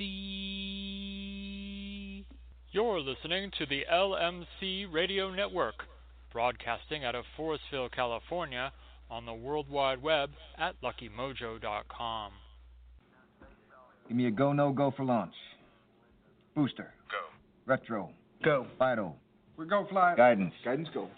LMC. 0.00 0.98
You're 2.70 3.00
listening 3.00 3.50
to 3.58 3.66
the 3.66 3.84
LMC 3.92 4.92
Radio 4.92 5.30
Network, 5.34 5.74
broadcasting 6.32 7.04
out 7.04 7.14
of 7.14 7.24
Forestville, 7.38 7.90
California, 7.92 8.72
on 9.10 9.24
the 9.26 9.32
World 9.34 9.70
Wide 9.70 10.02
Web 10.02 10.30
at 10.58 10.74
luckymojo.com. 10.82 12.32
Give 14.06 14.16
me 14.16 14.26
a 14.26 14.30
go, 14.30 14.52
no 14.52 14.72
go 14.72 14.92
for 14.96 15.04
launch. 15.04 15.34
Booster. 16.54 16.92
Go. 17.10 17.18
Retro. 17.66 18.10
Go. 18.44 18.66
FIDO. 18.78 19.14
We're 19.56 19.64
go 19.66 19.86
flight. 19.90 20.16
Guidance. 20.16 20.54
Guidance 20.64 20.88
go. 20.94 21.08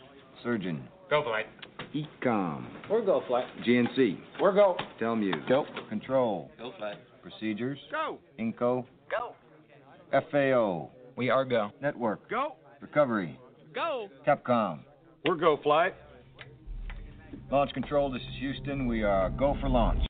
Surgeon. 0.42 0.82
Go 1.08 1.22
flight. 1.22 1.46
EECOM. 1.94 2.64
We're 2.88 3.04
go 3.04 3.22
flight. 3.26 3.44
GNC. 3.66 4.18
We're 4.40 4.52
go. 4.52 4.76
Telmuse. 5.00 5.48
Go. 5.48 5.66
Control. 5.88 6.50
Go 6.58 6.72
flight. 6.78 6.96
Procedures. 7.22 7.78
Go. 7.90 8.18
Inco. 8.38 8.84
Go. 9.10 9.34
FAO. 10.30 10.90
We 11.16 11.30
are 11.30 11.44
go. 11.44 11.70
Network. 11.80 12.28
Go. 12.28 12.56
Recovery. 12.80 13.38
Go. 13.74 14.08
Capcom. 14.26 14.80
We're 15.24 15.36
go 15.36 15.58
flight. 15.62 15.94
Launch 17.50 17.72
control, 17.72 18.10
this 18.10 18.22
is 18.22 18.38
Houston. 18.38 18.86
We 18.86 19.02
are 19.02 19.30
go 19.30 19.56
for 19.60 19.68
launch. 19.68 20.09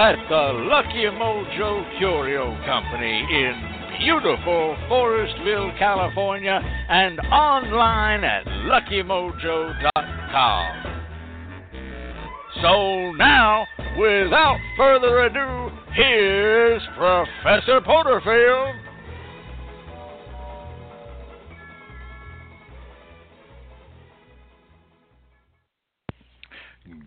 At 0.00 0.16
the 0.30 0.52
Lucky 0.70 1.04
Mojo 1.12 1.84
Curio 1.98 2.56
Company 2.64 3.20
in 3.30 3.52
beautiful 3.98 4.74
Forestville, 4.88 5.78
California, 5.78 6.58
and 6.88 7.20
online 7.30 8.24
at 8.24 8.46
luckymojo.com. 8.46 9.84
So 12.62 13.12
now, 13.18 13.66
without 13.98 14.56
further 14.78 15.24
ado, 15.24 15.70
here's 15.92 16.80
Professor 16.96 17.82
Porterfield. 17.82 18.76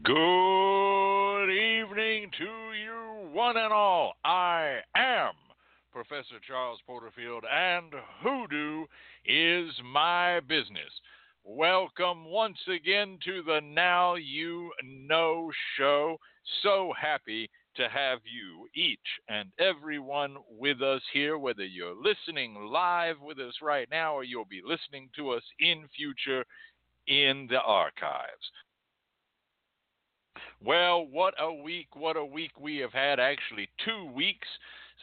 Good 0.04 1.50
evening 1.50 2.30
to 2.38 2.63
one 3.34 3.58
and 3.58 3.74
all. 3.74 4.14
I 4.24 4.78
am 4.96 5.34
Professor 5.92 6.40
Charles 6.48 6.80
Porterfield, 6.86 7.44
and 7.52 7.92
hoodoo 8.22 8.86
is 9.26 9.72
my 9.84 10.40
business. 10.42 10.92
Welcome 11.44 12.26
once 12.26 12.60
again 12.68 13.18
to 13.26 13.42
the 13.42 13.60
Now 13.64 14.14
You 14.16 14.72
Know 14.84 15.50
show. 15.76 16.18
So 16.62 16.94
happy 17.02 17.50
to 17.76 17.90
have 17.90 18.20
you, 18.24 18.68
each 18.76 19.00
and 19.28 19.50
everyone, 19.58 20.36
with 20.48 20.84
us 20.84 21.02
here, 21.12 21.40
whether 21.40 21.66
you're 21.66 21.96
listening 21.96 22.70
live 22.72 23.16
with 23.20 23.40
us 23.40 23.56
right 23.64 23.88
now 23.90 24.14
or 24.14 24.24
you'll 24.24 24.46
be 24.46 24.62
listening 24.64 25.10
to 25.16 25.32
us 25.32 25.44
in 25.60 25.86
future 25.98 26.46
in 27.08 27.48
the 27.50 27.62
archives. 27.62 28.52
Well, 30.64 31.06
what 31.06 31.34
a 31.40 31.54
week, 31.54 31.96
what 31.96 32.18
a 32.18 32.26
week 32.26 32.52
we 32.60 32.78
have 32.78 32.94
had. 32.94 33.20
Actually, 33.20 33.70
two 33.84 34.12
weeks 34.14 34.48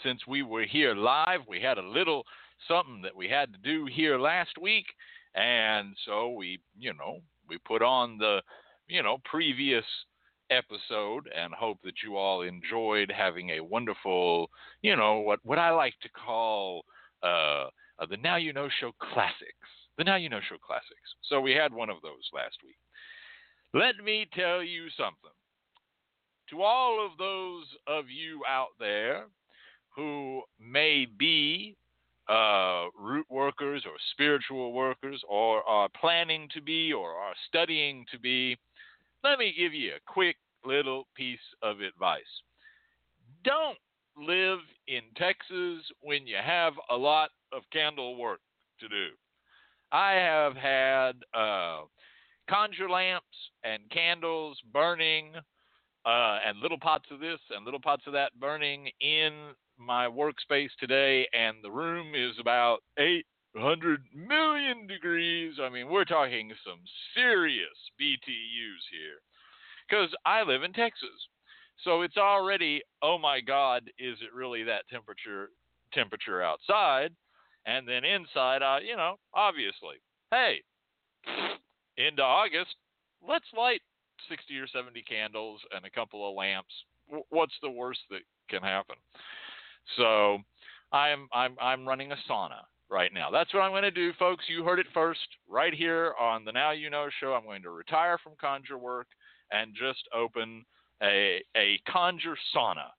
since 0.02 0.26
we 0.26 0.42
were 0.42 0.64
here 0.64 0.94
live. 0.94 1.40
We 1.48 1.60
had 1.60 1.78
a 1.78 1.82
little 1.82 2.24
something 2.68 3.02
that 3.02 3.14
we 3.14 3.28
had 3.28 3.52
to 3.52 3.58
do 3.58 3.86
here 3.86 4.18
last 4.18 4.58
week. 4.60 4.86
And 5.34 5.94
so 6.06 6.30
we, 6.30 6.60
you 6.78 6.92
know, 6.94 7.20
we 7.48 7.58
put 7.58 7.82
on 7.82 8.18
the, 8.18 8.40
you 8.88 9.02
know, 9.02 9.18
previous 9.24 9.84
episode 10.50 11.28
and 11.36 11.54
hope 11.54 11.78
that 11.84 12.02
you 12.02 12.16
all 12.16 12.42
enjoyed 12.42 13.12
having 13.16 13.50
a 13.50 13.60
wonderful, 13.60 14.50
you 14.82 14.96
know, 14.96 15.20
what, 15.20 15.38
what 15.44 15.58
I 15.58 15.70
like 15.70 15.94
to 16.02 16.08
call 16.08 16.84
uh, 17.22 17.66
uh, 17.98 18.06
the 18.08 18.16
Now 18.16 18.36
You 18.36 18.52
Know 18.52 18.68
Show 18.80 18.92
classics. 18.98 19.68
The 19.98 20.04
Now 20.04 20.16
You 20.16 20.28
Know 20.28 20.40
Show 20.48 20.56
classics. 20.58 21.14
So 21.28 21.40
we 21.40 21.52
had 21.52 21.72
one 21.72 21.90
of 21.90 22.02
those 22.02 22.28
last 22.32 22.56
week. 22.64 22.76
Let 23.72 23.98
me 24.04 24.26
tell 24.34 24.62
you 24.62 24.88
something. 24.96 25.30
To 26.50 26.62
all 26.62 27.04
of 27.04 27.16
those 27.18 27.64
of 27.86 28.10
you 28.10 28.42
out 28.48 28.70
there 28.80 29.26
who 29.94 30.42
may 30.58 31.06
be 31.18 31.76
uh, 32.28 32.86
root 32.98 33.26
workers 33.30 33.84
or 33.86 33.92
spiritual 34.12 34.72
workers 34.72 35.22
or 35.28 35.62
are 35.68 35.88
planning 36.00 36.48
to 36.54 36.60
be 36.60 36.92
or 36.92 37.10
are 37.10 37.34
studying 37.46 38.04
to 38.10 38.18
be, 38.18 38.56
let 39.22 39.38
me 39.38 39.54
give 39.56 39.72
you 39.72 39.92
a 39.92 40.12
quick 40.12 40.36
little 40.64 41.06
piece 41.14 41.38
of 41.62 41.80
advice. 41.80 42.22
Don't 43.44 43.78
live 44.16 44.58
in 44.88 45.02
Texas 45.16 45.84
when 46.00 46.26
you 46.26 46.36
have 46.44 46.72
a 46.90 46.96
lot 46.96 47.30
of 47.52 47.62
candle 47.72 48.16
work 48.16 48.40
to 48.80 48.88
do. 48.88 49.08
I 49.92 50.12
have 50.12 50.56
had 50.56 51.12
uh, 51.34 51.82
conjure 52.50 52.90
lamps 52.90 53.24
and 53.64 53.88
candles 53.90 54.58
burning, 54.72 55.32
uh, 56.04 56.38
and 56.46 56.58
little 56.58 56.78
pots 56.78 57.06
of 57.10 57.20
this 57.20 57.38
and 57.50 57.64
little 57.64 57.80
pots 57.80 58.02
of 58.06 58.12
that 58.12 58.32
burning 58.40 58.90
in 59.00 59.52
my 59.78 60.06
workspace 60.06 60.70
today, 60.78 61.26
and 61.32 61.56
the 61.62 61.70
room 61.70 62.14
is 62.14 62.34
about 62.40 62.80
800 62.98 64.02
million 64.14 64.86
degrees. 64.86 65.54
I 65.62 65.68
mean, 65.68 65.88
we're 65.88 66.04
talking 66.04 66.52
some 66.64 66.80
serious 67.14 67.68
BTUs 68.00 68.84
here 68.90 69.20
because 69.88 70.10
I 70.26 70.42
live 70.42 70.62
in 70.62 70.72
Texas. 70.72 71.08
So 71.84 72.02
it's 72.02 72.18
already, 72.18 72.82
oh 73.02 73.18
my 73.18 73.40
God, 73.40 73.84
is 73.98 74.18
it 74.20 74.34
really 74.34 74.62
that 74.64 74.88
temperature 74.90 75.48
temperature 75.94 76.42
outside? 76.42 77.10
And 77.66 77.86
then 77.86 78.04
inside, 78.04 78.62
uh, 78.62 78.78
you 78.86 78.96
know, 78.96 79.16
obviously, 79.34 79.96
hey, 80.30 80.62
into 82.06 82.22
August, 82.22 82.74
let's 83.26 83.44
light 83.56 83.80
60 84.28 84.58
or 84.58 84.66
70 84.66 85.02
candles 85.02 85.60
and 85.74 85.84
a 85.84 85.90
couple 85.90 86.28
of 86.28 86.36
lamps. 86.36 86.72
What's 87.30 87.54
the 87.62 87.70
worst 87.70 88.00
that 88.10 88.20
can 88.48 88.62
happen? 88.62 88.96
So 89.96 90.38
I'm 90.92 91.28
I'm 91.32 91.56
I'm 91.60 91.86
running 91.86 92.12
a 92.12 92.16
sauna 92.28 92.62
right 92.88 93.12
now. 93.12 93.30
That's 93.30 93.52
what 93.54 93.60
I'm 93.60 93.72
going 93.72 93.82
to 93.82 93.90
do, 93.90 94.12
folks. 94.18 94.44
You 94.48 94.64
heard 94.64 94.78
it 94.78 94.86
first 94.92 95.20
right 95.48 95.74
here 95.74 96.14
on 96.20 96.44
the 96.44 96.52
Now 96.52 96.72
You 96.72 96.90
Know 96.90 97.08
show. 97.20 97.32
I'm 97.32 97.44
going 97.44 97.62
to 97.62 97.70
retire 97.70 98.18
from 98.22 98.32
conjure 98.40 98.78
work 98.78 99.06
and 99.50 99.74
just 99.74 100.08
open 100.14 100.64
a 101.02 101.42
a 101.56 101.80
conjure 101.88 102.36
sauna. 102.54 102.90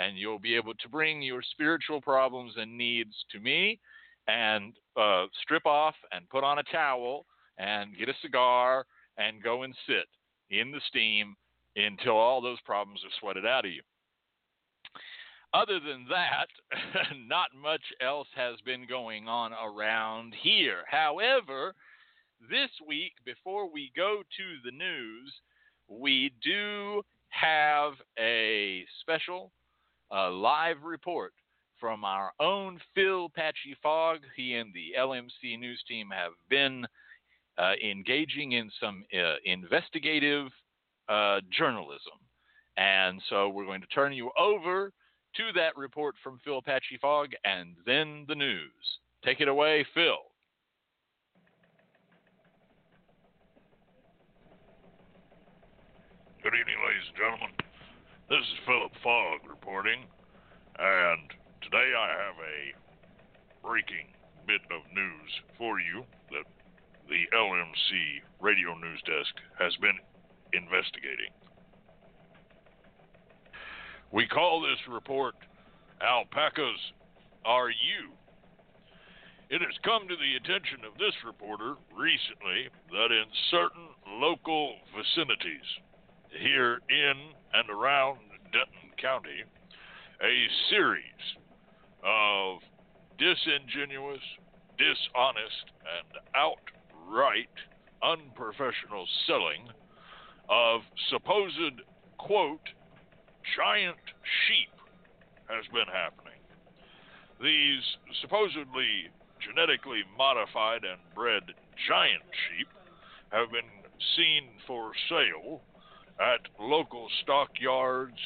And 0.00 0.18
you'll 0.18 0.40
be 0.40 0.56
able 0.56 0.74
to 0.74 0.88
bring 0.88 1.22
your 1.22 1.42
spiritual 1.52 2.00
problems 2.00 2.54
and 2.56 2.76
needs 2.76 3.14
to 3.30 3.38
me 3.38 3.78
and 4.26 4.72
uh, 4.96 5.26
strip 5.42 5.66
off 5.66 5.94
and 6.10 6.28
put 6.30 6.42
on 6.42 6.58
a 6.58 6.64
towel 6.64 7.26
and 7.58 7.96
get 7.96 8.08
a 8.08 8.14
cigar 8.22 8.86
and 9.18 9.42
go 9.42 9.62
and 9.62 9.74
sit 9.86 10.06
in 10.50 10.70
the 10.70 10.80
steam 10.88 11.36
until 11.76 12.16
all 12.16 12.40
those 12.40 12.60
problems 12.64 13.00
are 13.04 13.20
sweated 13.20 13.46
out 13.46 13.64
of 13.64 13.72
you. 13.72 13.82
Other 15.52 15.78
than 15.78 16.06
that, 16.10 16.48
not 17.28 17.48
much 17.60 17.82
else 18.00 18.28
has 18.34 18.56
been 18.64 18.86
going 18.88 19.28
on 19.28 19.52
around 19.52 20.34
here. 20.42 20.82
However, 20.90 21.74
this 22.50 22.70
week, 22.86 23.12
before 23.24 23.70
we 23.70 23.92
go 23.96 24.22
to 24.36 24.44
the 24.64 24.76
news, 24.76 25.32
we 25.88 26.32
do 26.42 27.02
have 27.28 27.92
a 28.18 28.84
special 29.00 29.52
uh, 30.12 30.30
live 30.30 30.82
report 30.82 31.32
from 31.78 32.04
our 32.04 32.32
own 32.40 32.80
Phil 32.94 33.28
Patchy 33.28 33.76
Fogg. 33.82 34.20
He 34.36 34.54
and 34.54 34.72
the 34.74 34.98
LMC 34.98 35.58
news 35.58 35.82
team 35.86 36.08
have 36.12 36.32
been 36.48 36.84
uh, 37.58 37.72
engaging 37.82 38.52
in 38.52 38.70
some 38.80 39.04
uh, 39.14 39.34
investigative 39.44 40.48
uh, 41.08 41.40
journalism. 41.56 42.18
And 42.76 43.20
so 43.28 43.48
we're 43.48 43.66
going 43.66 43.80
to 43.80 43.86
turn 43.88 44.12
you 44.12 44.30
over 44.38 44.90
to 45.36 45.42
that 45.54 45.76
report 45.76 46.14
from 46.22 46.40
Phil 46.44 46.62
Patchy 46.62 46.98
Fogg 47.00 47.30
and 47.44 47.74
then 47.86 48.24
the 48.28 48.34
news. 48.34 48.70
Take 49.24 49.40
it 49.40 49.48
away, 49.48 49.86
Phil. 49.94 50.18
Good 56.42 56.52
evening, 56.60 56.76
ladies 56.84 57.08
and 57.08 57.16
gentlemen. 57.16 57.56
This 58.28 58.40
is 58.40 58.58
Philip 58.66 58.92
Fogg 59.02 59.48
reporting, 59.48 60.04
and 60.78 61.24
today 61.64 61.92
I 61.96 62.08
have 62.20 62.36
a 62.36 62.58
breaking 63.66 64.12
bit 64.46 64.60
of 64.68 64.84
news 64.92 65.30
for 65.56 65.80
you 65.80 66.04
that 66.36 66.44
the 67.08 67.24
LMC 67.36 68.22
radio 68.40 68.74
news 68.74 69.00
desk 69.06 69.34
has 69.58 69.74
been 69.76 69.98
investigating. 70.52 71.32
We 74.12 74.26
call 74.26 74.62
this 74.62 74.78
report 74.88 75.34
Alpacas 76.00 76.80
Are 77.44 77.70
You? 77.70 78.12
It 79.50 79.60
has 79.60 79.76
come 79.84 80.08
to 80.08 80.16
the 80.16 80.36
attention 80.36 80.84
of 80.86 80.96
this 80.98 81.14
reporter 81.26 81.74
recently 81.92 82.70
that 82.90 83.12
in 83.12 83.26
certain 83.50 83.88
local 84.20 84.76
vicinities 84.96 85.66
here 86.30 86.80
in 86.88 87.14
and 87.52 87.70
around 87.70 88.18
Denton 88.52 88.90
County, 89.00 89.44
a 90.22 90.34
series 90.70 91.22
of 92.02 92.58
disingenuous, 93.18 94.22
dishonest, 94.78 95.66
and 95.84 96.10
out 96.34 96.58
right, 97.10 97.48
unprofessional 98.02 99.06
selling 99.26 99.68
of 100.48 100.82
supposed, 101.10 101.80
quote, 102.18 102.68
giant 103.56 103.96
sheep 104.46 104.72
has 105.48 105.64
been 105.72 105.88
happening. 105.92 106.40
These 107.42 107.82
supposedly 108.20 109.10
genetically 109.40 110.02
modified 110.16 110.84
and 110.84 111.00
bred 111.14 111.42
giant 111.88 112.24
sheep 112.48 112.68
have 113.30 113.50
been 113.50 113.68
seen 114.16 114.48
for 114.66 114.92
sale 115.08 115.60
at 116.20 116.40
local 116.60 117.08
stockyards 117.22 118.18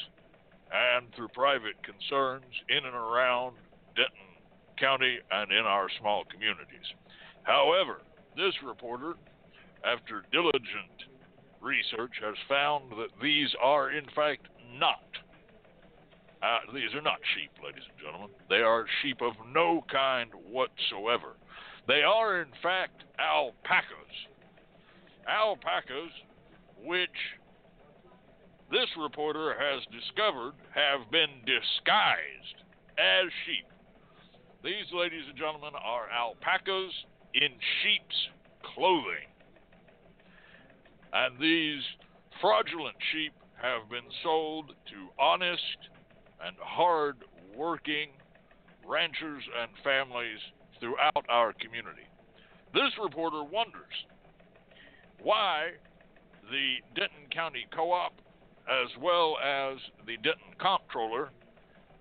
and 0.71 1.07
through 1.15 1.29
private 1.29 1.75
concerns 1.83 2.45
in 2.69 2.85
and 2.85 2.95
around 2.95 3.55
Denton 3.95 4.29
County 4.77 5.17
and 5.31 5.51
in 5.51 5.65
our 5.65 5.87
small 5.99 6.23
communities. 6.31 6.85
However, 7.43 8.01
this 8.39 8.55
reporter, 8.65 9.15
after 9.83 10.23
diligent 10.31 11.11
research, 11.61 12.13
has 12.23 12.35
found 12.47 12.91
that 12.91 13.09
these 13.21 13.49
are, 13.61 13.91
in 13.91 14.05
fact, 14.15 14.47
not. 14.77 15.03
Uh, 16.41 16.59
these 16.73 16.93
are 16.95 17.01
not 17.01 17.19
sheep, 17.35 17.51
ladies 17.63 17.83
and 17.91 17.99
gentlemen. 17.99 18.29
They 18.49 18.63
are 18.63 18.85
sheep 19.01 19.21
of 19.21 19.33
no 19.53 19.83
kind 19.91 20.31
whatsoever. 20.49 21.35
They 21.85 22.01
are, 22.01 22.41
in 22.41 22.47
fact, 22.63 23.03
alpacas. 23.19 24.15
Alpacas, 25.27 26.13
which 26.81 27.09
this 28.71 28.87
reporter 28.97 29.53
has 29.59 29.83
discovered 29.91 30.53
have 30.73 31.11
been 31.11 31.43
disguised 31.43 32.63
as 32.97 33.27
sheep. 33.45 33.67
These, 34.63 34.87
ladies 34.93 35.23
and 35.27 35.37
gentlemen, 35.37 35.73
are 35.75 36.07
alpacas 36.09 36.93
in 37.33 37.49
sheep's 37.81 38.15
clothing. 38.75 39.27
And 41.13 41.39
these 41.39 41.81
fraudulent 42.41 42.95
sheep 43.11 43.33
have 43.61 43.89
been 43.89 44.09
sold 44.23 44.67
to 44.67 45.21
honest 45.21 45.89
and 46.45 46.55
hard 46.61 47.17
working 47.55 48.09
ranchers 48.87 49.43
and 49.61 49.69
families 49.83 50.39
throughout 50.79 51.25
our 51.29 51.53
community. 51.53 52.07
This 52.73 52.91
reporter 53.01 53.43
wonders 53.43 53.93
why 55.21 55.71
the 56.49 56.75
Denton 56.95 57.29
County 57.31 57.65
Co 57.75 57.91
op, 57.91 58.13
as 58.69 58.89
well 59.01 59.37
as 59.43 59.77
the 60.05 60.15
Denton 60.17 60.55
Comptroller, 60.59 61.29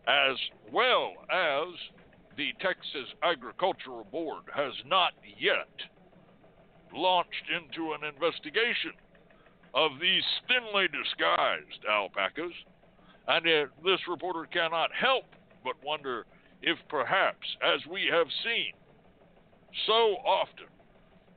as 0.06 0.36
well 0.72 1.14
as 1.30 1.68
the 2.38 2.54
Texas 2.60 3.10
Agricultural 3.24 4.06
Board 4.12 4.44
has 4.54 4.72
not 4.86 5.10
yet 5.38 5.74
launched 6.94 7.50
into 7.50 7.92
an 7.92 8.04
investigation 8.04 8.92
of 9.74 9.90
these 10.00 10.22
thinly 10.46 10.86
disguised 10.86 11.84
alpacas, 11.90 12.54
and 13.26 13.44
this 13.44 14.00
reporter 14.08 14.46
cannot 14.52 14.90
help 14.94 15.24
but 15.64 15.74
wonder 15.84 16.24
if 16.62 16.78
perhaps, 16.88 17.44
as 17.60 17.84
we 17.90 18.08
have 18.10 18.28
seen 18.44 18.72
so 19.86 20.14
often 20.24 20.70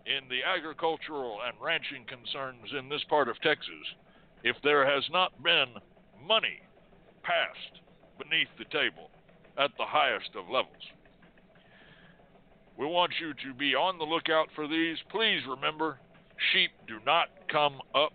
in 0.05 0.29
the 0.29 0.43
agricultural 0.43 1.39
and 1.45 1.57
ranching 1.59 2.05
concerns 2.05 2.69
in 2.77 2.89
this 2.89 3.03
part 3.09 3.27
of 3.27 3.41
Texas, 3.41 3.87
if 4.43 4.55
there 4.63 4.85
has 4.85 5.03
not 5.11 5.31
been 5.43 5.73
money 6.25 6.61
passed 7.23 7.81
beneath 8.19 8.49
the 8.59 8.65
table 8.65 9.10
at 9.57 9.71
the 9.77 9.85
highest 9.85 10.29
of 10.35 10.49
levels. 10.49 10.83
We 12.77 12.85
want 12.85 13.11
you 13.21 13.33
to 13.33 13.53
be 13.57 13.75
on 13.75 13.97
the 13.97 14.05
lookout 14.05 14.47
for 14.55 14.67
these. 14.67 14.97
Please 15.09 15.41
remember, 15.47 15.99
sheep 16.51 16.71
do 16.87 16.97
not 17.05 17.27
come 17.51 17.79
up 17.93 18.13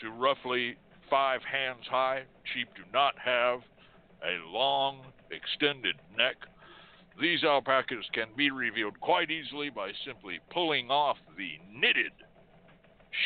to 0.00 0.10
roughly 0.10 0.76
five 1.08 1.40
hands 1.42 1.84
high. 1.88 2.24
Sheep 2.52 2.68
do 2.76 2.82
not 2.92 3.14
have 3.18 3.60
a 4.22 4.44
long, 4.50 5.00
extended 5.30 5.96
neck. 6.16 6.36
These 7.20 7.44
alpacas 7.44 8.04
can 8.12 8.28
be 8.36 8.50
revealed 8.50 9.00
quite 9.00 9.30
easily 9.30 9.70
by 9.70 9.92
simply 10.04 10.40
pulling 10.50 10.90
off 10.90 11.16
the 11.38 11.58
knitted 11.72 12.12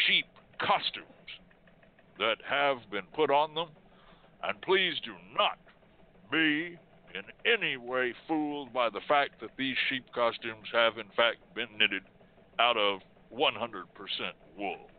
sheep 0.06 0.26
costumes 0.60 1.06
that 2.18 2.36
have 2.48 2.78
been 2.90 3.06
put 3.14 3.30
on 3.30 3.54
them. 3.54 3.68
And 4.42 4.60
please 4.60 4.94
do 5.04 5.14
not 5.36 5.58
be 6.30 6.78
in 7.14 7.22
any 7.50 7.76
way 7.76 8.14
fooled 8.26 8.72
by 8.72 8.88
the 8.90 9.00
fact 9.08 9.40
that 9.40 9.50
these 9.56 9.76
sheep 9.88 10.04
costumes 10.14 10.66
have, 10.72 10.98
in 10.98 11.08
fact, 11.16 11.38
been 11.54 11.68
knitted 11.78 12.02
out 12.58 12.76
of 12.76 13.00
100% 13.32 13.52
wool. 14.56 14.90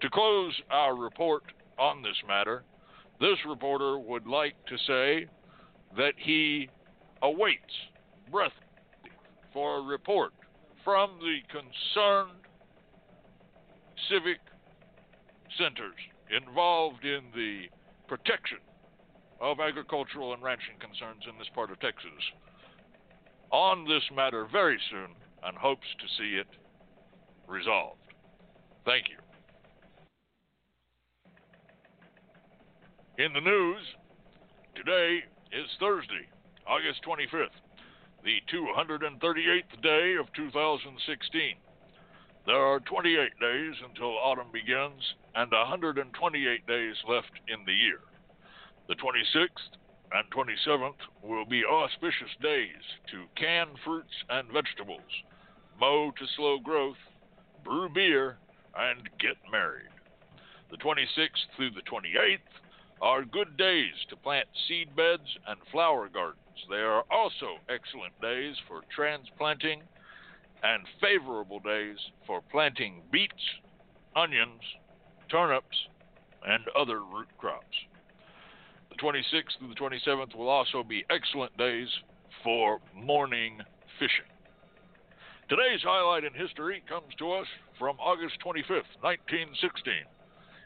To 0.00 0.10
close 0.10 0.54
our 0.70 0.94
report 0.94 1.42
on 1.78 2.02
this 2.02 2.16
matter, 2.26 2.64
this 3.20 3.38
reporter 3.48 3.98
would 3.98 4.26
like 4.26 4.54
to 4.66 4.76
say 4.86 5.26
that 5.96 6.12
he 6.16 6.68
awaits 7.22 7.60
breathlessly 8.30 8.60
for 9.52 9.78
a 9.78 9.82
report 9.82 10.32
from 10.84 11.18
the 11.20 11.38
concerned 11.50 12.38
civic 14.10 14.38
centers 15.58 15.94
involved 16.30 17.04
in 17.04 17.22
the 17.34 17.64
protection 18.06 18.58
of 19.40 19.60
agricultural 19.60 20.32
and 20.32 20.42
ranching 20.42 20.78
concerns 20.80 21.22
in 21.28 21.38
this 21.38 21.48
part 21.54 21.70
of 21.70 21.78
Texas 21.80 22.10
on 23.50 23.84
this 23.84 24.02
matter 24.14 24.46
very 24.50 24.78
soon 24.90 25.14
and 25.44 25.56
hopes 25.56 25.86
to 26.00 26.06
see 26.18 26.36
it 26.36 26.46
resolved. 27.46 28.00
Thank 28.84 29.06
you. 29.08 29.16
In 33.24 33.32
the 33.32 33.40
news, 33.40 33.80
today 34.74 35.20
is 35.52 35.66
Thursday, 35.80 36.28
August 36.66 37.00
25th, 37.06 37.56
the 38.24 38.42
238th 38.52 39.82
day 39.82 40.16
of 40.20 40.26
2016. 40.34 41.56
There 42.44 42.56
are 42.56 42.80
28 42.80 43.30
days 43.40 43.74
until 43.88 44.18
autumn 44.18 44.52
begins 44.52 45.02
and 45.34 45.50
128 45.50 46.66
days 46.66 46.94
left 47.08 47.32
in 47.48 47.64
the 47.64 47.72
year. 47.72 48.00
The 48.88 48.94
26th 48.94 49.74
and 50.12 50.30
27th 50.30 50.94
will 51.22 51.44
be 51.44 51.64
auspicious 51.64 52.30
days 52.40 52.82
to 53.10 53.24
can 53.34 53.68
fruits 53.84 54.14
and 54.30 54.46
vegetables, 54.52 55.00
mow 55.80 56.12
to 56.12 56.26
slow 56.36 56.60
growth, 56.60 56.96
brew 57.64 57.88
beer, 57.88 58.38
and 58.76 59.08
get 59.18 59.36
married. 59.50 59.90
The 60.70 60.76
26th 60.76 61.50
through 61.56 61.70
the 61.70 61.82
28th 61.82 62.38
are 63.02 63.24
good 63.24 63.56
days 63.56 63.94
to 64.08 64.16
plant 64.16 64.46
seed 64.68 64.94
beds 64.94 65.36
and 65.48 65.58
flower 65.72 66.08
gardens. 66.08 66.38
They 66.70 66.76
are 66.76 67.04
also 67.10 67.58
excellent 67.68 68.18
days 68.20 68.54
for 68.68 68.82
transplanting 68.94 69.82
and 70.62 70.86
favorable 71.00 71.58
days 71.58 71.98
for 72.24 72.40
planting 72.52 73.02
beets, 73.10 73.34
onions, 74.14 74.62
turnips, 75.28 75.88
and 76.46 76.64
other 76.78 77.00
root 77.00 77.28
crops. 77.36 77.76
The 78.96 79.02
26th 79.02 79.58
through 79.58 79.68
the 79.68 79.74
27th 79.74 80.34
will 80.34 80.48
also 80.48 80.82
be 80.82 81.04
excellent 81.10 81.56
days 81.58 81.88
for 82.42 82.80
morning 82.94 83.58
fishing. 83.98 84.24
Today's 85.48 85.82
highlight 85.82 86.24
in 86.24 86.32
history 86.32 86.82
comes 86.88 87.14
to 87.18 87.32
us 87.32 87.46
from 87.78 87.96
August 88.00 88.36
25th, 88.44 88.88
1916, 89.02 89.92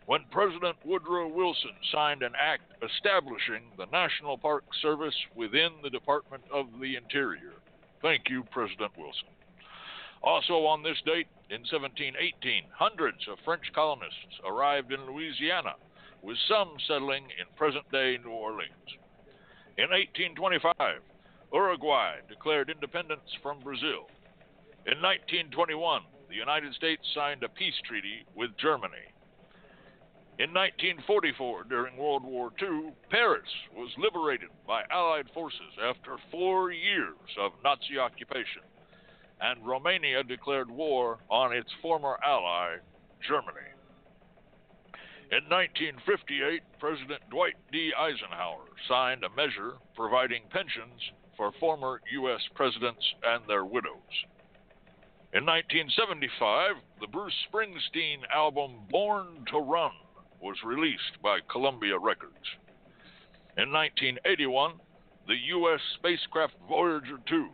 when 0.07 0.21
President 0.31 0.77
Woodrow 0.85 1.29
Wilson 1.29 1.75
signed 1.93 2.23
an 2.23 2.33
act 2.41 2.63
establishing 2.85 3.63
the 3.77 3.87
National 3.87 4.39
Park 4.39 4.65
Service 4.81 5.17
within 5.35 5.71
the 5.83 5.91
Department 5.91 6.45
of 6.53 6.67
the 6.81 6.97
Interior. 6.97 7.55
Thank 8.01 8.31
you, 8.31 8.45
President 8.53 8.93
Wilson. 8.97 9.29
Also 10.23 10.67
on 10.67 10.83
this 10.83 10.99
date, 11.05 11.27
in 11.49 11.63
1718, 11.63 12.65
hundreds 12.73 13.27
of 13.29 13.39
French 13.45 13.73
colonists 13.75 14.39
arrived 14.47 14.93
in 14.93 15.07
Louisiana, 15.07 15.75
with 16.23 16.37
some 16.49 16.71
settling 16.87 17.25
in 17.39 17.47
present 17.57 17.85
day 17.91 18.19
New 18.25 18.31
Orleans. 18.31 18.91
In 19.79 19.91
1825, 19.91 20.75
Uruguay 21.53 22.17
declared 22.29 22.71
independence 22.71 23.27
from 23.43 23.61
Brazil. 23.61 24.07
In 24.87 25.01
1921, 25.03 26.03
the 26.29 26.37
United 26.37 26.75
States 26.75 27.03
signed 27.15 27.43
a 27.43 27.49
peace 27.49 27.75
treaty 27.87 28.25
with 28.35 28.51
Germany. 28.59 29.11
In 30.39 30.55
1944, 30.55 31.65
during 31.65 31.97
World 31.97 32.25
War 32.25 32.51
II, 32.63 32.93
Paris 33.11 33.49
was 33.77 33.91
liberated 33.99 34.49
by 34.67 34.83
Allied 34.91 35.29
forces 35.35 35.77
after 35.83 36.17
four 36.31 36.73
years 36.73 37.17
of 37.39 37.53
Nazi 37.63 37.99
occupation 37.99 38.63
and 39.41 39.67
Romania 39.67 40.23
declared 40.23 40.71
war 40.71 41.19
on 41.31 41.53
its 41.53 41.71
former 41.81 42.19
ally, 42.25 42.77
Germany. 43.27 43.70
In 45.31 45.47
1958, 45.47 46.61
President 46.81 47.23
Dwight 47.31 47.55
D. 47.71 47.93
Eisenhower 47.97 48.67
signed 48.89 49.23
a 49.23 49.31
measure 49.31 49.75
providing 49.95 50.43
pensions 50.51 50.99
for 51.37 51.53
former 51.61 52.01
U.S. 52.15 52.41
presidents 52.57 53.15
and 53.25 53.45
their 53.47 53.65
widows. 53.65 54.11
In 55.33 55.47
1975, 55.47 56.75
the 57.01 57.07
Bruce 57.07 57.35
Springsteen 57.47 58.27
album 58.35 58.73
Born 58.91 59.45
to 59.53 59.59
Run 59.59 59.93
was 60.41 60.57
released 60.65 61.23
by 61.23 61.39
Columbia 61.49 61.97
Records. 61.97 62.35
In 63.57 63.71
1981, 63.71 64.81
the 65.29 65.39
U.S. 65.55 65.81
spacecraft 65.95 66.55
Voyager 66.69 67.21
2 67.29 67.49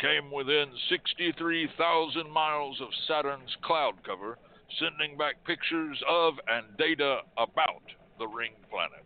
came 0.00 0.32
within 0.32 0.66
63,000 0.88 2.28
miles 2.28 2.80
of 2.80 2.88
Saturn's 3.06 3.56
cloud 3.62 3.94
cover, 4.04 4.38
sending 4.78 5.16
back 5.16 5.42
pictures 5.44 6.02
of 6.08 6.34
and 6.48 6.76
data 6.76 7.20
about 7.36 7.82
the 8.18 8.26
ring 8.26 8.52
planet. 8.70 9.04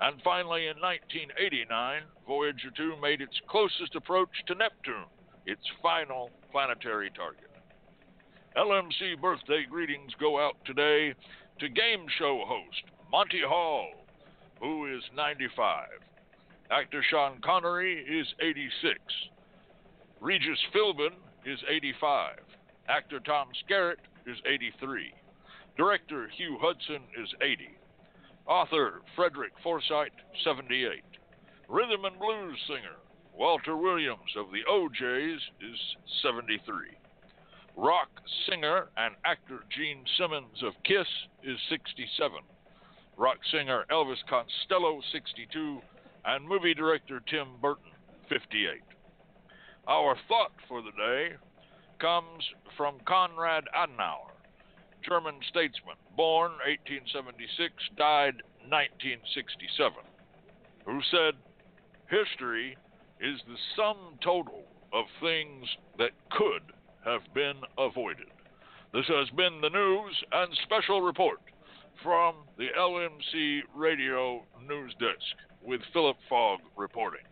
And 0.00 0.20
finally, 0.22 0.66
in 0.66 0.76
1989, 0.80 2.02
Voyager 2.26 2.70
2 2.76 2.96
made 3.00 3.20
its 3.20 3.40
closest 3.48 3.94
approach 3.94 4.28
to 4.46 4.54
Neptune, 4.54 5.08
its 5.46 5.62
final 5.82 6.30
planetary 6.52 7.10
target. 7.10 7.50
LMC 8.56 9.20
birthday 9.20 9.64
greetings 9.68 10.12
go 10.18 10.38
out 10.38 10.56
today 10.64 11.14
to 11.60 11.68
game 11.68 12.06
show 12.18 12.42
host 12.46 12.82
Monty 13.10 13.42
Hall, 13.46 13.88
who 14.60 14.86
is 14.94 15.02
95. 15.14 15.88
Actor 16.70 17.04
Sean 17.10 17.38
Connery 17.44 18.02
is 18.02 18.26
86. 18.40 18.98
Regis 20.20 20.58
Philbin 20.74 21.14
is 21.44 21.58
85. 21.68 22.38
Actor 22.88 23.20
Tom 23.20 23.48
Skerritt 23.64 23.96
is 24.26 24.36
83. 24.46 25.12
Director 25.76 26.28
Hugh 26.36 26.58
Hudson 26.60 27.02
is 27.20 27.28
80. 27.42 27.68
Author 28.46 29.02
Frederick 29.14 29.52
Forsyth, 29.62 30.12
78. 30.44 31.02
Rhythm 31.68 32.04
and 32.04 32.18
blues 32.18 32.58
singer 32.66 32.96
Walter 33.36 33.76
Williams 33.76 34.32
of 34.38 34.46
the 34.50 34.62
O'Jays 34.70 35.40
is 35.60 35.78
73. 36.22 36.96
Rock 37.76 38.08
singer 38.48 38.88
and 38.96 39.14
actor 39.24 39.64
Gene 39.76 40.04
Simmons 40.16 40.62
of 40.62 40.72
Kiss 40.84 41.06
is 41.42 41.58
67. 41.68 42.38
Rock 43.18 43.38
singer 43.52 43.84
Elvis 43.90 44.24
Costello, 44.28 45.00
62. 45.12 45.80
And 46.24 46.48
movie 46.48 46.74
director 46.74 47.20
Tim 47.28 47.48
Burton, 47.60 47.92
58. 48.28 48.80
Our 49.86 50.16
thought 50.28 50.52
for 50.66 50.82
the 50.82 50.90
day 50.92 51.36
comes 51.98 52.44
from 52.76 52.96
Konrad 53.06 53.64
Adenauer, 53.74 54.32
German 55.06 55.36
statesman, 55.48 55.96
born 56.16 56.52
1876, 56.66 57.72
died 57.96 58.42
1967, 58.68 59.94
who 60.84 61.00
said, 61.10 61.34
History 62.08 62.76
is 63.20 63.40
the 63.46 63.58
sum 63.76 64.18
total 64.22 64.64
of 64.92 65.04
things 65.20 65.66
that 65.98 66.12
could 66.30 66.62
have 67.04 67.22
been 67.34 67.60
avoided. 67.78 68.26
This 68.92 69.06
has 69.08 69.28
been 69.30 69.60
the 69.60 69.70
news 69.70 70.14
and 70.32 70.52
special 70.64 71.02
report 71.02 71.40
from 72.02 72.34
the 72.58 72.68
LMC 72.78 73.60
Radio 73.74 74.42
News 74.66 74.94
Desk 75.00 75.36
with 75.62 75.80
Philip 75.92 76.16
Fogg 76.28 76.60
reporting. 76.76 77.24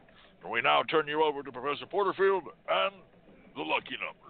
We 0.50 0.60
now 0.60 0.82
turn 0.82 1.08
you 1.08 1.24
over 1.24 1.42
to 1.42 1.52
Professor 1.52 1.86
Porterfield 1.86 2.44
and 2.68 2.94
the 3.56 3.62
lucky 3.62 3.96
numbers. 3.96 4.23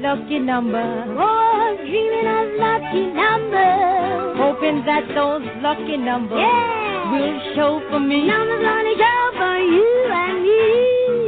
Lucky 0.00 0.38
number. 0.38 0.78
Oh, 1.18 1.76
dreaming 1.80 2.26
of 2.30 2.54
lucky 2.54 3.06
numbers. 3.10 4.38
Hoping 4.38 4.84
that 4.86 5.08
those 5.10 5.42
lucky 5.60 5.96
numbers 5.96 6.38
yeah. 6.38 7.10
will 7.10 7.54
show 7.56 7.82
for 7.90 7.98
me. 7.98 8.22
Numbers 8.28 8.62
only 8.62 8.94
show 8.94 9.30
for 9.34 9.58
you 9.58 10.06
and 10.06 10.42
me. 10.46 10.62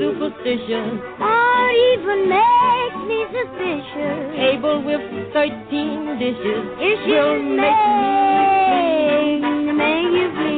Superstitious. 0.07 1.03
Or 1.19 1.71
even 1.91 2.31
make 2.31 2.95
me 3.11 3.27
suspicious. 3.35 4.39
Table 4.39 4.87
with 4.87 5.03
13 5.35 6.19
dishes. 6.23 6.65
It 6.79 6.99
will 7.11 7.43
make 7.43 7.75
me 7.91 9.73
make 9.75 10.15
you 10.15 10.50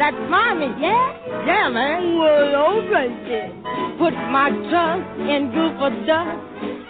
that's 0.00 0.16
mommy. 0.30 0.68
Yeah? 0.80 1.44
Yeah, 1.46 1.68
man. 1.68 2.18
Well, 2.18 2.56
open 2.72 3.10
it. 3.28 3.52
Put 3.98 4.14
my 4.32 4.48
trust 4.70 5.08
in 5.20 5.52
goofer 5.54 5.92
dust. 6.06 6.40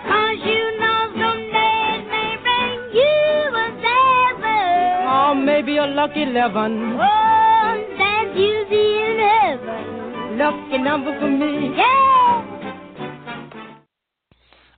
Cause 0.06 0.38
you 0.46 0.62
know 0.80 1.00
someday 1.18 1.76
it 1.98 2.04
may 2.14 2.32
bring 2.46 2.78
you 2.98 3.26
a 3.64 3.66
seven. 3.84 5.08
Or 5.16 5.34
maybe 5.34 5.76
a 5.78 5.86
lucky 5.86 6.22
eleven. 6.22 6.72
Oh, 6.94 7.72
that 7.98 8.32
you 8.36 8.54
see 8.70 8.90
in 9.10 9.18
heaven. 9.18 10.38
Lucky 10.38 10.78
number 10.78 11.18
for 11.20 11.28
me. 11.30 11.74
Yeah. 11.76 12.19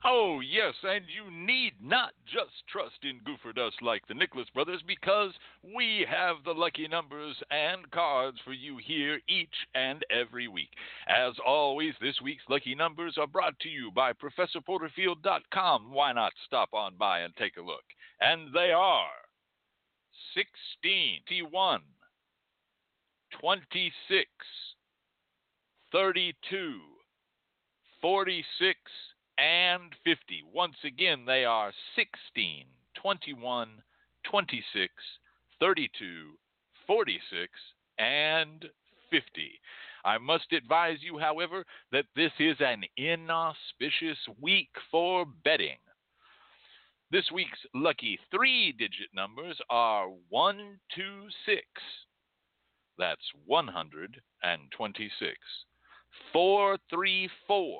Oh, 0.05 0.41
yes, 0.41 0.73
and 0.83 1.05
you 1.07 1.31
need 1.31 1.73
not 1.81 2.11
just 2.25 2.51
trust 2.69 2.97
in 3.03 3.21
Goofer 3.21 3.55
Dust 3.55 3.77
like 3.81 4.05
the 4.07 4.13
Nicholas 4.13 4.49
Brothers 4.53 4.81
because 4.85 5.31
we 5.63 6.05
have 6.09 6.37
the 6.43 6.51
lucky 6.51 6.89
numbers 6.89 7.37
and 7.51 7.89
cards 7.91 8.37
for 8.43 8.51
you 8.51 8.77
here 8.83 9.21
each 9.29 9.53
and 9.75 10.03
every 10.11 10.49
week. 10.49 10.71
As 11.07 11.35
always, 11.45 11.93
this 12.01 12.19
week's 12.21 12.43
lucky 12.49 12.75
numbers 12.75 13.15
are 13.17 13.27
brought 13.27 13.57
to 13.59 13.69
you 13.69 13.91
by 13.91 14.11
ProfessorPorterfield.com. 14.11 15.93
Why 15.93 16.11
not 16.11 16.33
stop 16.45 16.73
on 16.73 16.95
by 16.97 17.19
and 17.19 17.33
take 17.37 17.55
a 17.55 17.61
look? 17.61 17.83
And 18.19 18.53
they 18.53 18.73
are 18.73 19.07
16, 20.35 21.21
21, 21.27 21.79
26, 23.39 24.27
32, 25.93 26.79
46, 28.01 28.79
and 29.37 29.93
50. 30.03 30.43
Once 30.53 30.75
again, 30.83 31.25
they 31.25 31.45
are 31.45 31.71
16, 31.95 32.65
21, 32.95 33.69
26, 34.29 34.93
32, 35.59 36.37
46, 36.87 37.51
and 37.99 38.65
50. 39.09 39.59
I 40.05 40.17
must 40.17 40.51
advise 40.51 40.97
you, 41.01 41.17
however, 41.17 41.65
that 41.91 42.05
this 42.15 42.31
is 42.39 42.57
an 42.59 42.83
inauspicious 42.97 44.17
week 44.41 44.69
for 44.91 45.25
betting. 45.43 45.77
This 47.11 47.31
week's 47.31 47.59
lucky 47.75 48.19
three 48.31 48.71
digit 48.71 49.09
numbers 49.13 49.57
are 49.69 50.07
126. 50.29 51.61
That's 52.97 53.21
126. 53.45 55.37
434. 56.33 57.79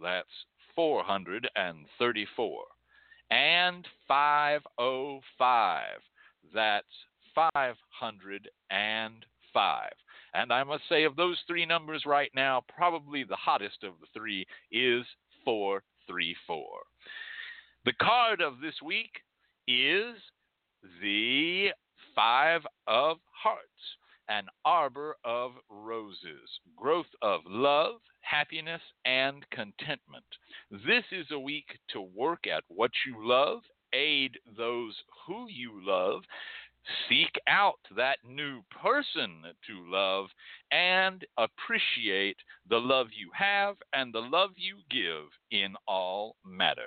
That's 0.00 0.28
434. 0.78 2.62
And 3.32 3.84
505. 4.06 5.84
That's 6.54 6.86
505. 7.34 9.90
And 10.34 10.52
I 10.52 10.62
must 10.62 10.84
say, 10.88 11.02
of 11.02 11.16
those 11.16 11.36
three 11.48 11.66
numbers 11.66 12.04
right 12.06 12.30
now, 12.32 12.62
probably 12.68 13.24
the 13.24 13.34
hottest 13.34 13.82
of 13.82 13.94
the 14.00 14.06
three 14.14 14.46
is 14.70 15.04
434. 15.44 16.64
The 17.84 17.92
card 17.94 18.40
of 18.40 18.60
this 18.60 18.80
week 18.84 19.10
is 19.66 20.14
the 21.02 21.70
Five 22.14 22.62
of 22.86 23.16
Hearts 23.32 23.64
an 24.28 24.44
arbor 24.64 25.16
of 25.24 25.52
roses, 25.70 26.60
growth 26.76 27.06
of 27.22 27.40
love, 27.46 27.94
happiness, 28.20 28.82
and 29.04 29.48
contentment. 29.50 30.24
This 30.70 31.04
is 31.12 31.26
a 31.30 31.38
week 31.38 31.78
to 31.92 32.00
work 32.00 32.46
at 32.46 32.64
what 32.68 32.90
you 33.06 33.26
love, 33.26 33.60
aid 33.92 34.38
those 34.56 34.94
who 35.26 35.46
you 35.48 35.80
love, 35.82 36.22
seek 37.08 37.30
out 37.48 37.78
that 37.96 38.18
new 38.24 38.62
person 38.82 39.42
to 39.66 39.90
love, 39.90 40.26
and 40.70 41.24
appreciate 41.38 42.36
the 42.68 42.76
love 42.76 43.08
you 43.10 43.30
have 43.34 43.76
and 43.92 44.12
the 44.12 44.20
love 44.20 44.50
you 44.56 44.78
give 44.90 45.28
in 45.50 45.74
all 45.86 46.36
matters. 46.44 46.86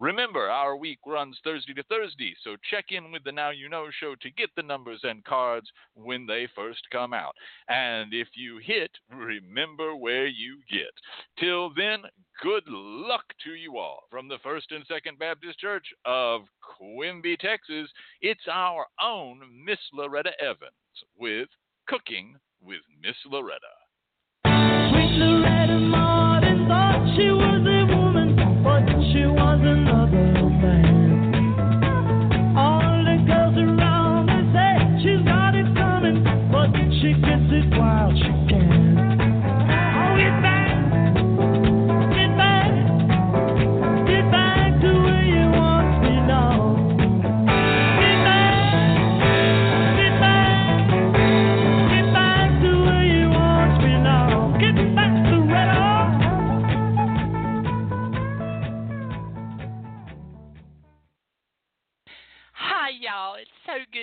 Remember, 0.00 0.48
our 0.48 0.76
week 0.76 0.98
runs 1.06 1.38
Thursday 1.44 1.74
to 1.74 1.82
Thursday, 1.84 2.34
so 2.42 2.56
check 2.70 2.86
in 2.90 3.12
with 3.12 3.24
the 3.24 3.32
Now 3.32 3.50
You 3.50 3.68
Know 3.68 3.88
show 4.00 4.14
to 4.20 4.30
get 4.30 4.50
the 4.56 4.62
numbers 4.62 5.00
and 5.02 5.24
cards 5.24 5.70
when 5.94 6.26
they 6.26 6.48
first 6.54 6.80
come 6.90 7.12
out. 7.12 7.34
And 7.68 8.12
if 8.12 8.28
you 8.34 8.58
hit, 8.64 8.90
remember 9.10 9.96
where 9.96 10.26
you 10.26 10.58
get. 10.70 10.92
Till 11.38 11.72
then, 11.74 12.00
good 12.42 12.64
luck 12.66 13.24
to 13.44 13.54
you 13.54 13.78
all. 13.78 14.04
From 14.10 14.28
the 14.28 14.38
First 14.42 14.72
and 14.72 14.84
Second 14.86 15.18
Baptist 15.18 15.58
Church 15.58 15.86
of 16.04 16.42
Quimby, 16.60 17.36
Texas, 17.36 17.88
it's 18.20 18.46
our 18.50 18.86
own 19.02 19.40
Miss 19.64 19.78
Loretta 19.92 20.32
Evans 20.40 20.72
with 21.18 21.48
Cooking 21.86 22.36
with 22.62 22.80
Miss 23.02 23.16
Loretta. 23.26 23.58
Sweet 24.44 25.18
Loretta 25.18 25.78
Martin 25.78 26.66
thought 26.68 27.14
she 27.16 27.28
was 27.30 27.60
a 27.66 27.84
woman, 27.94 28.36
but 28.62 28.84
she 29.12 29.26
was 29.26 29.60
another 29.62 30.48
man. 30.62 31.44
All 32.56 33.04
the 33.04 33.16
girls 33.26 33.56
around 33.58 34.28
her 34.28 34.44
say 34.52 34.78
she's 35.02 35.24
got 35.26 35.54
it 35.54 35.66
coming, 35.74 36.24
but 36.50 36.72
she 37.00 37.12
gets 37.20 37.50
it 37.52 37.78
while 37.78 38.12
she 38.16 38.43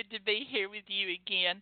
good 0.02 0.16
to 0.16 0.22
be 0.22 0.46
here 0.48 0.68
with 0.68 0.84
you 0.86 1.08
again. 1.14 1.60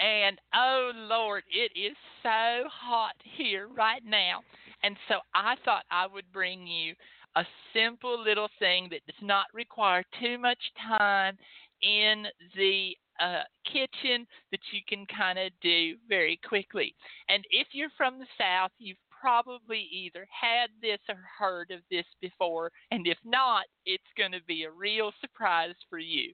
And 0.00 0.40
oh, 0.54 0.90
Lord, 0.94 1.44
it 1.50 1.78
is 1.78 1.96
so 2.22 2.68
hot 2.68 3.14
here 3.36 3.68
right 3.68 4.02
now. 4.04 4.40
And 4.82 4.96
so 5.08 5.16
I 5.34 5.54
thought 5.64 5.84
I 5.90 6.06
would 6.06 6.30
bring 6.32 6.66
you 6.66 6.94
a 7.36 7.44
simple 7.72 8.22
little 8.22 8.48
thing 8.58 8.88
that 8.90 9.06
does 9.06 9.22
not 9.22 9.46
require 9.54 10.04
too 10.20 10.38
much 10.38 10.58
time 10.98 11.36
in 11.82 12.24
the 12.56 12.96
uh, 13.20 13.42
kitchen 13.64 14.26
that 14.50 14.60
you 14.72 14.80
can 14.88 15.06
kind 15.06 15.38
of 15.38 15.50
do 15.62 15.94
very 16.08 16.38
quickly. 16.46 16.94
And 17.28 17.44
if 17.50 17.68
you're 17.72 17.90
from 17.96 18.18
the 18.18 18.26
South, 18.38 18.70
you've 18.78 18.96
probably 19.20 19.88
either 19.90 20.26
had 20.28 20.68
this 20.82 20.98
or 21.08 21.16
heard 21.38 21.70
of 21.70 21.80
this 21.90 22.04
before. 22.20 22.70
And 22.90 23.06
if 23.06 23.18
not, 23.24 23.64
it's 23.86 24.02
going 24.18 24.32
to 24.32 24.42
be 24.46 24.64
a 24.64 24.70
real 24.70 25.12
surprise 25.20 25.74
for 25.88 25.98
you. 25.98 26.32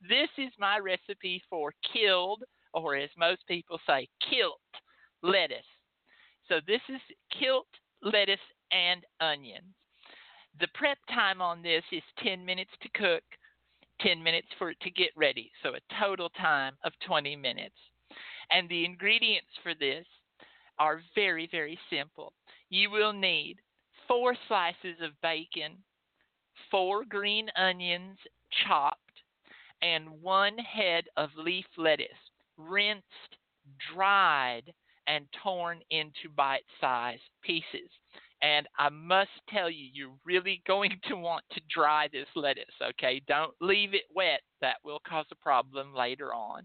This 0.00 0.28
is 0.38 0.50
my 0.58 0.78
recipe 0.78 1.42
for 1.50 1.72
killed, 1.92 2.42
or 2.72 2.96
as 2.96 3.10
most 3.18 3.46
people 3.46 3.78
say, 3.86 4.08
kilt 4.28 4.60
lettuce. 5.22 5.58
So 6.48 6.60
this 6.66 6.80
is 6.88 7.00
kilt 7.38 7.66
lettuce 8.02 8.38
and 8.72 9.04
onions. 9.20 9.74
The 10.58 10.68
prep 10.74 10.98
time 11.08 11.40
on 11.40 11.62
this 11.62 11.84
is 11.92 12.02
10 12.22 12.44
minutes 12.44 12.70
to 12.82 12.88
cook, 12.90 13.22
10 14.00 14.22
minutes 14.22 14.48
for 14.58 14.70
it 14.70 14.80
to 14.80 14.90
get 14.90 15.10
ready. 15.16 15.50
So 15.62 15.74
a 15.74 15.94
total 16.02 16.28
time 16.30 16.76
of 16.84 16.92
20 17.06 17.36
minutes. 17.36 17.76
And 18.50 18.68
the 18.68 18.84
ingredients 18.84 19.50
for 19.62 19.74
this 19.74 20.06
are 20.78 21.02
very, 21.14 21.48
very 21.52 21.78
simple. 21.88 22.32
You 22.68 22.90
will 22.90 23.12
need 23.12 23.58
four 24.08 24.34
slices 24.48 24.96
of 25.02 25.20
bacon, 25.22 25.76
four 26.70 27.04
green 27.04 27.48
onions 27.56 28.18
chopped, 28.66 28.98
and 29.82 30.08
one 30.20 30.58
head 30.58 31.04
of 31.16 31.30
leaf 31.36 31.66
lettuce, 31.76 32.08
rinsed, 32.56 33.04
dried, 33.92 34.72
and 35.06 35.26
torn 35.42 35.80
into 35.90 36.28
bite 36.36 36.64
sized 36.80 37.22
pieces. 37.42 37.90
And 38.42 38.66
I 38.78 38.88
must 38.88 39.30
tell 39.52 39.68
you, 39.68 39.86
you're 39.92 40.16
really 40.24 40.62
going 40.66 40.98
to 41.08 41.16
want 41.16 41.44
to 41.52 41.60
dry 41.72 42.08
this 42.12 42.28
lettuce, 42.34 42.64
okay? 42.82 43.22
Don't 43.26 43.54
leave 43.60 43.94
it 43.94 44.04
wet, 44.14 44.40
that 44.60 44.76
will 44.84 45.00
cause 45.06 45.26
a 45.30 45.36
problem 45.36 45.94
later 45.94 46.32
on. 46.34 46.64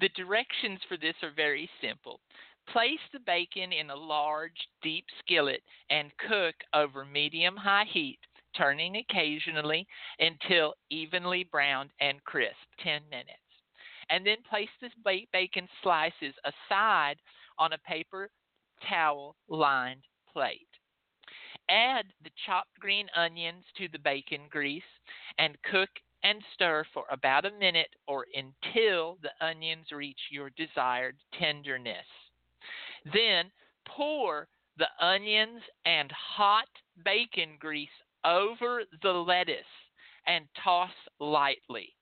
The 0.00 0.08
directions 0.10 0.80
for 0.88 0.96
this 0.96 1.14
are 1.22 1.32
very 1.34 1.68
simple. 1.80 2.20
Place 2.68 3.00
the 3.12 3.20
bacon 3.20 3.72
in 3.72 3.90
a 3.90 3.96
large, 3.96 4.68
deep 4.82 5.04
skillet 5.18 5.62
and 5.90 6.10
cook 6.28 6.54
over 6.74 7.04
medium 7.04 7.56
high 7.56 7.84
heat, 7.92 8.20
turning 8.56 8.96
occasionally 8.96 9.86
until 10.18 10.74
evenly 10.90 11.44
browned 11.44 11.90
and 12.00 12.22
crisp 12.24 12.56
10 12.82 13.02
minutes. 13.10 13.30
And 14.10 14.26
then 14.26 14.38
place 14.48 14.68
the 14.80 14.90
bacon 15.32 15.68
slices 15.82 16.34
aside 16.44 17.16
on 17.58 17.72
a 17.72 17.78
paper 17.78 18.30
towel 18.88 19.36
lined 19.48 20.02
plate. 20.32 20.66
Add 21.68 22.06
the 22.22 22.30
chopped 22.44 22.78
green 22.80 23.06
onions 23.16 23.64
to 23.78 23.88
the 23.88 23.98
bacon 23.98 24.42
grease 24.50 24.82
and 25.38 25.56
cook 25.70 25.90
and 26.24 26.42
stir 26.54 26.84
for 26.92 27.04
about 27.10 27.44
a 27.44 27.58
minute 27.58 27.94
or 28.06 28.26
until 28.34 29.18
the 29.22 29.32
onions 29.44 29.86
reach 29.92 30.18
your 30.30 30.50
desired 30.50 31.16
tenderness. 31.38 32.06
Then 33.12 33.50
pour 33.86 34.48
the 34.76 34.88
onions 35.00 35.62
and 35.84 36.10
hot 36.12 36.68
bacon 37.04 37.56
grease 37.58 37.88
over 38.24 38.82
the 39.02 39.10
lettuce 39.10 39.56
and 40.26 40.44
toss 40.62 40.90
lightly. 41.20 41.94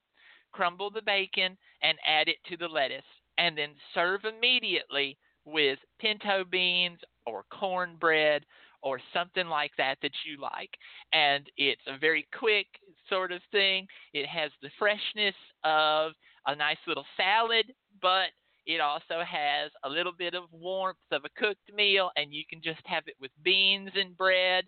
Crumble 0.51 0.91
the 0.91 1.01
bacon 1.01 1.57
and 1.81 1.97
add 2.05 2.27
it 2.27 2.37
to 2.49 2.57
the 2.57 2.67
lettuce, 2.67 3.03
and 3.37 3.57
then 3.57 3.69
serve 3.93 4.21
immediately 4.25 5.17
with 5.45 5.79
pinto 5.99 6.43
beans 6.43 6.99
or 7.25 7.45
cornbread 7.51 8.45
or 8.83 8.99
something 9.13 9.47
like 9.47 9.71
that 9.77 9.97
that 10.01 10.11
you 10.25 10.39
like. 10.41 10.69
And 11.13 11.49
it's 11.57 11.81
a 11.87 11.97
very 11.97 12.27
quick 12.37 12.67
sort 13.09 13.31
of 13.31 13.41
thing. 13.51 13.87
It 14.13 14.27
has 14.27 14.51
the 14.61 14.69
freshness 14.77 15.35
of 15.63 16.11
a 16.47 16.55
nice 16.55 16.77
little 16.87 17.05
salad, 17.15 17.73
but 18.01 18.29
it 18.65 18.81
also 18.81 19.23
has 19.25 19.71
a 19.83 19.89
little 19.89 20.13
bit 20.17 20.33
of 20.33 20.43
warmth 20.51 20.97
of 21.11 21.23
a 21.25 21.39
cooked 21.39 21.71
meal, 21.75 22.11
and 22.15 22.33
you 22.33 22.43
can 22.49 22.61
just 22.63 22.81
have 22.85 23.03
it 23.07 23.15
with 23.19 23.31
beans 23.43 23.91
and 23.95 24.17
bread, 24.17 24.65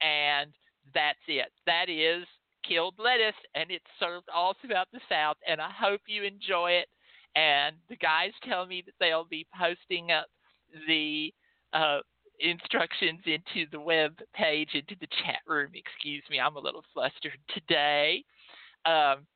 and 0.00 0.52
that's 0.94 1.18
it. 1.28 1.48
That 1.66 1.88
is 1.88 2.24
killed 2.66 2.94
lettuce, 2.98 3.38
and 3.54 3.70
it's 3.70 3.84
served 3.98 4.28
all 4.34 4.54
throughout 4.60 4.88
the 4.92 5.00
South, 5.08 5.36
and 5.48 5.60
I 5.60 5.70
hope 5.70 6.00
you 6.06 6.22
enjoy 6.22 6.72
it. 6.72 6.88
And 7.36 7.76
the 7.88 7.96
guys 7.96 8.32
tell 8.44 8.66
me 8.66 8.82
that 8.86 8.94
they'll 8.98 9.24
be 9.24 9.46
posting 9.58 10.10
up 10.10 10.26
the 10.86 11.32
uh, 11.72 11.98
instructions 12.40 13.20
into 13.26 13.68
the 13.70 13.80
web 13.80 14.12
page, 14.34 14.70
into 14.74 14.94
the 15.00 15.08
chat 15.24 15.40
room. 15.46 15.70
Excuse 15.74 16.22
me, 16.30 16.40
I'm 16.40 16.56
a 16.56 16.60
little 16.60 16.84
flustered 16.92 17.38
today. 17.54 18.24
Um, 18.86 19.26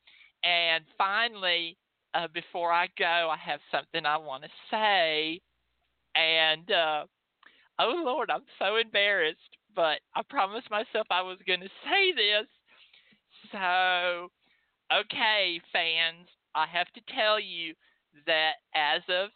and 0.44 0.84
finally, 0.98 1.76
uh, 2.14 2.28
before 2.32 2.72
I 2.72 2.88
go, 2.98 3.30
I 3.30 3.36
have 3.44 3.60
something 3.70 4.04
I 4.04 4.16
want 4.16 4.44
to 4.44 4.48
say. 4.70 5.40
And 6.14 6.70
uh, 6.70 7.04
oh 7.78 8.02
Lord, 8.04 8.30
I'm 8.30 8.44
so 8.58 8.76
embarrassed, 8.76 9.38
but 9.74 10.00
I 10.14 10.22
promised 10.28 10.70
myself 10.70 11.06
I 11.10 11.22
was 11.22 11.38
going 11.46 11.60
to 11.60 11.68
say 11.84 12.12
this. 12.12 12.46
So, 13.50 14.28
okay, 14.92 15.60
fans, 15.72 16.28
I 16.54 16.66
have 16.66 16.88
to 16.94 17.00
tell 17.14 17.40
you 17.40 17.74
that 18.26 18.52
as 18.74 19.02
of 19.08 19.30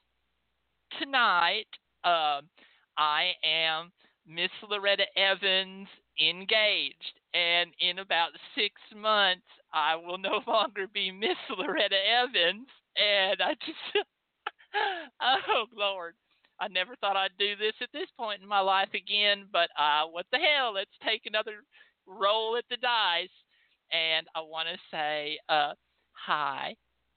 tonight, 0.99 1.67
um, 2.05 2.49
I 2.99 3.33
am 3.45 3.93
Miss 4.27 4.51
Loretta 4.69 5.05
Evans 5.17 5.89
engaged, 6.21 7.21
and 7.35 7.71
in 7.81 7.99
about 7.99 8.31
six 8.55 8.75
months, 8.95 9.47
I 9.73 9.97
will 9.97 10.19
no 10.19 10.41
longer 10.47 10.87
be 10.93 11.11
Miss 11.11 11.37
Loretta 11.57 11.97
Evans, 11.97 12.69
and 12.97 13.41
I 13.43 13.55
just, 13.65 14.07
oh 15.23 15.65
Lord, 15.75 16.15
I 16.61 16.69
never 16.69 16.97
thought 16.97 17.17
I'd 17.17 17.37
do 17.39 17.57
this 17.57 17.75
at 17.83 17.89
this 17.93 18.09
point 18.17 18.43
in 18.43 18.49
my 18.49 18.61
life 18.61 18.89
again, 18.95 19.47
but 19.53 19.69
uh, 19.79 20.07
what 20.11 20.27
the 20.33 20.39
hell? 20.39 20.75
Let's 20.75 20.91
take 21.05 21.23
another 21.27 21.63
roll 22.07 22.57
at 22.57 22.65
the 22.71 22.77
dice, 22.77 23.29
and 23.93 24.27
I 24.35 24.41
want 24.41 24.69
to 24.69 24.79
say 24.91 25.39
uh, 25.49 25.73
hi 26.13 26.75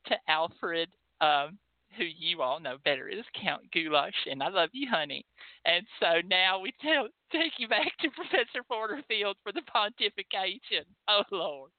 to 0.07 0.15
Alfred. 0.27 0.89
Um, 1.21 1.57
who 1.97 2.03
you 2.03 2.41
all 2.41 2.59
know 2.59 2.77
better 2.85 3.07
is 3.07 3.25
Count 3.41 3.63
Goulash, 3.71 4.13
and 4.29 4.43
I 4.43 4.49
love 4.49 4.69
you, 4.73 4.87
honey. 4.89 5.25
And 5.65 5.85
so 5.99 6.21
now 6.29 6.59
we 6.59 6.73
tell, 6.81 7.07
take 7.31 7.53
you 7.57 7.67
back 7.67 7.91
to 8.01 8.09
Professor 8.15 8.63
Porterfield 8.67 9.37
for 9.43 9.51
the 9.51 9.61
pontification. 9.61 10.85
Oh, 11.07 11.23
Lord. 11.31 11.71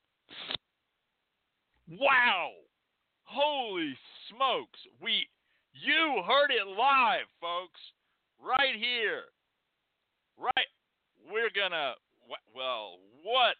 Wow! 1.88 2.50
Holy 3.24 3.96
smokes! 4.28 4.78
We, 5.00 5.28
you 5.72 6.22
heard 6.26 6.50
it 6.50 6.66
live, 6.66 7.26
folks, 7.40 7.80
right 8.42 8.74
here, 8.78 9.22
right. 10.38 10.66
We're 11.30 11.50
gonna, 11.54 11.94
well, 12.54 12.96
what? 13.22 13.56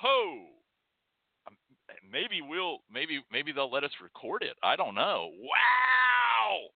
Ho! 0.00 0.44
Um, 1.46 1.56
maybe 2.10 2.42
we'll, 2.42 2.78
maybe, 2.92 3.20
maybe 3.30 3.52
they'll 3.52 3.70
let 3.70 3.84
us 3.84 3.90
record 4.02 4.42
it. 4.42 4.56
I 4.62 4.76
don't 4.76 4.94
know. 4.94 5.30
Wow! 5.40 6.68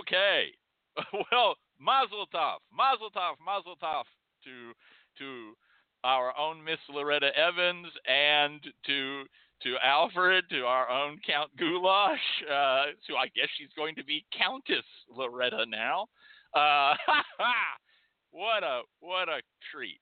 Okay. 0.00 0.48
well, 1.32 1.56
Mazel 1.80 2.26
Tov, 2.34 2.58
Mazel 2.74 3.10
Tov, 3.10 3.34
Mazel 3.44 3.76
Tov 3.82 4.04
to 4.44 4.72
to 5.18 5.54
our 6.02 6.36
own 6.38 6.62
Miss 6.62 6.78
Loretta 6.90 7.30
Evans 7.36 7.86
and 8.06 8.60
to 8.86 9.24
to 9.64 9.74
Alfred, 9.82 10.44
to 10.50 10.60
our 10.60 10.88
own 10.88 11.18
Count 11.26 11.50
Goulash, 11.56 12.18
uh, 12.44 12.92
so 13.06 13.16
I 13.16 13.26
guess 13.34 13.48
she's 13.56 13.72
going 13.76 13.94
to 13.96 14.04
be 14.04 14.24
Countess 14.36 14.84
Loretta 15.10 15.64
now. 15.68 16.06
Uh, 16.54 16.94
what 18.30 18.62
a 18.62 18.82
what 19.00 19.28
a 19.28 19.40
treat! 19.72 20.00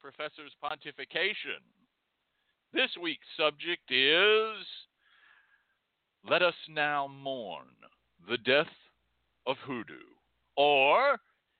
Professor's 0.00 0.52
pontification. 0.62 1.60
This 2.72 2.90
week's 3.00 3.26
subject 3.36 3.90
is 3.90 4.66
Let 6.28 6.42
us 6.42 6.54
now 6.68 7.08
mourn 7.08 7.66
the 8.28 8.38
death 8.38 8.66
of 9.46 9.56
hoodoo. 9.64 9.94
Or 10.56 11.18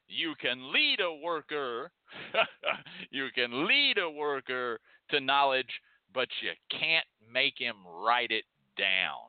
you 0.08 0.34
can 0.40 0.72
lead 0.72 1.00
a 1.00 1.12
worker 1.24 1.90
you 3.10 3.28
can 3.34 3.66
lead 3.66 3.98
a 3.98 4.10
worker 4.10 4.78
to 5.10 5.20
knowledge, 5.20 5.70
but 6.16 6.28
you 6.40 6.50
can't 6.70 7.04
make 7.30 7.58
him 7.58 7.76
write 7.86 8.30
it 8.30 8.44
down. 8.78 9.28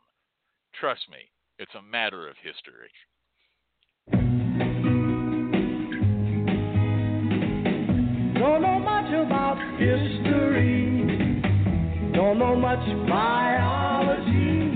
Trust 0.80 1.02
me, 1.12 1.18
it's 1.60 1.76
a 1.78 1.82
matter 1.82 2.30
of 2.30 2.36
history. 2.42 2.90
Don't 8.40 8.62
know 8.62 8.80
much 8.80 9.12
about 9.12 9.58
history. 9.78 11.42
Don't 12.16 12.40
know 12.40 12.56
much 12.56 12.88
biology. 13.10 14.72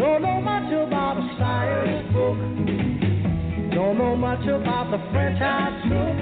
Don't 0.00 0.22
know 0.22 0.40
much 0.40 0.72
about 0.72 1.18
a 1.18 1.28
science 1.38 2.10
book. 2.14 2.38
Don't 3.74 3.98
know 3.98 4.16
much 4.16 4.46
about 4.48 4.90
the 4.90 4.98
French 5.12 5.42
I 5.42 5.68
took. 5.90 6.16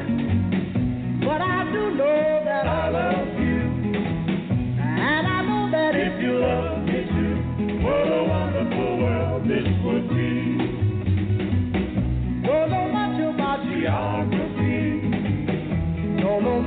But 1.28 1.40
I 1.40 1.64
do 1.72 1.94
know 1.94 2.42
that 2.44 2.66
I 2.66 2.88
love 2.90 3.23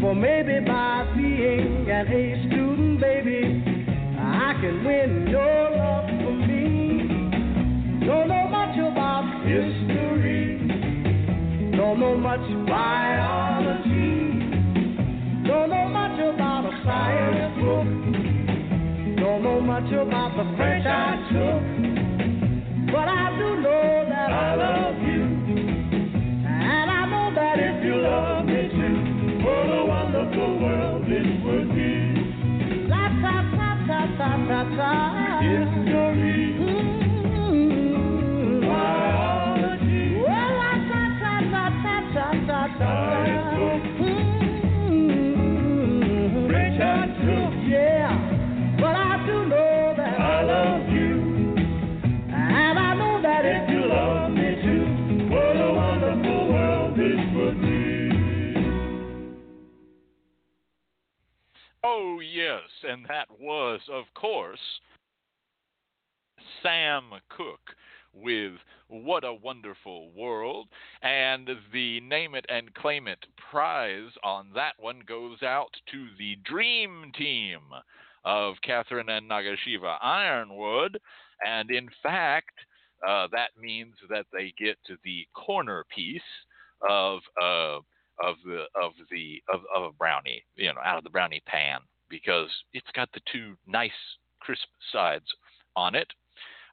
For 0.00 0.14
maybe 0.14 0.64
by 0.66 1.12
being 1.14 1.90
an 1.90 2.06
A 2.08 2.48
student, 2.48 3.00
baby, 3.00 3.62
I 4.18 4.54
can 4.58 4.82
win 4.82 5.26
your 5.28 5.70
love 5.76 6.08
for 6.08 6.32
me. 6.48 8.06
Don't 8.06 8.28
know 8.28 8.48
much 8.48 8.78
about 8.78 9.44
history. 9.44 10.56
Don't 11.76 12.00
know 12.00 12.16
much 12.16 12.40
biology. 12.66 14.40
Don't 15.46 15.68
know 15.68 15.88
much 15.92 16.18
about 16.18 16.64
a 16.64 16.82
science 16.82 17.60
book. 17.60 17.86
Don't 19.20 19.42
know 19.42 19.60
much 19.60 19.92
about 19.92 20.32
the 20.34 20.56
French 20.56 20.86
I 20.86 21.16
took. 21.28 21.62
But 22.90 23.06
I 23.06 23.36
do 23.36 23.60
know 23.60 24.06
that 24.08 24.32
I 24.32 24.54
love 24.54 24.96
you. 25.02 25.24
And 26.48 26.90
I 26.90 27.04
know 27.04 27.34
that 27.34 27.58
if 27.58 27.84
you 27.84 27.96
love 28.00 28.39
wonderful 30.30 30.60
world 30.60 31.02
would 31.44 31.74
be. 31.74 32.88
La 32.88 33.08
ta 33.22 33.36
ta 33.56 33.68
ta 33.86 34.00
ta 34.18 34.30
ta 34.48 34.76
ta. 34.76 35.40
History. 35.40 36.69
Oh, 61.82 62.20
yes, 62.20 62.68
and 62.82 63.06
that 63.08 63.26
was, 63.40 63.80
of 63.90 64.04
course, 64.14 64.60
Sam 66.62 67.04
Cooke 67.30 67.74
with 68.12 68.52
What 68.88 69.24
a 69.24 69.32
Wonderful 69.32 70.10
World. 70.12 70.68
And 71.02 71.48
the 71.72 72.00
Name 72.00 72.34
It 72.34 72.44
and 72.48 72.74
Claim 72.74 73.08
It 73.08 73.24
prize 73.50 74.10
on 74.22 74.50
that 74.54 74.74
one 74.78 75.00
goes 75.06 75.42
out 75.42 75.74
to 75.92 76.06
the 76.18 76.36
Dream 76.44 77.12
Team 77.16 77.60
of 78.24 78.56
Catherine 78.62 79.08
and 79.08 79.30
nagasiva 79.30 79.98
Yronwode. 80.02 80.96
And 81.46 81.70
in 81.70 81.88
fact, 82.02 82.58
uh, 83.06 83.28
that 83.32 83.50
means 83.58 83.94
that 84.10 84.26
they 84.32 84.52
get 84.58 84.76
the 85.04 85.26
corner 85.34 85.84
piece 85.94 86.20
of 86.88 87.20
uh, 87.42 87.78
of 88.22 88.36
the 88.44 88.64
of 88.80 88.92
the 89.10 89.42
of, 89.52 89.60
of 89.74 89.84
a 89.84 89.92
brownie, 89.92 90.42
you 90.56 90.72
know, 90.72 90.80
out 90.84 90.98
of 90.98 91.04
the 91.04 91.10
brownie 91.10 91.42
pan 91.46 91.80
because 92.08 92.48
it's 92.72 92.90
got 92.94 93.08
the 93.12 93.20
two 93.32 93.54
nice 93.66 93.90
crisp 94.40 94.68
sides 94.92 95.26
on 95.76 95.94
it. 95.94 96.08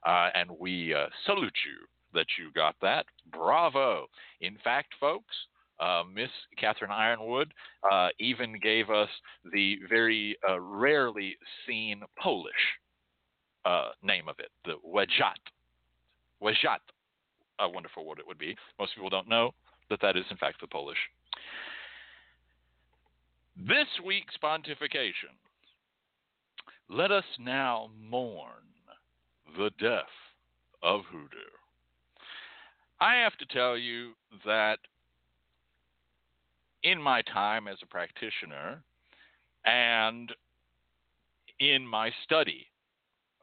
Uh, 0.06 0.28
and 0.34 0.50
we 0.58 0.94
uh, 0.94 1.06
salute 1.26 1.56
you 1.66 1.86
that 2.14 2.26
you 2.38 2.50
got 2.54 2.74
that. 2.80 3.04
Bravo. 3.32 4.06
In 4.40 4.56
fact, 4.62 4.94
folks, 5.00 5.34
uh, 5.80 6.02
Miss 6.12 6.30
Catherine 6.58 6.90
Yronwode 6.90 7.50
uh, 7.90 8.08
even 8.18 8.58
gave 8.60 8.90
us 8.90 9.08
the 9.52 9.78
very 9.88 10.36
uh, 10.48 10.60
rarely 10.60 11.36
seen 11.66 12.02
Polish 12.20 12.52
uh, 13.64 13.90
name 14.02 14.28
of 14.28 14.36
it, 14.38 14.50
the 14.64 14.74
Wejat. 14.86 15.38
Wejat. 16.42 16.78
A 17.60 17.68
wonderful 17.68 18.04
word 18.04 18.20
it 18.20 18.26
would 18.26 18.38
be. 18.38 18.56
Most 18.78 18.94
people 18.94 19.10
don't 19.10 19.28
know 19.28 19.52
that 19.90 20.00
that 20.00 20.16
is, 20.16 20.24
in 20.30 20.36
fact, 20.36 20.60
the 20.60 20.66
Polish. 20.68 20.98
This 23.56 23.88
week's 24.04 24.34
pontification. 24.42 25.34
Let 26.88 27.10
us 27.10 27.24
now 27.38 27.90
mourn 28.00 28.64
the 29.56 29.70
death 29.80 30.04
of 30.82 31.02
hoodoo. 31.10 31.38
I 33.00 33.16
have 33.16 33.36
to 33.38 33.46
tell 33.46 33.76
you 33.76 34.12
that 34.44 34.78
in 36.82 37.00
my 37.02 37.22
time 37.22 37.68
as 37.68 37.78
a 37.82 37.86
practitioner 37.86 38.82
and 39.64 40.32
in 41.60 41.86
my 41.86 42.10
study 42.24 42.66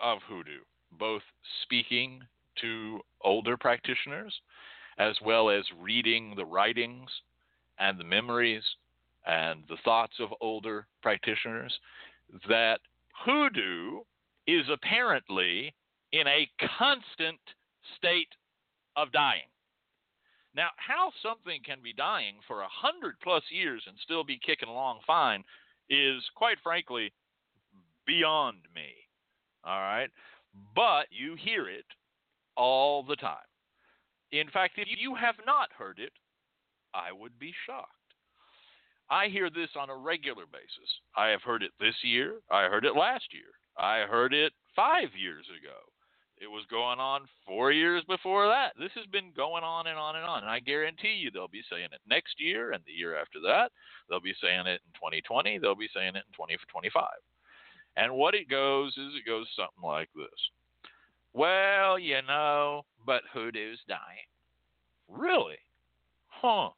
of 0.01 0.19
hoodoo, 0.27 0.61
both 0.97 1.21
speaking 1.63 2.21
to 2.61 3.01
older 3.21 3.57
practitioners 3.57 4.33
as 4.97 5.15
well 5.23 5.49
as 5.49 5.63
reading 5.79 6.33
the 6.35 6.45
writings 6.45 7.09
and 7.79 7.99
the 7.99 8.03
memories 8.03 8.63
and 9.25 9.63
the 9.67 9.77
thoughts 9.83 10.13
of 10.19 10.29
older 10.41 10.87
practitioners, 11.01 11.73
that 12.47 12.79
hoodoo 13.25 14.01
is 14.47 14.65
apparently 14.71 15.73
in 16.11 16.27
a 16.27 16.49
constant 16.77 17.39
state 17.97 18.29
of 18.95 19.11
dying. 19.11 19.49
Now, 20.55 20.69
how 20.77 21.11
something 21.21 21.61
can 21.65 21.79
be 21.83 21.91
dying 21.91 22.35
for 22.47 22.61
a 22.61 22.67
hundred 22.69 23.15
plus 23.21 23.43
years 23.49 23.83
and 23.87 23.97
still 24.03 24.23
be 24.23 24.39
kicking 24.45 24.69
along 24.69 24.99
fine 25.05 25.43
is, 25.89 26.23
quite 26.35 26.57
frankly, 26.63 27.11
beyond 28.07 28.59
me. 28.73 28.93
All 29.65 29.79
right? 29.79 30.09
But 30.73 31.07
you 31.09 31.35
hear 31.35 31.67
it 31.67 31.85
all 32.55 33.03
the 33.03 33.17
time. 33.17 33.37
In 34.31 34.49
fact, 34.49 34.75
if 34.77 34.87
you 34.97 35.15
have 35.15 35.35
not 35.45 35.69
heard 35.77 35.99
it, 35.99 36.13
I 36.95 37.11
would 37.11 37.37
be 37.37 37.53
shocked. 37.65 37.91
I 39.09 39.27
hear 39.27 39.49
this 39.49 39.69
on 39.77 39.89
a 39.89 39.95
regular 39.95 40.45
basis. 40.51 40.89
I 41.15 41.27
have 41.27 41.41
heard 41.43 41.61
it 41.61 41.71
this 41.79 41.95
year. 42.01 42.39
I 42.49 42.63
heard 42.63 42.85
it 42.85 42.95
last 42.95 43.25
year. 43.31 43.51
I 43.77 44.07
heard 44.09 44.33
it 44.33 44.53
five 44.75 45.09
years 45.15 45.45
ago. 45.61 45.77
It 46.37 46.47
was 46.47 46.65
going 46.69 46.99
on 46.99 47.27
four 47.45 47.71
years 47.71 48.03
before 48.07 48.47
that. 48.47 48.73
This 48.79 48.91
has 48.95 49.05
been 49.07 49.31
going 49.35 49.63
on 49.63 49.87
and 49.87 49.97
on 49.97 50.15
and 50.15 50.25
on. 50.25 50.41
And 50.41 50.49
I 50.49 50.59
guarantee 50.59 51.13
you 51.13 51.31
they'll 51.31 51.47
be 51.47 51.63
saying 51.69 51.89
it 51.91 52.01
next 52.07 52.39
year 52.39 52.71
and 52.71 52.83
the 52.85 52.91
year 52.91 53.15
after 53.15 53.39
that. 53.45 53.71
They'll 54.09 54.19
be 54.19 54.35
saying 54.41 54.67
it 54.67 54.81
in 54.83 54.93
2020. 54.95 55.59
They'll 55.59 55.75
be 55.75 55.89
saying 55.93 56.15
it 56.15 56.25
in 56.27 56.33
2025. 56.33 57.05
And 57.97 58.13
what 58.13 58.35
it 58.35 58.49
goes 58.49 58.91
is 58.97 59.13
it 59.15 59.25
goes 59.25 59.47
something 59.55 59.83
like 59.83 60.09
this. 60.15 60.39
Well, 61.33 61.97
you 61.99 62.21
know, 62.27 62.83
but 63.05 63.21
hoodoo's 63.33 63.79
dying. 63.87 64.27
Really? 65.07 65.57
Huh. 66.27 66.69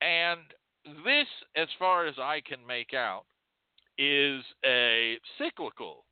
And 0.00 0.40
this, 1.04 1.26
as 1.56 1.68
far 1.78 2.06
as 2.06 2.14
I 2.18 2.40
can 2.46 2.66
make 2.66 2.94
out, 2.94 3.24
is 3.98 4.42
a 4.64 5.18
cyclical 5.38 6.04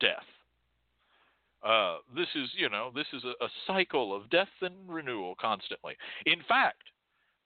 death. 0.00 0.24
Uh, 1.62 1.96
this 2.14 2.28
is, 2.34 2.48
you 2.56 2.68
know, 2.68 2.90
this 2.94 3.06
is 3.12 3.24
a, 3.24 3.44
a, 3.44 3.48
cycle 3.66 4.14
of 4.14 4.30
death 4.30 4.48
and 4.62 4.74
renewal 4.86 5.34
constantly. 5.40 5.94
In 6.24 6.38
fact, 6.48 6.82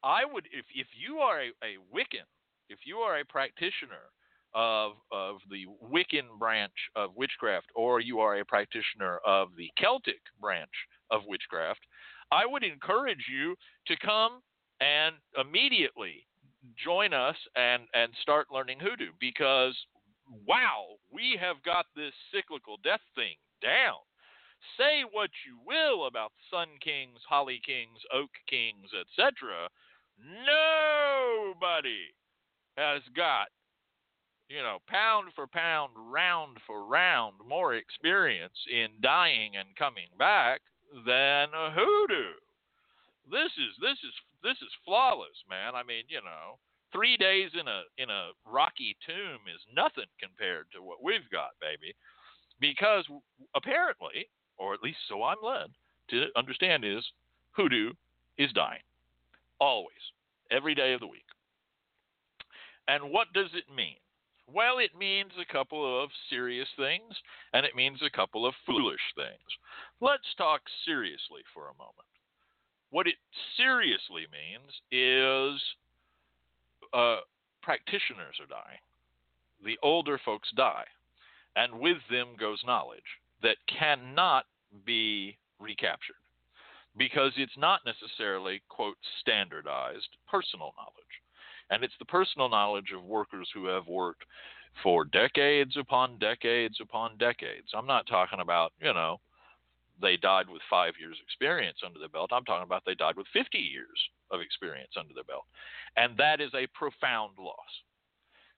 I 0.03 0.25
would, 0.31 0.47
if 0.53 0.67
if 0.75 0.87
you 0.99 1.19
are 1.19 1.41
a, 1.41 1.49
a 1.63 1.79
Wiccan, 1.95 2.27
if 2.69 2.81
you 2.85 2.99
are 2.99 3.19
a 3.21 3.25
practitioner 3.25 4.11
of 4.55 4.93
of 5.11 5.37
the 5.51 5.67
Wiccan 5.83 6.39
branch 6.39 6.73
of 6.97 7.17
witchcraft, 7.17 7.69
or 7.75 8.01
you 8.01 8.21
are 8.21 8.39
a 8.39 8.45
practitioner 8.45 9.21
of 9.27 9.49
the 9.57 9.71
Celtic 9.77 10.21
branch 10.41 10.71
of 11.11 11.23
witchcraft, 11.27 11.81
I 12.33 12.47
would 12.47 12.63
encourage 12.63 13.27
you 13.31 13.57
to 13.87 13.97
come 13.99 14.41
and 14.81 15.17
immediately 15.39 16.27
join 16.83 17.13
us 17.13 17.37
and 17.57 17.83
and 17.95 18.13
start 18.23 18.49
learning 18.53 18.79
hoodoo 18.81 19.13
because 19.19 19.77
wow, 20.47 20.85
we 21.13 21.37
have 21.41 21.63
got 21.65 21.87
this 21.97 22.13
cyclical 22.33 22.77
death 22.85 23.01
thing 23.15 23.37
down. 23.61 23.99
Say 24.79 25.03
what 25.11 25.31
you 25.47 25.59
will 25.67 26.07
about 26.07 26.33
Sun 26.51 26.69
Kings, 26.83 27.19
Holly 27.29 27.61
Kings, 27.65 27.99
Oak 28.13 28.31
Kings, 28.49 28.91
etc. 28.95 29.69
Nobody 30.21 32.13
has 32.77 33.03
got, 33.17 33.49
you 34.49 34.59
know, 34.63 34.79
pound 34.87 35.31
for 35.35 35.47
pound, 35.47 35.93
round 35.97 36.59
for 36.67 36.85
round, 36.85 37.35
more 37.49 37.75
experience 37.75 38.57
in 38.71 38.89
dying 39.01 39.57
and 39.57 39.75
coming 39.77 40.09
back 40.19 40.61
than 41.07 41.49
a 41.55 41.71
hoodoo. 41.71 42.35
This 43.31 43.53
is 43.59 43.73
this 43.81 43.99
is 44.03 44.15
this 44.43 44.57
is 44.63 44.83
flawless, 44.85 45.37
man. 45.49 45.75
I 45.75 45.83
mean, 45.83 46.05
you 46.09 46.21
know, 46.23 46.59
three 46.93 47.17
days 47.17 47.51
in 47.55 47.69
a 47.69 47.83
in 47.99 48.11
a 48.11 48.31
rocky 48.45 48.97
tomb 49.07 49.47
is 49.47 49.61
nothing 49.75 50.11
compared 50.19 50.67
to 50.73 50.83
what 50.83 51.03
we've 51.03 51.29
got, 51.31 51.51
baby. 51.61 51.95
Because 52.61 53.07
apparently, 53.55 54.29
or 54.59 54.75
at 54.75 54.83
least 54.83 54.99
so 55.09 55.23
I'm 55.23 55.39
led 55.43 55.71
to 56.11 56.27
understand, 56.37 56.85
is 56.85 57.05
hoodoo 57.53 57.93
is 58.37 58.53
dying 58.53 58.83
always, 59.61 60.01
every 60.51 60.75
day 60.75 60.93
of 60.93 61.01
the 61.01 61.07
week. 61.07 61.25
And 62.89 63.13
what 63.13 63.33
does 63.33 63.51
it 63.55 63.65
mean? 63.75 63.97
Well, 64.53 64.79
it 64.79 64.91
means 64.99 65.33
a 65.41 65.53
couple 65.53 66.03
of 66.03 66.11
serious 66.29 66.69
things, 66.77 67.15
and 67.53 67.65
it 67.65 67.77
means 67.77 68.01
a 68.03 68.11
couple 68.11 68.47
of 68.47 68.55
foolish 68.67 69.01
things. 69.15 69.49
Let's 70.01 70.35
talk 70.37 70.63
seriously 70.85 71.43
for 71.55 71.65
a 71.65 71.79
moment. 71.79 72.09
What 72.91 73.07
it 73.07 73.15
seriously 73.57 74.27
means 74.33 74.73
is 74.91 75.61
uh, 76.93 77.21
practitioners 77.63 78.37
are 78.41 78.47
dying. 78.47 78.81
The 79.65 79.79
older 79.83 80.19
folks 80.25 80.49
die, 80.57 80.87
and 81.55 81.79
with 81.79 81.99
them 82.11 82.29
goes 82.39 82.63
knowledge 82.67 82.99
that 83.43 83.57
cannot 83.69 84.47
be 84.85 85.37
recaptured 85.61 86.17
because 86.97 87.33
it's 87.37 87.57
not 87.57 87.81
necessarily, 87.87 88.63
quote, 88.69 88.97
standardized 89.21 90.09
personal 90.29 90.73
knowledge. 90.77 91.20
And 91.71 91.85
it's 91.85 91.95
the 91.99 92.05
personal 92.05 92.49
knowledge 92.49 92.93
of 92.95 93.05
workers 93.05 93.49
who 93.55 93.67
have 93.67 93.87
worked 93.87 94.25
for 94.83 95.05
decades 95.05 95.77
upon 95.77 96.19
decades 96.19 96.79
upon 96.81 97.17
decades. 97.19 97.69
I'm 97.75 97.87
not 97.87 98.07
talking 98.07 98.41
about, 98.41 98.73
you 98.81 98.93
know, 98.93 99.21
they 100.01 100.17
died 100.17 100.49
with 100.49 100.63
five 100.71 100.95
years' 100.99 101.19
experience 101.23 101.79
under 101.85 101.99
their 101.99 102.09
belt. 102.09 102.31
I'm 102.33 102.45
talking 102.45 102.65
about 102.65 102.83
they 102.87 102.95
died 102.95 103.17
with 103.17 103.27
50 103.33 103.59
years 103.59 103.99
of 104.31 104.41
experience 104.41 104.93
under 104.99 105.13
their 105.15 105.25
belt. 105.25 105.45
And 105.97 106.17
that 106.17 106.41
is 106.41 106.51
a 106.55 106.67
profound 106.75 107.33
loss. 107.39 107.83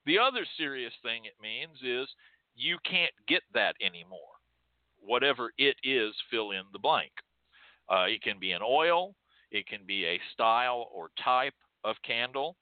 The 0.07 0.19
other 0.19 0.47
serious 0.57 0.93
thing 1.03 1.25
it 1.25 1.35
means 1.43 1.79
is 1.83 2.09
you 2.55 2.79
can't 2.89 3.13
get 3.27 3.43
that 3.55 3.75
anymore. 3.81 4.21
Whatever 5.01 5.53
it 5.59 5.77
is, 5.83 6.15
fill 6.31 6.53
in 6.53 6.63
the 6.73 6.79
blank. 6.79 7.13
Uh, 7.91 8.05
it 8.09 8.23
can 8.23 8.39
be 8.39 8.53
an 8.53 8.63
oil, 8.65 9.15
it 9.51 9.67
can 9.67 9.81
be 9.87 10.05
a 10.05 10.21
style 10.33 10.89
or 10.95 11.11
type 11.23 11.55
of 11.85 11.97
candle. 12.05 12.57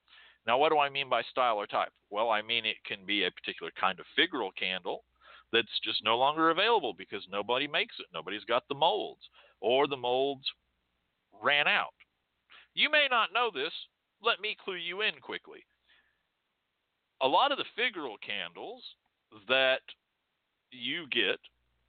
Now, 0.46 0.58
what 0.58 0.70
do 0.70 0.78
I 0.78 0.88
mean 0.88 1.08
by 1.08 1.22
style 1.22 1.56
or 1.56 1.66
type? 1.66 1.92
Well, 2.10 2.30
I 2.30 2.42
mean 2.42 2.64
it 2.64 2.76
can 2.84 3.04
be 3.06 3.24
a 3.24 3.30
particular 3.30 3.72
kind 3.78 4.00
of 4.00 4.06
figural 4.18 4.50
candle 4.58 5.04
that's 5.52 5.80
just 5.84 6.04
no 6.04 6.16
longer 6.16 6.50
available 6.50 6.94
because 6.96 7.26
nobody 7.30 7.66
makes 7.66 7.96
it. 7.98 8.06
Nobody's 8.12 8.44
got 8.44 8.62
the 8.68 8.74
molds, 8.74 9.22
or 9.60 9.86
the 9.86 9.96
molds 9.96 10.44
ran 11.42 11.66
out. 11.66 11.94
You 12.74 12.90
may 12.90 13.08
not 13.10 13.32
know 13.34 13.50
this. 13.52 13.72
Let 14.22 14.40
me 14.40 14.56
clue 14.62 14.76
you 14.76 15.00
in 15.02 15.14
quickly. 15.20 15.64
A 17.22 17.28
lot 17.28 17.52
of 17.52 17.58
the 17.58 17.64
figural 17.78 18.16
candles 18.24 18.82
that 19.48 19.82
you 20.70 21.06
get 21.10 21.38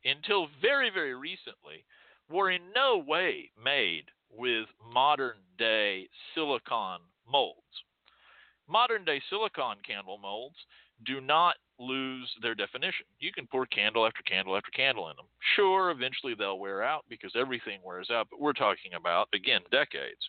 until 0.06 0.48
very, 0.62 0.90
very 0.90 1.14
recently, 1.14 1.86
were 2.30 2.50
in 2.50 2.62
no 2.74 2.98
way 2.98 3.52
made 3.62 4.06
with 4.30 4.68
modern 4.94 5.38
day 5.58 6.08
silicon 6.34 7.00
molds. 7.30 7.84
Modern 8.68 9.06
day 9.06 9.22
silicon 9.30 9.78
candle 9.86 10.18
molds 10.18 10.56
do 11.06 11.20
not 11.20 11.56
lose 11.80 12.30
their 12.42 12.56
definition. 12.56 13.06
You 13.20 13.32
can 13.32 13.48
pour 13.48 13.66
candle 13.66 14.06
after 14.06 14.22
candle 14.24 14.56
after 14.56 14.72
candle 14.72 15.10
in 15.10 15.16
them. 15.16 15.26
Sure, 15.56 15.90
eventually 15.92 16.36
they'll 16.36 16.60
wear 16.60 16.84
out 16.84 17.06
because 17.10 17.34
everything 17.36 17.80
wears 17.84 18.10
out, 18.12 18.28
but 18.30 18.40
we're 18.40 18.54
talking 18.54 18.94
about, 18.96 19.28
again, 19.34 19.62
decades. 19.72 20.22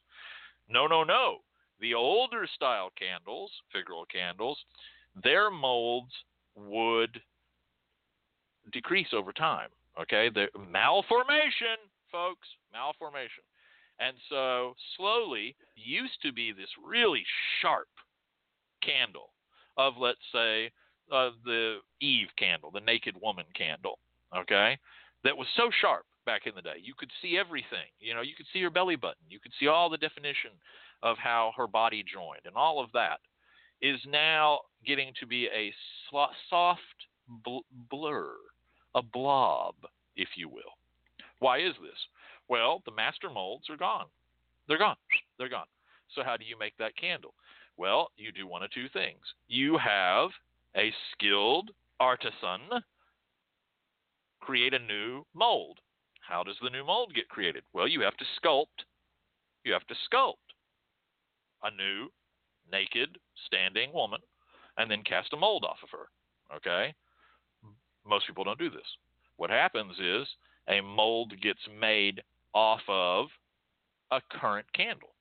No, 0.68 0.86
no, 0.86 1.04
no. 1.04 1.38
The 1.80 1.94
older 1.94 2.46
style 2.54 2.90
candles, 2.98 3.50
figural 3.74 4.04
candles, 4.10 4.58
their 5.22 5.50
molds 5.50 6.12
would 6.54 7.20
decrease 8.72 9.08
over 9.12 9.32
time. 9.32 9.68
Okay, 10.00 10.30
the 10.32 10.46
malformation, 10.72 11.76
folks, 12.10 12.48
malformation. 12.72 13.44
And 13.98 14.16
so 14.30 14.74
slowly 14.96 15.54
used 15.76 16.20
to 16.22 16.32
be 16.32 16.52
this 16.52 16.70
really 16.84 17.24
sharp 17.60 17.88
candle 18.84 19.30
of 19.76 19.94
let's 19.98 20.20
say 20.32 20.70
uh, 21.12 21.30
the 21.44 21.78
Eve 22.00 22.28
candle, 22.38 22.70
the 22.70 22.80
naked 22.80 23.14
woman 23.20 23.46
candle, 23.54 23.98
okay? 24.36 24.78
That 25.24 25.36
was 25.36 25.46
so 25.56 25.70
sharp 25.80 26.04
back 26.26 26.46
in 26.46 26.54
the 26.54 26.62
day. 26.62 26.76
You 26.82 26.94
could 26.96 27.10
see 27.20 27.38
everything. 27.38 27.90
You 28.00 28.14
know, 28.14 28.22
you 28.22 28.34
could 28.36 28.46
see 28.52 28.62
her 28.62 28.70
belly 28.70 28.96
button. 28.96 29.24
You 29.28 29.40
could 29.40 29.52
see 29.58 29.66
all 29.66 29.90
the 29.90 29.96
definition 29.96 30.50
of 31.02 31.16
how 31.18 31.52
her 31.56 31.66
body 31.66 32.02
joined 32.02 32.42
and 32.44 32.56
all 32.56 32.82
of 32.82 32.90
that 32.92 33.18
is 33.80 33.98
now 34.08 34.60
getting 34.86 35.12
to 35.18 35.26
be 35.26 35.46
a 35.46 35.72
soft 36.48 36.80
bl- 37.44 37.66
blur, 37.90 38.30
a 38.94 39.02
blob, 39.02 39.74
if 40.16 40.28
you 40.36 40.48
will. 40.48 40.78
Why 41.40 41.58
is 41.58 41.74
this? 41.82 41.98
Well, 42.48 42.82
the 42.84 42.92
master 42.92 43.28
molds 43.28 43.68
are 43.68 43.76
gone. 43.76 44.06
They're 44.68 44.78
gone. 44.78 44.96
They're 45.38 45.48
gone. 45.48 45.66
So, 46.14 46.22
how 46.22 46.36
do 46.36 46.44
you 46.44 46.58
make 46.58 46.76
that 46.78 46.96
candle? 46.96 47.34
Well, 47.76 48.10
you 48.16 48.32
do 48.32 48.46
one 48.46 48.62
of 48.62 48.70
two 48.70 48.88
things. 48.92 49.20
You 49.48 49.78
have 49.78 50.30
a 50.76 50.92
skilled 51.12 51.70
artisan 52.00 52.60
create 54.40 54.74
a 54.74 54.78
new 54.78 55.24
mold. 55.34 55.78
How 56.20 56.42
does 56.42 56.56
the 56.62 56.70
new 56.70 56.84
mold 56.84 57.14
get 57.14 57.28
created? 57.28 57.62
Well, 57.72 57.88
you 57.88 58.00
have 58.02 58.16
to 58.16 58.24
sculpt. 58.40 58.84
You 59.64 59.72
have 59.72 59.86
to 59.86 59.94
sculpt 59.94 60.34
a 61.62 61.70
new 61.70 62.08
naked 62.70 63.18
standing 63.46 63.92
woman 63.92 64.20
and 64.76 64.90
then 64.90 65.02
cast 65.02 65.32
a 65.32 65.36
mold 65.36 65.64
off 65.64 65.78
of 65.82 65.90
her. 65.90 66.56
Okay? 66.56 66.94
Most 68.06 68.26
people 68.26 68.44
don't 68.44 68.58
do 68.58 68.70
this. 68.70 68.86
What 69.36 69.50
happens 69.50 69.94
is 69.98 70.26
a 70.68 70.80
mold 70.80 71.32
gets 71.40 71.60
made 71.80 72.22
off 72.54 72.80
of 72.88 73.26
a 74.10 74.20
current 74.30 74.66
candle. 74.72 75.14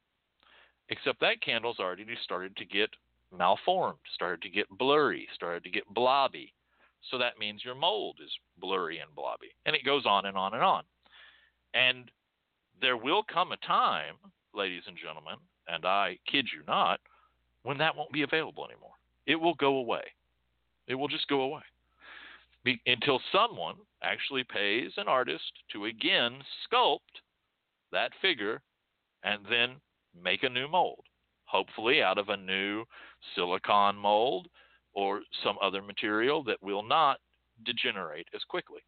Except 0.92 1.22
that 1.22 1.42
candle's 1.42 1.80
already 1.80 2.06
started 2.22 2.56
to 2.58 2.66
get 2.66 2.90
malformed, 3.36 3.98
started 4.14 4.42
to 4.42 4.50
get 4.50 4.68
blurry, 4.70 5.26
started 5.34 5.64
to 5.64 5.70
get 5.70 5.88
blobby. 5.94 6.54
So 7.10 7.18
that 7.18 7.40
means 7.40 7.64
your 7.64 7.76
mold 7.76 8.18
is 8.24 8.30
blurry 8.60 9.00
and 9.00 9.16
blobby. 9.16 9.48
And 9.66 9.74
it 9.74 9.86
goes 9.86 10.06
on 10.06 10.26
and 10.26 10.36
on 10.36 10.54
and 10.54 10.62
on. 10.62 10.84
And 11.74 12.12
there 12.82 12.98
will 12.98 13.24
come 13.24 13.54
a 13.54 13.58
time, 13.66 14.16
ladies 14.54 14.84
and 14.86 14.98
gentlemen, 14.98 15.36
and 15.66 15.86
I 15.86 16.20
kid 16.30 16.48
you 16.54 16.62
not, 16.68 17.00
when 17.64 17.78
that 17.78 17.96
won't 17.96 18.12
be 18.12 18.24
available 18.24 18.66
anymore. 18.66 18.92
It 19.26 19.36
will 19.36 19.56
go 19.56 19.78
away. 19.78 20.04
It 20.88 20.96
will 20.96 21.08
just 21.08 21.30
go 21.30 21.42
away. 21.42 21.62
Be, 22.66 22.82
until 22.86 23.22
someone 23.32 23.76
actually 24.04 24.44
pays 24.44 24.92
an 24.98 25.08
artist 25.08 25.54
to 25.72 25.86
again 25.86 26.44
sculpt 26.68 27.22
that 27.94 28.12
figure 28.22 28.62
and 29.24 29.46
then 29.50 29.76
make 30.16 30.44
a 30.44 30.50
new 30.50 30.68
mold 30.68 31.04
hopefully 31.52 32.02
out 32.02 32.18
of 32.18 32.30
a 32.30 32.38
new 32.38 32.86
silicon 33.36 33.96
mold 33.96 34.48
or 34.94 35.22
some 35.44 35.58
other 35.62 35.82
material 35.82 36.44
that 36.44 36.62
will 36.62 36.84
not 36.84 37.18
degenerate 37.66 38.28
as 38.34 38.42
quickly. 38.48 38.82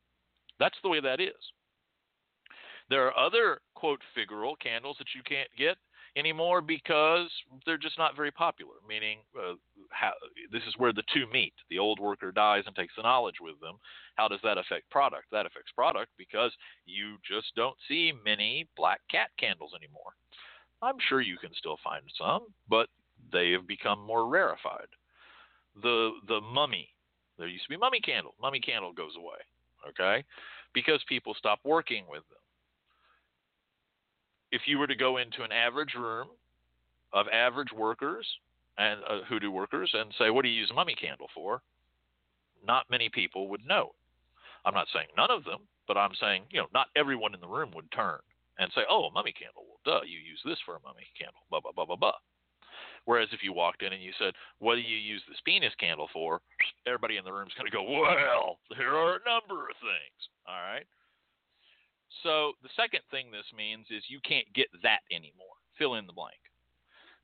That's 0.59 0.77
the 0.81 0.89
way 0.89 1.01
that 1.01 1.19
is. 1.19 1.33
There 2.89 3.05
are 3.07 3.17
other, 3.17 3.59
quote, 3.75 3.99
figural 4.17 4.53
candles 4.59 4.97
that 4.99 5.07
you 5.15 5.21
can't 5.23 5.49
get 5.57 5.77
anymore 6.15 6.61
because 6.61 7.29
they're 7.65 7.77
just 7.77 7.97
not 7.97 8.15
very 8.15 8.31
popular, 8.31 8.75
meaning 8.87 9.19
uh, 9.37 9.53
how, 9.89 10.11
this 10.51 10.61
is 10.67 10.75
where 10.77 10.93
the 10.93 11.03
two 11.13 11.25
meet. 11.31 11.53
The 11.69 11.79
old 11.79 11.99
worker 11.99 12.31
dies 12.31 12.63
and 12.67 12.75
takes 12.75 12.93
the 12.95 13.03
knowledge 13.03 13.37
with 13.41 13.59
them. 13.61 13.77
How 14.15 14.27
does 14.27 14.41
that 14.43 14.57
affect 14.57 14.89
product? 14.89 15.25
That 15.31 15.45
affects 15.45 15.71
product 15.75 16.11
because 16.17 16.51
you 16.85 17.15
just 17.27 17.55
don't 17.55 17.77
see 17.87 18.13
many 18.23 18.67
black 18.77 19.01
cat 19.09 19.29
candles 19.39 19.71
anymore. 19.75 20.13
I'm 20.83 20.97
sure 21.07 21.21
you 21.21 21.37
can 21.37 21.51
still 21.57 21.77
find 21.83 22.03
some, 22.17 22.47
but 22.69 22.89
they 23.31 23.51
have 23.51 23.65
become 23.65 24.05
more 24.05 24.27
rarefied. 24.27 24.87
The 25.81 26.11
the 26.27 26.41
mummy, 26.41 26.89
there 27.37 27.47
used 27.47 27.63
to 27.63 27.69
be 27.69 27.77
mummy 27.77 28.01
candle. 28.01 28.35
Mummy 28.41 28.59
candle 28.59 28.91
goes 28.91 29.13
away, 29.17 29.39
okay, 29.89 30.25
because 30.73 31.01
people 31.07 31.33
stop 31.37 31.59
working 31.63 32.03
with 32.09 32.23
them. 32.29 32.39
If 34.51 34.63
you 34.65 34.77
were 34.77 34.87
to 34.87 34.95
go 34.95 35.17
into 35.17 35.43
an 35.43 35.51
average 35.51 35.95
room 35.95 36.27
of 37.13 37.27
average 37.29 37.71
workers 37.71 38.27
and 38.77 38.99
uh, 39.09 39.23
hoodoo 39.27 39.51
workers 39.51 39.89
and 39.93 40.13
say, 40.19 40.29
"What 40.29 40.43
do 40.43 40.49
you 40.49 40.59
use 40.59 40.71
mummy 40.75 40.95
candle 40.95 41.29
for?" 41.33 41.61
Not 42.65 42.89
many 42.89 43.09
people 43.09 43.47
would 43.49 43.65
know. 43.65 43.95
I'm 44.65 44.73
not 44.73 44.87
saying 44.93 45.07
none 45.17 45.31
of 45.31 45.43
them, 45.43 45.61
but 45.87 45.97
I'm 45.97 46.13
saying 46.19 46.43
you 46.51 46.59
know 46.59 46.67
not 46.73 46.87
everyone 46.95 47.33
in 47.33 47.39
the 47.39 47.47
room 47.47 47.71
would 47.73 47.89
turn 47.91 48.19
and 48.57 48.71
say, 48.73 48.81
"Oh, 48.89 49.05
a 49.05 49.11
mummy 49.11 49.33
candle." 49.33 49.65
Well, 49.67 49.79
duh, 49.83 50.05
you 50.05 50.19
use 50.19 50.41
this 50.45 50.59
for 50.65 50.75
a 50.75 50.81
mummy 50.81 51.07
candle. 51.17 51.41
Blah 51.49 51.61
blah 51.61 51.71
blah 51.71 51.85
blah 51.85 51.95
blah. 51.95 52.17
Whereas 53.05 53.29
if 53.33 53.43
you 53.43 53.53
walked 53.53 53.83
in 53.83 53.93
and 53.93 54.01
you 54.01 54.13
said, 54.17 54.33
"What 54.59 54.75
do 54.75 54.81
you 54.81 54.97
use 54.97 55.21
this 55.27 55.41
penis 55.41 55.75
candle 55.75 56.09
for?" 56.13 56.41
Everybody 56.85 57.17
in 57.17 57.25
the 57.25 57.33
room's 57.33 57.53
going 57.55 57.69
to 57.69 57.75
go, 57.75 57.83
"Well, 57.83 58.59
there 58.77 58.95
are 58.95 59.15
a 59.15 59.29
number 59.29 59.69
of 59.69 59.77
things." 59.77 60.29
All 60.47 60.61
right. 60.61 60.87
So 62.21 62.53
the 62.61 62.69
second 62.75 63.01
thing 63.09 63.31
this 63.31 63.51
means 63.55 63.87
is 63.89 64.03
you 64.07 64.19
can't 64.21 64.51
get 64.53 64.67
that 64.83 65.01
anymore. 65.11 65.55
Fill 65.77 65.95
in 65.95 66.05
the 66.05 66.13
blank. 66.13 66.39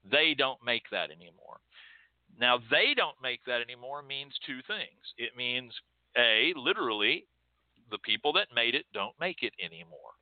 They 0.03 0.33
don't 0.33 0.63
make 0.63 0.89
that 0.89 1.11
anymore. 1.11 1.59
Now 2.39 2.57
they 2.69 2.93
don't 2.95 3.21
make 3.21 3.43
that 3.45 3.61
anymore 3.61 4.01
means 4.01 4.33
two 4.45 4.61
things. 4.63 5.13
It 5.17 5.35
means 5.37 5.73
a 6.17 6.53
literally 6.55 7.27
the 7.91 7.99
people 7.99 8.33
that 8.33 8.47
made 8.53 8.75
it 8.75 8.85
don't 8.93 9.19
make 9.19 9.43
it 9.43 9.53
anymore 9.59 10.18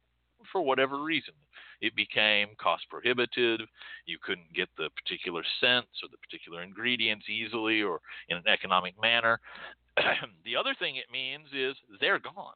for 0.52 0.62
whatever 0.62 1.02
reason. 1.04 1.34
It 1.82 1.96
became 1.96 2.50
cost 2.60 2.84
prohibitive. 2.90 3.60
You 4.06 4.18
couldn't 4.22 4.54
get 4.56 4.70
the 4.78 4.90
particular 4.96 5.44
scents 5.60 6.02
or 6.04 6.10
the 6.10 6.18
particular 6.18 6.64
ingredients 6.64 7.26
easily 7.30 7.82
or 7.82 8.00
in 8.30 8.38
an 8.38 8.48
economic 8.48 8.96
manner. 9.02 9.40
the 10.46 10.56
other 10.56 10.76
thing 10.80 10.96
it 10.96 11.12
means 11.12 11.48
is 11.54 11.76
they're 12.00 12.20
gone. 12.20 12.56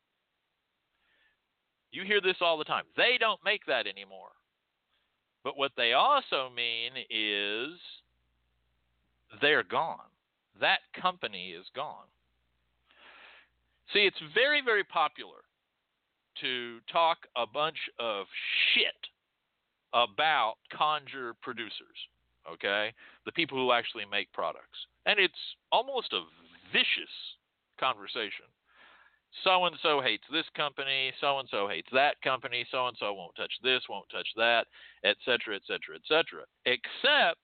You 1.92 2.04
hear 2.04 2.22
this 2.22 2.38
all 2.42 2.58
the 2.58 2.64
time. 2.64 2.86
They 2.96 3.18
don't 3.20 3.40
make 3.44 3.66
that 3.68 3.86
anymore. 3.86 4.32
But 5.44 5.58
what 5.58 5.72
they 5.76 5.94
also 5.94 6.50
mean 6.56 6.92
is 7.10 7.78
they're 9.42 9.64
gone. 9.64 10.00
That 10.60 10.80
company 11.00 11.52
is 11.52 11.66
gone. 11.76 12.06
See, 13.94 14.06
it's 14.06 14.22
very, 14.34 14.62
very 14.64 14.84
popular 14.84 15.41
to 16.40 16.80
talk 16.92 17.18
a 17.36 17.46
bunch 17.46 17.78
of 18.00 18.26
shit 18.74 18.96
about 19.94 20.56
conjure 20.72 21.34
producers, 21.42 21.98
okay? 22.50 22.94
The 23.26 23.32
people 23.32 23.58
who 23.58 23.72
actually 23.72 24.06
make 24.10 24.32
products. 24.32 24.88
And 25.06 25.20
it's 25.20 25.34
almost 25.72 26.14
a 26.14 26.22
vicious 26.72 27.12
conversation. 27.80 28.48
So 29.44 29.66
and 29.66 29.76
so 29.82 30.02
hates 30.02 30.24
this 30.32 30.46
company, 30.56 31.14
so 31.22 31.40
and 31.40 31.48
so 31.50 31.68
hates 31.68 31.88
that 31.94 32.22
company, 32.22 32.66
so 32.70 32.88
and 32.88 32.98
so 33.00 33.14
won't 33.14 33.36
touch 33.36 33.54
this, 33.64 33.82
won't 33.90 34.10
touch 34.12 34.28
that, 34.36 34.68
etc., 35.06 35.56
etc., 35.56 35.96
etc. 35.96 36.44
Except 36.66 37.40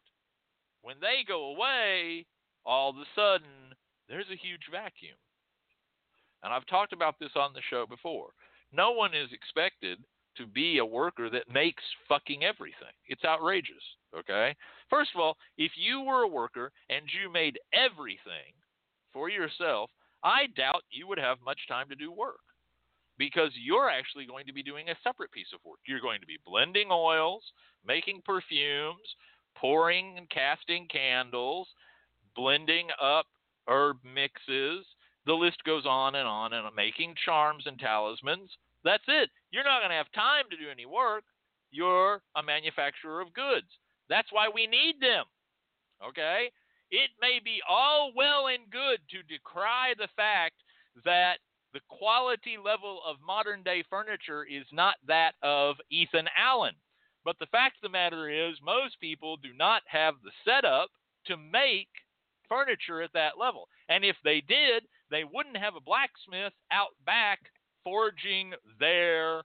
when 0.82 0.98
they 1.00 1.24
go 1.26 1.56
away, 1.56 2.26
all 2.66 2.90
of 2.90 2.98
a 2.98 3.08
sudden 3.16 3.74
there's 4.10 4.30
a 4.32 4.36
huge 4.36 4.68
vacuum. 4.70 5.18
And 6.44 6.54
I've 6.54 6.68
talked 6.68 6.94
about 6.94 7.16
this 7.20 7.32
on 7.36 7.54
the 7.54 7.62
show 7.70 7.86
before. 7.88 8.30
No 8.72 8.92
one 8.92 9.14
is 9.14 9.30
expected 9.32 10.00
to 10.38 10.46
be 10.46 10.78
a 10.78 10.86
worker 10.86 11.30
that 11.30 11.52
makes 11.52 11.84
fucking 12.08 12.44
everything. 12.44 12.94
It's 13.08 13.26
outrageous. 13.26 13.84
Okay? 14.18 14.56
First 14.90 15.12
of 15.16 15.22
all, 15.22 15.38
if 15.58 15.72
you 15.76 16.02
were 16.02 16.24
a 16.24 16.28
worker 16.28 16.72
and 16.90 17.06
you 17.08 17.32
made 17.32 17.60
everything 17.74 18.54
for 19.12 19.30
yourself, 19.30 19.90
I 20.24 20.48
doubt 20.56 20.84
you 20.90 21.08
would 21.08 21.18
have 21.18 21.38
much 21.44 21.60
time 21.68 21.90
to 21.90 21.96
do 21.96 22.12
work 22.12 22.40
because 23.18 23.52
you're 23.56 23.90
actually 23.90 24.26
going 24.26 24.46
to 24.46 24.54
be 24.54 24.64
doing 24.64 24.90
a 24.90 24.96
separate 25.04 25.32
piece 25.32 25.48
of 25.54 25.60
work. 25.66 25.80
You're 25.88 26.02
going 26.02 26.22
to 26.22 26.28
be 26.28 26.38
blending 26.46 26.90
oils, 26.92 27.44
making 27.86 28.22
perfumes, 28.26 29.16
pouring 29.56 30.16
and 30.18 30.30
casting 30.30 30.88
candles, 30.88 31.68
blending 32.36 32.88
up 33.02 33.26
herb 33.68 33.98
mixes, 34.04 34.86
the 35.28 35.34
list 35.34 35.64
goes 35.66 35.86
on 35.86 36.16
and 36.16 36.28
on 36.28 36.54
and 36.54 36.66
making 36.76 37.14
charms 37.24 37.66
and 37.68 37.78
talismans. 37.78 38.50
That's 38.84 39.04
it. 39.08 39.30
You're 39.52 39.66
not 39.66 39.82
going 39.82 39.92
to 39.92 39.98
have 39.98 40.12
time 40.16 40.46
to 40.50 40.58
do 40.58 40.72
any 40.72 40.86
work. 40.86 41.24
You're 41.70 42.22
a 42.36 42.42
manufacturer 42.42 43.20
of 43.20 43.34
goods. 43.34 43.68
That's 44.10 44.32
why 44.32 44.48
we 44.48 44.66
need 44.66 44.96
them. 45.02 45.26
Okay? 46.08 46.50
It 46.90 47.10
may 47.22 47.40
be 47.44 47.60
all 47.70 48.14
well 48.16 48.48
and 48.48 48.72
good 48.72 49.00
to 49.12 49.28
decry 49.28 49.94
the 49.98 50.08
fact 50.16 50.56
that 51.04 51.40
the 51.74 51.82
quality 51.90 52.56
level 52.64 53.02
of 53.06 53.18
modern 53.20 53.62
day 53.64 53.84
furniture 53.90 54.46
is 54.46 54.66
not 54.72 54.96
that 55.08 55.34
of 55.44 55.76
Ethan 55.92 56.30
Allen. 56.40 56.74
But 57.26 57.36
the 57.40 57.52
fact 57.52 57.76
of 57.76 57.82
the 57.82 57.90
matter 57.92 58.30
is, 58.30 58.56
most 58.64 59.02
people 59.02 59.36
do 59.36 59.50
not 59.58 59.82
have 59.88 60.16
the 60.24 60.32
setup 60.46 60.90
to 61.26 61.36
make 61.36 61.90
furniture 62.48 63.02
at 63.02 63.12
that 63.12 63.38
level. 63.38 63.68
And 63.90 64.06
if 64.06 64.16
they 64.24 64.42
did, 64.48 64.84
they 65.10 65.24
wouldn't 65.24 65.58
have 65.58 65.76
a 65.76 65.82
blacksmith 65.82 66.54
out 66.72 66.96
back 67.06 67.40
forging 67.84 68.54
their 68.80 69.44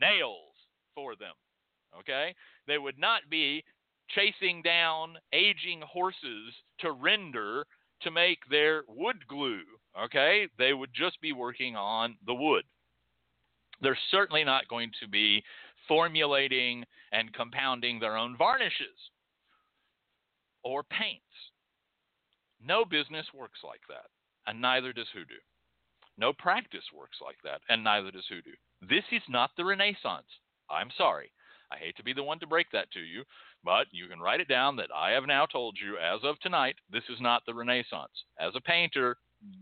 nails 0.00 0.54
for 0.94 1.16
them. 1.16 1.34
Okay? 1.98 2.34
They 2.66 2.78
would 2.78 2.98
not 2.98 3.22
be 3.30 3.64
chasing 4.10 4.62
down 4.62 5.16
aging 5.32 5.82
horses 5.90 6.54
to 6.80 6.92
render 6.92 7.64
to 8.02 8.10
make 8.10 8.38
their 8.50 8.82
wood 8.88 9.26
glue. 9.28 9.62
Okay? 9.98 10.48
They 10.58 10.72
would 10.72 10.90
just 10.94 11.20
be 11.20 11.32
working 11.32 11.76
on 11.76 12.16
the 12.26 12.34
wood. 12.34 12.64
They're 13.80 13.98
certainly 14.10 14.44
not 14.44 14.68
going 14.68 14.90
to 15.00 15.08
be 15.08 15.42
formulating 15.86 16.84
and 17.12 17.32
compounding 17.32 17.98
their 17.98 18.16
own 18.16 18.36
varnishes 18.36 19.10
or 20.62 20.82
paints. 20.82 21.22
No 22.60 22.84
business 22.84 23.26
works 23.32 23.60
like 23.64 23.80
that, 23.88 24.10
and 24.48 24.60
neither 24.60 24.92
does 24.92 25.06
hoodoo. 25.12 25.40
No 26.16 26.32
practice 26.32 26.84
works 26.96 27.18
like 27.22 27.36
that, 27.44 27.60
and 27.68 27.84
neither 27.84 28.10
does 28.10 28.26
hoodoo. 28.28 28.56
This 28.80 29.04
is 29.12 29.22
not 29.28 29.50
the 29.56 29.64
Renaissance. 29.64 30.26
I'm 30.70 30.88
sorry. 30.96 31.30
I 31.70 31.76
hate 31.76 31.96
to 31.98 32.02
be 32.02 32.14
the 32.14 32.22
one 32.22 32.40
to 32.40 32.46
break 32.46 32.66
that 32.72 32.90
to 32.92 33.00
you, 33.00 33.24
but 33.62 33.86
you 33.92 34.08
can 34.08 34.20
write 34.20 34.40
it 34.40 34.48
down 34.48 34.74
that 34.76 34.88
I 34.94 35.10
have 35.10 35.26
now 35.26 35.44
told 35.44 35.76
you 35.80 35.98
as 35.98 36.20
of 36.24 36.40
tonight, 36.40 36.76
this 36.90 37.04
is 37.10 37.20
not 37.20 37.42
the 37.46 37.54
Renaissance. 37.54 38.12
As 38.40 38.54
a 38.56 38.60
painter, 38.60 39.16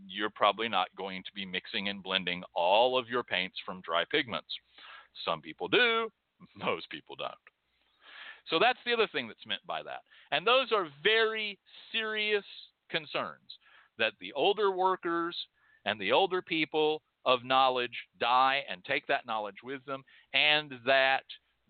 you're 0.07 0.29
probably 0.29 0.69
not 0.69 0.87
going 0.97 1.21
to 1.23 1.33
be 1.35 1.45
mixing 1.45 1.89
and 1.89 2.01
blending 2.01 2.41
all 2.55 2.97
of 2.97 3.09
your 3.09 3.23
paints 3.23 3.57
from 3.65 3.81
dry 3.81 4.05
pigments. 4.09 4.47
Some 5.25 5.41
people 5.41 5.67
do, 5.67 6.09
most 6.55 6.89
people 6.89 7.17
don't. 7.17 7.31
So 8.49 8.57
that's 8.57 8.79
the 8.85 8.93
other 8.93 9.07
thing 9.11 9.27
that's 9.27 9.45
meant 9.45 9.65
by 9.67 9.83
that. 9.83 9.99
And 10.31 10.47
those 10.47 10.71
are 10.71 10.87
very 11.03 11.59
serious 11.91 12.45
concerns 12.89 13.57
that 13.97 14.13
the 14.19 14.33
older 14.33 14.71
workers 14.71 15.35
and 15.85 15.99
the 15.99 16.11
older 16.11 16.41
people 16.41 17.01
of 17.25 17.43
knowledge 17.43 17.97
die 18.19 18.63
and 18.69 18.83
take 18.85 19.05
that 19.07 19.25
knowledge 19.25 19.57
with 19.63 19.83
them, 19.85 20.03
and 20.33 20.73
that 20.85 21.23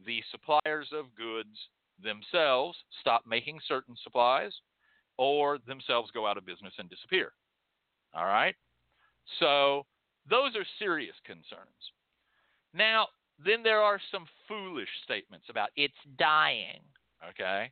the 0.06 0.22
suppliers 0.32 0.90
of 0.94 1.06
goods 1.16 1.58
themselves 2.02 2.78
stop 3.00 3.24
making 3.28 3.60
certain 3.68 3.96
supplies 4.04 4.54
or 5.18 5.58
themselves 5.68 6.12
go 6.14 6.28
out 6.28 6.38
of 6.38 6.46
business 6.46 6.74
and 6.78 6.90
disappear. 6.90 7.32
All 8.14 8.26
right? 8.26 8.56
So 9.40 9.86
those 10.30 10.56
are 10.56 10.66
serious 10.80 11.16
concerns. 11.26 11.92
Now, 12.74 13.08
then 13.44 13.64
there 13.64 13.82
are 13.82 14.00
some 14.12 14.26
foolish 14.48 14.90
statements 15.04 15.48
about 15.50 15.70
it's 15.76 15.94
dying. 16.18 16.82
Okay? 17.30 17.72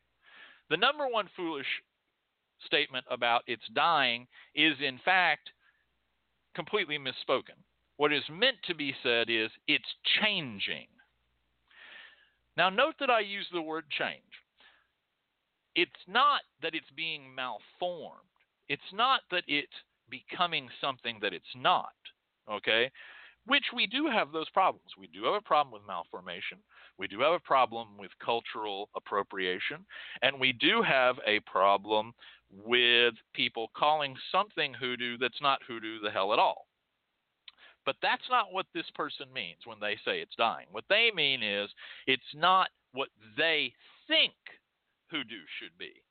The 0.69 0.77
number 0.77 1.07
one 1.07 1.29
foolish 1.35 1.67
statement 2.65 3.05
about 3.09 3.43
it's 3.47 3.67
dying 3.73 4.27
is, 4.53 4.75
in 4.81 4.99
fact, 5.03 5.49
completely 6.55 6.97
misspoken. 6.97 7.57
What 7.97 8.13
is 8.13 8.23
meant 8.29 8.57
to 8.67 8.75
be 8.75 8.93
said 9.03 9.29
is 9.29 9.49
it's 9.67 9.83
changing. 10.21 10.87
Now, 12.57 12.69
note 12.69 12.95
that 12.99 13.09
I 13.09 13.19
use 13.19 13.47
the 13.51 13.61
word 13.61 13.85
change. 13.97 14.21
It's 15.75 15.91
not 16.07 16.41
that 16.61 16.73
it's 16.73 16.89
being 16.95 17.33
malformed, 17.35 18.21
it's 18.69 18.93
not 18.93 19.21
that 19.31 19.43
it's 19.47 19.67
becoming 20.09 20.69
something 20.79 21.19
that 21.21 21.33
it's 21.33 21.45
not. 21.55 21.93
Okay? 22.49 22.91
Which 23.45 23.65
we 23.75 23.85
do 23.85 24.07
have 24.07 24.31
those 24.31 24.49
problems. 24.49 24.89
We 24.97 25.07
do 25.07 25.25
have 25.25 25.35
a 25.35 25.41
problem 25.41 25.73
with 25.73 25.87
malformation. 25.87 26.57
We 26.97 27.07
do 27.07 27.19
have 27.19 27.33
a 27.33 27.39
problem 27.39 27.89
with 27.99 28.11
cultural 28.23 28.89
appropriation. 28.95 29.85
And 30.21 30.39
we 30.39 30.53
do 30.53 30.81
have 30.81 31.17
a 31.27 31.41
problem 31.41 32.13
with 32.51 33.13
people 33.33 33.69
calling 33.75 34.15
something 34.31 34.73
hoodoo 34.73 35.17
that's 35.17 35.41
not 35.41 35.59
hoodoo 35.67 35.99
the 35.99 36.11
hell 36.11 36.33
at 36.33 36.39
all. 36.39 36.67
But 37.85 37.97
that's 38.01 38.29
not 38.29 38.51
what 38.51 38.65
this 38.73 38.89
person 38.95 39.27
means 39.33 39.59
when 39.65 39.77
they 39.79 39.95
say 40.03 40.19
it's 40.19 40.35
dying. 40.35 40.67
What 40.71 40.85
they 40.89 41.11
mean 41.13 41.43
is 41.43 41.69
it's 42.07 42.33
not 42.33 42.69
what 42.93 43.09
they 43.37 43.73
think 44.07 44.33
hoodoo 45.11 45.45
should 45.59 45.77
be. 45.77 46.01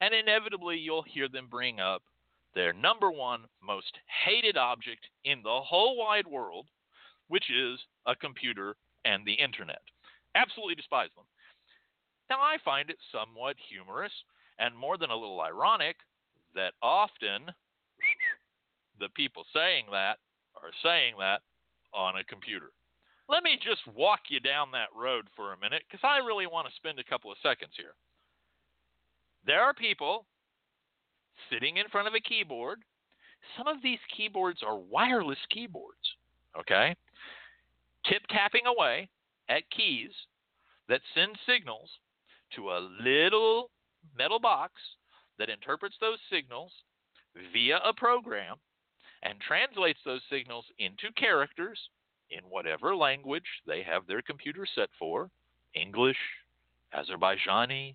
And 0.00 0.14
inevitably, 0.14 0.78
you'll 0.78 1.02
hear 1.02 1.28
them 1.28 1.48
bring 1.50 1.80
up 1.80 2.02
their 2.54 2.72
number 2.72 3.10
one 3.10 3.42
most 3.62 3.98
hated 4.24 4.56
object 4.56 5.06
in 5.24 5.42
the 5.42 5.60
whole 5.60 5.96
wide 5.96 6.26
world, 6.26 6.66
which 7.28 7.50
is 7.50 7.78
a 8.06 8.14
computer 8.14 8.76
and 9.04 9.26
the 9.26 9.34
internet. 9.34 9.82
Absolutely 10.34 10.74
despise 10.74 11.10
them. 11.16 11.24
Now, 12.30 12.40
I 12.40 12.56
find 12.64 12.88
it 12.90 12.96
somewhat 13.12 13.56
humorous 13.68 14.12
and 14.58 14.76
more 14.76 14.96
than 14.96 15.10
a 15.10 15.16
little 15.16 15.40
ironic 15.40 15.96
that 16.54 16.74
often 16.82 17.52
the 19.00 19.08
people 19.14 19.44
saying 19.52 19.86
that 19.90 20.18
are 20.56 20.70
saying 20.82 21.14
that 21.18 21.40
on 21.92 22.16
a 22.16 22.24
computer. 22.24 22.70
Let 23.28 23.42
me 23.42 23.58
just 23.62 23.80
walk 23.96 24.20
you 24.28 24.40
down 24.40 24.70
that 24.72 24.94
road 24.94 25.26
for 25.34 25.52
a 25.52 25.58
minute 25.58 25.82
because 25.88 26.04
I 26.04 26.18
really 26.18 26.46
want 26.46 26.68
to 26.68 26.74
spend 26.74 26.98
a 26.98 27.04
couple 27.04 27.32
of 27.32 27.38
seconds 27.42 27.72
here. 27.76 27.94
There 29.46 29.60
are 29.60 29.74
people 29.74 30.26
sitting 31.50 31.78
in 31.78 31.88
front 31.88 32.08
of 32.08 32.14
a 32.14 32.20
keyboard. 32.20 32.80
Some 33.56 33.66
of 33.66 33.82
these 33.82 33.98
keyboards 34.16 34.60
are 34.66 34.78
wireless 34.78 35.38
keyboards, 35.50 36.16
okay? 36.58 36.94
Tip 38.06 38.22
tapping 38.28 38.66
away 38.66 39.08
at 39.48 39.70
keys 39.70 40.10
that 40.88 41.00
send 41.14 41.36
signals 41.46 41.90
to 42.56 42.70
a 42.70 42.88
little 43.02 43.70
metal 44.16 44.38
box 44.38 44.72
that 45.38 45.50
interprets 45.50 45.96
those 46.00 46.18
signals 46.30 46.72
via 47.52 47.78
a 47.84 47.92
program 47.92 48.56
and 49.22 49.34
translates 49.40 49.98
those 50.04 50.20
signals 50.30 50.66
into 50.78 51.12
characters 51.16 51.78
in 52.30 52.40
whatever 52.48 52.94
language 52.94 53.46
they 53.66 53.82
have 53.82 54.06
their 54.06 54.22
computer 54.22 54.66
set 54.74 54.88
for 54.98 55.30
English, 55.74 56.18
Azerbaijani, 56.94 57.94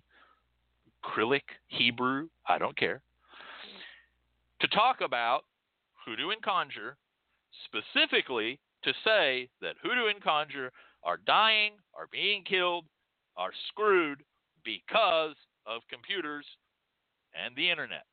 Cyrillic, 1.14 1.44
Hebrew, 1.68 2.28
I 2.46 2.58
don't 2.58 2.76
care 2.76 3.00
to 4.60 4.68
talk 4.68 5.00
about 5.00 5.44
hoodoo 6.04 6.30
and 6.30 6.42
conjure, 6.42 6.96
specifically 7.64 8.58
to 8.84 8.92
say 9.04 9.48
that 9.60 9.76
hoodoo 9.82 10.08
and 10.08 10.22
conjure 10.22 10.70
are 11.02 11.18
dying, 11.26 11.72
are 11.94 12.08
being 12.12 12.44
killed, 12.44 12.84
are 13.36 13.52
screwed 13.68 14.22
because 14.64 15.34
of 15.70 15.82
computers 15.88 16.44
and 17.32 17.54
the 17.54 17.70
internet. 17.70 18.04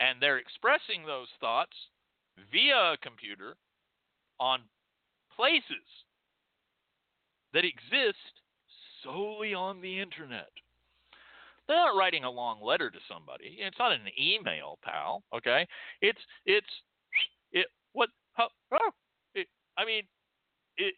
And 0.00 0.20
they're 0.20 0.38
expressing 0.38 1.04
those 1.04 1.28
thoughts 1.40 1.76
via 2.50 2.92
a 2.92 2.96
computer 3.02 3.56
on 4.40 4.60
places 5.34 5.84
that 7.52 7.64
exist 7.64 8.40
solely 9.04 9.54
on 9.54 9.80
the 9.80 10.00
internet. 10.00 10.50
They're 11.68 11.76
not 11.76 11.96
writing 11.96 12.24
a 12.24 12.30
long 12.30 12.62
letter 12.62 12.90
to 12.90 12.98
somebody. 13.10 13.58
It's 13.58 13.78
not 13.78 13.92
an 13.92 14.06
email, 14.20 14.78
pal. 14.84 15.22
Okay, 15.34 15.66
it's 16.00 16.20
it's 16.44 16.66
it. 17.52 17.66
What? 17.92 18.10
Oh, 18.38 18.46
it, 19.34 19.48
I 19.76 19.84
mean, 19.84 20.04
it. 20.76 20.94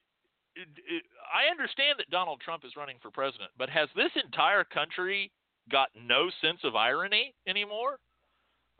I 1.33 1.51
understand 1.51 1.99
that 1.99 2.11
Donald 2.11 2.41
Trump 2.45 2.65
is 2.65 2.77
running 2.77 2.97
for 3.01 3.11
president, 3.11 3.51
but 3.57 3.71
has 3.71 3.89
this 3.95 4.11
entire 4.23 4.65
country 4.65 5.31
got 5.71 5.89
no 5.95 6.31
sense 6.41 6.61
of 6.64 6.77
irony 6.77 7.35
anymore? 7.47 7.99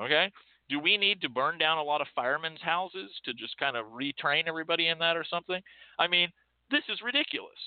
Okay. 0.01 0.31
Do 0.69 0.79
we 0.79 0.97
need 0.99 1.21
to 1.23 1.29
burn 1.29 1.59
down 1.59 1.79
a 1.79 1.83
lot 1.83 2.01
of 2.01 2.07
firemen's 2.15 2.61
houses 2.61 3.11
to 3.25 3.33
just 3.33 3.57
kind 3.59 3.77
of 3.77 3.87
retrain 3.87 4.47
everybody 4.47 4.89
in 4.89 4.99
that 4.99 5.17
or 5.17 5.25
something? 5.29 5.61
I 5.99 6.09
mean, 6.09 6.29
this 6.71 6.83
is 6.89 7.01
ridiculous. 7.03 7.59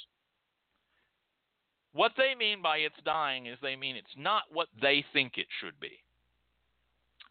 What 1.93 2.13
they 2.15 2.36
mean 2.38 2.61
by 2.61 2.78
it's 2.78 2.95
dying 3.03 3.47
is 3.47 3.57
they 3.61 3.76
mean 3.76 3.95
it's 3.95 4.07
not 4.17 4.43
what 4.51 4.67
they 4.82 5.03
think 5.13 5.34
it 5.36 5.47
should 5.59 5.78
be. 5.80 5.91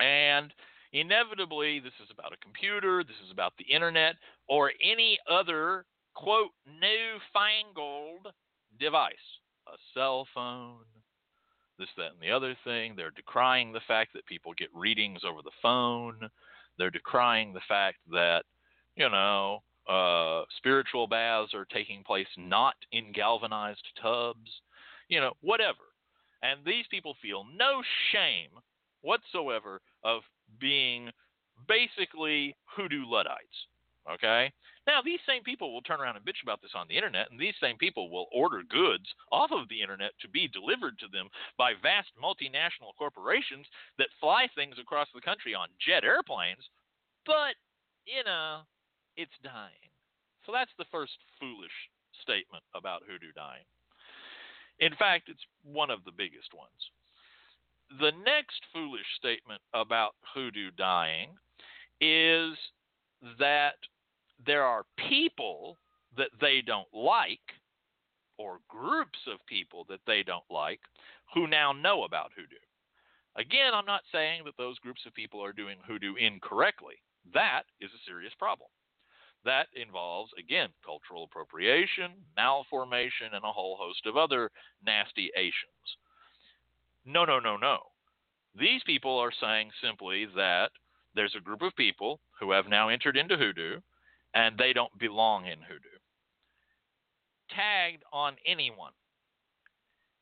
And 0.01 0.53
inevitably, 0.93 1.81
this 1.81 1.95
is 2.03 2.11
about 2.11 2.33
a 2.33 2.45
computer, 2.45 3.05
this 3.05 3.17
is 3.25 3.33
about 3.33 3.55
the 3.59 3.65
internet, 3.65 4.17
or 4.49 4.73
any 4.83 5.19
other, 5.31 5.85
quote, 6.15 6.51
newfangled 6.67 8.35
device. 8.79 9.15
A 9.69 9.77
cell 9.95 10.27
phone, 10.35 10.85
this, 11.81 11.89
that, 11.97 12.13
and 12.13 12.21
the 12.21 12.31
other 12.31 12.57
thing. 12.63 12.95
They're 12.95 13.11
decrying 13.11 13.73
the 13.73 13.81
fact 13.89 14.13
that 14.15 14.27
people 14.27 14.53
get 14.57 14.69
readings 14.75 15.23
over 15.27 15.41
the 15.43 15.51
phone. 15.61 16.31
They're 16.79 16.91
decrying 16.91 17.53
the 17.53 17.61
fact 17.67 17.97
that, 18.13 18.45
you 18.95 19.09
know, 19.09 19.63
uh, 19.89 20.45
spiritual 20.59 21.09
baths 21.09 21.55
are 21.55 21.65
taking 21.65 22.05
place 22.05 22.29
not 22.37 22.75
in 22.93 23.13
galvanized 23.13 23.85
tubs, 24.01 24.51
you 25.09 25.21
know, 25.21 25.33
whatever. 25.41 25.79
And 26.43 26.61
these 26.65 26.85
people 26.91 27.17
feel 27.21 27.45
no 27.57 27.83
shame 28.13 28.51
whatsoever 29.03 29.81
of 30.05 30.23
being 30.61 31.11
basically 31.67 32.55
hoodoo 32.65 33.05
Luddites. 33.07 33.67
Okay? 34.11 34.53
Now, 34.91 34.99
these 35.07 35.23
same 35.23 35.45
people 35.47 35.73
will 35.73 35.87
turn 35.87 36.01
around 36.01 36.17
and 36.17 36.27
bitch 36.27 36.43
about 36.43 36.61
this 36.63 36.75
on 36.75 36.89
the 36.89 36.97
internet, 36.99 37.31
and 37.31 37.39
these 37.39 37.55
same 37.63 37.79
people 37.79 38.11
will 38.11 38.27
order 38.35 38.67
goods 38.67 39.07
off 39.31 39.53
of 39.55 39.69
the 39.69 39.81
internet 39.81 40.11
to 40.19 40.29
be 40.29 40.51
delivered 40.51 40.99
to 40.99 41.07
them 41.07 41.31
by 41.57 41.79
vast 41.81 42.11
multinational 42.19 42.91
corporations 42.99 43.71
that 43.99 44.11
fly 44.19 44.49
things 44.57 44.75
across 44.83 45.07
the 45.15 45.21
country 45.21 45.55
on 45.55 45.69
jet 45.79 46.03
airplanes. 46.03 46.67
But, 47.25 47.55
you 48.03 48.25
know, 48.27 48.67
it's 49.17 49.39
dying. 49.45 49.95
So 50.45 50.51
that's 50.51 50.75
the 50.77 50.91
first 50.91 51.15
foolish 51.39 51.77
statement 52.27 52.65
about 52.75 53.07
hoodoo 53.07 53.31
dying. 53.31 53.71
In 54.81 54.97
fact, 54.99 55.29
it's 55.31 55.47
one 55.63 55.91
of 55.95 56.03
the 56.03 56.19
biggest 56.19 56.51
ones. 56.51 56.83
The 58.03 58.11
next 58.27 58.67
foolish 58.75 59.07
statement 59.15 59.63
about 59.73 60.19
hoodoo 60.35 60.75
dying 60.75 61.31
is 62.01 62.59
that 63.39 63.79
there 64.47 64.65
are 64.65 64.85
people 65.09 65.79
that 66.17 66.31
they 66.41 66.63
don't 66.65 66.93
like, 66.93 67.39
or 68.39 68.59
groups 68.69 69.19
of 69.33 69.45
people 69.47 69.85
that 69.89 70.01
they 70.07 70.23
don't 70.23 70.45
like, 70.51 70.81
who 71.35 71.47
now 71.47 71.73
know 71.73 72.05
about 72.05 72.33
hoodoo. 72.35 72.57
Again, 73.37 73.73
I'm 73.75 73.87
not 73.87 74.03
saying 74.11 74.43
that 74.45 74.57
those 74.59 74.79
groups 74.79 75.03
of 75.07 75.15
people 75.15 75.43
are 75.45 75.53
doing 75.53 75.77
hoodoo 75.87 76.15
incorrectly. 76.17 76.97
That 77.33 77.63
is 77.81 77.91
a 77.95 78.05
serious 78.07 78.33
problem. 78.39 78.69
That 79.45 79.69
involves, 79.75 80.33
again, 80.39 80.69
cultural 80.85 81.25
appropriation, 81.25 82.13
malformation, 82.37 83.29
and 83.33 83.45
a 83.45 83.53
whole 83.53 83.77
host 83.81 84.05
of 84.07 84.17
other 84.17 84.51
nasty 84.85 85.31
Asians. 85.37 85.97
No, 87.07 87.25
no, 87.25 87.39
no, 87.39 87.57
no. 87.57 87.79
These 88.59 88.83
people 88.85 89.17
are 89.19 89.33
saying 89.41 89.71
simply 89.83 90.27
that 90.35 90.71
there's 91.15 91.35
a 91.37 91.41
group 91.41 91.63
of 91.63 91.75
people 91.77 92.21
who 92.39 92.51
have 92.51 92.69
now 92.69 92.89
entered 92.89 93.17
into 93.17 93.37
hoodoo 93.37 93.81
and 94.35 94.57
they 94.59 94.73
don't 94.73 94.97
belong 94.99 95.47
in 95.47 95.59
hoodoo. 95.61 95.99
Tagged 97.51 98.03
on 98.13 98.37
anyone. 98.47 98.93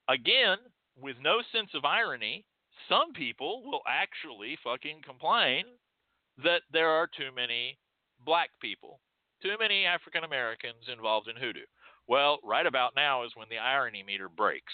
Again, 0.09 0.59
with 1.01 1.17
no 1.21 1.43
sense 1.53 1.71
of 1.75 1.85
irony, 1.85 2.45
some 2.89 3.13
people 3.13 3.63
will 3.65 3.83
actually 3.87 4.57
fucking 4.65 5.03
complain 5.05 5.65
that 6.43 6.63
there 6.73 6.89
are 6.89 7.07
too 7.07 7.31
many 7.35 7.79
black 8.25 8.51
people, 8.61 9.01
too 9.43 9.57
many 9.59 9.85
African 9.85 10.25
Americans 10.25 10.89
involved 10.93 11.29
in 11.29 11.37
hoodoo. 11.37 11.67
Well, 12.07 12.39
right 12.43 12.67
about 12.67 12.95
now 12.97 13.25
is 13.25 13.33
when 13.35 13.49
the 13.51 13.59
irony 13.59 14.03
meter 14.03 14.29
breaks. 14.29 14.73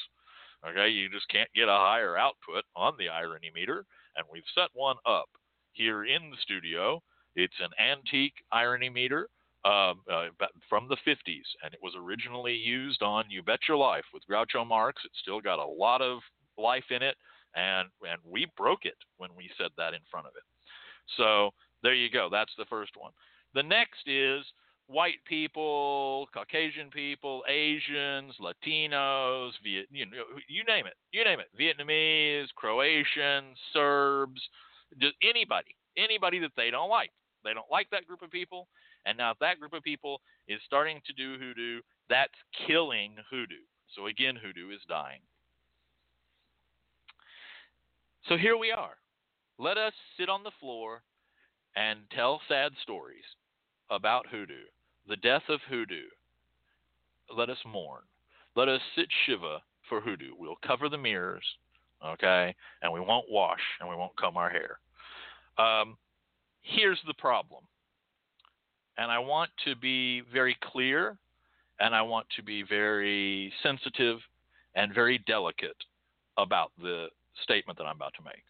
Okay, 0.66 0.88
you 0.88 1.10
just 1.10 1.28
can't 1.28 1.52
get 1.54 1.68
a 1.68 1.72
higher 1.72 2.16
output 2.16 2.64
on 2.76 2.94
the 2.98 3.08
irony 3.08 3.50
meter, 3.54 3.84
and 4.16 4.24
we've 4.30 4.48
set 4.54 4.70
one 4.72 4.96
up 5.04 5.28
here 5.72 6.04
in 6.04 6.30
the 6.30 6.36
studio. 6.40 7.02
It's 7.36 7.54
an 7.60 7.70
antique 7.78 8.34
irony 8.52 8.90
meter 8.90 9.28
um, 9.64 10.02
uh, 10.12 10.26
from 10.68 10.88
the 10.88 10.96
50s, 11.06 11.48
and 11.62 11.72
it 11.72 11.80
was 11.82 11.94
originally 11.98 12.54
used 12.54 13.02
on 13.02 13.24
You 13.28 13.42
Bet 13.42 13.60
Your 13.68 13.78
Life 13.78 14.04
with 14.12 14.22
Groucho 14.30 14.66
Marx. 14.66 15.02
It's 15.04 15.18
still 15.22 15.40
got 15.40 15.58
a 15.58 15.66
lot 15.66 16.02
of 16.02 16.20
life 16.58 16.84
in 16.90 17.02
it, 17.02 17.16
and 17.54 17.88
and 18.02 18.20
we 18.24 18.46
broke 18.56 18.84
it 18.84 18.98
when 19.16 19.30
we 19.36 19.50
said 19.58 19.70
that 19.76 19.94
in 19.94 20.00
front 20.10 20.26
of 20.26 20.32
it. 20.36 20.42
So 21.16 21.50
there 21.82 21.94
you 21.94 22.10
go. 22.10 22.28
That's 22.30 22.52
the 22.58 22.66
first 22.66 22.92
one. 22.96 23.12
The 23.54 23.62
next 23.62 24.06
is 24.06 24.44
white 24.86 25.24
people, 25.26 26.28
Caucasian 26.34 26.90
people, 26.90 27.42
Asians, 27.48 28.34
Latinos, 28.40 29.52
Viet, 29.62 29.86
you, 29.90 30.06
know, 30.06 30.24
you 30.48 30.64
name 30.64 30.86
it, 30.86 30.94
you 31.12 31.24
name 31.24 31.38
it, 31.40 31.48
Vietnamese, 31.58 32.48
Croatians, 32.54 33.56
Serbs, 33.72 34.40
just 35.00 35.14
anybody, 35.22 35.74
anybody 35.96 36.38
that 36.40 36.52
they 36.56 36.70
don't 36.70 36.90
like. 36.90 37.10
They 37.44 37.54
don't 37.54 37.70
like 37.70 37.88
that 37.90 38.06
group 38.06 38.22
of 38.22 38.30
people. 38.30 38.68
And 39.06 39.18
now, 39.18 39.32
if 39.32 39.38
that 39.40 39.60
group 39.60 39.72
of 39.72 39.82
people 39.82 40.20
is 40.48 40.60
starting 40.66 41.00
to 41.06 41.12
do 41.12 41.38
hoodoo, 41.38 41.80
that's 42.08 42.32
killing 42.66 43.16
hoodoo. 43.30 43.64
So 43.94 44.06
again, 44.06 44.36
hoodoo 44.36 44.70
is 44.70 44.80
dying. 44.88 45.20
So 48.28 48.36
here 48.36 48.56
we 48.56 48.72
are. 48.72 48.96
Let 49.58 49.76
us 49.76 49.92
sit 50.18 50.28
on 50.28 50.42
the 50.42 50.50
floor 50.58 51.02
and 51.76 52.00
tell 52.14 52.40
sad 52.48 52.72
stories 52.82 53.24
about 53.90 54.26
hoodoo, 54.30 54.64
the 55.08 55.16
death 55.16 55.42
of 55.48 55.60
hoodoo. 55.68 56.08
Let 57.36 57.50
us 57.50 57.58
mourn. 57.66 58.02
Let 58.56 58.68
us 58.68 58.80
sit 58.96 59.06
Shiva 59.26 59.58
for 59.88 60.00
hoodoo. 60.00 60.32
We'll 60.38 60.56
cover 60.66 60.88
the 60.88 60.98
mirrors, 60.98 61.44
okay, 62.04 62.54
and 62.82 62.92
we 62.92 63.00
won't 63.00 63.26
wash 63.30 63.60
and 63.80 63.88
we 63.88 63.96
won't 63.96 64.16
comb 64.16 64.36
our 64.36 64.50
hair. 64.50 64.78
Um, 65.58 65.96
here's 66.64 67.00
the 67.06 67.14
problem, 67.14 67.62
and 68.98 69.10
I 69.10 69.20
want 69.20 69.50
to 69.64 69.76
be 69.76 70.22
very 70.32 70.56
clear 70.72 71.16
and 71.80 71.94
I 71.94 72.02
want 72.02 72.26
to 72.36 72.42
be 72.42 72.62
very 72.62 73.52
sensitive 73.62 74.18
and 74.74 74.94
very 74.94 75.18
delicate 75.26 75.76
about 76.36 76.72
the 76.80 77.06
statement 77.42 77.78
that 77.78 77.84
I'm 77.84 77.96
about 77.96 78.14
to 78.18 78.24
make. 78.24 78.42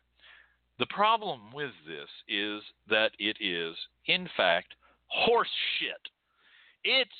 The 0.78 0.86
problem 0.86 1.52
with 1.54 1.70
this 1.86 2.08
is 2.28 2.62
that 2.88 3.12
it 3.18 3.36
is, 3.40 3.76
in 4.06 4.28
fact, 4.36 4.74
horse 5.06 5.48
shit. 5.78 6.00
It's 6.82 7.10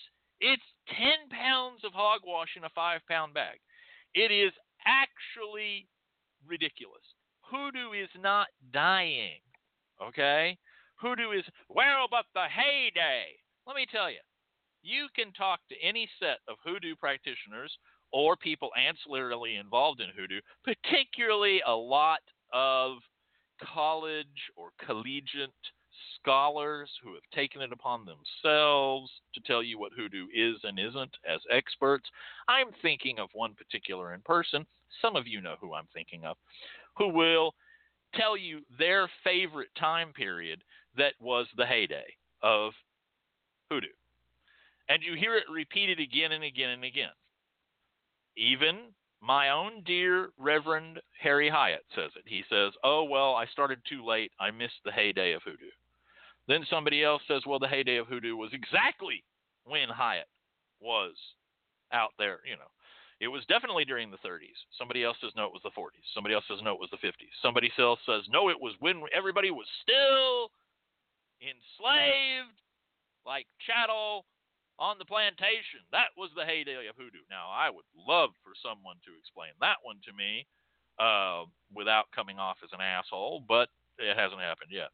it's 0.40 0.62
ten 0.88 1.30
pounds 1.30 1.80
of 1.84 1.92
hogwash 1.92 2.56
in 2.56 2.64
a 2.64 2.68
five 2.74 3.00
pound 3.08 3.34
bag. 3.34 3.58
It 4.14 4.32
is 4.32 4.52
actually 4.84 5.86
ridiculous. 6.46 7.02
Hoodoo 7.42 7.92
is 7.92 8.10
not 8.20 8.48
dying. 8.72 9.40
Okay? 10.02 10.58
Hoodoo 11.04 11.32
is 11.32 11.44
well, 11.68 12.06
but 12.10 12.24
the 12.32 12.46
heyday. 12.48 13.26
Let 13.66 13.76
me 13.76 13.86
tell 13.90 14.10
you, 14.10 14.20
you 14.82 15.08
can 15.14 15.32
talk 15.34 15.60
to 15.68 15.86
any 15.86 16.08
set 16.18 16.38
of 16.48 16.56
hoodoo 16.64 16.96
practitioners 16.96 17.70
or 18.10 18.36
people 18.36 18.70
ancillarily 18.78 19.60
involved 19.60 20.00
in 20.00 20.08
hoodoo, 20.16 20.40
particularly 20.64 21.60
a 21.66 21.72
lot 21.74 22.20
of 22.54 22.98
college 23.62 24.26
or 24.56 24.70
collegiate 24.86 25.50
scholars 26.18 26.88
who 27.02 27.12
have 27.12 27.22
taken 27.34 27.60
it 27.60 27.72
upon 27.72 28.06
themselves 28.06 29.10
to 29.34 29.40
tell 29.46 29.62
you 29.62 29.78
what 29.78 29.92
hoodoo 29.94 30.26
is 30.34 30.56
and 30.62 30.78
isn't 30.78 31.16
as 31.28 31.40
experts. 31.50 32.08
I'm 32.48 32.68
thinking 32.80 33.18
of 33.18 33.28
one 33.34 33.52
particular 33.52 34.14
in 34.14 34.22
person. 34.22 34.64
Some 35.02 35.16
of 35.16 35.26
you 35.26 35.42
know 35.42 35.56
who 35.60 35.74
I'm 35.74 35.88
thinking 35.92 36.24
of, 36.24 36.38
who 36.96 37.08
will 37.08 37.54
tell 38.16 38.36
you 38.36 38.60
their 38.78 39.08
favorite 39.22 39.70
time 39.78 40.12
period 40.12 40.62
that 40.96 41.14
was 41.20 41.46
the 41.56 41.66
heyday 41.66 42.06
of 42.42 42.72
hoodoo. 43.70 43.86
And 44.88 45.02
you 45.02 45.14
hear 45.14 45.36
it 45.36 45.44
repeated 45.50 45.98
again 45.98 46.32
and 46.32 46.44
again 46.44 46.70
and 46.70 46.84
again. 46.84 47.10
Even 48.36 48.92
my 49.22 49.50
own 49.50 49.82
dear 49.86 50.30
Reverend 50.38 51.00
Harry 51.20 51.48
Hyatt 51.48 51.84
says 51.94 52.10
it. 52.16 52.24
He 52.26 52.44
says, 52.50 52.72
Oh, 52.82 53.04
well, 53.04 53.34
I 53.34 53.46
started 53.46 53.78
too 53.88 54.04
late. 54.04 54.32
I 54.38 54.50
missed 54.50 54.82
the 54.84 54.92
heyday 54.92 55.32
of 55.32 55.42
hoodoo. 55.42 55.70
Then 56.46 56.66
somebody 56.68 57.02
else 57.02 57.22
says, 57.26 57.42
Well, 57.46 57.58
the 57.58 57.68
heyday 57.68 57.96
of 57.96 58.06
hoodoo 58.06 58.36
was 58.36 58.50
exactly 58.52 59.24
when 59.64 59.88
Hyatt 59.88 60.28
was 60.80 61.14
out 61.92 62.10
there, 62.18 62.40
you 62.44 62.56
know. 62.56 62.73
It 63.20 63.28
was 63.28 63.46
definitely 63.46 63.84
during 63.84 64.10
the 64.10 64.20
30s. 64.26 64.58
Somebody 64.76 65.04
else 65.04 65.16
says 65.20 65.30
no, 65.36 65.44
it 65.46 65.54
was 65.54 65.62
the 65.62 65.70
40s. 65.70 66.02
Somebody 66.14 66.34
else 66.34 66.44
says 66.48 66.58
no, 66.62 66.74
it 66.74 66.80
was 66.80 66.90
the 66.90 67.00
50s. 67.00 67.30
Somebody 67.40 67.70
else 67.78 68.00
says 68.06 68.22
no, 68.28 68.50
it 68.50 68.60
was 68.60 68.74
when 68.80 69.02
everybody 69.14 69.50
was 69.50 69.66
still 69.82 70.50
enslaved 71.40 72.58
like 73.24 73.46
chattel 73.62 74.26
on 74.78 74.98
the 74.98 75.06
plantation. 75.06 75.86
That 75.92 76.10
was 76.18 76.30
the 76.34 76.44
heyday 76.44 76.86
of 76.90 76.96
hoodoo. 76.96 77.22
Now, 77.30 77.50
I 77.50 77.70
would 77.70 77.86
love 77.94 78.30
for 78.42 78.52
someone 78.58 78.98
to 79.06 79.14
explain 79.14 79.54
that 79.60 79.78
one 79.82 80.02
to 80.04 80.12
me 80.12 80.46
uh, 80.98 81.46
without 81.74 82.10
coming 82.14 82.38
off 82.38 82.58
as 82.62 82.70
an 82.74 82.82
asshole, 82.82 83.44
but 83.46 83.70
it 83.98 84.18
hasn't 84.18 84.42
happened 84.42 84.70
yet. 84.74 84.90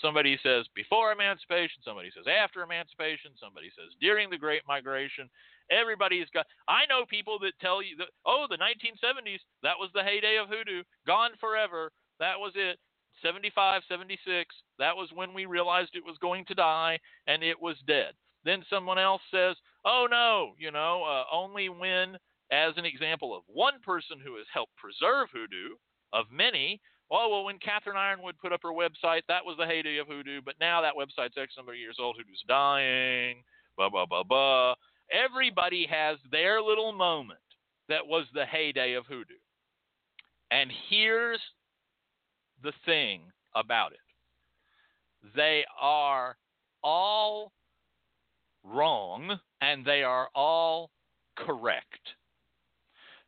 Somebody 0.00 0.38
says 0.42 0.66
before 0.74 1.12
emancipation, 1.12 1.84
somebody 1.84 2.10
says 2.10 2.24
after 2.26 2.62
emancipation, 2.62 3.36
somebody 3.38 3.70
says 3.76 3.94
during 4.00 4.30
the 4.30 4.40
Great 4.40 4.62
Migration. 4.66 5.28
Everybody's 5.70 6.28
got. 6.32 6.46
I 6.68 6.86
know 6.88 7.04
people 7.08 7.38
that 7.40 7.52
tell 7.60 7.82
you 7.82 7.96
that, 7.98 8.08
oh, 8.26 8.46
the 8.48 8.56
1970s, 8.56 9.40
that 9.62 9.78
was 9.78 9.90
the 9.94 10.02
heyday 10.02 10.36
of 10.36 10.48
hoodoo, 10.48 10.82
gone 11.06 11.30
forever. 11.40 11.90
That 12.20 12.38
was 12.38 12.52
it. 12.54 12.78
75, 13.22 13.82
76, 13.88 14.54
that 14.78 14.96
was 14.96 15.08
when 15.14 15.32
we 15.32 15.46
realized 15.46 15.90
it 15.92 16.04
was 16.04 16.16
going 16.20 16.44
to 16.46 16.54
die 16.54 16.98
and 17.26 17.42
it 17.42 17.60
was 17.60 17.76
dead. 17.86 18.14
Then 18.44 18.64
someone 18.68 18.98
else 18.98 19.22
says, 19.30 19.54
oh 19.84 20.08
no, 20.10 20.54
you 20.58 20.72
know, 20.72 21.04
uh, 21.04 21.24
only 21.32 21.68
when, 21.68 22.16
as 22.50 22.72
an 22.76 22.84
example 22.84 23.36
of 23.36 23.44
one 23.46 23.74
person 23.84 24.18
who 24.24 24.36
has 24.36 24.46
helped 24.52 24.72
preserve 24.76 25.28
hoodoo, 25.32 25.76
of 26.12 26.26
many, 26.30 26.80
oh 27.10 27.28
well, 27.30 27.44
when 27.44 27.58
Catherine 27.58 27.96
Yronwode 27.96 28.38
put 28.40 28.52
up 28.52 28.60
her 28.62 28.72
website, 28.72 29.22
that 29.28 29.44
was 29.44 29.56
the 29.58 29.66
heyday 29.66 29.98
of 29.98 30.06
hoodoo, 30.06 30.40
but 30.44 30.54
now 30.60 30.82
that 30.82 30.94
website's 30.94 31.36
X 31.38 31.54
number 31.56 31.72
of 31.72 31.78
years 31.78 31.96
old, 32.00 32.16
hoodoo's 32.16 32.44
dying. 32.48 33.42
Blah 33.76 33.88
blah 33.88 34.06
blah 34.06 34.22
blah. 34.22 34.74
Everybody 35.12 35.86
has 35.90 36.18
their 36.30 36.60
little 36.60 36.92
moment 36.92 37.38
that 37.88 38.06
was 38.06 38.26
the 38.32 38.46
heyday 38.46 38.94
of 38.94 39.06
hoodoo. 39.06 39.34
And 40.50 40.70
here's 40.88 41.40
the 42.62 42.72
thing 42.84 43.22
about 43.54 43.92
it 43.92 43.98
they 45.36 45.64
are 45.80 46.36
all 46.82 47.52
wrong 48.64 49.38
and 49.60 49.84
they 49.84 50.02
are 50.02 50.28
all 50.34 50.90
correct. 51.36 51.86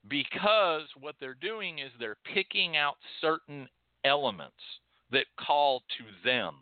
Because 0.08 0.82
what 1.00 1.14
they're 1.18 1.36
doing 1.40 1.78
is 1.78 1.90
they're 1.98 2.16
picking 2.34 2.76
out 2.76 2.96
certain 3.20 3.68
elements 4.04 4.56
that 5.10 5.26
call 5.38 5.80
to 5.98 6.28
them. 6.28 6.54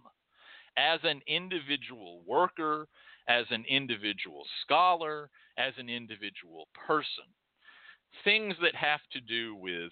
As 0.76 1.00
an 1.02 1.20
individual 1.26 2.22
worker, 2.26 2.86
as 3.28 3.46
an 3.50 3.64
individual 3.68 4.44
scholar, 4.62 5.30
as 5.58 5.74
an 5.78 5.88
individual 5.88 6.68
person. 6.86 7.24
Things 8.24 8.54
that 8.62 8.74
have 8.74 9.00
to 9.12 9.20
do 9.20 9.54
with 9.54 9.90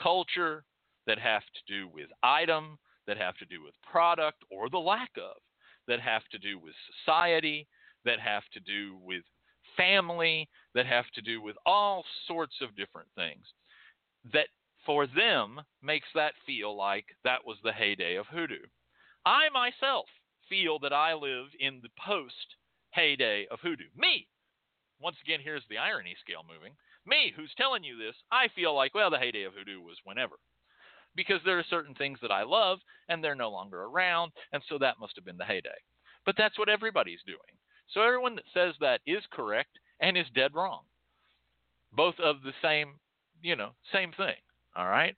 culture, 0.00 0.64
that 1.06 1.18
have 1.18 1.42
to 1.42 1.72
do 1.72 1.88
with 1.88 2.08
item, 2.22 2.78
that 3.06 3.16
have 3.16 3.36
to 3.38 3.46
do 3.46 3.62
with 3.62 3.74
product 3.90 4.38
or 4.50 4.68
the 4.68 4.78
lack 4.78 5.10
of, 5.16 5.36
that 5.86 6.00
have 6.00 6.22
to 6.30 6.38
do 6.38 6.58
with 6.58 6.74
society, 7.04 7.66
that 8.04 8.20
have 8.20 8.44
to 8.52 8.60
do 8.60 8.98
with 9.02 9.22
family, 9.76 10.48
that 10.74 10.86
have 10.86 11.06
to 11.14 11.22
do 11.22 11.40
with 11.40 11.56
all 11.66 12.04
sorts 12.26 12.56
of 12.60 12.76
different 12.76 13.08
things 13.16 13.44
that 14.32 14.48
for 14.84 15.06
them 15.06 15.60
makes 15.82 16.08
that 16.14 16.32
feel 16.46 16.76
like 16.76 17.06
that 17.24 17.44
was 17.44 17.56
the 17.62 17.72
heyday 17.72 18.16
of 18.16 18.26
hoodoo. 18.26 18.66
I 19.26 19.48
myself 19.50 20.06
feel 20.48 20.78
that 20.80 20.92
I 20.92 21.14
live 21.14 21.46
in 21.60 21.80
the 21.82 21.90
post 22.04 22.56
heyday 22.90 23.46
of 23.50 23.60
hoodoo. 23.60 23.88
Me, 23.96 24.26
once 25.00 25.16
again, 25.22 25.40
here's 25.42 25.64
the 25.68 25.78
irony 25.78 26.16
scale 26.20 26.42
moving. 26.48 26.72
Me, 27.06 27.32
who's 27.34 27.54
telling 27.56 27.84
you 27.84 27.96
this, 27.96 28.14
I 28.30 28.48
feel 28.54 28.74
like, 28.74 28.94
well, 28.94 29.10
the 29.10 29.18
heyday 29.18 29.44
of 29.44 29.54
hoodoo 29.54 29.80
was 29.80 29.96
whenever. 30.04 30.36
Because 31.14 31.40
there 31.44 31.58
are 31.58 31.64
certain 31.68 31.94
things 31.94 32.18
that 32.20 32.30
I 32.30 32.42
love 32.42 32.80
and 33.08 33.22
they're 33.22 33.34
no 33.34 33.50
longer 33.50 33.82
around, 33.82 34.32
and 34.52 34.62
so 34.68 34.78
that 34.78 35.00
must 35.00 35.14
have 35.16 35.24
been 35.24 35.38
the 35.38 35.44
heyday. 35.44 35.70
But 36.26 36.36
that's 36.36 36.58
what 36.58 36.68
everybody's 36.68 37.22
doing. 37.26 37.38
So 37.88 38.02
everyone 38.02 38.36
that 38.36 38.44
says 38.52 38.74
that 38.80 39.00
is 39.06 39.22
correct 39.32 39.78
and 40.00 40.16
is 40.16 40.26
dead 40.34 40.54
wrong. 40.54 40.82
Both 41.92 42.16
of 42.20 42.42
the 42.42 42.52
same, 42.62 42.96
you 43.42 43.56
know, 43.56 43.70
same 43.92 44.12
thing. 44.12 44.36
All 44.76 44.86
right? 44.86 45.16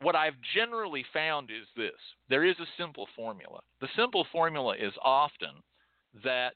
What 0.00 0.14
I've 0.14 0.36
generally 0.54 1.04
found 1.12 1.50
is 1.50 1.66
this 1.76 1.98
there 2.28 2.44
is 2.44 2.58
a 2.60 2.66
simple 2.76 3.08
formula. 3.16 3.60
The 3.80 3.88
simple 3.96 4.26
formula 4.30 4.76
is 4.76 4.92
often 5.02 5.62
that 6.22 6.54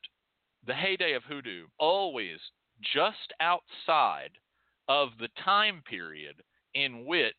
the 0.67 0.75
heyday 0.75 1.15
of 1.15 1.25
hoodoo 1.25 1.67
always 1.79 2.39
just 2.95 3.33
outside 3.41 4.31
of 4.89 5.11
the 5.19 5.29
time 5.45 5.83
period 5.89 6.37
in 6.75 7.05
which 7.05 7.35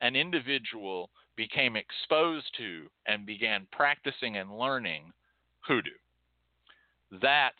an 0.00 0.14
individual 0.14 1.10
became 1.36 1.74
exposed 1.74 2.46
to 2.58 2.90
and 3.06 3.24
began 3.24 3.66
practicing 3.72 4.36
and 4.36 4.58
learning 4.58 5.12
hoodoo. 5.60 5.90
That's 7.22 7.54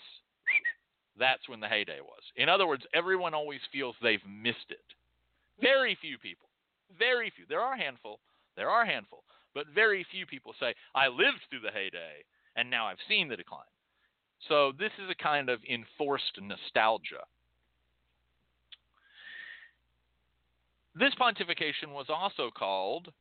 that's 1.19 1.49
when 1.49 1.61
the 1.61 1.69
heyday 1.69 2.01
was. 2.01 2.23
In 2.37 2.49
other 2.49 2.67
words, 2.67 2.85
everyone 2.95 3.35
always 3.35 3.61
feels 3.73 3.95
they've 4.03 4.21
missed 4.27 4.71
it. 4.71 4.85
Very 5.61 5.97
few 6.01 6.19
people, 6.19 6.49
very 6.99 7.33
few. 7.35 7.45
There 7.49 7.61
are 7.61 7.75
a 7.75 7.79
handful, 7.79 8.21
there 8.57 8.71
are 8.71 8.83
a 8.83 8.87
handful, 8.87 9.25
but 9.55 9.67
very 9.75 10.07
few 10.11 10.27
people 10.27 10.55
say, 10.61 10.75
I 10.95 11.09
lived 11.09 11.41
through 11.49 11.61
the 11.61 11.71
heyday 11.71 12.25
and 12.57 12.71
now 12.71 12.87
I've 12.87 12.99
seen 13.09 13.29
the 13.29 13.37
decline. 13.37 13.65
So 14.49 14.73
this 14.79 14.93
is 15.03 15.11
a 15.11 15.23
kind 15.23 15.49
of 15.49 15.61
enforced 15.71 16.39
nostalgia. 16.41 17.25
This 20.95 21.15
pontification 21.21 21.93
was 21.93 22.07
also 22.09 22.51
called 22.57 23.13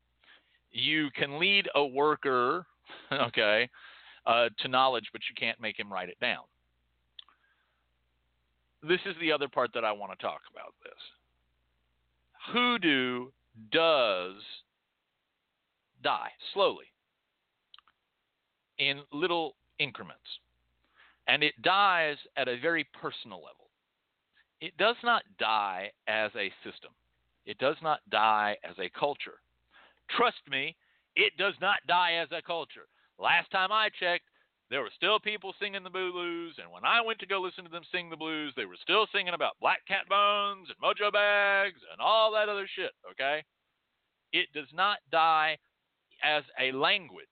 You 0.71 1.09
Can 1.15 1.39
Lead 1.39 1.67
a 1.75 1.85
Worker, 1.85 2.65
okay, 3.11 3.69
uh, 4.25 4.49
to 4.59 4.67
knowledge, 4.67 5.05
but 5.11 5.21
you 5.29 5.35
can't 5.39 5.59
make 5.61 5.79
him 5.79 5.91
write 5.91 6.09
it 6.09 6.19
down. 6.19 6.43
This 8.81 8.99
is 9.05 9.15
the 9.19 9.31
other 9.31 9.47
part 9.47 9.71
that 9.73 9.83
I 9.83 9.91
want 9.91 10.17
to 10.17 10.25
talk 10.25 10.41
about 10.51 10.73
this. 10.83 10.93
Hoodoo 12.53 13.27
does 13.71 14.35
die 16.03 16.31
slowly 16.53 16.85
in 18.77 19.01
little 19.11 19.55
increments. 19.79 20.21
And 21.27 21.43
it 21.43 21.53
dies 21.61 22.17
at 22.37 22.47
a 22.47 22.59
very 22.59 22.87
personal 22.99 23.37
level. 23.37 23.69
It 24.61 24.75
does 24.77 24.95
not 25.03 25.23
die 25.39 25.91
as 26.07 26.31
a 26.35 26.51
system, 26.63 26.91
it 27.45 27.57
does 27.59 27.77
not 27.81 27.99
die 28.09 28.57
as 28.63 28.75
a 28.79 28.89
culture. 28.97 29.39
Trust 30.17 30.41
me, 30.49 30.75
it 31.15 31.33
does 31.37 31.53
not 31.61 31.77
die 31.87 32.13
as 32.13 32.29
a 32.31 32.41
culture. 32.41 32.87
Last 33.19 33.51
time 33.51 33.71
I 33.71 33.89
checked, 33.99 34.25
there 34.69 34.81
were 34.81 34.91
still 34.95 35.19
people 35.19 35.53
singing 35.59 35.83
the 35.83 35.89
blues, 35.89 36.55
and 36.61 36.71
when 36.71 36.85
I 36.85 37.01
went 37.01 37.19
to 37.19 37.25
go 37.25 37.41
listen 37.41 37.63
to 37.63 37.71
them 37.71 37.83
sing 37.91 38.09
the 38.09 38.15
blues, 38.15 38.53
they 38.55 38.65
were 38.65 38.77
still 38.81 39.07
singing 39.13 39.33
about 39.33 39.59
black 39.59 39.85
cat 39.87 40.07
bones 40.07 40.67
and 40.69 40.77
mojo 40.77 41.11
bags 41.11 41.79
and 41.91 41.99
all 41.99 42.31
that 42.33 42.49
other 42.49 42.67
shit, 42.75 42.91
okay? 43.11 43.43
It 44.31 44.47
does 44.53 44.67
not 44.73 44.99
die 45.11 45.57
as 46.23 46.43
a 46.59 46.71
language. 46.71 47.25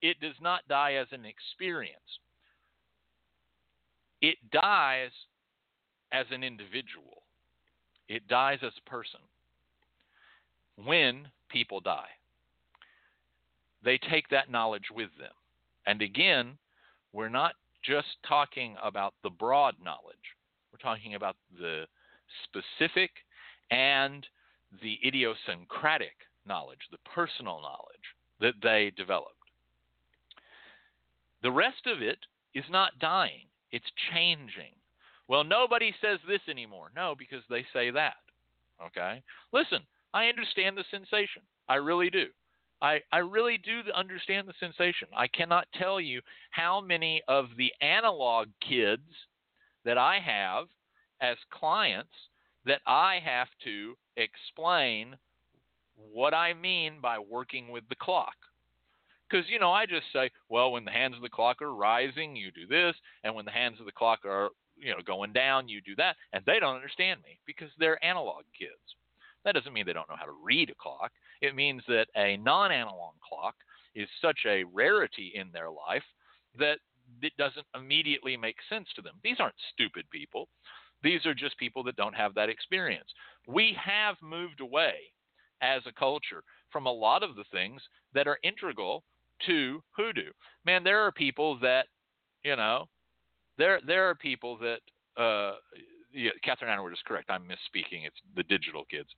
It 0.00 0.20
does 0.20 0.36
not 0.40 0.60
die 0.68 0.94
as 0.94 1.08
an 1.10 1.24
experience. 1.24 2.20
It 4.20 4.36
dies 4.52 5.10
as 6.12 6.26
an 6.30 6.44
individual. 6.44 7.22
It 8.08 8.28
dies 8.28 8.58
as 8.62 8.72
a 8.78 8.90
person. 8.90 9.20
When 10.76 11.28
people 11.48 11.80
die, 11.80 12.10
they 13.84 13.98
take 13.98 14.28
that 14.28 14.50
knowledge 14.50 14.90
with 14.94 15.10
them. 15.18 15.32
And 15.86 16.02
again, 16.02 16.58
we're 17.12 17.28
not 17.28 17.54
just 17.84 18.16
talking 18.26 18.76
about 18.82 19.14
the 19.22 19.30
broad 19.30 19.74
knowledge, 19.82 20.16
we're 20.72 20.78
talking 20.78 21.14
about 21.14 21.36
the 21.58 21.84
specific 22.44 23.10
and 23.70 24.26
the 24.82 24.98
idiosyncratic 25.06 26.14
knowledge, 26.46 26.80
the 26.90 26.98
personal 27.14 27.60
knowledge 27.60 27.96
that 28.40 28.54
they 28.62 28.92
developed. 28.96 29.30
The 31.42 31.52
rest 31.52 31.86
of 31.86 32.02
it 32.02 32.18
is 32.54 32.64
not 32.70 32.98
dying, 32.98 33.46
it's 33.70 33.84
changing. 34.12 34.72
Well, 35.28 35.44
nobody 35.44 35.94
says 36.00 36.18
this 36.28 36.40
anymore. 36.50 36.90
No, 36.94 37.14
because 37.18 37.42
they 37.48 37.64
say 37.72 37.90
that. 37.90 38.14
Okay? 38.84 39.22
Listen, 39.52 39.80
I 40.12 40.26
understand 40.26 40.76
the 40.76 40.84
sensation. 40.90 41.42
I 41.68 41.76
really 41.76 42.10
do. 42.10 42.26
I, 42.82 43.00
I 43.12 43.18
really 43.18 43.58
do 43.58 43.80
understand 43.94 44.48
the 44.48 44.54
sensation. 44.60 45.08
I 45.16 45.26
cannot 45.28 45.66
tell 45.74 46.00
you 46.00 46.20
how 46.50 46.80
many 46.80 47.22
of 47.28 47.46
the 47.56 47.72
analog 47.80 48.48
kids 48.66 49.02
that 49.84 49.98
I 49.98 50.18
have 50.20 50.66
as 51.20 51.36
clients 51.50 52.12
that 52.66 52.80
I 52.86 53.20
have 53.24 53.48
to 53.64 53.94
explain 54.16 55.16
what 55.96 56.34
I 56.34 56.54
mean 56.54 57.00
by 57.00 57.18
working 57.18 57.70
with 57.70 57.84
the 57.88 57.96
clock. 57.96 58.34
Because, 59.28 59.48
you 59.48 59.58
know, 59.58 59.72
I 59.72 59.86
just 59.86 60.06
say, 60.12 60.30
well, 60.48 60.72
when 60.72 60.84
the 60.84 60.90
hands 60.90 61.16
of 61.16 61.22
the 61.22 61.28
clock 61.28 61.62
are 61.62 61.74
rising, 61.74 62.36
you 62.36 62.50
do 62.50 62.66
this. 62.66 62.94
And 63.22 63.34
when 63.34 63.44
the 63.44 63.50
hands 63.50 63.80
of 63.80 63.86
the 63.86 63.92
clock 63.92 64.20
are, 64.24 64.50
you 64.76 64.90
know, 64.90 65.00
going 65.04 65.32
down, 65.32 65.68
you 65.68 65.80
do 65.80 65.96
that. 65.96 66.16
And 66.32 66.44
they 66.46 66.60
don't 66.60 66.76
understand 66.76 67.20
me 67.22 67.38
because 67.46 67.70
they're 67.78 68.02
analog 68.04 68.44
kids. 68.58 68.72
That 69.44 69.52
doesn't 69.52 69.72
mean 69.72 69.86
they 69.86 69.92
don't 69.92 70.08
know 70.08 70.16
how 70.18 70.26
to 70.26 70.36
read 70.42 70.70
a 70.70 70.74
clock. 70.74 71.12
It 71.40 71.54
means 71.54 71.82
that 71.88 72.06
a 72.16 72.36
non 72.36 72.72
analog 72.72 73.14
clock 73.26 73.54
is 73.94 74.08
such 74.20 74.40
a 74.46 74.64
rarity 74.64 75.32
in 75.34 75.50
their 75.52 75.70
life 75.70 76.02
that 76.58 76.78
it 77.22 77.32
doesn't 77.36 77.66
immediately 77.74 78.36
make 78.36 78.56
sense 78.68 78.88
to 78.96 79.02
them. 79.02 79.14
These 79.22 79.36
aren't 79.38 79.54
stupid 79.72 80.04
people. 80.10 80.48
These 81.02 81.26
are 81.26 81.34
just 81.34 81.58
people 81.58 81.82
that 81.84 81.96
don't 81.96 82.14
have 82.14 82.34
that 82.34 82.48
experience. 82.48 83.08
We 83.46 83.76
have 83.82 84.16
moved 84.22 84.60
away 84.60 84.94
as 85.60 85.82
a 85.86 85.92
culture 85.92 86.42
from 86.70 86.86
a 86.86 86.92
lot 86.92 87.22
of 87.22 87.36
the 87.36 87.44
things 87.52 87.82
that 88.14 88.26
are 88.26 88.38
integral 88.42 89.04
to 89.46 89.82
hoodoo. 89.96 90.30
Man, 90.64 90.82
there 90.82 91.00
are 91.00 91.12
people 91.12 91.58
that, 91.60 91.86
you 92.42 92.56
know, 92.56 92.86
there 93.58 93.80
there 93.86 94.08
are 94.08 94.14
people 94.14 94.58
that. 94.58 94.80
Uh, 95.22 95.54
yeah, 96.14 96.30
Catherine 96.42 96.70
Yronwode 96.70 96.92
is 96.92 96.98
correct. 97.04 97.30
I'm 97.30 97.42
misspeaking. 97.42 98.06
It's 98.06 98.16
the 98.36 98.44
digital 98.44 98.84
kids. 98.90 99.08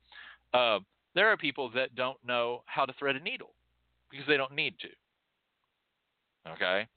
Uh, 0.53 0.79
there 1.15 1.31
are 1.31 1.37
people 1.37 1.69
that 1.75 1.95
don't 1.95 2.17
know 2.25 2.63
how 2.65 2.85
to 2.85 2.93
thread 2.93 3.15
a 3.15 3.19
needle 3.19 3.53
because 4.09 4.25
they 4.27 4.37
don't 4.37 4.53
need 4.53 4.75
to. 4.79 6.51
Okay, 6.51 6.87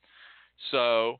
so 0.71 1.17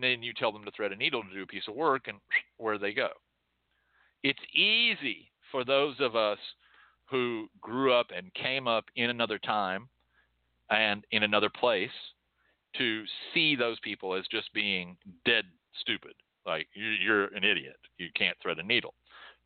then 0.00 0.22
you 0.22 0.32
tell 0.32 0.50
them 0.50 0.64
to 0.64 0.70
thread 0.70 0.92
a 0.92 0.96
needle 0.96 1.22
to 1.22 1.34
do 1.34 1.42
a 1.42 1.46
piece 1.46 1.68
of 1.68 1.74
work, 1.74 2.08
and 2.08 2.18
where 2.56 2.78
they 2.78 2.92
go. 2.92 3.08
It's 4.22 4.40
easy 4.54 5.30
for 5.50 5.64
those 5.64 5.96
of 6.00 6.16
us 6.16 6.38
who 7.10 7.48
grew 7.60 7.92
up 7.92 8.06
and 8.16 8.32
came 8.34 8.66
up 8.66 8.86
in 8.96 9.10
another 9.10 9.38
time 9.38 9.88
and 10.70 11.04
in 11.10 11.22
another 11.22 11.50
place 11.50 11.90
to 12.78 13.04
see 13.32 13.54
those 13.54 13.78
people 13.80 14.14
as 14.14 14.24
just 14.30 14.52
being 14.54 14.96
dead 15.24 15.44
stupid. 15.80 16.14
Like 16.46 16.68
you- 16.74 16.84
you're 16.84 17.26
an 17.34 17.44
idiot. 17.44 17.78
You 17.98 18.10
can't 18.14 18.38
thread 18.40 18.58
a 18.58 18.62
needle. 18.62 18.94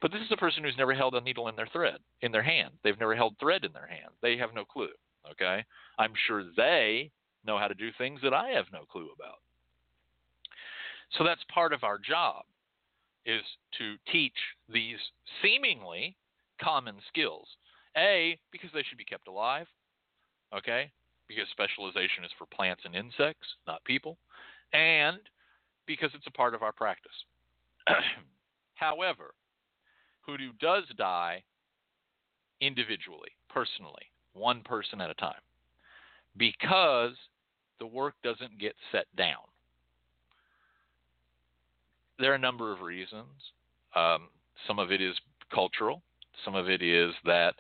But 0.01 0.13
this 0.13 0.23
is 0.23 0.33
a 0.33 0.37
person 0.37 0.63
who's 0.63 0.77
never 0.77 0.95
held 0.95 1.15
a 1.15 1.21
needle 1.21 1.49
in 1.49 1.57
their 1.57 1.67
thread 1.67 1.99
in 2.21 2.33
their 2.33 2.43
hand. 2.43 2.79
They've 2.83 2.99
never 2.99 3.17
held 3.17 3.39
thread 3.39 3.65
in 3.65 3.73
their 3.73 3.87
hand. 3.87 4.13
They 4.23 4.37
have 4.37 4.55
no 4.55 4.65
clue. 4.65 4.93
Okay, 5.31 5.65
I'm 5.99 6.15
sure 6.27 6.45
they 6.57 7.11
know 7.45 7.59
how 7.59 7.69
to 7.69 7.75
do 7.75 7.91
things 7.93 8.21
that 8.23 8.33
I 8.33 8.51
have 8.51 8.67
no 8.73 8.85
clue 8.85 9.11
about. 9.13 9.41
So 11.11 11.25
that's 11.25 11.43
part 11.45 11.73
of 11.73 11.85
our 11.85 11.99
job 11.99 12.45
is 13.27 13.43
to 13.79 13.97
teach 14.11 14.37
these 14.69 14.99
seemingly 15.43 16.17
common 16.61 16.97
skills. 17.09 17.49
A, 17.97 18.39
because 18.53 18.71
they 18.73 18.83
should 18.83 18.99
be 18.99 19.05
kept 19.05 19.29
alive. 19.29 19.67
Okay? 20.55 20.91
Because 21.27 21.49
specialization 21.51 22.25
is 22.25 22.31
for 22.39 22.47
plants 22.47 22.83
and 22.85 22.95
insects, 22.95 23.47
not 23.67 23.85
people. 23.85 24.17
And 24.73 25.19
because 25.89 26.11
it's 26.15 26.27
a 26.29 26.33
part 26.33 26.55
of 26.55 26.63
our 26.63 26.71
practice. 26.71 27.11
However, 28.75 29.35
hoodoo 30.21 30.53
does 30.61 30.85
die 30.97 31.43
individually, 32.61 33.31
personally, 33.49 34.05
one 34.35 34.61
person 34.63 35.01
at 35.01 35.11
a 35.11 35.15
time, 35.15 35.41
because 36.37 37.15
the 37.81 37.87
work 37.87 38.15
doesn't 38.23 38.59
get 38.61 38.75
set 38.93 39.07
down. 39.17 39.43
There 42.21 42.31
are 42.33 42.37
a 42.37 42.39
number 42.39 42.73
of 42.73 42.83
reasons. 42.83 43.27
Um, 43.97 44.29
some 44.67 44.79
of 44.79 44.93
it 44.93 45.01
is 45.01 45.15
cultural. 45.53 46.03
Some 46.45 46.55
of 46.55 46.69
it 46.69 46.83
is 46.83 47.13
that 47.25 47.55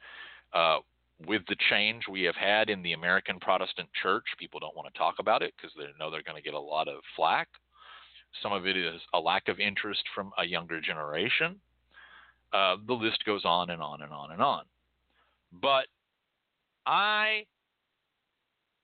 uh, 0.52 0.78
with 1.26 1.42
the 1.48 1.56
change 1.70 2.04
we 2.10 2.22
have 2.22 2.34
had 2.34 2.68
in 2.68 2.82
the 2.82 2.92
American 2.92 3.40
Protestant 3.40 3.88
Church, 4.02 4.24
people 4.38 4.60
don't 4.60 4.76
want 4.76 4.92
to 4.92 4.98
talk 4.98 5.16
about 5.18 5.42
it 5.42 5.54
because 5.56 5.72
they 5.76 5.84
know 5.98 6.10
they're 6.10 6.22
going 6.22 6.36
to 6.36 6.42
get 6.42 6.54
a 6.54 6.58
lot 6.58 6.88
of 6.88 7.00
flack. 7.16 7.48
Some 8.42 8.52
of 8.52 8.66
it 8.66 8.76
is 8.76 9.00
a 9.14 9.18
lack 9.18 9.48
of 9.48 9.58
interest 9.58 10.02
from 10.14 10.32
a 10.38 10.44
younger 10.44 10.80
generation. 10.80 11.56
Uh, 12.52 12.76
the 12.86 12.94
list 12.94 13.24
goes 13.24 13.44
on 13.44 13.70
and 13.70 13.82
on 13.82 14.02
and 14.02 14.12
on 14.12 14.32
and 14.32 14.40
on. 14.40 14.64
But 15.52 15.86
I 16.86 17.46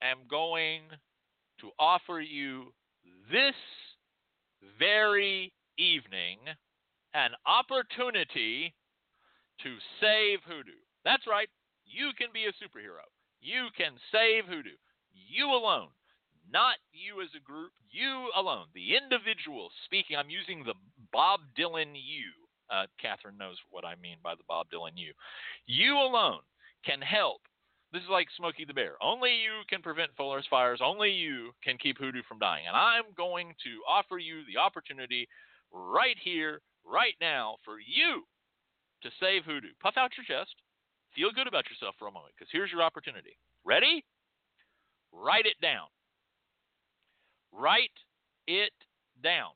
am 0.02 0.18
going 0.28 0.82
to 1.60 1.70
offer 1.78 2.20
you 2.20 2.72
this 3.30 3.54
very 4.78 5.52
evening 5.78 6.38
an 7.14 7.30
opportunity 7.46 8.74
to 9.62 9.76
save 10.00 10.40
hoodoo. 10.46 10.72
That's 11.04 11.26
right. 11.26 11.48
You 11.86 12.10
can 12.18 12.28
be 12.32 12.44
a 12.44 12.52
superhero. 12.52 13.06
You 13.40 13.68
can 13.76 13.92
save 14.10 14.46
hoodoo. 14.46 14.76
You 15.12 15.46
alone. 15.46 15.88
Not 16.50 16.76
you 16.92 17.22
as 17.22 17.30
a 17.36 17.42
group, 17.42 17.72
you 17.90 18.30
alone. 18.36 18.66
The 18.74 18.96
individual 18.96 19.70
speaking. 19.84 20.16
I'm 20.16 20.30
using 20.30 20.64
the 20.64 20.74
Bob 21.12 21.40
Dylan 21.58 21.94
you. 21.94 22.30
Uh, 22.70 22.86
Catherine 23.00 23.38
knows 23.38 23.56
what 23.70 23.84
I 23.84 23.94
mean 23.96 24.16
by 24.22 24.34
the 24.34 24.46
Bob 24.48 24.66
Dylan 24.72 24.96
you. 24.96 25.12
You 25.66 25.96
alone 25.96 26.40
can 26.84 27.00
help. 27.00 27.40
This 27.92 28.02
is 28.02 28.08
like 28.08 28.26
Smokey 28.36 28.64
the 28.64 28.74
Bear. 28.74 28.96
Only 29.00 29.30
you 29.30 29.62
can 29.68 29.80
prevent 29.80 30.16
forest 30.16 30.48
fires. 30.50 30.80
Only 30.82 31.10
you 31.10 31.52
can 31.62 31.78
keep 31.78 31.98
hoodoo 31.98 32.22
from 32.26 32.40
dying. 32.40 32.66
And 32.66 32.76
I'm 32.76 33.04
going 33.16 33.54
to 33.62 33.80
offer 33.88 34.18
you 34.18 34.42
the 34.46 34.58
opportunity 34.58 35.28
right 35.72 36.16
here, 36.22 36.60
right 36.84 37.14
now, 37.20 37.56
for 37.64 37.78
you 37.78 38.22
to 39.02 39.10
save 39.20 39.44
hoodoo. 39.44 39.74
Puff 39.80 39.94
out 39.96 40.10
your 40.16 40.26
chest. 40.26 40.54
Feel 41.14 41.30
good 41.30 41.46
about 41.46 41.70
yourself 41.70 41.94
for 41.98 42.08
a 42.08 42.12
moment 42.12 42.34
because 42.36 42.50
here's 42.50 42.72
your 42.72 42.82
opportunity. 42.82 43.38
Ready? 43.64 44.04
Write 45.12 45.46
it 45.46 45.60
down. 45.62 45.86
Write 47.56 47.90
it 48.46 48.72
down. 49.22 49.50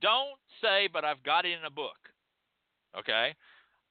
Don't 0.00 0.38
say, 0.60 0.88
but 0.92 1.04
I've 1.04 1.22
got 1.22 1.44
it 1.44 1.58
in 1.58 1.64
a 1.64 1.70
book. 1.70 1.98
Okay? 2.98 3.34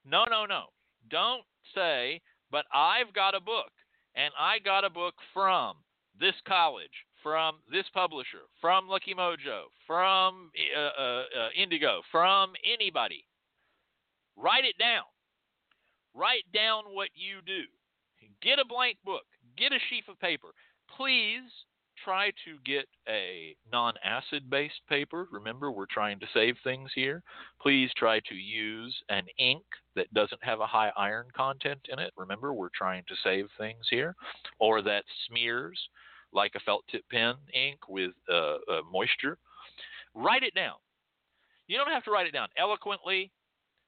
No, 0.06 0.26
no, 0.30 0.45
no. 0.45 0.66
Don't 1.10 1.43
say, 1.76 2.22
but 2.52 2.66
I've 2.74 3.14
got 3.14 3.36
a 3.36 3.39
book. 3.39 3.72
And 4.16 4.34
I 4.38 4.60
got 4.60 4.84
a 4.84 4.89
book 4.89 5.16
from 5.34 5.78
this 6.20 6.36
college, 6.47 7.06
from 7.24 7.56
this 7.72 7.86
publisher, 7.93 8.43
from 8.60 8.88
Lucky 8.88 9.14
Mojo, 9.14 9.72
from 9.88 10.52
uh, 10.76 11.02
uh, 11.02 11.24
uh, 11.24 11.49
Indigo, 11.56 12.02
from 12.12 12.54
anybody. 12.66 13.26
Write 14.36 14.66
it 14.66 14.78
down. 14.78 15.04
Write 16.14 16.43
down 16.54 16.84
what 16.91 17.10
you 17.16 17.39
do. 17.45 17.64
Get 18.41 18.60
a 18.60 18.66
blank 18.66 18.97
book. 19.06 19.24
Get 19.58 19.72
a 19.72 19.80
sheaf 19.89 20.06
of 20.10 20.20
paper. 20.20 20.49
Please 20.97 21.49
try 22.04 22.32
to 22.45 22.58
get 22.66 22.86
a 23.08 23.56
non 23.72 23.93
acid 24.04 24.49
based 24.49 24.82
paper. 24.89 25.28
Remember, 25.32 25.72
we're 25.72 25.86
trying 25.86 26.20
to 26.20 26.28
save 26.34 26.56
things 26.64 26.89
here. 26.95 27.24
Please 27.62 27.89
try 27.97 28.20
to 28.28 28.36
use 28.36 28.95
an 29.10 29.24
ink 29.38 29.64
that 29.95 30.14
doesn't 30.14 30.43
have 30.43 30.60
a 30.60 30.68
high 30.68 30.91
iron 30.97 31.28
content 31.36 31.80
in 31.91 31.99
it. 31.99 32.12
Remember, 32.18 32.54
we're 32.54 32.70
trying 32.76 33.04
to 33.08 33.16
save 33.24 33.47
things 33.58 33.86
here. 33.89 34.16
Or 34.60 34.82
that 34.82 35.04
smears 35.28 35.80
like 36.34 36.54
a 36.56 36.60
felt 36.62 36.84
tip 36.89 37.04
pen 37.12 37.36
ink 37.54 37.80
with 37.89 38.12
uh, 38.32 38.56
uh, 38.56 38.82
moisture. 38.91 39.38
Write 40.14 40.43
it 40.43 40.54
down. 40.54 40.76
You 41.68 41.78
don't 41.78 41.91
have 41.91 42.04
to 42.04 42.12
write 42.12 42.28
it 42.28 42.34
down 42.34 42.49
eloquently, 42.58 43.32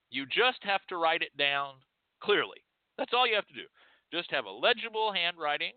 you 0.10 0.26
just 0.26 0.60
have 0.62 0.86
to 0.88 0.98
write 0.98 1.22
it 1.22 1.36
down 1.38 1.74
clearly. 2.22 2.64
That's 2.98 3.12
all 3.14 3.28
you 3.28 3.36
have 3.36 3.48
to 3.48 3.54
do. 3.54 3.66
Just 4.14 4.32
have 4.32 4.46
a 4.46 4.52
legible 4.52 5.12
handwriting 5.12 5.74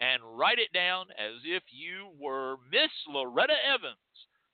and 0.00 0.22
write 0.24 0.58
it 0.58 0.72
down 0.72 1.06
as 1.18 1.44
if 1.44 1.62
you 1.70 2.08
were 2.18 2.56
Miss 2.72 2.90
Loretta 3.08 3.54
Evans 3.68 3.96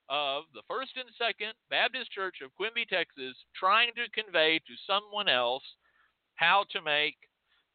of 0.08 0.44
the 0.54 0.62
First 0.68 0.92
and 0.96 1.08
Second 1.18 1.54
Baptist 1.70 2.10
Church 2.10 2.36
of 2.44 2.54
Quimby, 2.54 2.86
Texas, 2.86 3.36
trying 3.58 3.90
to 3.94 4.10
convey 4.10 4.58
to 4.58 4.84
someone 4.86 5.28
else 5.28 5.62
how 6.34 6.64
to 6.70 6.82
make 6.82 7.16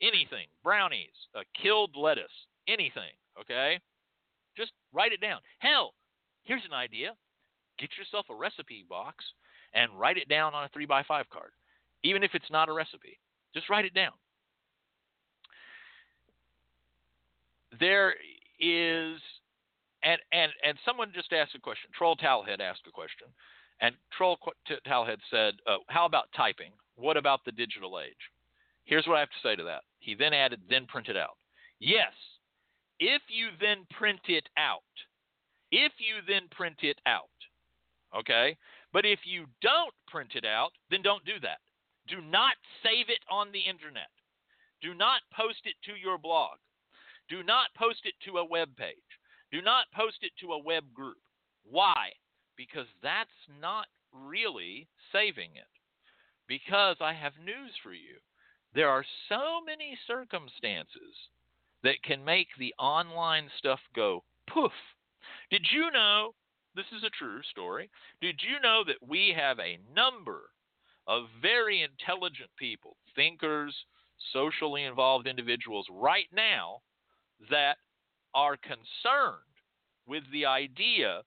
anything 0.02 0.48
brownies, 0.64 1.16
a 1.36 1.42
killed 1.62 1.96
lettuce, 1.96 2.48
anything, 2.68 3.16
okay? 3.40 3.80
Just 4.58 4.72
write 4.94 5.14
it 5.14 5.22
down. 5.22 5.40
Hell, 5.60 5.94
here's 6.44 6.66
an 6.66 6.74
idea 6.74 7.14
get 7.80 7.90
yourself 7.98 8.28
a 8.30 8.36
recipe 8.36 8.86
box 8.88 9.26
and 9.74 9.98
write 9.98 10.18
it 10.18 10.30
down 10.30 10.54
on 10.54 10.66
a 10.66 10.70
3 10.70 10.86
by 10.86 11.02
5 11.04 11.30
card, 11.30 11.52
even 12.04 12.22
if 12.22 12.32
it's 12.36 12.52
not 12.52 12.70
a 12.70 12.74
recipe. 12.74 13.18
Just 13.56 13.70
write 13.70 13.86
it 13.86 13.94
down. 13.94 14.12
There 17.82 18.14
is, 18.60 19.18
and 20.04 20.20
and 20.32 20.52
and 20.64 20.78
someone 20.86 21.12
just 21.14 21.34
asked 21.34 21.56
a 21.56 21.60
question. 21.60 21.90
Troll 21.98 22.16
Talhead 22.16 22.62
asked 22.62 22.86
a 22.88 22.92
question, 22.92 23.28
and 23.82 23.96
Troll 24.16 24.38
Talhead 24.88 25.18
said, 25.32 25.56
uh, 25.66 25.78
"How 25.88 26.06
about 26.06 26.30
typing? 26.38 26.72
What 26.96 27.18
about 27.18 27.44
the 27.44 27.52
digital 27.52 28.00
age?" 28.00 28.30
Here's 28.86 29.08
what 29.08 29.18
I 29.18 29.22
have 29.22 29.32
to 29.32 29.42
say 29.42 29.56
to 29.56 29.64
that. 29.64 29.82
He 29.98 30.14
then 30.14 30.32
added, 30.32 30.62
"Then 30.70 30.86
print 30.86 31.10
it 31.10 31.18
out." 31.18 31.38
Yes, 31.80 32.14
if 33.00 33.24
you 33.30 33.50
then 33.60 33.88
print 33.98 34.22
it 34.28 34.48
out, 34.58 34.84
if 35.72 35.92
you 35.98 36.22
then 36.28 36.48
print 36.50 36.84
it 36.84 37.02
out, 37.08 37.34
okay. 38.16 38.56
But 38.94 39.06
if 39.06 39.26
you 39.26 39.48
don't 39.62 39.96
print 40.08 40.36
it 40.36 40.46
out, 40.46 40.74
then 40.92 41.02
don't 41.02 41.26
do 41.26 41.40
that. 41.40 41.62
Do 42.08 42.22
not 42.22 42.58
save 42.84 43.10
it 43.10 43.24
on 43.28 43.52
the 43.52 43.62
internet. 43.62 44.12
Do 44.82 44.94
not 44.94 45.22
post 45.34 45.66
it 45.66 45.76
to 45.86 45.96
your 45.96 46.20
blog. 46.20 46.60
Do 47.32 47.44
not 47.44 47.74
post 47.78 48.02
it 48.04 48.16
to 48.26 48.40
a 48.40 48.46
web 48.46 48.76
page. 48.76 48.98
Do 49.54 49.62
not 49.62 49.86
post 49.96 50.18
it 50.22 50.34
to 50.42 50.52
a 50.52 50.62
web 50.62 50.94
group. 50.94 51.16
Why? 51.64 52.12
Because 52.58 52.88
that's 53.02 53.30
not 53.62 53.86
really 54.12 54.90
saving 55.14 55.56
it. 55.56 55.72
Because 56.46 56.98
I 57.00 57.14
have 57.14 57.32
news 57.40 57.72
for 57.82 57.94
you. 57.94 58.20
There 58.76 58.90
are 58.90 59.06
so 59.30 59.62
many 59.66 59.98
circumstances 60.06 61.16
that 61.84 62.04
can 62.04 62.26
make 62.26 62.50
the 62.60 62.74
online 62.78 63.50
stuff 63.58 63.80
go 63.96 64.26
poof. 64.50 64.74
Did 65.50 65.66
you 65.72 65.90
know? 65.90 66.36
This 66.76 66.92
is 66.98 67.04
a 67.06 67.18
true 67.18 67.42
story. 67.50 67.90
Did 68.20 68.42
you 68.44 68.60
know 68.62 68.84
that 68.86 69.08
we 69.08 69.34
have 69.38 69.60
a 69.60 69.80
number 69.96 70.42
of 71.08 71.24
very 71.42 71.82
intelligent 71.82 72.50
people, 72.58 72.98
thinkers, 73.16 73.74
socially 74.34 74.84
involved 74.84 75.28
individuals 75.28 75.88
right 75.90 76.28
now 76.34 76.82
that 77.50 77.78
are 78.34 78.58
concerned 78.58 79.42
with 80.08 80.24
the 80.32 80.46
idea 80.46 81.22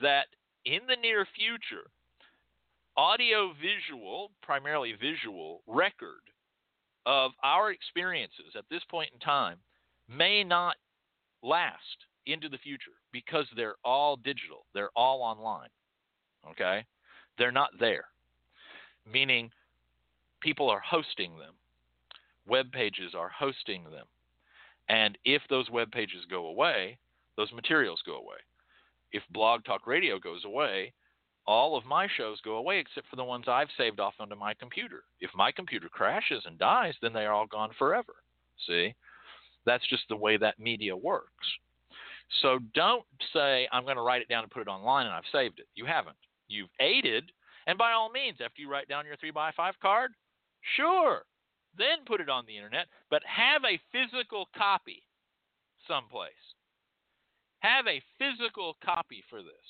that 0.00 0.26
in 0.64 0.80
the 0.88 0.96
near 1.00 1.26
future, 1.36 1.88
audio 2.96 3.52
visual, 3.54 4.30
primarily 4.42 4.92
visual, 4.92 5.62
record 5.66 6.20
of 7.06 7.32
our 7.42 7.72
experiences 7.72 8.54
at 8.56 8.64
this 8.70 8.82
point 8.90 9.10
in 9.12 9.18
time 9.18 9.56
may 10.08 10.44
not 10.44 10.76
last 11.42 12.06
into 12.26 12.48
the 12.48 12.58
future 12.58 12.92
because 13.12 13.46
they're 13.56 13.74
all 13.84 14.16
digital, 14.16 14.66
they're 14.74 14.90
all 14.94 15.22
online. 15.22 15.68
Okay? 16.50 16.84
They're 17.38 17.52
not 17.52 17.70
there. 17.80 18.04
Meaning, 19.10 19.50
people 20.40 20.70
are 20.70 20.80
hosting 20.80 21.38
them. 21.38 21.54
Web 22.46 22.70
pages 22.72 23.14
are 23.16 23.30
hosting 23.30 23.84
them. 23.84 24.06
And 24.88 25.16
if 25.24 25.42
those 25.48 25.70
web 25.70 25.90
pages 25.90 26.24
go 26.28 26.46
away, 26.46 26.98
those 27.36 27.52
materials 27.52 28.02
go 28.04 28.16
away. 28.16 28.36
If 29.12 29.22
Blog 29.30 29.64
Talk 29.64 29.86
Radio 29.86 30.18
goes 30.18 30.44
away, 30.44 30.92
all 31.46 31.76
of 31.76 31.84
my 31.84 32.06
shows 32.16 32.40
go 32.42 32.56
away 32.56 32.78
except 32.78 33.08
for 33.08 33.16
the 33.16 33.24
ones 33.24 33.46
I've 33.48 33.68
saved 33.76 34.00
off 34.00 34.14
onto 34.20 34.36
my 34.36 34.54
computer. 34.54 35.04
If 35.20 35.30
my 35.34 35.50
computer 35.52 35.88
crashes 35.88 36.44
and 36.46 36.58
dies, 36.58 36.94
then 37.02 37.12
they 37.12 37.24
are 37.24 37.32
all 37.32 37.46
gone 37.46 37.70
forever. 37.78 38.14
See? 38.66 38.94
That's 39.66 39.86
just 39.88 40.04
the 40.08 40.16
way 40.16 40.36
that 40.36 40.58
media 40.58 40.96
works. 40.96 41.46
So 42.40 42.58
don't 42.74 43.04
say, 43.32 43.68
I'm 43.72 43.84
going 43.84 43.96
to 43.96 44.02
write 44.02 44.22
it 44.22 44.28
down 44.28 44.42
and 44.42 44.50
put 44.50 44.62
it 44.62 44.68
online 44.68 45.06
and 45.06 45.14
I've 45.14 45.24
saved 45.32 45.58
it. 45.58 45.66
You 45.74 45.84
haven't. 45.84 46.16
You've 46.48 46.70
aided. 46.80 47.30
And 47.66 47.78
by 47.78 47.92
all 47.92 48.10
means, 48.10 48.38
after 48.44 48.60
you 48.60 48.70
write 48.70 48.88
down 48.88 49.04
your 49.06 49.16
3x5 49.16 49.72
card, 49.80 50.12
sure, 50.76 51.22
then 51.76 52.04
put 52.06 52.20
it 52.20 52.28
on 52.28 52.44
the 52.46 52.56
internet, 52.56 52.86
but 53.10 53.22
have 53.24 53.62
a 53.64 53.80
physical 53.92 54.48
copy 54.56 55.02
someplace. 55.86 56.32
Have 57.60 57.86
a 57.86 58.02
physical 58.18 58.76
copy 58.84 59.22
for 59.30 59.42
this. 59.42 59.66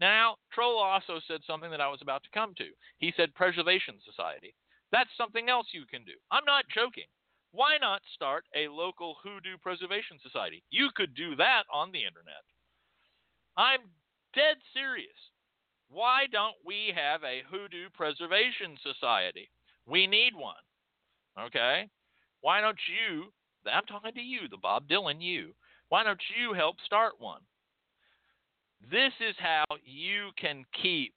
Now, 0.00 0.36
Troll 0.52 0.78
also 0.78 1.20
said 1.28 1.40
something 1.46 1.70
that 1.70 1.80
I 1.80 1.88
was 1.88 2.00
about 2.02 2.22
to 2.24 2.30
come 2.32 2.54
to. 2.56 2.68
He 2.98 3.12
said 3.16 3.34
Preservation 3.34 3.96
Society. 4.04 4.54
That's 4.92 5.10
something 5.16 5.48
else 5.48 5.68
you 5.72 5.84
can 5.90 6.04
do. 6.04 6.16
I'm 6.30 6.44
not 6.46 6.64
joking. 6.74 7.06
Why 7.52 7.78
not 7.78 8.02
start 8.14 8.44
a 8.54 8.68
local 8.68 9.16
hoodoo 9.22 9.58
preservation 9.58 10.18
society? 10.22 10.62
You 10.70 10.90
could 10.94 11.14
do 11.14 11.36
that 11.36 11.64
on 11.72 11.90
the 11.90 11.98
internet. 11.98 12.46
I'm 13.56 13.80
dead 14.34 14.56
serious. 14.72 15.18
Why 15.90 16.26
don't 16.30 16.54
we 16.64 16.92
have 16.94 17.24
a 17.24 17.42
hoodoo 17.50 17.90
preservation 17.92 18.78
society? 18.82 19.50
We 19.86 20.06
need 20.06 20.34
one. 20.34 20.62
Okay? 21.38 21.88
Why 22.40 22.60
don't 22.60 22.78
you, 22.88 23.32
I'm 23.70 23.84
talking 23.84 24.12
to 24.14 24.20
you, 24.20 24.48
the 24.50 24.56
Bob 24.56 24.88
Dylan 24.88 25.20
you, 25.20 25.54
why 25.88 26.04
don't 26.04 26.20
you 26.38 26.54
help 26.54 26.76
start 26.84 27.14
one? 27.18 27.42
This 28.90 29.12
is 29.20 29.34
how 29.38 29.64
you 29.84 30.30
can 30.40 30.64
keep 30.82 31.14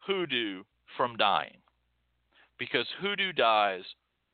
hoodoo 0.00 0.64
from 0.96 1.16
dying. 1.16 1.58
Because 2.58 2.86
hoodoo 3.00 3.32
dies 3.32 3.84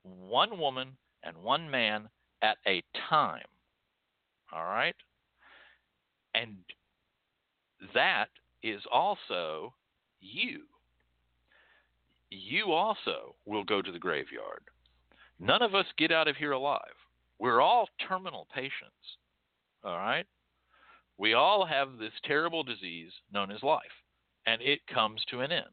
one 0.03 0.59
woman 0.59 0.97
and 1.23 1.37
one 1.37 1.71
man 1.71 2.09
at 2.43 2.57
a 2.67 2.83
time. 3.09 3.45
All 4.53 4.65
right? 4.65 4.97
And 6.35 6.57
that 7.95 8.29
is 8.63 8.83
also 8.91 9.75
you. 10.21 10.63
You 12.35 12.73
also 12.73 13.37
will 13.47 13.63
go 13.65 13.81
to 13.81 13.93
the 13.93 13.99
graveyard. 13.99 14.63
None 15.39 15.63
of 15.63 15.75
us 15.75 15.87
get 15.97 16.11
out 16.11 16.27
of 16.27 16.37
here 16.37 16.53
alive. 16.53 16.81
We're 17.39 17.61
all 17.61 17.89
terminal 18.09 18.49
patients. 18.53 19.19
All 19.85 19.97
right? 19.97 20.27
We 21.17 21.35
all 21.35 21.65
have 21.65 21.99
this 21.99 22.13
terrible 22.25 22.65
disease 22.65 23.13
known 23.33 23.53
as 23.53 23.63
life, 23.63 23.83
and 24.47 24.61
it 24.61 24.81
comes 24.93 25.23
to 25.31 25.41
an 25.41 25.53
end. 25.53 25.65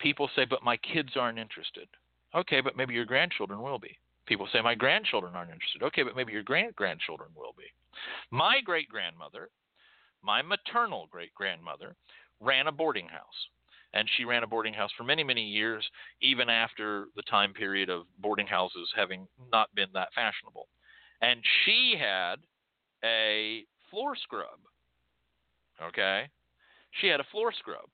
People 0.00 0.28
say, 0.34 0.44
but 0.44 0.64
my 0.64 0.76
kids 0.76 1.10
aren't 1.16 1.38
interested. 1.38 1.86
Okay, 2.34 2.60
but 2.60 2.76
maybe 2.76 2.94
your 2.94 3.04
grandchildren 3.04 3.62
will 3.62 3.78
be. 3.78 3.96
People 4.26 4.48
say, 4.52 4.60
my 4.60 4.74
grandchildren 4.74 5.34
aren't 5.36 5.52
interested. 5.52 5.82
Okay, 5.84 6.02
but 6.02 6.16
maybe 6.16 6.32
your 6.32 6.42
grand 6.42 6.74
grandchildren 6.74 7.30
will 7.36 7.54
be. 7.56 7.64
My 8.30 8.60
great 8.64 8.88
grandmother, 8.88 9.50
my 10.22 10.42
maternal 10.42 11.06
great 11.10 11.32
grandmother, 11.34 11.94
ran 12.40 12.66
a 12.66 12.72
boarding 12.72 13.06
house. 13.06 13.48
And 13.94 14.08
she 14.16 14.24
ran 14.24 14.42
a 14.42 14.46
boarding 14.46 14.74
house 14.74 14.90
for 14.96 15.04
many, 15.04 15.22
many 15.22 15.42
years, 15.42 15.88
even 16.20 16.50
after 16.50 17.06
the 17.16 17.22
time 17.22 17.54
period 17.54 17.88
of 17.88 18.02
boarding 18.18 18.46
houses 18.46 18.92
having 18.94 19.26
not 19.52 19.74
been 19.74 19.88
that 19.94 20.08
fashionable. 20.14 20.66
And 21.22 21.40
she 21.64 21.94
had 21.98 22.36
a 23.04 23.64
floor 23.90 24.16
scrub. 24.16 24.58
Okay? 25.82 26.28
She 27.00 27.06
had 27.06 27.20
a 27.20 27.26
floor 27.30 27.52
scrub 27.52 27.88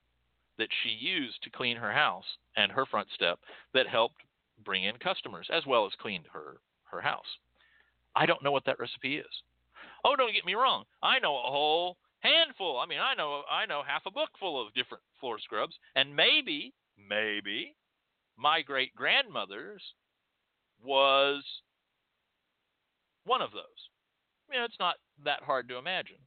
that 0.59 0.69
she 0.83 0.91
used 0.91 1.43
to 1.43 1.51
clean 1.51 1.77
her 1.77 1.93
house 1.93 2.25
and 2.57 2.73
her 2.73 2.87
front 2.87 3.09
step 3.15 3.39
that 3.75 3.87
helped 3.87 4.23
bring 4.65 4.85
in 4.85 4.97
customers 4.97 5.49
as 5.53 5.67
well 5.67 5.87
as 5.87 5.93
cleaned 6.01 6.27
her 6.33 6.57
her 6.91 7.01
house. 7.01 7.39
I 8.17 8.27
don't 8.27 8.43
know 8.43 8.53
what 8.53 8.65
that 8.67 8.81
recipe 8.81 9.17
is. 9.17 9.43
Oh, 10.05 10.17
don't 10.17 10.35
get 10.35 10.45
me 10.45 10.55
wrong. 10.55 10.85
I 11.03 11.19
know 11.19 11.37
a 11.37 11.51
whole 11.51 11.97
handful. 12.21 12.79
I 12.79 12.87
mean, 12.87 13.01
I 13.01 13.15
know 13.15 13.43
I 13.51 13.67
know 13.67 13.83
half 13.87 14.03
a 14.07 14.11
book 14.11 14.31
full 14.39 14.65
of 14.65 14.75
different 14.75 15.03
floor 15.21 15.39
scrubs, 15.39 15.75
and 15.95 16.15
maybe 16.15 16.73
maybe 16.97 17.75
my 18.37 18.63
great 18.63 18.95
grandmother's 18.95 19.83
was 20.83 21.45
one 23.25 23.43
of 23.43 23.53
those. 23.53 23.81
You 24.51 24.59
know, 24.59 24.65
it's 24.65 24.81
not 24.81 24.97
that 25.25 25.43
hard 25.43 25.69
to 25.69 25.79
imagine, 25.79 26.21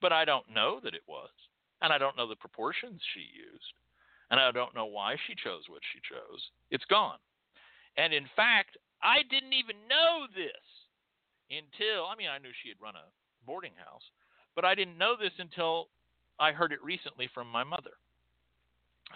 but 0.00 0.12
I 0.12 0.24
don't 0.24 0.48
know 0.52 0.80
that 0.82 0.94
it 0.94 1.06
was, 1.06 1.30
and 1.80 1.92
I 1.92 1.98
don't 1.98 2.16
know 2.16 2.28
the 2.28 2.36
proportions 2.36 3.00
she 3.12 3.20
used, 3.20 3.74
and 4.30 4.40
I 4.40 4.50
don't 4.50 4.74
know 4.74 4.86
why 4.86 5.16
she 5.26 5.34
chose 5.34 5.64
what 5.68 5.82
she 5.92 6.00
chose. 6.02 6.40
It's 6.70 6.84
gone. 6.86 7.18
And 7.96 8.12
in 8.12 8.24
fact, 8.34 8.76
I 9.02 9.22
didn't 9.28 9.52
even 9.52 9.76
know 9.88 10.26
this 10.34 10.64
until, 11.52 12.06
I 12.08 12.16
mean, 12.16 12.32
I 12.32 12.38
knew 12.38 12.50
she 12.62 12.70
had 12.70 12.80
run 12.80 12.96
a 12.96 13.12
boarding 13.44 13.76
house, 13.76 14.02
but 14.54 14.64
I 14.64 14.74
didn't 14.74 14.98
know 14.98 15.14
this 15.18 15.32
until 15.38 15.88
I 16.38 16.52
heard 16.52 16.72
it 16.72 16.82
recently 16.82 17.28
from 17.32 17.48
my 17.48 17.64
mother. 17.64 17.92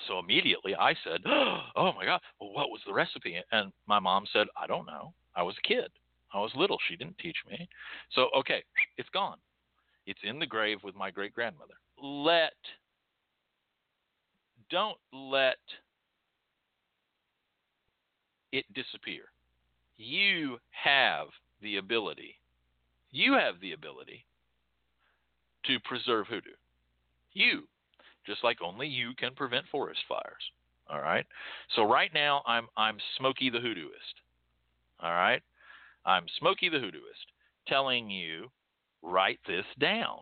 So 0.07 0.19
immediately 0.19 0.75
I 0.75 0.95
said, 1.05 1.21
Oh 1.27 1.93
my 1.97 2.05
God, 2.05 2.21
well, 2.41 2.53
what 2.53 2.71
was 2.71 2.81
the 2.87 2.93
recipe? 2.93 3.37
And 3.53 3.73
my 3.87 3.99
mom 3.99 4.25
said, 4.33 4.47
I 4.61 4.67
don't 4.67 4.87
know. 4.87 5.13
I 5.35 5.43
was 5.43 5.55
a 5.59 5.69
kid. 5.69 5.91
I 6.35 6.41
was 6.41 6.51
little. 6.55 6.79
She 6.89 6.97
didn't 6.97 7.19
teach 7.19 7.37
me. 7.49 7.69
So, 8.13 8.29
okay, 8.37 8.63
it's 8.99 9.09
gone. 9.11 9.39
It's 10.07 10.21
in 10.23 10.39
the 10.39 10.47
grave 10.47 10.79
with 10.85 10.95
my 10.95 11.11
great 11.11 11.35
grandmother. 11.35 11.75
Let, 12.01 12.55
don't 14.71 14.99
let 15.13 15.57
it 18.53 18.65
disappear. 18.75 19.25
You 19.97 20.59
have 20.71 21.29
the 21.63 21.79
ability, 21.79 22.37
you 23.11 23.33
have 23.33 23.55
the 23.61 23.73
ability 23.73 24.27
to 25.67 25.81
preserve 25.81 26.27
hoodoo. 26.29 26.51
You, 27.33 27.63
just 28.27 28.43
like 28.45 28.59
only 28.63 28.87
you 28.87 29.13
can 29.19 29.35
prevent 29.35 29.67
forest 29.71 30.01
fires. 30.09 30.51
All 30.89 31.01
right. 31.01 31.27
So 31.75 31.83
right 31.83 32.11
now 32.15 32.43
I'm 32.47 32.67
I'm 32.77 32.99
Smokey 33.19 33.51
the 33.51 33.59
Hoodooist. 33.59 34.21
All 35.01 35.13
right. 35.13 35.43
I'm 36.05 36.25
Smokey 36.39 36.69
the 36.69 36.79
Hoodooist 36.79 37.27
telling 37.67 38.09
you 38.11 38.51
write 39.03 39.41
this 39.47 39.65
down. 39.81 40.19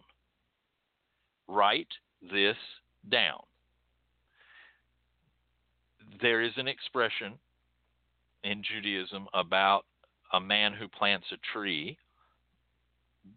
Write 1.49 1.89
this 2.23 2.57
down. 3.11 3.41
There 6.23 6.41
is 6.41 6.53
an 6.57 6.69
expression 6.69 7.35
in 8.45 8.63
Judaism 8.63 9.27
about 9.35 9.85
a 10.33 10.41
man 10.41 10.73
who 10.73 10.89
plants 10.89 11.27
a 11.33 11.37
tree 11.53 11.99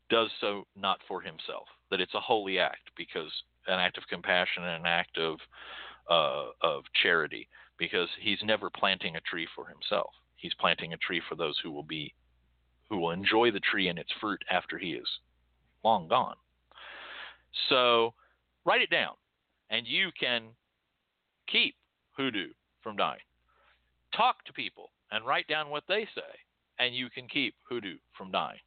does 0.09 0.29
so 0.41 0.65
not 0.75 0.99
for 1.07 1.21
himself, 1.21 1.67
that 1.91 2.01
it's 2.01 2.13
a 2.13 2.19
holy 2.19 2.59
act 2.59 2.89
because 2.95 3.31
an 3.67 3.79
act 3.79 3.97
of 3.97 4.07
compassion 4.09 4.63
and 4.63 4.81
an 4.81 4.85
act 4.85 5.17
of 5.17 5.39
uh, 6.09 6.51
of 6.61 6.83
charity 7.01 7.47
because 7.77 8.09
he's 8.21 8.39
never 8.43 8.69
planting 8.69 9.15
a 9.15 9.21
tree 9.21 9.47
for 9.55 9.67
himself. 9.67 10.11
He's 10.35 10.53
planting 10.59 10.93
a 10.93 10.97
tree 10.97 11.21
for 11.27 11.35
those 11.35 11.59
who 11.61 11.71
will 11.71 11.83
be 11.83 12.13
who 12.89 12.97
will 12.97 13.11
enjoy 13.11 13.51
the 13.51 13.59
tree 13.59 13.89
and 13.89 13.99
its 13.99 14.11
fruit 14.21 14.41
after 14.49 14.77
he 14.77 14.91
is 14.91 15.07
long 15.83 16.07
gone. 16.07 16.35
So 17.69 18.13
write 18.65 18.81
it 18.81 18.89
down 18.89 19.13
and 19.69 19.85
you 19.85 20.09
can 20.17 20.43
keep 21.51 21.75
hoodoo 22.15 22.49
from 22.81 22.95
dying. 22.95 23.19
Talk 24.15 24.43
to 24.45 24.53
people 24.53 24.91
and 25.11 25.25
write 25.25 25.47
down 25.47 25.69
what 25.69 25.83
they 25.87 26.07
say, 26.15 26.33
and 26.79 26.95
you 26.95 27.09
can 27.09 27.27
keep 27.27 27.55
hoodoo 27.69 27.97
from 28.17 28.31
dying. 28.31 28.59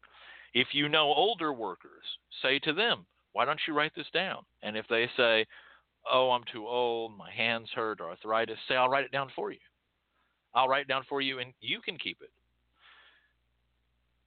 If 0.55 0.69
you 0.73 0.89
know 0.89 1.13
older 1.15 1.53
workers, 1.53 2.05
say 2.43 2.59
to 2.61 2.73
them, 2.73 3.07
Why 3.33 3.45
don't 3.45 3.61
you 3.67 3.75
write 3.75 3.93
this 3.95 4.11
down? 4.13 4.45
And 4.63 4.77
if 4.77 4.87
they 4.89 5.09
say, 5.17 5.47
Oh, 6.11 6.31
I'm 6.31 6.45
too 6.51 6.67
old, 6.67 7.17
my 7.17 7.31
hands 7.31 7.69
hurt, 7.75 8.01
or 8.01 8.11
arthritis, 8.11 8.59
say, 8.67 8.75
I'll 8.75 8.89
write 8.89 9.05
it 9.05 9.13
down 9.13 9.31
for 9.37 9.51
you. 9.51 9.59
I'll 10.55 10.69
write 10.69 10.83
it 10.83 10.89
down 10.89 11.05
for 11.09 11.21
you, 11.21 11.39
and 11.39 11.53
you 11.61 11.81
can 11.81 11.99
keep 11.99 12.19
it. 12.23 12.31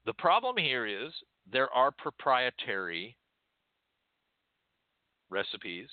The 0.05 0.13
problem 0.13 0.57
here 0.57 0.85
is 0.85 1.11
there 1.51 1.71
are 1.73 1.91
proprietary 1.91 3.15
recipes. 5.29 5.87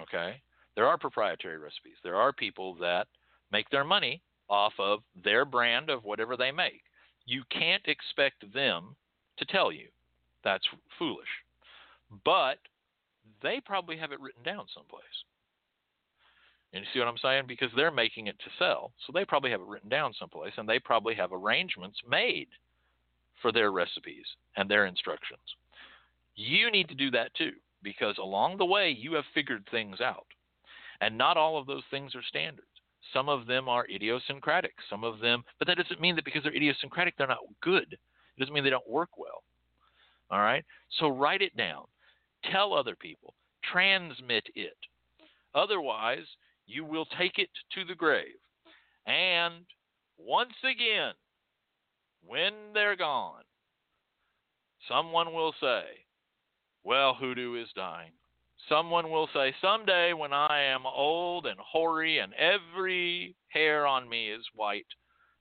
Okay? 0.00 0.40
There 0.76 0.86
are 0.86 0.98
proprietary 0.98 1.58
recipes. 1.58 1.96
There 2.02 2.16
are 2.16 2.32
people 2.32 2.74
that 2.76 3.06
make 3.52 3.68
their 3.70 3.84
money 3.84 4.22
off 4.48 4.72
of 4.78 5.00
their 5.22 5.44
brand 5.44 5.90
of 5.90 6.04
whatever 6.04 6.36
they 6.36 6.50
make. 6.50 6.82
You 7.26 7.42
can't 7.50 7.86
expect 7.86 8.52
them 8.52 8.96
to 9.38 9.44
tell 9.46 9.72
you. 9.72 9.86
That's 10.42 10.64
foolish. 10.98 11.28
But 12.24 12.58
they 13.42 13.60
probably 13.64 13.96
have 13.96 14.12
it 14.12 14.20
written 14.20 14.42
down 14.42 14.66
someplace. 14.74 15.02
And 16.72 16.82
you 16.82 16.88
see 16.92 16.98
what 16.98 17.08
I'm 17.08 17.18
saying? 17.18 17.44
Because 17.46 17.70
they're 17.76 17.92
making 17.92 18.26
it 18.26 18.36
to 18.40 18.50
sell. 18.58 18.92
So 19.06 19.12
they 19.12 19.24
probably 19.24 19.50
have 19.50 19.60
it 19.60 19.66
written 19.66 19.88
down 19.88 20.12
someplace 20.18 20.52
and 20.56 20.68
they 20.68 20.80
probably 20.80 21.14
have 21.14 21.32
arrangements 21.32 21.98
made 22.08 22.48
for 23.40 23.52
their 23.52 23.70
recipes 23.70 24.26
and 24.56 24.68
their 24.68 24.86
instructions. 24.86 25.40
You 26.34 26.70
need 26.70 26.88
to 26.88 26.94
do 26.94 27.10
that 27.12 27.34
too 27.34 27.52
because 27.82 28.18
along 28.18 28.56
the 28.58 28.64
way 28.64 28.90
you 28.90 29.14
have 29.14 29.24
figured 29.34 29.68
things 29.70 30.00
out. 30.00 30.26
And 31.00 31.16
not 31.16 31.36
all 31.36 31.58
of 31.58 31.66
those 31.66 31.82
things 31.90 32.14
are 32.14 32.22
standards. 32.28 32.66
Some 33.12 33.28
of 33.28 33.46
them 33.46 33.68
are 33.68 33.86
idiosyncratic. 33.86 34.72
Some 34.90 35.04
of 35.04 35.20
them, 35.20 35.44
but 35.58 35.68
that 35.68 35.76
doesn't 35.76 36.00
mean 36.00 36.16
that 36.16 36.24
because 36.24 36.42
they're 36.42 36.56
idiosyncratic, 36.56 37.16
they're 37.16 37.26
not 37.26 37.38
good. 37.60 37.96
It 38.36 38.40
doesn't 38.40 38.54
mean 38.54 38.64
they 38.64 38.70
don't 38.70 38.88
work 38.88 39.16
well. 39.16 39.42
All 40.30 40.40
right? 40.40 40.64
So 40.98 41.08
write 41.08 41.42
it 41.42 41.56
down. 41.56 41.84
Tell 42.50 42.74
other 42.74 42.96
people. 42.96 43.34
Transmit 43.62 44.44
it. 44.54 44.76
Otherwise, 45.54 46.26
you 46.66 46.84
will 46.84 47.06
take 47.18 47.38
it 47.38 47.50
to 47.74 47.84
the 47.84 47.94
grave. 47.94 48.34
And 49.06 49.64
once 50.18 50.54
again, 50.62 51.12
when 52.26 52.52
they're 52.72 52.96
gone, 52.96 53.42
someone 54.88 55.32
will 55.32 55.54
say, 55.60 55.84
Well, 56.82 57.14
hoodoo 57.14 57.54
is 57.54 57.68
dying. 57.76 58.12
Someone 58.68 59.10
will 59.10 59.28
say, 59.34 59.54
Someday 59.60 60.14
when 60.14 60.32
I 60.32 60.62
am 60.62 60.86
old 60.86 61.46
and 61.46 61.58
hoary 61.60 62.18
and 62.18 62.32
every 62.34 63.36
hair 63.48 63.86
on 63.86 64.08
me 64.08 64.30
is 64.30 64.44
white, 64.54 64.86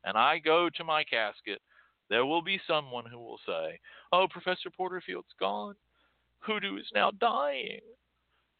and 0.04 0.18
I 0.18 0.40
go 0.40 0.70
to 0.76 0.84
my 0.84 1.04
casket, 1.04 1.62
there 2.10 2.26
will 2.26 2.42
be 2.42 2.60
someone 2.68 3.06
who 3.10 3.18
will 3.18 3.40
say, 3.46 3.80
Oh, 4.12 4.28
Professor 4.30 4.70
Porterfield's 4.70 5.34
gone. 5.40 5.76
Hoodoo 6.40 6.78
is 6.78 6.92
now 6.94 7.12
dying. 7.12 7.82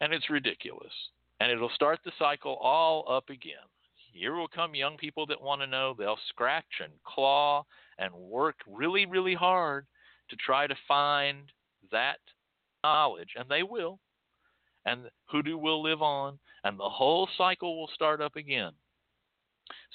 And 0.00 0.12
it's 0.12 0.30
ridiculous. 0.30 0.92
And 1.40 1.50
it'll 1.50 1.70
start 1.70 2.00
the 2.04 2.12
cycle 2.18 2.56
all 2.60 3.04
up 3.08 3.28
again. 3.28 3.54
Here 4.12 4.34
will 4.34 4.48
come 4.48 4.74
young 4.74 4.96
people 4.96 5.26
that 5.26 5.40
want 5.40 5.60
to 5.60 5.66
know. 5.66 5.94
They'll 5.96 6.18
scratch 6.28 6.64
and 6.82 6.92
claw 7.04 7.64
and 7.98 8.14
work 8.14 8.56
really, 8.66 9.06
really 9.06 9.34
hard 9.34 9.86
to 10.30 10.36
try 10.36 10.66
to 10.66 10.74
find 10.86 11.50
that 11.90 12.18
knowledge. 12.82 13.30
And 13.36 13.48
they 13.48 13.62
will. 13.62 13.98
And 14.86 15.10
hoodoo 15.26 15.58
will 15.58 15.82
live 15.82 16.02
on. 16.02 16.38
And 16.62 16.78
the 16.78 16.88
whole 16.88 17.28
cycle 17.36 17.78
will 17.78 17.90
start 17.94 18.20
up 18.20 18.36
again. 18.36 18.72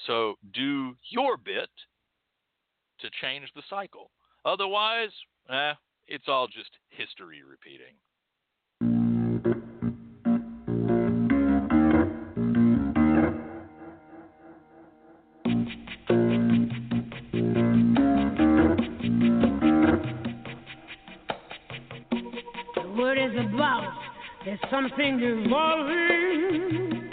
So 0.06 0.34
do 0.52 0.96
your 1.10 1.36
bit 1.36 1.70
to 3.02 3.10
change 3.20 3.48
the 3.54 3.62
cycle. 3.68 4.10
Otherwise, 4.44 5.10
eh, 5.50 5.72
it's 6.06 6.24
all 6.28 6.46
just 6.46 6.70
history 6.88 7.40
repeating. 7.48 7.94
The 22.74 22.88
word 22.96 23.18
is 23.18 23.32
about 23.38 23.92
there's 24.44 24.58
something 24.70 25.20
evolving. 25.20 27.10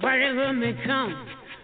Whatever 0.00 0.52
may 0.52 0.74
come, 0.86 1.26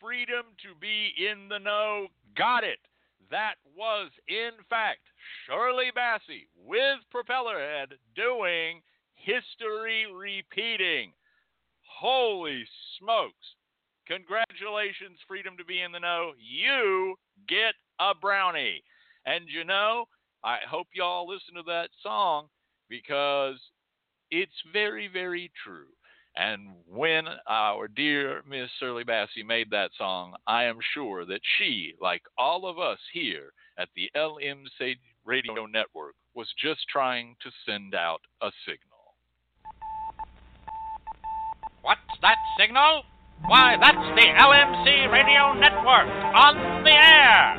Freedom 0.00 0.44
to 0.62 0.78
be 0.80 1.12
in 1.18 1.48
the 1.48 1.58
know 1.58 2.06
got 2.36 2.64
it. 2.64 2.78
That 3.30 3.54
was, 3.76 4.10
in 4.28 4.52
fact, 4.68 5.00
Shirley 5.46 5.90
Bassey 5.96 6.46
with 6.64 6.98
Propellerhead 7.12 7.92
doing 8.14 8.80
history 9.14 10.06
repeating. 10.14 11.12
Holy 11.82 12.64
smokes. 12.98 13.34
Congratulations, 14.06 15.18
Freedom 15.26 15.56
to 15.56 15.64
Be 15.64 15.82
in 15.82 15.90
the 15.90 15.98
Know. 15.98 16.32
You 16.38 17.16
get 17.48 17.74
a 17.98 18.14
brownie. 18.14 18.82
And 19.24 19.46
you 19.48 19.64
know, 19.64 20.04
I 20.44 20.58
hope 20.68 20.86
y'all 20.94 21.26
listen 21.26 21.54
to 21.56 21.62
that 21.66 21.88
song 22.02 22.46
because 22.88 23.56
it's 24.30 24.52
very, 24.72 25.08
very 25.08 25.50
true. 25.64 25.86
And 26.36 26.68
when 26.86 27.24
our 27.48 27.88
dear 27.88 28.42
Miss 28.48 28.68
Shirley 28.78 29.04
Bassey 29.04 29.44
made 29.44 29.70
that 29.70 29.90
song, 29.96 30.34
I 30.46 30.64
am 30.64 30.76
sure 30.92 31.24
that 31.24 31.40
she, 31.56 31.94
like 31.98 32.22
all 32.36 32.66
of 32.68 32.78
us 32.78 32.98
here 33.14 33.52
at 33.78 33.88
the 33.96 34.10
LMC 34.14 34.96
Radio 35.24 35.64
Network, 35.64 36.14
was 36.34 36.48
just 36.62 36.80
trying 36.92 37.36
to 37.42 37.50
send 37.64 37.94
out 37.94 38.20
a 38.42 38.50
signal. 38.66 39.16
What's 41.80 42.00
that 42.20 42.36
signal? 42.60 43.04
Why, 43.46 43.76
that's 43.80 43.96
the 43.96 44.28
LMC 44.28 45.10
Radio 45.10 45.54
Network 45.54 46.08
on 46.36 46.84
the 46.84 46.92
air. 46.92 47.56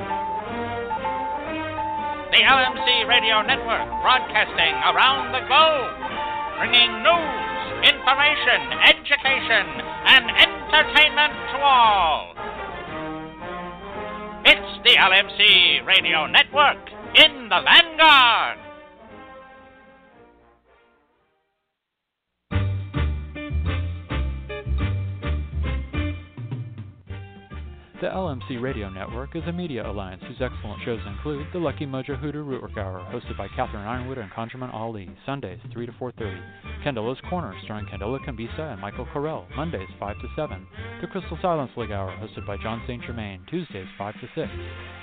The 2.29 2.43
LMC 2.45 3.07
Radio 3.09 3.41
Network 3.41 3.89
broadcasting 4.03 4.75
around 4.85 5.33
the 5.33 5.41
globe, 5.47 5.97
bringing 6.59 7.01
news 7.01 7.46
information, 7.83 8.59
education, 8.85 9.65
and 10.05 10.25
entertainment 10.31 11.33
to 11.51 11.57
all. 11.61 12.33
It's 14.45 14.71
the 14.83 14.95
LMC 14.95 15.85
Radio 15.85 16.27
Network 16.27 16.79
in 17.15 17.49
the 17.49 17.61
Vanguard. 17.61 18.66
The 27.99 28.09
LMC 28.09 28.61
Radio 28.61 28.91
Network 28.91 29.35
is 29.35 29.41
a 29.47 29.51
media 29.51 29.89
alliance 29.89 30.21
whose 30.27 30.39
excellent 30.39 30.83
shows 30.85 30.99
include 31.07 31.47
the 31.51 31.57
Lucky 31.57 31.87
Mojo 31.87 32.15
Hoodoo 32.15 32.45
Rootwork 32.45 32.77
Hour, 32.77 32.99
hosted 33.11 33.35
by 33.35 33.47
Catherine 33.55 33.83
Yronwode 33.83 34.19
and 34.19 34.29
Conjurman 34.29 34.71
Ali, 34.71 35.09
Sundays 35.25 35.57
3 35.73 35.87
to 35.87 35.91
4.30. 35.93 36.39
Candelo's 36.85 37.19
Corner, 37.27 37.55
starring 37.63 37.87
Candelo 37.87 38.23
Kimbisa 38.23 38.71
and 38.71 38.79
Michael 38.79 39.07
Correll, 39.07 39.47
Mondays 39.55 39.89
5 39.99 40.15
to 40.21 40.27
7. 40.35 40.67
The 41.01 41.07
Crystal 41.07 41.39
Silence 41.41 41.71
League 41.75 41.91
Hour, 41.91 42.15
hosted 42.21 42.45
by 42.45 42.57
John 42.61 42.83
St. 42.85 43.01
Germain, 43.01 43.41
Tuesdays 43.49 43.87
5 43.97 44.13
to 44.13 44.27
6. 44.35 44.51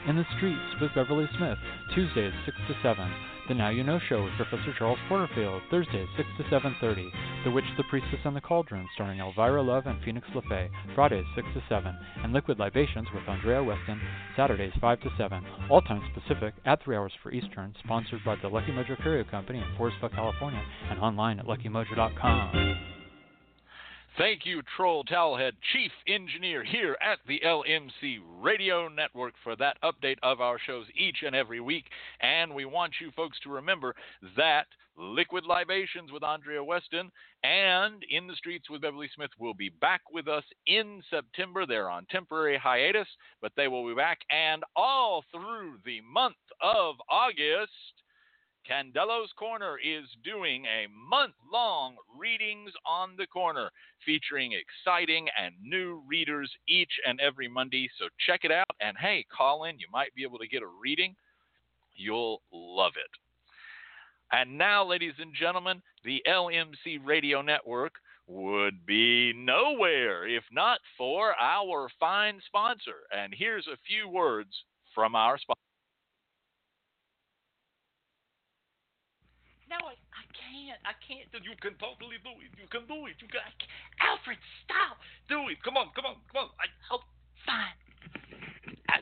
In 0.07 0.15
the 0.15 0.25
Streets 0.37 0.81
with 0.81 0.95
Beverly 0.95 1.29
Smith, 1.37 1.59
Tuesdays 1.97 2.33
6 2.47 2.57
to 2.69 2.75
7. 2.81 3.34
The 3.47 3.55
Now 3.55 3.69
You 3.69 3.85
Know 3.85 4.01
Show 4.09 4.25
with 4.25 4.33
Professor 4.37 4.73
Charles 4.79 4.99
Porterfield, 5.07 5.61
Thursdays 5.71 6.09
6 6.17 6.29
to 6.39 6.45
7.30. 6.45 7.11
The 7.45 7.51
Witch, 7.51 7.65
the 7.77 7.85
Priestess, 7.91 8.21
and 8.25 8.35
the 8.35 8.41
Cauldron, 8.41 8.89
starring 8.95 9.21
Elvira 9.21 9.63
Love 9.63 9.85
and 9.87 10.03
Phoenix 10.03 10.27
LeFae, 10.35 10.71
Fridays 10.95 11.27
6 11.35 11.47
to 11.53 11.63
7. 11.69 11.95
And 12.23 12.33
Liquid 12.33 12.59
Libations 12.59 13.07
with 13.13 13.29
Andrea 13.29 13.63
Weston, 13.63 14.01
Saturdays 14.35 14.73
5 14.81 15.01
to 15.03 15.11
7. 15.19 15.45
All 15.69 15.83
times 15.83 16.05
Pacific, 16.15 16.55
at 16.65 16.83
3 16.83 16.97
hours 16.97 17.13
for 17.23 17.33
Eastern, 17.33 17.75
sponsored 17.85 18.25
by 18.25 18.37
the 18.41 18.49
Lucky 18.49 18.73
Mojo 18.73 18.97
Curio 19.03 19.25
Company 19.31 19.59
in 19.59 19.77
Forestville, 19.77 20.15
California, 20.15 20.63
and 20.89 20.99
online 21.01 21.39
at 21.39 21.45
luckymojo.com. 21.45 22.94
Thank 24.17 24.47
you, 24.47 24.63
Troll 24.77 25.03
Towelhead, 25.03 25.55
Chief 25.73 25.91
Engineer 26.07 26.63
here 26.63 26.97
at 27.03 27.19
the 27.27 27.41
LMC 27.45 28.21
Radio 28.41 28.87
Network, 28.87 29.35
for 29.43 29.57
that 29.57 29.77
update 29.83 30.19
of 30.23 30.41
our 30.41 30.57
shows 30.65 30.87
each 30.97 31.25
and 31.27 31.35
every 31.35 31.59
week. 31.59 31.87
And 32.21 32.55
we 32.55 32.65
want 32.65 32.93
you 33.01 33.11
folks 33.17 33.37
to 33.43 33.51
remember 33.51 33.97
that 34.37 34.67
Liquid 34.97 35.45
Libations 35.45 36.13
with 36.13 36.23
Andrea 36.23 36.63
Weston 36.63 37.11
and 37.43 38.05
In 38.09 38.29
the 38.29 38.37
Streets 38.37 38.71
with 38.71 38.83
Beverly 38.83 39.11
Smith 39.17 39.33
will 39.41 39.53
be 39.53 39.71
back 39.81 40.03
with 40.13 40.29
us 40.29 40.45
in 40.69 41.03
September. 41.11 41.67
They're 41.67 41.91
on 41.91 42.07
temporary 42.09 42.57
hiatus, 42.57 43.09
but 43.43 43.51
they 43.57 43.67
will 43.67 43.85
be 43.85 43.97
back. 43.97 44.21
And 44.31 44.63
all 44.77 45.25
through 45.33 45.79
the 45.85 46.01
month 46.03 46.37
of 46.63 46.95
August, 47.11 47.73
Candelo's 48.69 49.33
Corner 49.39 49.77
is 49.79 50.05
doing 50.25 50.65
a 50.65 50.89
month 51.11 51.35
long 51.53 51.97
readings 52.19 52.71
on 52.87 53.15
the 53.17 53.27
corner 53.27 53.71
featuring 54.05 54.53
exciting 54.53 55.29
and 55.39 55.55
new 55.63 56.03
readers 56.09 56.51
each 56.67 56.93
and 57.07 57.21
every 57.21 57.49
Monday. 57.49 57.91
So 57.99 58.07
check 58.27 58.41
it 58.45 58.51
out. 58.51 58.71
And 58.81 58.97
hey, 58.99 59.27
call 59.35 59.65
in. 59.65 59.79
You 59.79 59.87
might 59.93 60.15
be 60.15 60.23
able 60.23 60.39
to 60.39 60.49
get 60.49 60.63
a 60.63 60.69
reading. 60.83 61.15
You'll 61.95 62.41
love 62.53 62.93
it. 62.97 63.11
And 64.33 64.57
now, 64.57 64.85
ladies 64.85 65.15
and 65.19 65.33
gentlemen, 65.35 65.83
the 66.05 66.23
LMC 66.27 66.99
Radio 67.05 67.43
Network 67.43 67.93
would 68.27 68.87
be 68.87 69.33
nowhere 69.37 70.27
if 70.27 70.45
not 70.51 70.81
for 70.97 71.35
our 71.39 71.89
fine 72.01 72.41
sponsor. 72.47 73.07
And 73.15 73.35
here's 73.37 73.67
a 73.67 73.77
few 73.87 74.09
words 74.09 74.51
from 74.95 75.15
our 75.15 75.39
sponsor. 75.39 75.61
I, 79.83 80.25
can't. 80.37 80.79
I 80.87 80.95
can't. 81.03 81.27
do- 81.33 81.43
You 81.43 81.57
can 81.61 81.75
totally 81.83 82.19
do 82.23 82.31
it. 82.39 82.53
You 82.59 82.69
can 82.71 82.87
do 82.87 83.07
it. 83.07 83.17
You 83.19 83.29
can. 83.29 83.43
I 83.43 83.53
can't. 83.59 83.73
Alfred, 84.01 84.39
stop. 84.65 84.99
Do 85.29 85.49
it. 85.51 85.59
Come 85.65 85.77
on. 85.77 85.91
Come 85.97 86.07
on. 86.07 86.17
Come 86.31 86.47
on. 86.47 86.49
I, 86.61 86.67
oh, 86.93 87.03
fine. 87.47 87.77
I, 88.89 89.01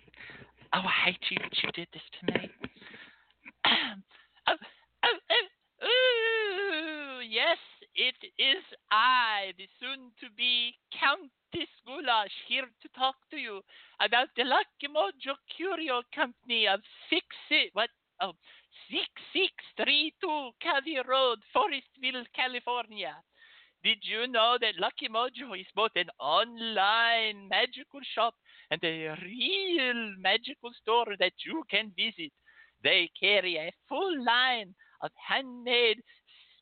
oh, 0.74 0.84
I 0.86 0.96
hate 1.10 1.24
you 1.30 1.38
that 1.42 1.54
you 1.62 1.68
did 1.72 1.88
this 1.92 2.06
to 2.20 2.22
me. 2.32 2.50
Oh, 4.48 4.54
oh, 5.04 5.18
oh, 5.30 5.46
oh, 5.82 5.86
ooh, 5.86 7.20
yes, 7.22 7.58
it 7.94 8.18
is 8.38 8.62
I, 8.90 9.52
the 9.56 9.68
soon-to-be 9.78 10.74
Countess 10.98 11.70
Goulash, 11.86 12.34
here 12.48 12.66
to 12.66 12.88
talk 12.98 13.14
to 13.30 13.36
you 13.36 13.60
about 14.00 14.28
the 14.36 14.42
Lucky 14.42 14.90
Mojo 14.90 15.38
Curio 15.56 16.02
Company 16.14 16.66
of 16.66 16.80
Six. 17.08 17.22
What? 17.72 17.90
Oh. 18.20 18.32
6632 18.90 20.50
Covey 20.62 20.98
Road, 21.06 21.38
Forestville, 21.54 22.24
California. 22.34 23.14
Did 23.84 23.98
you 24.02 24.26
know 24.26 24.58
that 24.60 24.78
Lucky 24.78 25.08
Mojo 25.08 25.58
is 25.58 25.66
both 25.74 25.90
an 25.96 26.08
online 26.20 27.48
magical 27.48 28.00
shop 28.14 28.34
and 28.70 28.82
a 28.84 29.16
real 29.22 30.14
magical 30.18 30.70
store 30.80 31.16
that 31.18 31.32
you 31.44 31.64
can 31.70 31.92
visit? 31.96 32.32
They 32.82 33.10
carry 33.18 33.56
a 33.56 33.72
full 33.88 34.24
line 34.24 34.74
of 35.02 35.10
handmade 35.16 36.02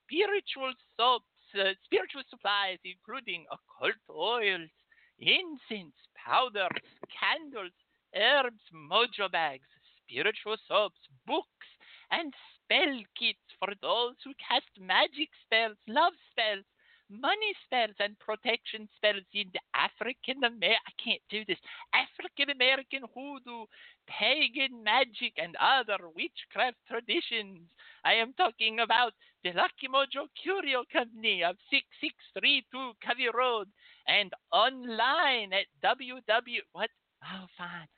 spiritual 0.02 0.72
soaps, 0.96 1.24
uh, 1.54 1.74
spiritual 1.84 2.22
supplies, 2.28 2.78
including 2.84 3.44
occult 3.52 4.00
oils, 4.08 4.70
incense, 5.18 5.94
powders, 6.16 6.80
candles, 7.12 7.72
herbs, 8.16 8.62
mojo 8.72 9.30
bags, 9.30 9.68
spiritual 10.02 10.56
soaps, 10.66 11.00
books, 11.26 11.68
and 12.10 12.34
spell 12.64 13.02
kits 13.18 13.46
for 13.58 13.72
those 13.82 14.14
who 14.24 14.32
cast 14.38 14.70
magic 14.78 15.28
spells, 15.44 15.76
love 15.88 16.12
spells, 16.30 16.64
money 17.10 17.52
spells, 17.66 17.94
and 17.98 18.18
protection 18.18 18.88
spells 18.96 19.26
in 19.34 19.50
the 19.52 19.60
African 19.74 20.44
American. 20.44 20.86
I 20.86 20.94
can't 21.02 21.22
do 21.28 21.44
this. 21.46 21.58
African 21.92 22.50
American 22.50 23.02
hoodoo, 23.14 23.66
pagan 24.06 24.82
magic, 24.82 25.34
and 25.36 25.56
other 25.58 25.98
witchcraft 26.14 26.78
traditions. 26.86 27.66
I 28.04 28.14
am 28.14 28.32
talking 28.34 28.80
about 28.80 29.12
the 29.42 29.52
Lucky 29.52 29.88
Mojo 29.88 30.28
Curio 30.40 30.84
Company 30.92 31.42
of 31.42 31.56
6632 31.70 32.92
Covey 33.02 33.28
Road 33.34 33.68
and 34.06 34.30
online 34.52 35.52
at 35.52 35.66
www. 35.82 36.62
What? 36.72 36.90
Oh, 37.24 37.46
fine 37.58 37.88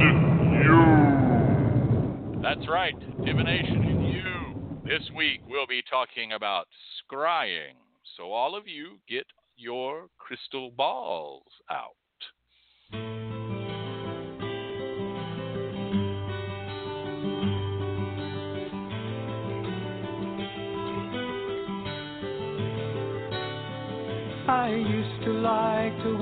and 0.00 0.54
you. 0.64 2.42
That's 2.42 2.68
right, 2.68 2.94
divination 3.24 3.82
and 3.82 4.06
you. 4.08 4.24
This 4.84 5.02
week 5.16 5.40
we'll 5.48 5.66
be 5.66 5.82
talking 5.90 6.32
about 6.32 6.68
scrying. 7.02 7.74
So 8.16 8.32
all 8.32 8.54
of 8.54 8.68
you 8.68 8.98
get 9.08 9.26
your 9.56 10.08
crystal 10.18 10.70
balls 10.70 11.42
out. 11.70 11.96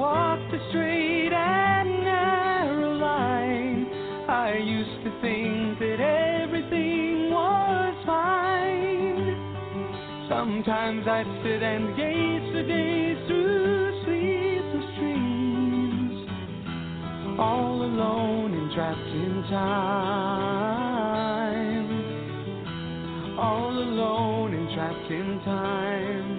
Like 0.03 0.39
to 0.49 0.49
walk 0.49 0.51
the 0.51 0.59
straight 0.71 1.33
and 1.33 2.05
narrow 2.05 2.95
line. 2.95 3.87
I 4.29 4.57
used 4.59 5.05
to 5.05 5.11
think 5.21 5.79
that 5.79 6.01
everything 6.01 7.31
was 7.31 7.95
fine. 8.07 9.37
Sometimes 10.29 11.07
I'd 11.07 11.27
sit 11.45 11.63
and 11.63 11.97
gaze 11.97 12.53
for 12.53 12.63
days 12.67 13.27
through 13.29 14.03
sleepless 14.05 14.95
dreams, 14.99 16.29
all 17.39 17.83
alone 17.83 18.55
and 18.55 18.73
trapped 18.73 18.99
in 18.99 19.45
time. 19.51 20.33
All 23.39 23.71
alone 23.71 24.55
and 24.55 24.69
trapped 24.75 25.11
in 25.11 25.41
time. 25.45 26.32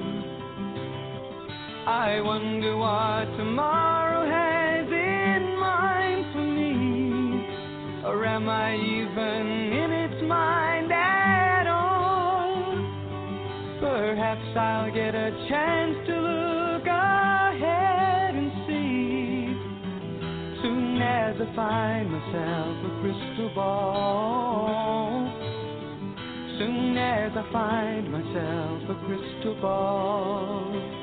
I 1.86 2.22
wonder 2.22 2.78
what 2.78 3.26
tomorrow 3.36 4.24
has 4.26 4.88
in 4.88 5.60
mind 5.60 6.26
for 6.32 6.40
me. 6.40 8.06
Or 8.06 8.26
am 8.26 8.48
I 8.48 8.76
even 8.76 9.74
in 9.74 9.92
its 9.92 10.24
mind 10.24 10.94
at 10.94 11.68
all? 11.68 12.64
Perhaps 13.82 14.56
I'll 14.56 14.94
get 14.94 15.14
a 15.14 15.32
chance 15.50 16.08
to 16.08 16.16
look 16.16 16.88
ahead 16.88 18.36
and 18.36 18.52
see. 18.66 19.52
Soon 20.62 21.02
as 21.02 21.36
I 21.36 21.54
find 21.54 22.10
myself 22.10 22.78
a 22.80 23.02
crystal 23.02 23.52
ball. 23.56 25.28
Soon 26.60 26.98
as 26.98 27.34
I 27.36 27.52
find 27.52 28.10
myself 28.10 28.90
a 28.90 28.96
crystal 29.06 29.56
ball. 29.60 31.03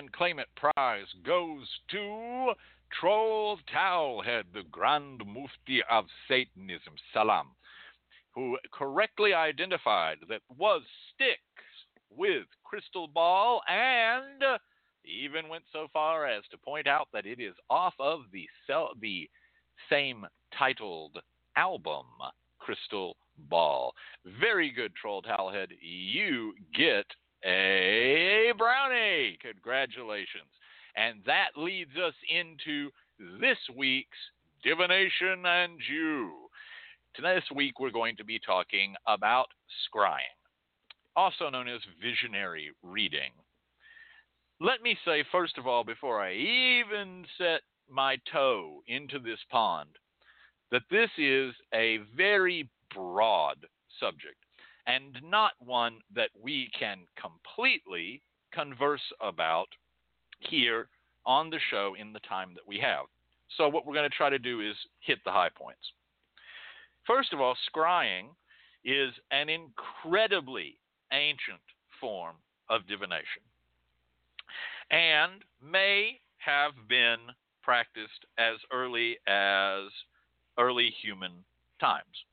and 0.00 0.10
Claim 0.12 0.38
It 0.38 0.48
prize 0.56 1.04
goes 1.26 1.68
to 1.90 2.52
Troll 2.98 3.58
Towelhead, 3.70 4.44
the 4.54 4.62
Grand 4.70 5.20
Mufti 5.26 5.82
of 5.90 6.06
Satanism, 6.26 6.94
Salam, 7.12 7.48
who 8.34 8.56
correctly 8.72 9.34
identified 9.34 10.16
that 10.30 10.40
was 10.56 10.80
Styx 11.12 11.42
with 12.08 12.46
crystal 12.64 13.08
ball 13.08 13.60
and 13.68 14.42
even 15.04 15.50
went 15.50 15.64
so 15.70 15.86
far 15.92 16.26
as 16.26 16.44
to 16.50 16.56
point 16.56 16.86
out 16.86 17.08
that 17.12 17.26
it 17.26 17.38
is 17.38 17.54
off 17.68 17.94
of 18.00 18.20
the 18.32 18.46
sel- 18.66 18.94
the 19.02 19.28
same 19.90 20.24
titled 20.58 21.18
album, 21.56 22.06
Crystal 22.58 23.18
Ball. 23.50 23.92
Very 24.40 24.70
good, 24.70 24.94
Troll 24.94 25.20
Towelhead. 25.20 25.68
You 25.82 26.54
get 26.74 27.04
a 27.44 28.52
brownie. 28.56 29.38
Congratulations. 29.40 30.50
And 30.96 31.20
that 31.26 31.50
leads 31.56 31.96
us 31.96 32.14
into 32.28 32.90
this 33.40 33.58
week's 33.76 34.18
Divination 34.62 35.46
and 35.46 35.78
Jew. 35.88 36.32
This 37.20 37.44
week 37.54 37.80
we're 37.80 37.90
going 37.90 38.16
to 38.16 38.24
be 38.24 38.38
talking 38.38 38.94
about 39.06 39.46
scrying, 39.86 40.36
also 41.16 41.50
known 41.50 41.68
as 41.68 41.80
visionary 42.00 42.70
reading. 42.82 43.32
Let 44.60 44.82
me 44.82 44.96
say, 45.04 45.24
first 45.32 45.56
of 45.58 45.66
all, 45.66 45.84
before 45.84 46.20
I 46.20 46.34
even 46.34 47.24
set 47.38 47.62
my 47.88 48.16
toe 48.30 48.82
into 48.86 49.18
this 49.18 49.38
pond, 49.50 49.90
that 50.70 50.82
this 50.90 51.10
is 51.18 51.54
a 51.74 51.98
very 52.16 52.68
broad 52.94 53.56
subject 53.98 54.36
and 54.86 55.18
not 55.24 55.52
one 55.58 55.98
that 56.14 56.30
we 56.40 56.70
can 56.78 56.98
completely 57.20 58.22
converse 58.52 59.12
about 59.20 59.68
here 60.40 60.88
on 61.26 61.50
the 61.50 61.60
show 61.70 61.94
in 61.98 62.12
the 62.12 62.20
time 62.20 62.50
that 62.54 62.66
we 62.66 62.78
have. 62.78 63.06
So, 63.56 63.68
what 63.68 63.86
we're 63.86 63.94
going 63.94 64.08
to 64.08 64.16
try 64.16 64.30
to 64.30 64.38
do 64.38 64.60
is 64.60 64.76
hit 65.00 65.18
the 65.24 65.32
high 65.32 65.50
points. 65.54 65.92
First 67.06 67.32
of 67.32 67.40
all, 67.40 67.56
scrying 67.74 68.28
is 68.84 69.12
an 69.30 69.48
incredibly 69.48 70.78
ancient 71.12 71.60
form 72.00 72.36
of 72.68 72.86
divination 72.86 73.42
and 74.90 75.44
may 75.62 76.20
have 76.38 76.72
been 76.88 77.18
practiced 77.62 78.26
as 78.38 78.56
early 78.72 79.18
as 79.26 79.90
early 80.58 80.92
human 81.02 81.32
times. 81.80 82.24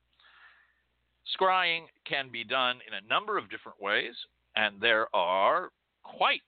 Scrying 1.35 1.85
can 2.05 2.29
be 2.31 2.43
done 2.43 2.79
in 2.87 2.93
a 2.93 3.07
number 3.09 3.37
of 3.37 3.49
different 3.49 3.81
ways, 3.81 4.15
and 4.55 4.79
there 4.79 5.13
are 5.15 5.71
quite 6.03 6.41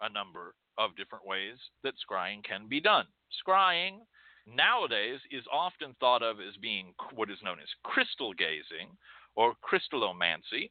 a 0.00 0.10
number 0.10 0.54
of 0.76 0.96
different 0.96 1.26
ways 1.26 1.56
that 1.82 1.94
scrying 1.98 2.42
can 2.42 2.66
be 2.68 2.80
done. 2.80 3.06
Scrying 3.46 3.98
nowadays 4.46 5.20
is 5.30 5.44
often 5.52 5.94
thought 6.00 6.22
of 6.22 6.40
as 6.40 6.56
being 6.60 6.92
what 7.14 7.30
is 7.30 7.38
known 7.44 7.58
as 7.60 7.68
crystal 7.84 8.32
gazing 8.32 8.88
or 9.36 9.54
crystallomancy 9.62 10.70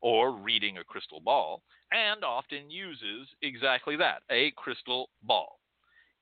or 0.00 0.32
reading 0.32 0.78
a 0.78 0.84
crystal 0.84 1.20
ball, 1.20 1.62
and 1.92 2.24
often 2.24 2.70
uses 2.70 3.28
exactly 3.42 3.96
that 3.96 4.22
a 4.30 4.50
crystal 4.56 5.10
ball. 5.22 5.60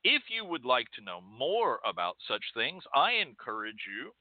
If 0.05 0.23
you 0.29 0.45
would 0.45 0.65
like 0.65 0.91
to 0.93 1.05
know 1.05 1.21
more 1.21 1.79
about 1.85 2.17
such 2.27 2.43
things, 2.55 2.83
I 2.95 3.13
encourage 3.13 3.87
you 3.87 4.13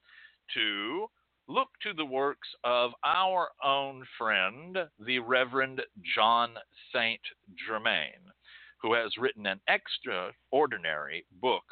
to 0.54 1.08
look 1.50 1.68
to 1.82 1.92
the 1.92 2.04
works 2.04 2.48
of 2.62 2.92
our 3.04 3.48
own 3.64 4.04
friend, 4.16 4.78
the 5.04 5.18
Reverend 5.18 5.82
John 6.14 6.54
St. 6.94 7.20
Germain, 7.66 8.30
who 8.80 8.94
has 8.94 9.16
written 9.18 9.46
an 9.46 9.60
extraordinary 9.66 11.26
book 11.40 11.64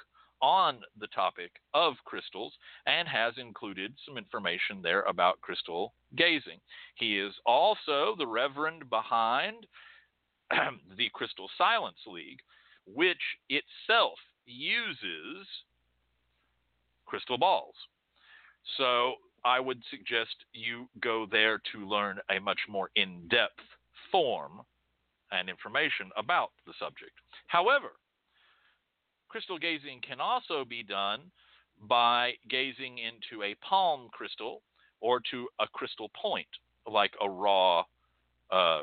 on 0.42 0.80
the 0.98 1.06
topic 1.08 1.52
of 1.74 1.94
crystals 2.04 2.52
and 2.86 3.06
has 3.06 3.34
included 3.38 3.94
some 4.04 4.18
information 4.18 4.82
there 4.82 5.02
about 5.02 5.40
crystal 5.40 5.92
gazing. 6.16 6.58
He 6.96 7.18
is 7.18 7.32
also 7.46 8.16
the 8.18 8.26
Reverend 8.26 8.90
behind 8.90 9.64
the 10.96 11.08
Crystal 11.12 11.48
Silence 11.56 11.98
League, 12.06 12.40
which 12.84 13.16
itself 13.48 14.18
uses 14.44 15.46
crystal 17.06 17.38
balls. 17.38 17.74
So 18.76 19.14
I 19.44 19.60
would 19.60 19.82
suggest 19.90 20.34
you 20.52 20.88
go 21.00 21.26
there 21.30 21.60
to 21.72 21.88
learn 21.88 22.18
a 22.30 22.40
much 22.40 22.60
more 22.68 22.90
in 22.96 23.28
depth 23.28 23.60
form 24.10 24.62
and 25.30 25.48
information 25.48 26.10
about 26.16 26.50
the 26.66 26.72
subject. 26.78 27.12
However, 27.46 27.92
crystal 29.28 29.58
gazing 29.58 30.00
can 30.06 30.20
also 30.20 30.64
be 30.64 30.82
done 30.82 31.30
by 31.88 32.32
gazing 32.48 32.98
into 32.98 33.42
a 33.44 33.54
palm 33.56 34.08
crystal 34.12 34.62
or 35.00 35.20
to 35.30 35.48
a 35.60 35.66
crystal 35.68 36.10
point, 36.20 36.48
like 36.90 37.12
a 37.22 37.28
raw 37.28 37.84
uh, 38.50 38.82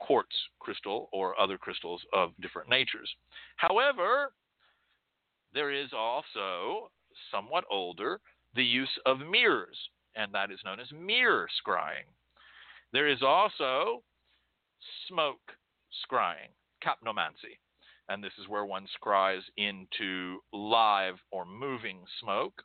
quartz 0.00 0.34
crystal 0.58 1.08
or 1.12 1.38
other 1.40 1.56
crystals 1.56 2.02
of 2.12 2.32
different 2.40 2.68
natures. 2.68 3.08
However, 3.56 4.32
there 5.54 5.72
is 5.72 5.90
also 5.96 6.90
somewhat 7.30 7.64
older 7.70 8.20
the 8.54 8.64
use 8.64 8.98
of 9.06 9.18
mirrors, 9.20 9.76
and 10.16 10.32
that 10.34 10.50
is 10.50 10.60
known 10.64 10.80
as 10.80 10.88
mirror 10.92 11.48
scrying. 11.64 12.06
There 12.92 13.08
is 13.08 13.22
also 13.22 14.02
smoke 15.08 15.52
scrying, 16.10 16.52
capnomancy, 16.84 17.58
and 18.08 18.22
this 18.22 18.32
is 18.40 18.48
where 18.48 18.64
one 18.64 18.86
scries 19.00 19.42
into 19.56 20.38
live 20.52 21.16
or 21.30 21.44
moving 21.44 22.00
smoke. 22.20 22.62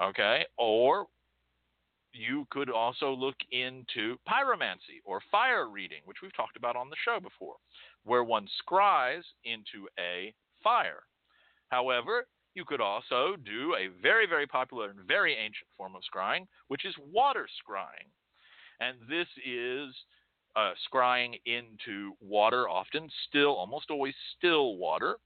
Okay, 0.00 0.44
or 0.56 1.06
you 2.12 2.46
could 2.50 2.70
also 2.70 3.10
look 3.12 3.36
into 3.50 4.16
pyromancy 4.28 5.00
or 5.04 5.20
fire 5.30 5.68
reading, 5.68 5.98
which 6.04 6.18
we've 6.22 6.36
talked 6.36 6.56
about 6.56 6.76
on 6.76 6.88
the 6.88 6.96
show 7.04 7.18
before, 7.20 7.56
where 8.04 8.24
one 8.24 8.46
scries 8.62 9.22
into 9.44 9.88
a 9.98 10.32
fire. 10.62 11.02
However, 11.68 12.26
you 12.54 12.64
could 12.64 12.80
also 12.80 13.36
do 13.44 13.74
a 13.74 13.88
very, 14.02 14.26
very 14.26 14.46
popular 14.46 14.90
and 14.90 15.00
very 15.06 15.34
ancient 15.34 15.68
form 15.76 15.94
of 15.94 16.02
scrying, 16.02 16.46
which 16.68 16.84
is 16.84 16.94
water 17.12 17.46
scrying. 17.46 18.08
And 18.80 18.98
this 19.08 19.26
is 19.44 19.94
uh, 20.56 20.72
scrying 20.92 21.40
into 21.46 22.12
water, 22.20 22.68
often 22.68 23.08
still, 23.28 23.54
almost 23.54 23.90
always 23.90 24.14
still 24.36 24.76
water, 24.76 25.16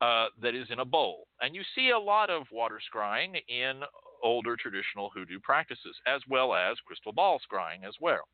uh, 0.00 0.26
that 0.40 0.54
is 0.54 0.66
in 0.70 0.80
a 0.80 0.84
bowl. 0.84 1.26
And 1.40 1.54
you 1.54 1.62
see 1.74 1.90
a 1.90 1.98
lot 1.98 2.28
of 2.28 2.44
water 2.52 2.80
scrying 2.92 3.40
in 3.48 3.82
older 4.22 4.56
traditional 4.56 5.10
hoodoo 5.14 5.40
practices, 5.40 5.96
as 6.06 6.20
well 6.28 6.54
as 6.54 6.76
crystal 6.84 7.12
ball 7.12 7.40
scrying 7.40 7.86
as 7.86 7.94
well. 8.00 8.28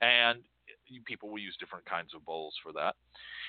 And 0.00 0.40
people 1.04 1.30
will 1.30 1.38
use 1.38 1.56
different 1.58 1.84
kinds 1.84 2.14
of 2.14 2.24
bowls 2.24 2.54
for 2.62 2.72
that. 2.72 2.96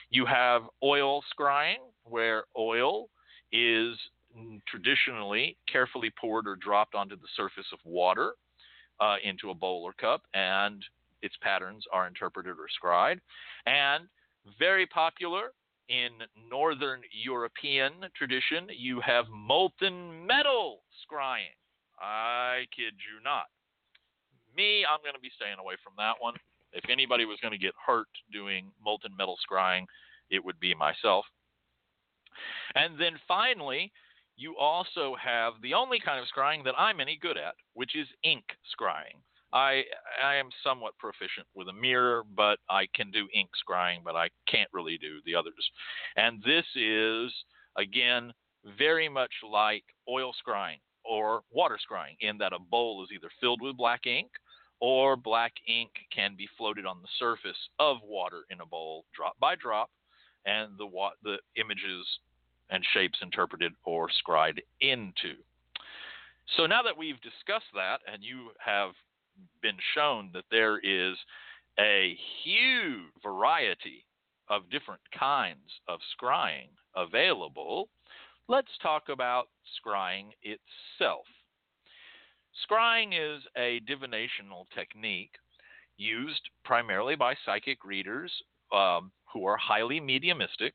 You 0.10 0.26
have 0.26 0.64
oil 0.84 1.24
scrying, 1.38 1.78
where 2.04 2.44
oil 2.58 3.10
is 3.52 3.98
traditionally 4.68 5.58
carefully 5.72 6.12
poured 6.20 6.48
or 6.48 6.56
dropped 6.56 6.96
onto 6.96 7.16
the 7.16 7.28
surface 7.36 7.68
of 7.72 7.80
water 7.86 8.34
uh, 9.00 9.16
into 9.24 9.50
a 9.50 9.54
bowl 9.54 9.84
or 9.84 9.94
cup, 9.94 10.24
and 10.34 10.84
its 11.22 11.36
patterns 11.42 11.84
are 11.92 12.08
interpreted 12.08 12.52
or 12.54 12.68
scried. 12.70 13.20
And 13.66 14.06
very 14.60 14.86
popular 14.86 15.52
in 15.90 16.10
Northern 16.50 17.02
European 17.12 17.94
tradition, 18.16 18.68
you 18.76 19.00
have 19.02 19.26
molten 19.30 20.26
metal 20.26 20.82
scrying. 21.06 21.56
I 22.00 22.66
kid 22.76 22.94
you 22.94 23.24
not. 23.24 23.46
Me, 24.56 24.86
I'm 24.86 25.02
going 25.02 25.16
to 25.16 25.22
be 25.22 25.32
staying 25.36 25.60
away 25.60 25.76
from 25.84 25.94
that 25.98 26.16
one. 26.20 26.36
If 26.74 26.84
anybody 26.90 27.26
was 27.26 27.40
going 27.42 27.54
to 27.54 27.58
get 27.58 27.74
hurt 27.86 28.08
doing 28.32 28.72
molten 28.84 29.16
metal 29.18 29.38
scrying, 29.50 29.86
it 30.30 30.44
would 30.44 30.60
be 30.60 30.74
myself. 30.74 31.26
And 32.76 33.00
then 33.00 33.14
finally, 33.28 33.92
you 34.38 34.58
also 34.58 35.16
have 35.22 35.54
the 35.62 35.74
only 35.74 36.00
kind 36.00 36.20
of 36.20 36.28
scrying 36.28 36.64
that 36.66 36.76
I'm 36.78 37.00
any 37.00 37.18
good 37.22 37.38
at, 37.38 37.56
which 37.74 37.96
is 37.96 38.08
ink 38.24 38.44
scrying. 38.80 39.22
I 39.54 39.84
I 40.22 40.36
am 40.36 40.50
somewhat 40.64 40.98
proficient 40.98 41.48
with 41.56 41.70
a 41.70 41.74
mirror, 41.74 42.24
but 42.36 42.60
I 42.70 42.88
can 42.94 43.12
do 43.12 43.28
ink 43.34 43.50
scrying, 43.68 44.04
but 44.04 44.16
I 44.16 44.30
can't 44.48 44.70
really 44.74 44.98
do 44.98 45.20
the 45.26 45.36
others. 45.36 45.72
And 46.18 46.44
this 46.44 46.66
is 46.76 47.32
again 47.78 48.34
very 48.78 49.08
much 49.08 49.32
like 49.50 49.84
oil 50.10 50.34
scrying 50.46 50.80
or 51.06 51.44
water 51.52 51.78
scrying, 51.78 52.18
in 52.20 52.38
that 52.40 52.52
a 52.52 52.60
bowl 52.60 53.04
is 53.04 53.10
either 53.14 53.30
filled 53.40 53.62
with 53.62 53.78
black 53.78 54.08
ink 54.08 54.32
or 54.82 55.16
black 55.16 55.54
ink 55.68 55.92
can 56.14 56.36
be 56.36 56.50
floated 56.58 56.86
on 56.86 57.02
the 57.02 57.08
surface 57.20 57.70
of 57.80 57.98
water 58.04 58.44
in 58.50 58.60
a 58.60 58.66
bowl, 58.66 59.06
drop 59.16 59.36
by 59.40 59.56
drop, 59.56 59.90
and 60.46 60.78
the 60.78 60.88
the 61.24 61.38
images 61.60 62.06
and 62.70 62.84
shapes 62.94 63.20
interpreted 63.22 63.74
or 63.84 64.10
scried 64.10 64.62
into. 64.82 65.36
So 66.58 66.66
now 66.66 66.82
that 66.84 66.98
we've 66.98 67.20
discussed 67.22 67.72
that, 67.74 68.00
and 68.12 68.24
you 68.24 68.50
have 68.64 68.92
been 69.62 69.78
shown 69.94 70.30
that 70.34 70.46
there 70.52 70.80
is 70.80 71.18
a 71.80 72.18
huge 72.44 73.12
variety 73.24 74.06
of 74.50 74.70
different 74.70 75.02
kinds 75.18 75.82
of 75.88 76.00
scrying 76.16 76.70
available, 76.96 77.90
let's 78.48 78.72
talk 78.82 79.10
about 79.10 79.48
scrying 79.86 80.30
itself. 80.44 81.26
Scrying 82.70 83.10
is 83.14 83.44
a 83.58 83.82
divinational 83.82 84.66
technique 84.74 85.34
used 85.98 86.42
primarily 86.64 87.16
by 87.16 87.36
psychic 87.46 87.84
readers 87.84 88.32
um, 88.74 89.12
who 89.36 89.46
are 89.46 89.58
highly 89.58 90.00
mediumistic 90.00 90.74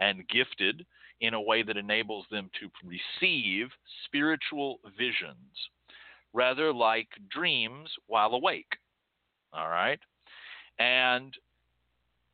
and 0.00 0.26
gifted 0.28 0.86
in 1.20 1.34
a 1.34 1.40
way 1.40 1.62
that 1.62 1.76
enables 1.76 2.24
them 2.30 2.50
to 2.58 2.70
receive 2.82 3.68
spiritual 4.06 4.80
visions, 4.96 5.68
rather 6.32 6.72
like 6.72 7.08
dreams 7.30 7.90
while 8.06 8.32
awake. 8.32 8.72
All 9.52 9.68
right? 9.68 10.00
And 10.78 11.34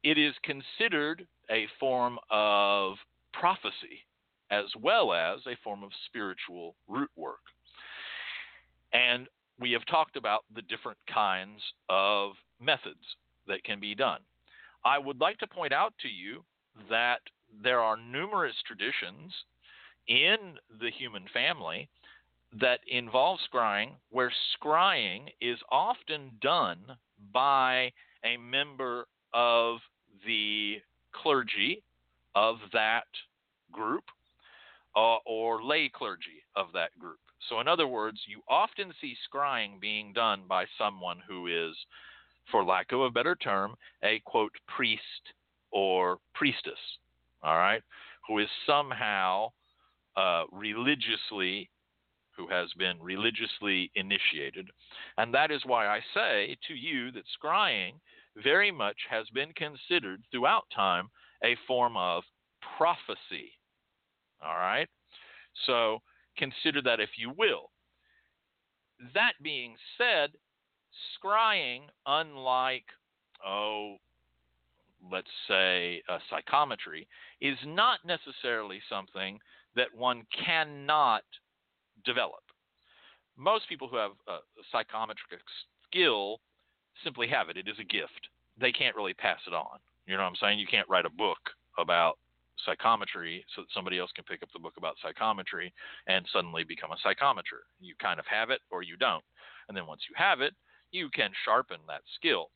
it 0.05 0.17
is 0.17 0.35
considered 0.45 1.27
a 1.51 1.67
form 1.81 2.19
of 2.31 2.95
prophecy 3.33 4.07
as 4.53 4.67
well 4.81 5.13
as 5.13 5.41
a 5.49 5.57
form 5.65 5.83
of 5.83 5.91
spiritual 6.07 6.77
root 6.87 7.11
work. 7.17 7.41
And 8.93 9.27
we 9.59 9.73
have 9.73 9.85
talked 9.87 10.17
about 10.17 10.45
the 10.55 10.63
different 10.63 10.99
kinds 11.13 11.61
of 11.89 12.33
methods 12.61 13.03
that 13.49 13.65
can 13.65 13.81
be 13.81 13.97
done. 13.97 14.21
I 14.87 14.99
would 14.99 15.21
like 15.21 15.39
to 15.39 15.49
point 15.49 15.73
out 15.73 15.95
to 16.03 16.09
you 16.09 16.45
that 16.89 17.19
there 17.63 17.81
are 17.81 17.97
numerous 17.97 18.55
traditions 18.65 19.33
in 20.07 20.37
the 20.81 20.91
human 20.97 21.25
family 21.33 21.89
that 22.61 22.79
involve 22.87 23.41
scrying, 23.53 23.91
where 24.11 24.33
scrying 24.57 25.27
is 25.41 25.59
often 25.73 26.31
done 26.41 26.79
by 27.33 27.91
a 28.25 28.37
member 28.37 29.09
of 29.35 29.79
the 30.25 30.77
clergy 31.13 31.83
of 32.37 32.59
that 32.73 33.09
group 33.73 34.05
uh, 34.95 35.17
or 35.27 35.65
lay 35.65 35.91
clergy 35.93 36.45
of 36.55 36.69
that 36.75 36.97
group. 36.97 37.19
So, 37.49 37.59
in 37.59 37.67
other 37.67 37.89
words, 37.89 38.21
you 38.29 38.41
often 38.49 38.93
see 39.01 39.17
scrying 39.29 39.81
being 39.81 40.13
done 40.13 40.45
by 40.49 40.67
someone 40.79 41.19
who 41.29 41.49
is, 41.49 41.75
for 42.51 42.65
lack 42.65 42.93
of 42.93 43.01
a 43.01 43.11
better 43.11 43.35
term, 43.35 43.75
a 44.03 44.21
quote, 44.25 44.53
priest 44.75 45.03
or 45.73 46.19
priestess, 46.35 46.79
all 47.43 47.57
right, 47.57 47.83
who 48.27 48.39
is 48.39 48.49
somehow 48.67 49.49
uh, 50.17 50.45
religiously, 50.53 51.69
who 52.37 52.49
has 52.49 52.69
been 52.79 53.01
religiously 53.01 53.91
initiated. 53.95 54.69
And 55.19 55.33
that 55.35 55.51
is 55.51 55.63
why 55.65 55.87
I 55.87 56.01
say 56.15 56.57
to 56.69 56.75
you 56.75 57.11
that 57.13 57.25
scrying 57.43 57.93
very 58.43 58.71
much 58.71 58.97
has 59.09 59.27
been 59.35 59.53
considered 59.55 60.23
throughout 60.31 60.65
time 60.75 61.09
a 61.43 61.57
form 61.67 61.97
of 61.97 62.23
prophecy. 62.77 63.53
All 64.45 64.57
right? 64.57 64.89
So 65.67 66.01
consider 66.37 66.83
that 66.83 67.01
if 67.01 67.11
you 67.17 67.33
will. 67.37 67.71
That 69.15 69.33
being 69.43 69.77
said, 69.99 70.31
scrying, 71.17 71.83
unlike, 72.07 72.85
oh, 73.45 73.97
let's 75.11 75.27
say 75.49 76.03
psychometry, 76.31 77.07
is 77.41 77.59
not 77.65 78.01
necessarily 78.05 78.81
something 78.89 79.39
that 79.75 79.95
one 79.95 80.25
cannot 80.45 81.23
develop. 82.05 82.43
Most 83.37 83.69
people 83.69 83.89
who 83.89 83.97
have 83.97 84.13
a 84.29 84.39
psychometric 84.73 85.41
skill 85.89 86.41
simply 87.05 87.29
have 87.29 87.49
it. 87.51 87.57
It 87.57 87.69
is 87.69 87.79
a 87.79 87.85
gift. 87.85 88.29
They 88.59 88.73
can't 88.73 88.97
really 88.97 89.15
pass 89.15 89.41
it 89.47 89.53
on. 89.53 89.79
You 90.07 90.17
know 90.17 90.23
what 90.23 90.31
I'm 90.31 90.37
saying? 90.41 90.59
You 90.59 90.67
can't 90.67 90.89
write 90.89 91.05
a 91.05 91.11
book 91.11 91.39
about 91.79 92.19
psychometry 92.65 93.45
so 93.55 93.61
that 93.63 93.69
somebody 93.75 93.99
else 93.99 94.11
can 94.15 94.25
pick 94.25 94.43
up 94.43 94.49
the 94.55 94.59
book 94.59 94.75
about 94.79 94.97
psychometry 95.03 95.75
and 96.07 96.25
suddenly 96.33 96.65
become 96.65 96.91
a 96.91 96.97
psychometer. 97.05 97.69
You 97.81 97.95
kind 98.01 98.19
of 98.19 98.25
have 98.27 98.49
it 98.49 98.61
or 98.71 98.83
you 98.83 98.97
don't. 98.97 99.25
And 99.69 99.77
then 99.77 99.87
once 99.87 100.01
you 100.09 100.15
have 100.17 100.41
it, 100.41 100.55
you 100.93 101.09
can 101.11 101.31
sharpen 101.45 101.79
that 101.89 102.03
skill. 102.17 102.51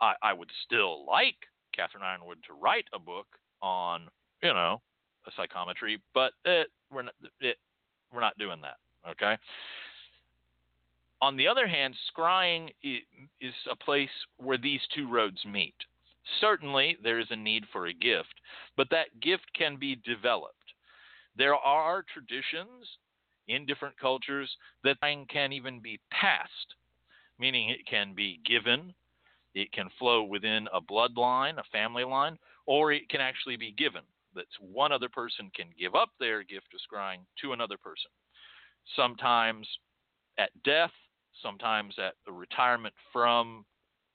I, 0.00 0.14
I 0.22 0.32
would 0.32 0.50
still 0.64 1.06
like 1.06 1.36
Catherine 1.74 2.02
Yronwode 2.02 2.42
to 2.46 2.54
write 2.60 2.86
a 2.92 2.98
book 2.98 3.26
on, 3.62 4.08
you 4.42 4.52
know, 4.52 4.80
a 5.26 5.30
psychometry, 5.36 6.00
but 6.14 6.32
it, 6.44 6.68
we're 6.90 7.02
not, 7.02 7.14
it, 7.40 7.56
we're 8.12 8.20
not 8.20 8.36
doing 8.38 8.60
that. 8.62 8.76
Okay. 9.10 9.36
On 11.20 11.36
the 11.36 11.46
other 11.46 11.68
hand, 11.68 11.94
scrying 12.16 12.70
is 12.82 13.54
a 13.70 13.76
place 13.76 14.10
where 14.38 14.58
these 14.58 14.80
two 14.94 15.08
roads 15.08 15.38
meet. 15.46 15.74
Certainly, 16.40 16.98
there 17.02 17.20
is 17.20 17.28
a 17.30 17.36
need 17.36 17.64
for 17.72 17.86
a 17.86 17.94
gift, 17.94 18.34
but 18.76 18.88
that 18.90 19.20
gift 19.20 19.44
can 19.56 19.76
be 19.76 19.96
developed. 20.04 20.56
There 21.36 21.54
are 21.54 22.04
traditions 22.12 22.98
in 23.48 23.66
different 23.66 23.98
cultures 23.98 24.50
that 24.84 24.98
can 25.28 25.52
even 25.52 25.80
be 25.80 26.00
passed, 26.10 26.74
meaning 27.42 27.70
it 27.70 27.84
can 27.90 28.14
be 28.14 28.40
given, 28.46 28.94
it 29.52 29.72
can 29.72 29.88
flow 29.98 30.22
within 30.22 30.68
a 30.72 30.80
bloodline, 30.80 31.58
a 31.58 31.64
family 31.72 32.04
line, 32.04 32.38
or 32.66 32.92
it 32.92 33.08
can 33.08 33.20
actually 33.20 33.56
be 33.56 33.72
given. 33.72 34.02
That 34.36 34.46
one 34.60 34.92
other 34.92 35.08
person 35.08 35.50
can 35.54 35.66
give 35.78 35.96
up 35.96 36.10
their 36.20 36.44
gift 36.44 36.68
of 36.72 36.80
scrying 36.80 37.18
to 37.42 37.52
another 37.52 37.76
person. 37.76 38.10
Sometimes 38.94 39.66
at 40.38 40.50
death, 40.64 40.92
sometimes 41.42 41.96
at 41.98 42.14
retirement 42.32 42.94
from 43.12 43.64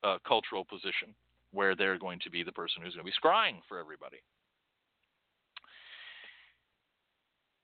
a 0.04 0.18
cultural 0.26 0.64
position 0.64 1.14
where 1.52 1.76
they're 1.76 2.00
going 2.00 2.20
to 2.24 2.32
be 2.32 2.44
the 2.44 2.52
person 2.52 2.82
who's 2.82 2.96
going 2.96 3.06
to 3.06 3.12
be 3.12 3.28
scrying 3.28 3.58
for 3.68 3.78
everybody. 3.78 4.18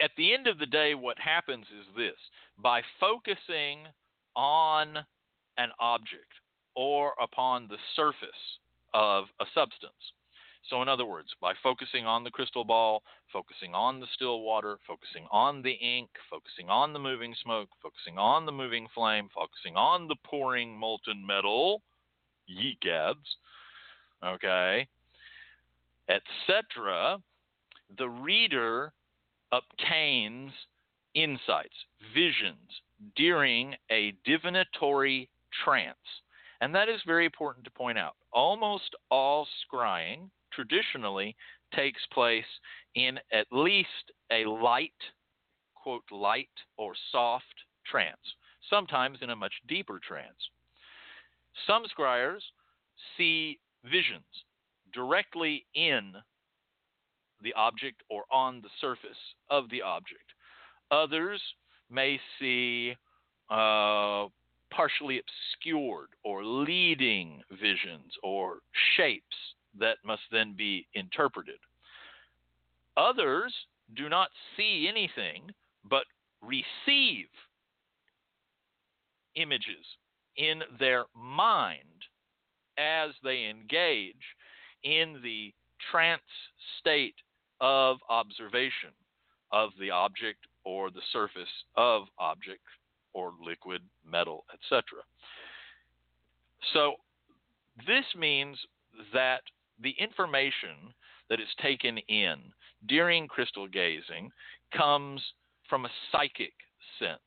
At 0.01 0.11
the 0.17 0.33
end 0.33 0.47
of 0.47 0.59
the 0.59 0.65
day, 0.65 0.93
what 0.93 1.17
happens 1.17 1.65
is 1.67 1.85
this 1.95 2.17
by 2.61 2.81
focusing 2.99 3.79
on 4.35 4.97
an 5.57 5.69
object 5.79 6.33
or 6.75 7.13
upon 7.21 7.67
the 7.67 7.77
surface 7.95 8.59
of 8.93 9.25
a 9.39 9.45
substance, 9.53 10.13
so, 10.69 10.81
in 10.81 10.87
other 10.87 11.05
words, 11.05 11.27
by 11.41 11.53
focusing 11.61 12.05
on 12.05 12.23
the 12.23 12.31
crystal 12.31 12.63
ball, 12.63 13.03
focusing 13.33 13.75
on 13.75 13.99
the 13.99 14.07
still 14.13 14.41
water, 14.41 14.77
focusing 14.87 15.27
on 15.29 15.61
the 15.61 15.73
ink, 15.73 16.09
focusing 16.29 16.69
on 16.69 16.93
the 16.93 16.99
moving 16.99 17.35
smoke, 17.43 17.69
focusing 17.81 18.17
on 18.17 18.45
the 18.45 18.51
moving 18.51 18.87
flame, 18.95 19.29
focusing 19.35 19.75
on 19.75 20.07
the 20.07 20.15
pouring 20.23 20.77
molten 20.77 21.25
metal, 21.25 21.81
yeegads, 22.49 23.35
okay, 24.23 24.87
etc., 26.07 27.21
the 27.97 28.09
reader 28.09 28.93
obtains 29.51 30.51
insights, 31.13 31.75
visions 32.13 32.81
during 33.17 33.75
a 33.91 34.13
divinatory 34.25 35.29
trance. 35.63 35.97
And 36.61 36.73
that 36.75 36.89
is 36.89 37.01
very 37.05 37.25
important 37.25 37.65
to 37.65 37.71
point 37.71 37.97
out. 37.97 38.15
Almost 38.31 38.95
all 39.11 39.47
scrying 39.65 40.29
traditionally 40.53 41.35
takes 41.75 42.01
place 42.13 42.45
in 42.95 43.19
at 43.31 43.47
least 43.51 44.11
a 44.31 44.45
light, 44.45 44.91
quote, 45.75 46.03
light 46.11 46.47
or 46.77 46.93
soft 47.11 47.45
trance, 47.85 48.35
sometimes 48.69 49.17
in 49.21 49.31
a 49.31 49.35
much 49.35 49.53
deeper 49.67 49.99
trance. 50.07 50.49
Some 51.67 51.83
scryers 51.97 52.41
see 53.17 53.59
visions 53.83 54.23
directly 54.93 55.65
in 55.75 56.13
the 57.41 57.53
object 57.53 58.03
or 58.09 58.23
on 58.31 58.61
the 58.61 58.69
surface 58.79 59.17
of 59.49 59.69
the 59.69 59.81
object. 59.81 60.23
Others 60.91 61.41
may 61.89 62.19
see 62.39 62.95
uh, 63.49 64.27
partially 64.75 65.19
obscured 65.19 66.09
or 66.23 66.43
leading 66.43 67.41
visions 67.51 68.11
or 68.23 68.59
shapes 68.97 69.35
that 69.79 69.97
must 70.05 70.21
then 70.31 70.53
be 70.57 70.85
interpreted. 70.93 71.59
Others 72.97 73.53
do 73.95 74.09
not 74.09 74.29
see 74.55 74.87
anything 74.89 75.49
but 75.89 76.05
receive 76.41 77.27
images 79.35 79.85
in 80.37 80.61
their 80.79 81.05
mind 81.15 81.79
as 82.77 83.11
they 83.23 83.45
engage 83.49 84.15
in 84.83 85.19
the 85.23 85.53
trance 85.91 86.21
state 86.79 87.15
of 87.61 87.97
observation 88.09 88.89
of 89.51 89.69
the 89.79 89.91
object 89.91 90.39
or 90.65 90.89
the 90.89 91.01
surface 91.11 91.47
of 91.75 92.03
object 92.19 92.61
or 93.13 93.33
liquid, 93.43 93.81
metal, 94.09 94.45
etc. 94.53 94.83
So 96.73 96.95
this 97.87 98.05
means 98.17 98.57
that 99.13 99.41
the 99.81 99.95
information 99.99 100.93
that 101.29 101.39
is 101.39 101.47
taken 101.61 101.97
in 102.09 102.37
during 102.87 103.27
crystal 103.27 103.67
gazing 103.67 104.31
comes 104.75 105.21
from 105.69 105.85
a 105.85 105.89
psychic 106.11 106.53
sense. 106.99 107.19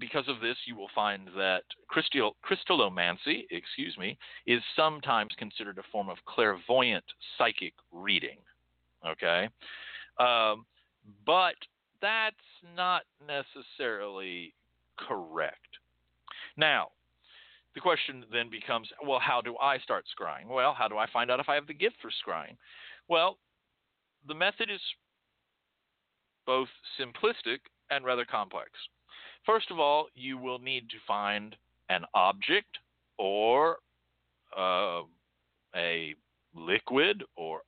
because 0.00 0.24
of 0.28 0.40
this, 0.40 0.56
you 0.66 0.74
will 0.74 0.88
find 0.94 1.28
that 1.36 1.62
crystal, 1.88 2.34
crystallomancy, 2.42 3.44
excuse 3.50 3.96
me, 3.98 4.16
is 4.46 4.62
sometimes 4.74 5.30
considered 5.38 5.78
a 5.78 5.82
form 5.92 6.08
of 6.08 6.16
clairvoyant 6.26 7.04
psychic 7.36 7.74
reading. 7.92 8.38
Okay, 9.06 9.48
um, 10.18 10.64
but 11.24 11.54
that's 12.02 12.36
not 12.76 13.02
necessarily 13.26 14.54
correct. 14.98 15.78
Now, 16.56 16.88
the 17.74 17.80
question 17.80 18.24
then 18.32 18.50
becomes 18.50 18.88
well, 19.06 19.20
how 19.20 19.40
do 19.40 19.56
I 19.58 19.78
start 19.78 20.04
scrying? 20.06 20.48
Well, 20.48 20.74
how 20.76 20.88
do 20.88 20.98
I 20.98 21.06
find 21.12 21.30
out 21.30 21.40
if 21.40 21.48
I 21.48 21.54
have 21.54 21.66
the 21.66 21.74
gift 21.74 21.96
for 22.02 22.10
scrying? 22.10 22.56
Well, 23.08 23.38
the 24.26 24.34
method 24.34 24.70
is 24.70 24.80
both 26.46 26.68
simplistic 26.98 27.58
and 27.90 28.04
rather 28.04 28.24
complex. 28.24 28.70
First 29.46 29.70
of 29.70 29.78
all, 29.78 30.08
you 30.14 30.36
will 30.36 30.58
need 30.58 30.90
to 30.90 30.96
find 31.06 31.56
an 31.88 32.04
object 32.14 32.78
or 33.18 33.78
uh, 34.56 35.02
a 35.74 36.14
liquid 36.54 37.22
or 37.36 37.62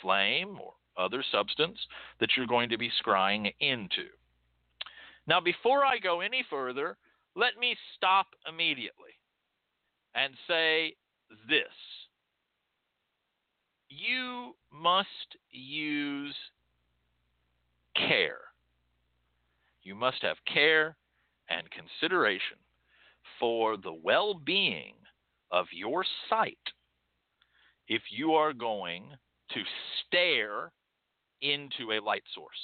flame 0.00 0.58
or 0.60 0.72
other 0.98 1.24
substance 1.30 1.78
that 2.20 2.30
you're 2.36 2.46
going 2.46 2.68
to 2.70 2.78
be 2.78 2.90
scrying 3.04 3.52
into. 3.60 4.06
Now, 5.26 5.40
before 5.40 5.84
I 5.84 5.98
go 5.98 6.20
any 6.20 6.44
further, 6.48 6.96
let 7.34 7.58
me 7.58 7.76
stop 7.96 8.26
immediately 8.48 9.10
and 10.14 10.32
say 10.48 10.94
this. 11.48 11.64
You 13.88 14.54
must 14.72 15.36
use 15.50 16.34
care. 17.94 18.38
You 19.82 19.94
must 19.94 20.22
have 20.22 20.36
care 20.52 20.96
and 21.48 21.66
consideration 21.70 22.58
for 23.38 23.76
the 23.76 23.92
well 23.92 24.34
being 24.34 24.94
of 25.50 25.66
your 25.72 26.04
sight 26.28 26.58
if 27.88 28.02
you 28.10 28.32
are 28.32 28.52
going 28.52 29.04
to 29.50 29.60
stare 30.06 30.72
into 31.42 31.92
a 31.92 32.00
light 32.00 32.24
source. 32.34 32.56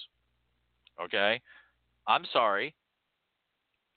Okay? 1.02 1.40
I'm 2.06 2.24
sorry. 2.32 2.74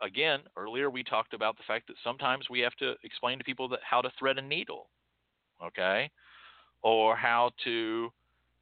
Again, 0.02 0.42
earlier 0.58 0.90
we 0.90 1.04
talked 1.04 1.34
about 1.34 1.58
the 1.58 1.64
fact 1.68 1.88
that 1.88 1.96
sometimes 2.04 2.50
we 2.50 2.60
have 2.60 2.76
to 2.76 2.96
explain 3.04 3.38
to 3.38 3.44
people 3.44 3.70
that 3.70 3.80
how 3.90 4.02
to 4.02 4.12
thread 4.20 4.38
a 4.38 4.42
needle. 4.42 4.88
Okay? 5.64 6.10
Or 6.84 7.16
how 7.16 7.52
to 7.64 8.12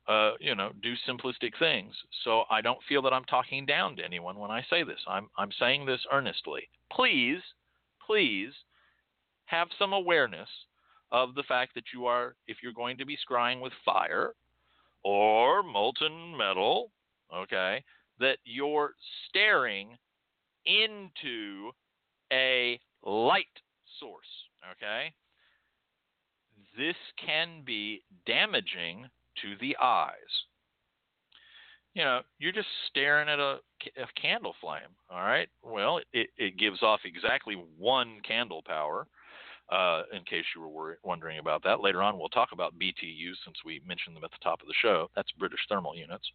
uh, 0.07 0.31
you 0.39 0.55
know, 0.55 0.71
do 0.81 0.93
simplistic 1.07 1.57
things. 1.59 1.93
So 2.23 2.43
I 2.49 2.61
don't 2.61 2.79
feel 2.89 3.01
that 3.03 3.13
I'm 3.13 3.23
talking 3.25 3.65
down 3.65 3.95
to 3.95 4.05
anyone 4.05 4.37
when 4.37 4.51
I 4.51 4.61
say 4.69 4.83
this. 4.83 4.99
I'm 5.07 5.29
I'm 5.37 5.51
saying 5.57 5.85
this 5.85 6.01
earnestly. 6.11 6.67
Please, 6.91 7.39
please 8.05 8.51
have 9.45 9.67
some 9.79 9.93
awareness 9.93 10.49
of 11.11 11.35
the 11.35 11.43
fact 11.43 11.75
that 11.75 11.85
you 11.93 12.05
are 12.05 12.35
if 12.47 12.57
you're 12.61 12.73
going 12.73 12.97
to 12.97 13.05
be 13.05 13.17
scrying 13.17 13.61
with 13.61 13.71
fire 13.85 14.33
or 15.03 15.63
molten 15.63 16.35
metal, 16.37 16.91
okay, 17.33 17.83
that 18.19 18.37
you're 18.43 18.93
staring 19.27 19.97
into 20.65 21.71
a 22.31 22.79
light 23.03 23.45
source, 23.99 24.25
okay? 24.71 25.13
This 26.77 26.95
can 27.23 27.63
be 27.65 28.03
damaging 28.25 29.07
to 29.41 29.55
the 29.59 29.75
eyes. 29.81 30.13
You 31.93 32.03
know, 32.03 32.21
you're 32.39 32.51
just 32.51 32.67
staring 32.87 33.29
at 33.29 33.39
a, 33.39 33.57
a 33.97 34.07
candle 34.19 34.55
flame. 34.59 34.81
All 35.11 35.21
right. 35.21 35.47
Well, 35.61 35.99
it, 36.11 36.29
it 36.37 36.57
gives 36.57 36.81
off 36.81 37.01
exactly 37.05 37.55
one 37.77 38.17
candle 38.27 38.63
power. 38.65 39.07
Uh, 39.71 40.03
in 40.11 40.21
case 40.25 40.43
you 40.53 40.61
were 40.61 40.99
wondering 41.03 41.39
about 41.39 41.63
that. 41.63 41.79
Later 41.79 42.03
on, 42.03 42.19
we'll 42.19 42.29
talk 42.29 42.49
about 42.51 42.77
BTU 42.77 43.31
since 43.43 43.55
we 43.65 43.81
mentioned 43.87 44.15
them 44.15 44.23
at 44.23 44.29
the 44.29 44.43
top 44.43 44.61
of 44.61 44.67
the 44.67 44.73
show. 44.81 45.09
That's 45.15 45.31
British 45.39 45.61
thermal 45.69 45.95
units. 45.95 46.25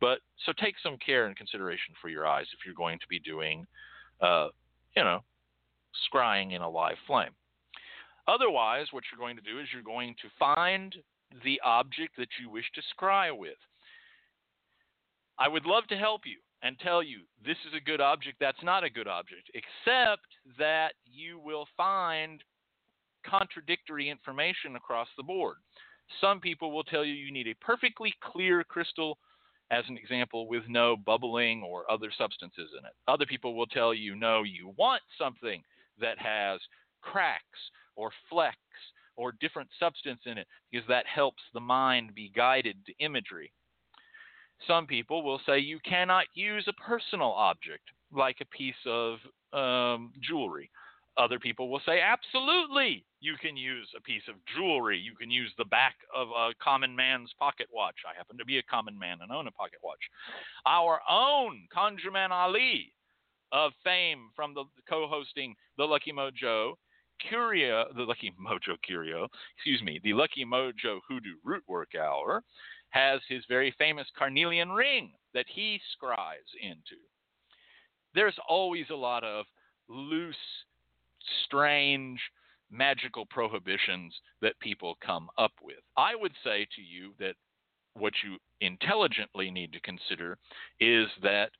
But 0.00 0.20
so 0.46 0.52
take 0.58 0.76
some 0.82 0.96
care 1.04 1.26
and 1.26 1.36
consideration 1.36 1.94
for 2.00 2.08
your 2.08 2.26
eyes 2.26 2.46
if 2.52 2.64
you're 2.64 2.74
going 2.76 2.98
to 3.00 3.08
be 3.10 3.18
doing, 3.18 3.66
uh, 4.20 4.48
you 4.96 5.02
know, 5.02 5.22
scrying 6.10 6.54
in 6.54 6.62
a 6.62 6.70
live 6.70 6.96
flame. 7.06 7.32
Otherwise, 8.28 8.86
what 8.92 9.04
you're 9.10 9.18
going 9.18 9.36
to 9.36 9.42
do 9.42 9.58
is 9.58 9.66
you're 9.72 9.82
going 9.82 10.14
to 10.22 10.28
find 10.38 10.94
the 11.44 11.60
object 11.64 12.16
that 12.16 12.28
you 12.40 12.48
wish 12.48 12.70
to 12.74 12.82
scry 12.94 13.36
with. 13.36 13.58
I 15.38 15.48
would 15.48 15.66
love 15.66 15.86
to 15.88 15.96
help 15.96 16.22
you 16.24 16.38
and 16.62 16.78
tell 16.80 17.02
you 17.02 17.20
this 17.44 17.56
is 17.66 17.74
a 17.76 17.80
good 17.80 18.00
object, 18.00 18.38
that's 18.40 18.62
not 18.62 18.84
a 18.84 18.90
good 18.90 19.06
object, 19.06 19.50
except 19.54 20.26
that 20.58 20.92
you 21.04 21.38
will 21.38 21.66
find 21.76 22.42
contradictory 23.24 24.08
information 24.08 24.76
across 24.76 25.08
the 25.16 25.22
board. 25.22 25.56
Some 26.20 26.40
people 26.40 26.72
will 26.72 26.84
tell 26.84 27.04
you 27.04 27.12
you 27.12 27.32
need 27.32 27.48
a 27.48 27.54
perfectly 27.64 28.14
clear 28.22 28.64
crystal, 28.64 29.18
as 29.70 29.84
an 29.88 29.98
example, 29.98 30.48
with 30.48 30.62
no 30.68 30.96
bubbling 30.96 31.62
or 31.62 31.90
other 31.90 32.10
substances 32.16 32.70
in 32.78 32.86
it. 32.86 32.92
Other 33.06 33.26
people 33.26 33.54
will 33.54 33.66
tell 33.66 33.92
you 33.92 34.16
no, 34.16 34.42
you 34.42 34.72
want 34.76 35.02
something 35.18 35.62
that 36.00 36.18
has 36.18 36.60
cracks 37.02 37.42
or 37.96 38.10
flecks 38.30 38.56
or 39.16 39.32
different 39.32 39.68
substance 39.78 40.20
in 40.26 40.38
it 40.38 40.46
because 40.70 40.86
that 40.88 41.06
helps 41.06 41.42
the 41.52 41.60
mind 41.60 42.14
be 42.14 42.32
guided 42.34 42.76
to 42.86 43.04
imagery. 43.04 43.52
Some 44.66 44.86
people 44.86 45.22
will 45.22 45.40
say 45.46 45.58
you 45.58 45.78
cannot 45.84 46.26
use 46.34 46.66
a 46.68 46.72
personal 46.72 47.32
object 47.32 47.82
like 48.12 48.36
a 48.40 48.56
piece 48.56 48.74
of 48.86 49.18
um, 49.52 50.12
jewelry. 50.20 50.70
Other 51.18 51.40
people 51.40 51.68
will 51.68 51.80
say, 51.84 52.00
absolutely, 52.00 53.04
you 53.20 53.34
can 53.40 53.56
use 53.56 53.88
a 53.96 54.00
piece 54.00 54.22
of 54.28 54.36
jewelry. 54.56 54.98
You 54.98 55.16
can 55.16 55.30
use 55.30 55.52
the 55.58 55.64
back 55.64 55.96
of 56.14 56.28
a 56.28 56.54
common 56.62 56.94
man's 56.94 57.32
pocket 57.38 57.66
watch. 57.72 57.96
I 58.08 58.16
happen 58.16 58.38
to 58.38 58.44
be 58.44 58.58
a 58.58 58.62
common 58.62 58.96
man 58.96 59.18
and 59.20 59.32
own 59.32 59.48
a 59.48 59.52
pocket 59.52 59.80
watch. 59.82 59.98
Our 60.64 61.00
own 61.10 61.66
Conjureman 61.76 62.30
Ali 62.30 62.92
of 63.50 63.72
fame 63.82 64.30
from 64.36 64.54
the 64.54 64.64
co-hosting 64.88 65.56
The 65.76 65.84
Lucky 65.84 66.12
Mojo 66.12 66.74
Curio, 67.28 67.86
the 67.96 68.02
Lucky 68.02 68.32
Mojo 68.40 68.76
Curio, 68.86 69.28
excuse 69.56 69.82
me, 69.82 70.00
the 70.04 70.12
Lucky 70.12 70.44
Mojo 70.44 71.00
Hoodoo 71.08 71.34
Rootwork 71.44 71.98
Hour 72.00 72.44
has 72.90 73.20
his 73.28 73.42
very 73.48 73.74
famous 73.76 74.06
carnelian 74.16 74.70
ring 74.70 75.12
that 75.34 75.46
he 75.48 75.80
scries 75.96 76.48
into. 76.62 77.00
There's 78.14 78.38
always 78.48 78.86
a 78.90 78.96
lot 78.96 79.24
of 79.24 79.46
loose, 79.88 80.36
strange, 81.44 82.20
magical 82.70 83.26
prohibitions 83.26 84.14
that 84.42 84.58
people 84.60 84.96
come 85.04 85.28
up 85.38 85.52
with. 85.62 85.78
I 85.96 86.14
would 86.14 86.32
say 86.44 86.66
to 86.76 86.82
you 86.82 87.12
that 87.18 87.34
what 87.94 88.12
you 88.24 88.36
intelligently 88.60 89.50
need 89.50 89.72
to 89.72 89.80
consider 89.80 90.38
is 90.80 91.06
that 91.22 91.50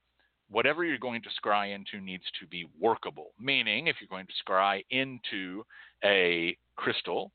whatever 0.50 0.84
you're 0.84 0.98
going 0.98 1.22
to 1.22 1.28
scry 1.42 1.74
into 1.74 2.04
needs 2.04 2.24
to 2.40 2.46
be 2.46 2.66
workable. 2.78 3.32
Meaning, 3.40 3.86
if 3.86 3.96
you're 4.00 4.08
going 4.08 4.26
to 4.26 4.52
scry 4.52 4.84
into 4.90 5.64
a 6.04 6.56
crystal, 6.76 7.32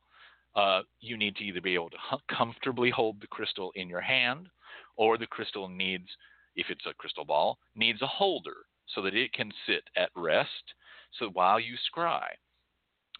uh, 0.56 0.82
you 1.02 1.18
need 1.18 1.36
to 1.36 1.44
either 1.44 1.62
be 1.62 1.74
able 1.74 1.90
to 1.90 1.98
comfortably 2.36 2.90
hold 2.90 3.20
the 3.22 3.28
crystal 3.28 3.72
in 3.76 3.90
your 3.90 4.02
hand, 4.02 4.48
or 4.96 5.18
the 5.18 5.28
crystal 5.28 5.68
needs, 5.68 6.08
if 6.56 6.68
it's 6.70 6.86
a 6.86 6.94
crystal 6.94 7.26
ball, 7.26 7.58
needs 7.76 8.02
a 8.02 8.08
holder 8.08 8.58
so 8.94 9.02
that 9.02 9.16
it 9.16 9.34
can 9.34 9.52
sit 9.66 9.84
at 9.98 10.10
rest. 10.16 10.74
So 11.20 11.30
while 11.30 11.60
you 11.60 11.76
scry, 11.94 12.26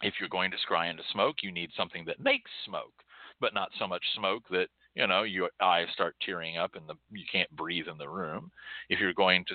if 0.02 0.14
you're 0.18 0.28
going 0.28 0.50
to 0.50 0.56
scry 0.58 0.90
into 0.90 1.02
smoke, 1.12 1.36
you 1.42 1.52
need 1.52 1.70
something 1.76 2.04
that 2.06 2.20
makes 2.20 2.50
smoke, 2.64 3.04
but 3.40 3.54
not 3.54 3.70
so 3.78 3.86
much 3.86 4.02
smoke 4.16 4.42
that 4.50 4.68
you 4.94 5.06
know 5.06 5.22
your 5.22 5.50
eyes 5.60 5.86
start 5.92 6.16
tearing 6.20 6.58
up 6.58 6.74
and 6.74 6.88
the, 6.88 6.94
you 7.10 7.24
can't 7.30 7.50
breathe 7.56 7.88
in 7.88 7.98
the 7.98 8.08
room. 8.08 8.50
If 8.88 9.00
you're 9.00 9.14
going 9.14 9.44
to 9.46 9.54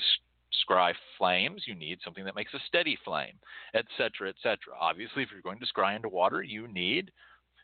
scry 0.67 0.93
flames, 1.17 1.63
you 1.67 1.75
need 1.75 1.99
something 2.03 2.25
that 2.25 2.35
makes 2.35 2.53
a 2.53 2.59
steady 2.67 2.97
flame, 3.03 3.37
etc., 3.73 4.29
etc. 4.29 4.57
Obviously, 4.79 5.23
if 5.23 5.29
you're 5.31 5.41
going 5.41 5.59
to 5.59 5.67
scry 5.67 5.95
into 5.95 6.09
water, 6.09 6.41
you 6.41 6.67
need, 6.67 7.11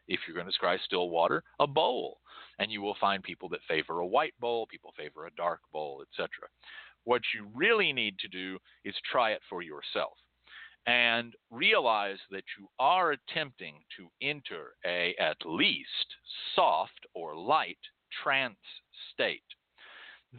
if 0.07 0.19
you're 0.27 0.35
going 0.35 0.51
to 0.51 0.59
scry 0.59 0.77
still 0.83 1.09
water, 1.09 1.43
a 1.59 1.67
bowl. 1.67 2.19
And 2.59 2.71
you 2.71 2.81
will 2.81 2.95
find 3.01 3.23
people 3.23 3.49
that 3.49 3.59
favor 3.67 3.99
a 3.99 4.05
white 4.05 4.33
bowl, 4.39 4.67
people 4.67 4.93
favor 4.95 5.25
a 5.25 5.35
dark 5.35 5.59
bowl, 5.73 6.03
etc. 6.03 6.29
What 7.03 7.21
you 7.33 7.47
really 7.53 7.91
need 7.91 8.17
to 8.19 8.27
do 8.27 8.57
is 8.83 8.95
try 9.11 9.31
it 9.31 9.41
for 9.49 9.61
yourself 9.61 10.13
and 10.87 11.33
realize 11.49 12.19
that 12.31 12.43
you 12.59 12.67
are 12.79 13.11
attempting 13.11 13.75
to 13.97 14.07
enter 14.21 14.73
a 14.85 15.15
at 15.19 15.37
least 15.45 16.15
soft 16.55 17.07
or 17.13 17.35
light 17.35 17.77
trance 18.23 18.55
state. 19.13 19.41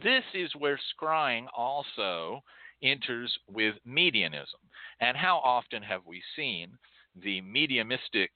This 0.01 0.23
is 0.33 0.51
where 0.57 0.79
scrying 1.01 1.45
also 1.55 2.41
enters 2.83 3.35
with 3.47 3.75
medianism. 3.85 4.59
And 5.01 5.17
how 5.17 5.37
often 5.43 5.81
have 5.83 6.05
we 6.05 6.21
seen 6.35 6.77
the 7.23 7.41
mediumistic, 7.41 8.31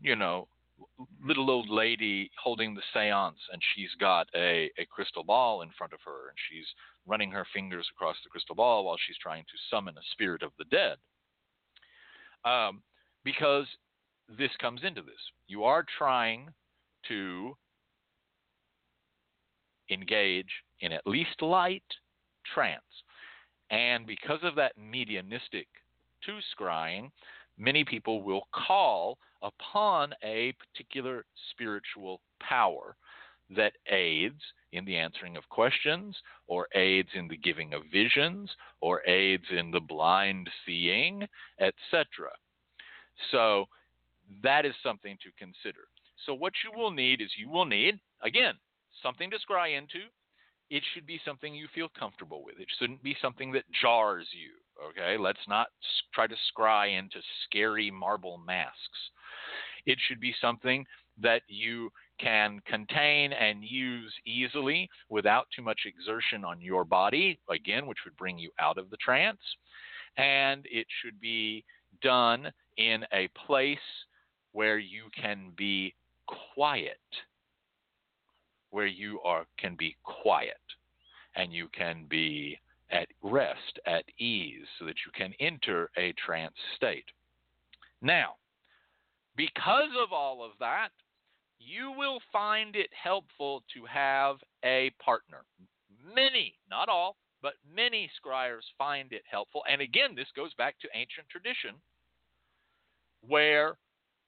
you 0.00 0.16
know, 0.16 0.48
little 1.24 1.50
old 1.50 1.70
lady 1.70 2.30
holding 2.42 2.74
the 2.74 2.82
seance, 2.92 3.38
and 3.52 3.62
she's 3.74 3.90
got 3.98 4.28
a, 4.34 4.70
a 4.78 4.86
crystal 4.90 5.24
ball 5.24 5.62
in 5.62 5.70
front 5.76 5.92
of 5.92 6.00
her, 6.04 6.28
and 6.28 6.36
she's 6.50 6.66
running 7.06 7.30
her 7.30 7.46
fingers 7.52 7.86
across 7.94 8.16
the 8.24 8.30
crystal 8.30 8.54
ball 8.54 8.84
while 8.84 8.98
she's 9.06 9.16
trying 9.18 9.44
to 9.44 9.74
summon 9.74 9.96
a 9.96 10.02
spirit 10.12 10.42
of 10.42 10.52
the 10.58 10.64
dead. 10.64 10.96
Um, 12.44 12.82
because 13.24 13.66
this 14.38 14.50
comes 14.60 14.80
into 14.84 15.02
this. 15.02 15.14
You 15.48 15.64
are 15.64 15.84
trying 15.98 16.48
to 17.08 17.56
engage 19.90 20.50
in 20.80 20.92
at 20.92 21.06
least 21.06 21.42
light 21.42 21.84
trance. 22.54 22.82
And 23.70 24.06
because 24.06 24.40
of 24.42 24.54
that 24.56 24.72
mediumistic 24.78 25.66
to 26.24 26.38
scrying, 26.56 27.10
many 27.58 27.84
people 27.84 28.22
will 28.22 28.46
call 28.52 29.18
upon 29.42 30.12
a 30.22 30.54
particular 30.54 31.24
spiritual 31.50 32.20
power 32.40 32.96
that 33.54 33.72
aids 33.90 34.40
in 34.76 34.84
the 34.84 34.96
answering 34.96 35.36
of 35.36 35.48
questions, 35.48 36.16
or 36.46 36.68
aids 36.74 37.08
in 37.14 37.28
the 37.28 37.36
giving 37.36 37.74
of 37.74 37.82
visions, 37.92 38.50
or 38.80 39.06
aids 39.06 39.44
in 39.50 39.70
the 39.70 39.80
blind 39.80 40.48
seeing, 40.64 41.26
etc. 41.60 42.30
So 43.30 43.66
that 44.42 44.64
is 44.66 44.74
something 44.82 45.16
to 45.22 45.30
consider. 45.38 45.88
So 46.24 46.34
what 46.34 46.52
you 46.64 46.78
will 46.78 46.90
need 46.90 47.20
is 47.20 47.30
you 47.36 47.50
will 47.50 47.64
need, 47.64 47.98
again, 48.22 48.54
something 49.02 49.30
to 49.30 49.38
scry 49.38 49.76
into. 49.76 50.06
It 50.68 50.82
should 50.92 51.06
be 51.06 51.20
something 51.24 51.54
you 51.54 51.68
feel 51.74 51.88
comfortable 51.96 52.44
with. 52.44 52.58
It 52.58 52.68
shouldn't 52.78 53.02
be 53.02 53.16
something 53.22 53.52
that 53.52 53.64
jars 53.80 54.26
you. 54.32 54.50
Okay, 54.90 55.16
let's 55.16 55.38
not 55.48 55.68
try 56.12 56.26
to 56.26 56.34
scry 56.52 56.98
into 56.98 57.18
scary 57.44 57.90
marble 57.90 58.38
masks. 58.38 59.10
It 59.86 59.98
should 60.06 60.20
be 60.20 60.34
something 60.40 60.84
that 61.22 61.42
you 61.48 61.90
can 62.18 62.60
contain 62.66 63.32
and 63.32 63.62
use 63.62 64.12
easily 64.24 64.88
without 65.08 65.46
too 65.54 65.62
much 65.62 65.80
exertion 65.86 66.44
on 66.44 66.60
your 66.60 66.84
body, 66.84 67.38
again, 67.50 67.86
which 67.86 67.98
would 68.04 68.16
bring 68.16 68.38
you 68.38 68.50
out 68.58 68.78
of 68.78 68.90
the 68.90 68.96
trance. 68.98 69.40
And 70.16 70.64
it 70.70 70.86
should 71.02 71.20
be 71.20 71.64
done 72.02 72.50
in 72.76 73.04
a 73.12 73.28
place 73.46 73.78
where 74.52 74.78
you 74.78 75.04
can 75.18 75.52
be 75.56 75.94
quiet, 76.26 76.98
where 78.70 78.86
you 78.86 79.20
are 79.20 79.44
can 79.58 79.76
be 79.76 79.96
quiet 80.02 80.56
and 81.36 81.52
you 81.52 81.68
can 81.76 82.06
be 82.08 82.58
at 82.90 83.08
rest, 83.22 83.78
at 83.86 84.04
ease, 84.18 84.64
so 84.78 84.86
that 84.86 84.94
you 85.04 85.12
can 85.14 85.34
enter 85.40 85.90
a 85.98 86.12
trance 86.24 86.54
state. 86.76 87.04
Now, 88.00 88.36
because 89.36 89.90
of 90.02 90.12
all 90.12 90.42
of 90.44 90.52
that, 90.60 90.88
you 91.58 91.92
will 91.96 92.20
find 92.32 92.76
it 92.76 92.90
helpful 92.92 93.62
to 93.74 93.84
have 93.84 94.36
a 94.64 94.90
partner. 95.02 95.44
Many, 96.14 96.54
not 96.70 96.88
all, 96.88 97.16
but 97.42 97.54
many 97.74 98.10
scryers 98.20 98.64
find 98.78 99.12
it 99.12 99.22
helpful. 99.30 99.62
And 99.70 99.80
again, 99.80 100.14
this 100.14 100.28
goes 100.34 100.54
back 100.54 100.78
to 100.80 100.88
ancient 100.94 101.28
tradition 101.28 101.74
where 103.20 103.76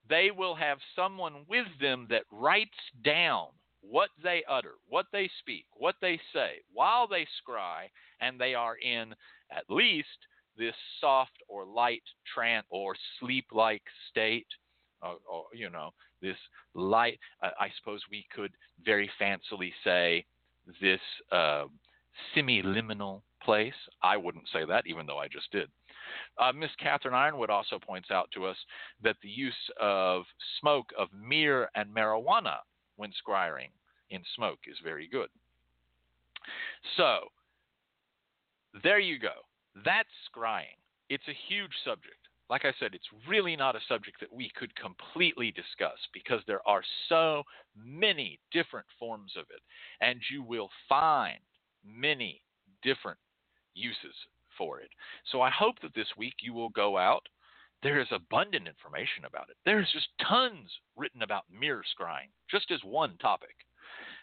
they 0.09 0.31
will 0.31 0.55
have 0.55 0.79
someone 0.97 1.45
with 1.49 1.67
them 1.81 2.07
that 2.11 2.23
writes 2.33 2.79
down 3.05 3.49
what 3.81 4.11
they 4.23 4.43
utter, 4.49 4.75
what 4.89 5.07
they 5.13 5.31
speak, 5.39 5.67
what 5.75 5.95
they 6.01 6.19
say 6.33 6.61
while 6.73 7.07
they 7.07 7.27
scry, 7.41 7.85
and 8.21 8.41
they 8.41 8.55
are 8.55 8.77
in 8.77 9.15
at 9.51 9.65
least 9.69 10.09
this 10.57 10.75
soft 11.01 11.37
or 11.49 11.65
light 11.65 12.03
trance 12.35 12.67
or 12.71 12.95
sleep 13.21 13.47
like 13.53 13.83
state, 14.11 14.47
or, 15.03 15.17
or, 15.31 15.45
you 15.53 15.71
know, 15.71 15.91
this 16.21 16.37
light, 16.75 17.19
uh, 17.43 17.51
I 17.59 17.69
suppose 17.79 18.01
we 18.11 18.27
could 18.35 18.53
very 18.85 19.11
fancily 19.21 19.73
say 19.85 20.25
this 20.81 21.01
uh, 21.33 21.65
semiliminal 22.37 23.23
place. 23.43 23.75
I 24.03 24.17
wouldn't 24.17 24.49
say 24.53 24.65
that, 24.67 24.87
even 24.87 25.07
though 25.07 25.19
I 25.19 25.29
just 25.29 25.51
did. 25.53 25.69
Uh, 26.39 26.53
Miss 26.53 26.71
Catherine 26.81 27.15
Yronwode 27.15 27.51
also 27.51 27.79
points 27.79 28.11
out 28.11 28.31
to 28.35 28.47
us 28.47 28.57
that 29.03 29.17
the 29.23 29.29
use 29.29 29.55
of 29.81 30.25
smoke 30.61 30.91
of 30.99 31.09
myrrh 31.13 31.69
and 31.75 31.95
marijuana 31.95 32.57
when 32.97 33.11
scrying 33.11 33.71
in 34.11 34.23
smoke 34.35 34.61
is 34.67 34.77
very 34.83 35.09
good. 35.09 35.29
So, 36.97 37.21
there 38.83 38.99
you 38.99 39.19
go. 39.19 39.33
That's 39.85 40.09
scrying. 40.35 40.79
It's 41.11 41.29
a 41.29 41.37
huge 41.49 41.73
subject. 41.85 42.18
Like 42.51 42.65
I 42.65 42.73
said, 42.81 42.95
it's 42.95 43.29
really 43.29 43.57
not 43.57 43.77
a 43.77 43.81
subject 43.89 44.21
that 44.21 44.33
we 44.33 44.51
could 44.57 44.75
completely 44.77 45.53
discuss 45.53 45.99
because 46.15 46.41
there 46.47 46.67
are 46.67 46.83
so 47.09 47.43
many 47.77 48.41
different 48.53 48.87
forms 48.99 49.33
of 49.37 49.45
it, 49.51 49.61
and 50.01 50.21
you 50.31 50.43
will 50.43 50.71
find 50.89 51.39
many 51.85 52.43
different 52.83 53.19
uses 53.75 54.15
for 54.57 54.81
it. 54.81 54.89
So 55.31 55.43
I 55.43 55.51
hope 55.51 55.77
that 55.83 55.95
this 55.95 56.09
week 56.17 56.37
you 56.41 56.55
will 56.55 56.71
go 56.71 56.97
out. 56.97 57.29
There 57.83 58.01
is 58.01 58.09
abundant 58.11 58.67
information 58.67 59.25
about 59.27 59.51
it. 59.51 59.57
There's 59.65 59.91
just 59.93 60.09
tons 60.27 60.71
written 60.97 61.23
about 61.23 61.45
mirror 61.51 61.85
scrying, 62.01 62.31
just 62.51 62.71
as 62.71 62.81
one 62.83 63.17
topic. 63.19 63.55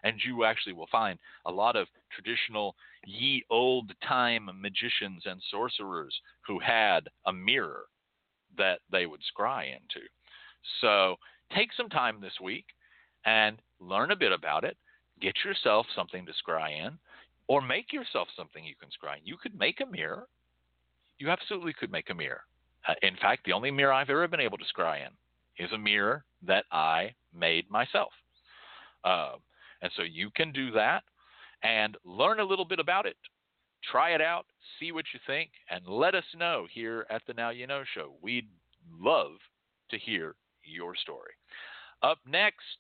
And 0.04 0.20
you 0.24 0.44
actually 0.44 0.74
will 0.74 0.90
find 0.92 1.18
a 1.46 1.52
lot 1.52 1.76
of 1.76 1.88
traditional 2.12 2.76
ye 3.06 3.46
old 3.50 3.92
time 4.08 4.50
magicians 4.62 5.24
and 5.26 5.42
sorcerers 5.50 6.20
who 6.46 6.60
had 6.60 7.08
a 7.28 7.34
mirror 7.34 7.86
that 8.58 8.80
they 8.92 9.06
would 9.06 9.22
scry 9.22 9.68
into. 9.68 10.06
So 10.82 11.16
take 11.54 11.70
some 11.74 11.90
time 11.90 12.20
this 12.22 12.40
week 12.42 12.66
and 13.26 13.58
learn 13.80 14.12
a 14.12 14.16
bit 14.16 14.32
about 14.32 14.64
it. 14.64 14.78
Get 15.22 15.36
yourself 15.46 15.86
something 15.96 16.26
to 16.26 16.34
scry 16.34 16.86
in, 16.86 16.98
or 17.48 17.62
make 17.62 17.94
yourself 17.94 18.28
something 18.36 18.64
you 18.64 18.76
can 18.80 18.90
scry. 18.90 19.18
In. 19.18 19.26
You 19.26 19.38
could 19.42 19.58
make 19.58 19.80
a 19.82 19.86
mirror. 19.86 20.28
You 21.20 21.30
absolutely 21.30 21.74
could 21.74 21.92
make 21.92 22.10
a 22.10 22.16
mirror. 22.16 22.42
Uh, 22.88 22.94
in 23.02 23.16
fact, 23.16 23.46
the 23.46 23.54
only 23.54 23.72
mirror 23.72 23.94
I've 23.94 24.10
ever 24.10 24.28
been 24.28 24.40
able 24.40 24.58
to 24.58 24.66
scry 24.66 25.06
in 25.06 25.14
is 25.64 25.72
a 25.72 25.78
mirror 25.78 26.26
that 26.46 26.66
I 26.72 27.14
made 27.34 27.70
myself. 27.70 28.12
Uh, 29.04 29.34
and 29.82 29.92
so 29.96 30.04
you 30.04 30.30
can 30.36 30.52
do 30.52 30.72
that 30.72 31.04
and 31.64 31.96
learn 32.04 32.40
a 32.40 32.46
little 32.46 32.66
bit 32.66 32.80
about 32.80 33.06
it. 33.06 33.16
Try 33.92 34.12
it 34.12 34.22
out, 34.22 34.46
see 34.80 34.92
what 34.92 35.06
you 35.14 35.20
think, 35.28 35.52
and 35.70 35.86
let 35.86 36.16
us 36.16 36.24
know 36.38 36.66
here 36.72 37.06
at 37.10 37.22
the 37.28 37.34
Now 37.34 37.50
You 37.52 37.68
Know 37.68 37.84
Show. 37.94 38.14
We'd 38.22 38.48
love 39.00 39.34
to 39.92 39.98
hear 39.98 40.36
your 40.64 40.96
story. 40.96 41.34
Up 42.02 42.18
next, 42.28 42.78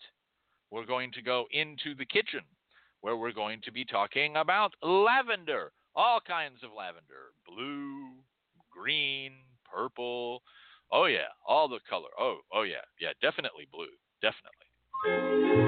we're 0.72 0.86
going 0.86 1.12
to 1.14 1.22
go 1.22 1.46
into 1.52 1.96
the 1.96 2.06
kitchen 2.06 2.42
where 3.02 3.18
we're 3.18 3.32
going 3.32 3.62
to 3.66 3.72
be 3.72 3.86
talking 3.86 4.36
about 4.38 4.74
lavender, 4.82 5.72
all 5.96 6.20
kinds 6.26 6.64
of 6.64 6.72
lavender 6.76 7.34
blue, 7.48 8.10
green, 8.72 9.34
purple. 9.72 10.42
Oh, 10.92 11.06
yeah, 11.06 11.30
all 11.48 11.68
the 11.68 11.80
color. 11.90 12.10
Oh, 12.20 12.40
oh, 12.54 12.64
yeah, 12.64 12.84
yeah, 13.00 13.10
definitely 13.22 13.68
blue, 13.72 13.88
definitely. 14.22 15.65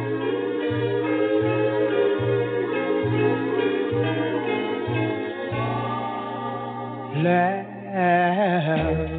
Lavender 7.23 9.16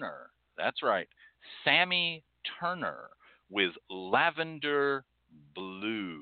Turner. 0.00 0.30
That's 0.56 0.82
right, 0.82 1.08
Sammy 1.64 2.22
Turner 2.58 3.08
with 3.50 3.72
Lavender 3.90 5.04
Blue. 5.54 6.20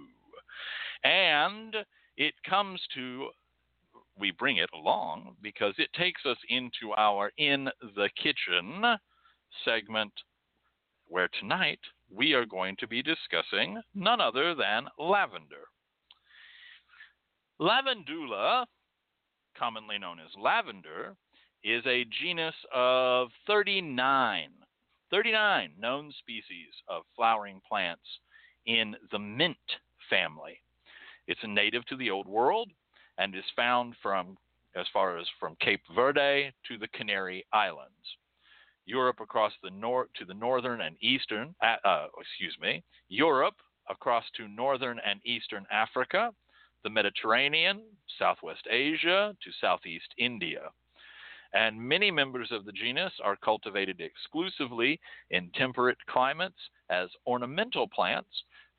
And 1.05 1.77
it 2.17 2.35
comes 2.49 2.81
to 2.95 3.29
we 4.19 4.33
bring 4.33 4.57
it 4.57 4.71
along 4.75 5.37
because 5.43 5.75
it 5.79 5.93
takes 5.97 6.23
us 6.27 6.37
into 6.49 6.93
our 6.97 7.31
In 7.39 7.69
the 7.95 8.09
Kitchen 8.21 8.83
segment, 9.65 10.13
where 11.07 11.29
tonight 11.39 11.79
we 12.13 12.33
are 12.33 12.45
going 12.45 12.75
to 12.81 12.89
be 12.89 13.01
discussing 13.01 13.81
none 13.95 14.21
other 14.21 14.57
than 14.57 14.87
lavender. 14.99 15.69
Lavandula, 17.61 18.67
commonly 19.57 19.99
known 19.99 20.19
as 20.19 20.31
lavender, 20.37 21.15
is 21.65 21.83
a 21.87 22.07
genus 22.23 22.55
of 22.75 23.29
39, 23.47 24.49
39 25.11 25.73
known 25.79 26.13
species 26.19 26.69
of 26.89 27.03
flowering 27.17 27.61
plants 27.69 28.03
in 28.67 28.95
the 29.13 29.19
mint 29.19 29.57
family. 30.11 30.61
It's 31.27 31.41
native 31.47 31.85
to 31.87 31.97
the 31.97 32.11
Old 32.11 32.27
World 32.27 32.71
and 33.19 33.35
is 33.35 33.45
found 33.57 33.95
from 34.03 34.37
as 34.77 34.87
far 34.93 35.19
as 35.19 35.27
from 35.41 35.57
Cape 35.61 35.83
Verde 35.95 36.53
to 36.69 36.79
the 36.79 36.89
Canary 36.89 37.45
Islands. 37.53 37.93
Europe 38.87 39.21
across 39.21 39.53
the 39.63 39.71
north 39.71 40.09
to 40.19 40.25
the 40.25 40.35
northern 40.35 40.81
and 40.81 40.97
eastern, 41.03 41.55
uh, 41.63 42.07
excuse 42.19 42.57
me, 42.61 42.83
Europe 43.09 43.57
across 43.91 44.25
to 44.37 44.49
northern 44.49 44.99
and 45.05 45.21
eastern 45.25 45.67
Africa, 45.71 46.33
the 46.85 46.91
Mediterranean, 46.91 47.83
Southwest 48.19 48.67
Asia 48.71 49.37
to 49.43 49.51
Southeast 49.61 50.15
India. 50.17 50.71
And 51.55 51.81
many 51.81 52.11
members 52.11 52.51
of 52.53 52.65
the 52.65 52.73
genus 52.73 53.13
are 53.23 53.37
cultivated 53.37 54.01
exclusively 54.01 55.01
in 55.31 55.51
temperate 55.55 55.99
climates 56.09 56.59
as 56.91 57.09
ornamental 57.27 57.89
plants 57.89 58.29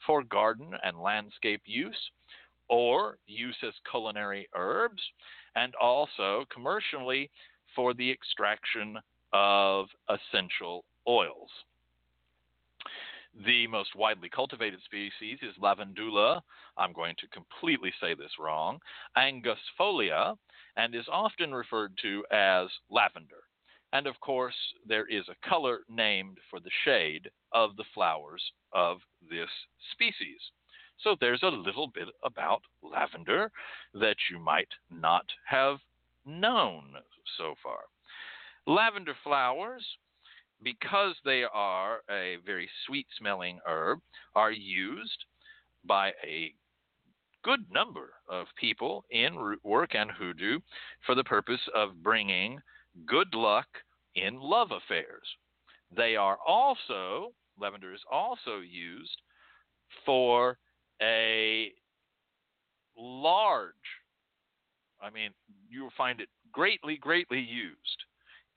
for 0.05 0.23
garden 0.23 0.71
and 0.83 1.01
landscape 1.01 1.61
use 1.65 2.11
or 2.69 3.17
use 3.25 3.57
as 3.63 3.73
culinary 3.89 4.47
herbs, 4.55 5.01
and 5.55 5.73
also 5.75 6.45
commercially 6.53 7.29
for 7.75 7.93
the 7.95 8.11
extraction 8.11 8.97
of 9.33 9.87
essential 10.07 10.85
oils. 11.07 11.49
The 13.33 13.67
most 13.67 13.95
widely 13.95 14.29
cultivated 14.29 14.81
species 14.83 15.39
is 15.41 15.55
Lavandula, 15.57 16.41
I'm 16.77 16.93
going 16.93 17.15
to 17.19 17.27
completely 17.27 17.93
say 18.01 18.13
this 18.13 18.39
wrong, 18.39 18.79
angustifolia, 19.17 20.37
and 20.75 20.95
is 20.95 21.07
often 21.11 21.53
referred 21.53 21.97
to 22.01 22.25
as 22.31 22.67
lavender. 22.89 23.43
And 23.93 24.07
of 24.07 24.19
course, 24.19 24.55
there 24.85 25.05
is 25.07 25.27
a 25.29 25.47
color 25.47 25.81
named 25.87 26.37
for 26.49 26.59
the 26.59 26.71
shade 26.83 27.29
of 27.51 27.75
the 27.75 27.85
flowers 27.93 28.43
of 28.71 28.99
this 29.29 29.49
species. 29.91 30.51
So 30.99 31.15
there's 31.19 31.43
a 31.43 31.47
little 31.47 31.87
bit 31.87 32.09
about 32.23 32.61
lavender 32.83 33.51
that 33.93 34.17
you 34.29 34.39
might 34.39 34.69
not 34.89 35.25
have 35.45 35.79
known 36.25 36.93
so 37.37 37.55
far. 37.63 37.85
Lavender 38.67 39.15
flowers, 39.23 39.85
because 40.63 41.15
they 41.23 41.43
are 41.53 41.99
a 42.09 42.37
very 42.45 42.69
sweet 42.85 43.07
smelling 43.17 43.59
herb, 43.67 43.99
are 44.35 44.51
used 44.51 45.25
by 45.85 46.09
a 46.23 46.53
good 47.43 47.61
number 47.71 48.13
of 48.27 48.47
people 48.59 49.05
in 49.11 49.35
root 49.37 49.63
work 49.63 49.95
and 49.95 50.11
hoodoo 50.11 50.59
for 51.05 51.15
the 51.15 51.23
purpose 51.23 51.61
of 51.73 52.03
bringing 52.03 52.59
good 53.05 53.33
luck 53.33 53.67
in 54.15 54.39
love 54.39 54.71
affairs. 54.71 55.27
They 55.95 56.15
are 56.15 56.37
also, 56.45 57.31
lavender 57.59 57.93
is 57.93 58.01
also 58.11 58.59
used 58.59 59.21
for 60.05 60.57
a 61.01 61.71
large, 62.97 63.73
I 65.01 65.09
mean, 65.09 65.31
you 65.69 65.83
will 65.83 65.93
find 65.97 66.19
it 66.19 66.29
greatly, 66.51 66.97
greatly 66.97 67.39
used 67.39 67.77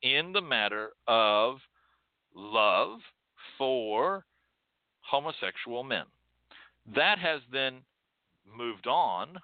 in 0.03 0.33
the 0.33 0.41
matter 0.41 0.91
of 1.07 1.59
love 2.35 2.99
for 3.59 4.25
homosexual 5.01 5.83
men. 5.83 6.05
That 6.95 7.19
has 7.19 7.41
then 7.53 7.81
moved 8.47 8.87
on 8.87 9.39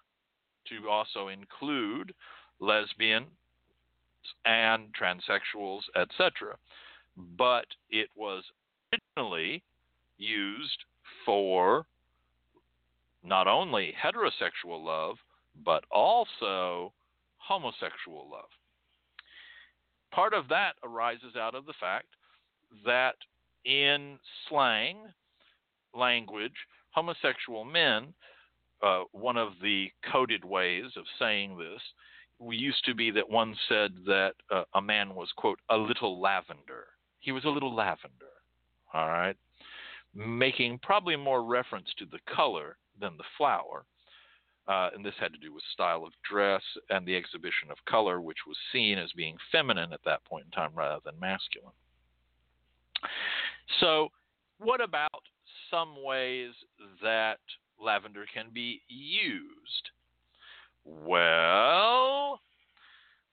to 0.68 0.88
also 0.88 1.28
include 1.28 2.12
lesbian 2.60 3.26
and 4.44 4.88
transsexuals, 4.94 5.82
etc. 5.96 6.56
But 7.16 7.66
it 7.90 8.08
was 8.16 8.44
originally 8.92 9.62
used 10.18 10.84
for 11.24 11.86
not 13.24 13.46
only 13.46 13.94
heterosexual 14.02 14.84
love, 14.84 15.16
but 15.64 15.84
also 15.90 16.92
homosexual 17.38 18.28
love. 18.30 18.48
Part 20.12 20.34
of 20.34 20.48
that 20.48 20.74
arises 20.82 21.36
out 21.36 21.54
of 21.54 21.66
the 21.66 21.74
fact 21.80 22.06
that 22.84 23.16
in 23.64 24.18
slang 24.48 24.96
language, 25.94 26.54
homosexual 26.90 27.64
men, 27.64 28.14
uh, 28.82 29.02
one 29.12 29.36
of 29.36 29.52
the 29.62 29.90
coded 30.12 30.44
ways 30.44 30.84
of 30.96 31.04
saying 31.18 31.58
this, 31.58 31.80
we 32.38 32.56
used 32.56 32.84
to 32.84 32.94
be 32.94 33.10
that 33.10 33.28
one 33.28 33.56
said 33.68 33.92
that 34.06 34.34
uh, 34.50 34.62
a 34.74 34.80
man 34.80 35.14
was, 35.14 35.28
quote, 35.36 35.58
a 35.70 35.76
little 35.76 36.20
lavender. 36.20 36.86
He 37.18 37.32
was 37.32 37.44
a 37.44 37.50
little 37.50 37.74
lavender, 37.74 38.26
all 38.94 39.08
right? 39.08 39.36
Making 40.14 40.78
probably 40.82 41.16
more 41.16 41.42
reference 41.42 41.88
to 41.98 42.06
the 42.06 42.20
color 42.32 42.76
than 43.00 43.16
the 43.16 43.24
flower. 43.36 43.84
Uh, 44.68 44.90
and 44.94 45.04
this 45.04 45.14
had 45.18 45.32
to 45.32 45.38
do 45.38 45.52
with 45.52 45.64
style 45.72 46.04
of 46.04 46.12
dress 46.28 46.62
and 46.90 47.06
the 47.06 47.16
exhibition 47.16 47.70
of 47.70 47.78
color, 47.88 48.20
which 48.20 48.46
was 48.46 48.56
seen 48.72 48.98
as 48.98 49.10
being 49.16 49.36
feminine 49.50 49.92
at 49.92 50.04
that 50.04 50.24
point 50.24 50.44
in 50.44 50.50
time 50.50 50.70
rather 50.74 51.00
than 51.04 51.18
masculine. 51.18 51.72
So, 53.80 54.08
what 54.58 54.80
about 54.80 55.22
some 55.70 56.02
ways 56.02 56.50
that 57.02 57.38
lavender 57.80 58.24
can 58.32 58.46
be 58.52 58.80
used? 58.88 59.90
Well, 60.84 62.40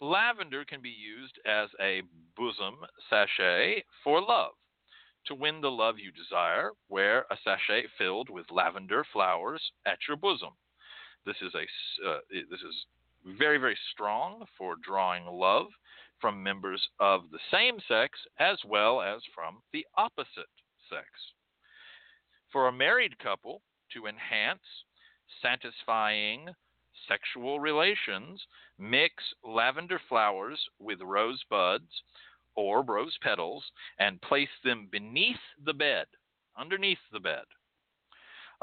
lavender 0.01 0.65
can 0.65 0.81
be 0.81 0.89
used 0.89 1.39
as 1.45 1.69
a 1.79 2.01
bosom 2.35 2.75
sachet 3.09 3.83
for 4.03 4.21
love. 4.21 4.51
To 5.27 5.35
win 5.35 5.61
the 5.61 5.71
love 5.71 5.95
you 5.97 6.11
desire, 6.11 6.71
wear 6.89 7.25
a 7.31 7.37
sachet 7.43 7.85
filled 7.97 8.29
with 8.29 8.51
lavender 8.51 9.03
flowers 9.11 9.61
at 9.87 9.97
your 10.07 10.17
bosom. 10.17 10.51
This 11.25 11.37
is 11.41 11.53
a 11.55 12.07
uh, 12.07 12.19
this 12.29 12.61
is 12.61 12.85
very, 13.25 13.57
very 13.57 13.77
strong 13.91 14.45
for 14.57 14.75
drawing 14.83 15.25
love 15.25 15.67
from 16.25 16.41
members 16.41 16.81
of 16.99 17.21
the 17.31 17.37
same 17.51 17.77
sex 17.87 18.17
as 18.39 18.57
well 18.67 18.99
as 18.99 19.21
from 19.35 19.57
the 19.71 19.85
opposite 19.95 20.49
sex. 20.89 21.05
For 22.51 22.67
a 22.67 22.71
married 22.71 23.19
couple 23.19 23.61
to 23.93 24.07
enhance 24.07 24.63
satisfying 25.39 26.47
sexual 27.07 27.59
relations, 27.59 28.41
mix 28.79 29.13
lavender 29.43 30.01
flowers 30.09 30.59
with 30.79 30.99
rose 30.99 31.43
buds 31.47 31.91
or 32.55 32.81
rose 32.81 33.15
petals 33.21 33.63
and 33.99 34.19
place 34.23 34.49
them 34.63 34.87
beneath 34.91 35.35
the 35.63 35.75
bed, 35.75 36.07
underneath 36.57 37.05
the 37.13 37.19
bed. 37.19 37.43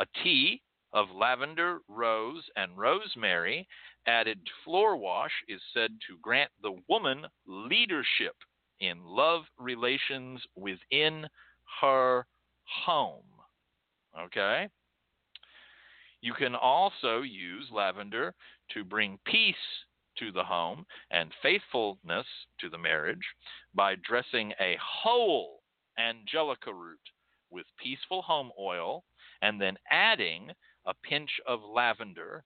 A 0.00 0.06
tea 0.24 0.62
of 0.92 1.12
lavender, 1.14 1.78
rose, 1.86 2.42
and 2.56 2.76
rosemary 2.76 3.68
added 4.06 4.38
floor 4.64 4.96
wash 4.96 5.32
is 5.48 5.60
said 5.72 5.90
to 6.08 6.18
grant 6.20 6.50
the 6.62 6.76
woman 6.88 7.24
leadership 7.46 8.34
in 8.80 9.04
love 9.04 9.42
relations 9.58 10.40
within 10.56 11.26
her 11.80 12.26
home. 12.84 13.24
Okay? 14.18 14.68
You 16.20 16.34
can 16.34 16.54
also 16.54 17.22
use 17.22 17.66
lavender 17.72 18.34
to 18.74 18.84
bring 18.84 19.18
peace 19.24 19.54
to 20.18 20.30
the 20.30 20.44
home 20.44 20.84
and 21.10 21.32
faithfulness 21.42 22.26
to 22.60 22.68
the 22.68 22.78
marriage 22.78 23.24
by 23.74 23.96
dressing 24.06 24.52
a 24.60 24.76
whole 24.80 25.62
angelica 25.98 26.72
root 26.72 27.00
with 27.50 27.66
peaceful 27.82 28.22
home 28.22 28.50
oil 28.58 29.04
and 29.42 29.60
then 29.60 29.76
adding 29.90 30.50
a 30.86 30.94
pinch 31.02 31.30
of 31.46 31.60
lavender 31.62 32.44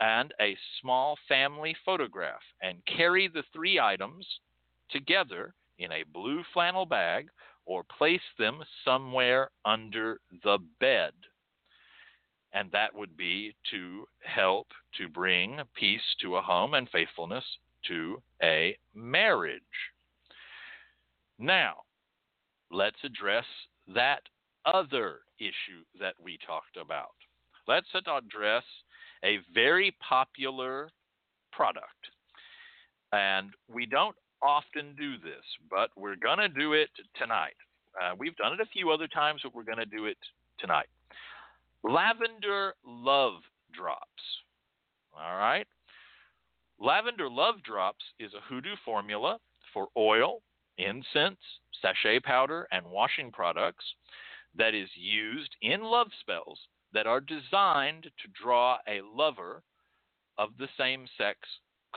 and 0.00 0.32
a 0.40 0.56
small 0.80 1.16
family 1.28 1.76
photograph 1.84 2.40
and 2.62 2.78
carry 2.86 3.28
the 3.28 3.44
three 3.52 3.78
items 3.78 4.26
together 4.90 5.54
in 5.78 5.92
a 5.92 6.04
blue 6.12 6.42
flannel 6.52 6.86
bag 6.86 7.28
or 7.66 7.84
place 7.98 8.20
them 8.38 8.60
somewhere 8.84 9.50
under 9.64 10.20
the 10.42 10.58
bed 10.80 11.12
and 12.52 12.70
that 12.72 12.94
would 12.94 13.16
be 13.16 13.54
to 13.70 14.06
help 14.24 14.66
to 14.98 15.08
bring 15.08 15.60
peace 15.74 16.00
to 16.20 16.36
a 16.36 16.42
home 16.42 16.74
and 16.74 16.88
faithfulness 16.90 17.44
to 17.86 18.20
a 18.42 18.76
marriage. 18.94 19.62
Now, 21.38 21.76
let's 22.70 23.02
address 23.04 23.44
that 23.94 24.22
other 24.66 25.20
issue 25.38 25.84
that 25.98 26.14
we 26.22 26.38
talked 26.46 26.76
about. 26.76 27.14
Let's 27.66 27.88
address 27.94 28.64
a 29.24 29.38
very 29.52 29.94
popular 30.06 30.90
product. 31.52 31.86
And 33.12 33.50
we 33.72 33.86
don't 33.86 34.16
often 34.42 34.94
do 34.96 35.18
this, 35.18 35.44
but 35.68 35.90
we're 35.96 36.16
going 36.16 36.38
to 36.38 36.48
do 36.48 36.72
it 36.74 36.88
tonight. 37.18 37.56
Uh, 38.00 38.14
we've 38.18 38.36
done 38.36 38.52
it 38.52 38.60
a 38.60 38.66
few 38.66 38.90
other 38.90 39.08
times, 39.08 39.40
but 39.42 39.54
we're 39.54 39.64
going 39.64 39.78
to 39.78 39.84
do 39.84 40.06
it 40.06 40.18
tonight. 40.58 40.86
Lavender 41.82 42.74
Love 42.86 43.34
Drops. 43.74 44.04
All 45.12 45.36
right. 45.36 45.66
Lavender 46.78 47.28
Love 47.28 47.56
Drops 47.62 48.04
is 48.18 48.32
a 48.34 48.40
hoodoo 48.48 48.76
formula 48.84 49.38
for 49.72 49.88
oil, 49.96 50.42
incense, 50.78 51.38
sachet 51.82 52.20
powder, 52.20 52.66
and 52.70 52.86
washing 52.86 53.30
products 53.30 53.84
that 54.56 54.74
is 54.74 54.88
used 54.94 55.54
in 55.62 55.82
love 55.82 56.08
spells 56.20 56.58
that 56.92 57.06
are 57.06 57.20
designed 57.20 58.04
to 58.04 58.42
draw 58.42 58.78
a 58.88 59.00
lover 59.14 59.62
of 60.38 60.50
the 60.58 60.68
same 60.78 61.06
sex 61.18 61.38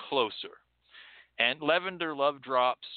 closer. 0.09 0.57
And 1.39 1.61
Lavender 1.61 2.15
Love 2.15 2.41
Drops 2.41 2.87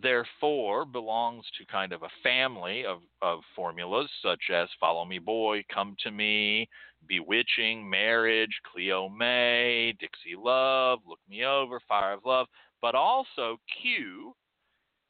therefore 0.00 0.84
belongs 0.84 1.44
to 1.58 1.66
kind 1.66 1.92
of 1.92 2.02
a 2.02 2.10
family 2.22 2.84
of, 2.84 2.98
of 3.22 3.40
formulas 3.54 4.10
such 4.22 4.50
as 4.52 4.68
Follow 4.78 5.04
Me 5.04 5.18
Boy, 5.18 5.64
Come 5.72 5.96
to 6.02 6.10
Me, 6.10 6.68
Bewitching, 7.08 7.88
Marriage, 7.88 8.60
Cleo 8.70 9.08
May, 9.08 9.94
Dixie 9.98 10.36
Love, 10.36 11.00
Look 11.06 11.20
Me 11.28 11.44
Over, 11.44 11.80
Fire 11.88 12.14
of 12.14 12.24
Love, 12.24 12.46
but 12.82 12.94
also 12.94 13.58
Q. 13.80 14.34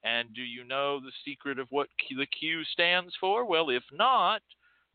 And 0.05 0.33
do 0.35 0.43
you 0.43 0.65
know 0.65 1.01
the 1.01 1.13
secret 1.25 1.59
of 1.59 1.67
what 1.71 1.89
Q, 2.07 2.19
the 2.19 2.27
Q 2.27 2.63
stands 2.65 3.13
for? 3.21 3.45
Well, 3.45 3.71
if 3.71 3.83
not, 3.93 4.43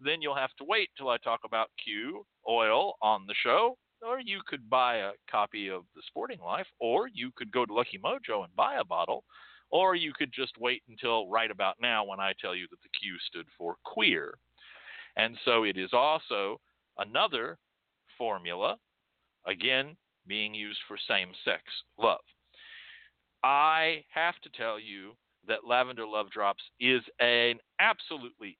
then 0.03 0.21
you'll 0.21 0.35
have 0.35 0.53
to 0.57 0.65
wait 0.67 0.89
till 0.97 1.09
I 1.09 1.17
talk 1.17 1.41
about 1.45 1.69
Q 1.83 2.25
oil 2.49 2.93
on 3.01 3.25
the 3.27 3.35
show. 3.43 3.77
Or 4.03 4.19
you 4.19 4.41
could 4.47 4.67
buy 4.67 4.95
a 4.95 5.11
copy 5.29 5.69
of 5.69 5.83
The 5.95 6.01
Sporting 6.07 6.39
Life, 6.39 6.65
or 6.79 7.07
you 7.13 7.29
could 7.35 7.51
go 7.51 7.67
to 7.67 7.73
Lucky 7.73 7.99
Mojo 8.03 8.43
and 8.43 8.55
buy 8.55 8.77
a 8.77 8.83
bottle 8.83 9.23
or 9.71 9.95
you 9.95 10.11
could 10.13 10.31
just 10.33 10.53
wait 10.59 10.83
until 10.89 11.27
right 11.29 11.49
about 11.49 11.77
now 11.81 12.03
when 12.03 12.19
I 12.19 12.33
tell 12.39 12.53
you 12.53 12.67
that 12.69 12.81
the 12.83 12.89
Q 12.99 13.15
stood 13.27 13.47
for 13.57 13.75
queer. 13.85 14.37
And 15.15 15.37
so 15.45 15.63
it 15.63 15.77
is 15.77 15.91
also 15.93 16.59
another 16.97 17.57
formula, 18.17 18.77
again, 19.47 19.95
being 20.27 20.53
used 20.53 20.79
for 20.87 20.97
same 21.07 21.29
sex 21.43 21.63
love. 21.97 22.19
I 23.43 24.03
have 24.13 24.35
to 24.43 24.49
tell 24.49 24.79
you 24.79 25.13
that 25.47 25.65
Lavender 25.67 26.05
Love 26.05 26.29
Drops 26.29 26.63
is 26.79 27.01
an 27.19 27.55
absolutely 27.79 28.57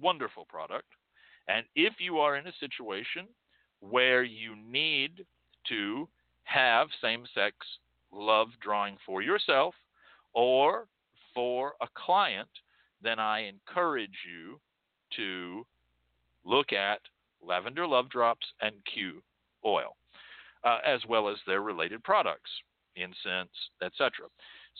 wonderful 0.00 0.44
product. 0.46 0.88
And 1.48 1.64
if 1.74 1.94
you 1.98 2.18
are 2.18 2.36
in 2.36 2.46
a 2.46 2.52
situation 2.60 3.26
where 3.80 4.22
you 4.22 4.54
need 4.56 5.24
to 5.68 6.08
have 6.44 6.88
same 7.02 7.24
sex 7.34 7.54
love 8.12 8.48
drawing 8.60 8.96
for 9.04 9.22
yourself, 9.22 9.74
or 10.34 10.86
for 11.34 11.74
a 11.80 11.86
client, 11.94 12.48
then 13.02 13.18
I 13.18 13.46
encourage 13.46 14.16
you 14.26 14.60
to 15.16 15.66
look 16.44 16.72
at 16.72 17.00
lavender 17.42 17.86
love 17.86 18.08
drops 18.08 18.46
and 18.60 18.74
Q 18.92 19.22
oil, 19.64 19.96
uh, 20.64 20.78
as 20.84 21.00
well 21.08 21.28
as 21.28 21.36
their 21.46 21.62
related 21.62 22.02
products, 22.02 22.50
incense, 22.96 23.50
etc. 23.82 24.26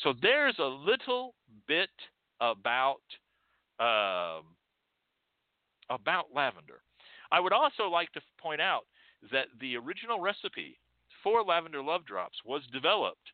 So 0.03 0.15
there's 0.21 0.59
a 0.59 0.65
little 0.65 1.35
bit 1.67 1.91
about 2.41 3.03
um, 3.81 4.45
about 5.91 6.27
lavender. 6.35 6.81
I 7.31 7.41
would 7.41 7.53
also 7.53 7.89
like 7.89 8.13
to 8.13 8.21
point 8.41 8.61
out 8.61 8.85
that 9.33 9.47
the 9.61 9.77
original 9.77 10.21
recipe 10.21 10.79
for 11.23 11.43
lavender 11.43 11.83
love 11.83 12.07
drops 12.07 12.39
was 12.45 12.63
developed 12.73 13.33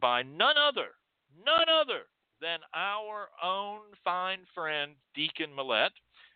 by 0.00 0.22
none 0.22 0.56
other 0.56 0.92
none 1.44 1.68
other 1.68 2.02
than 2.40 2.58
our 2.74 3.28
own 3.42 3.80
fine 4.04 4.40
friend 4.54 4.92
Deacon 5.14 5.54
Millett, 5.54 5.92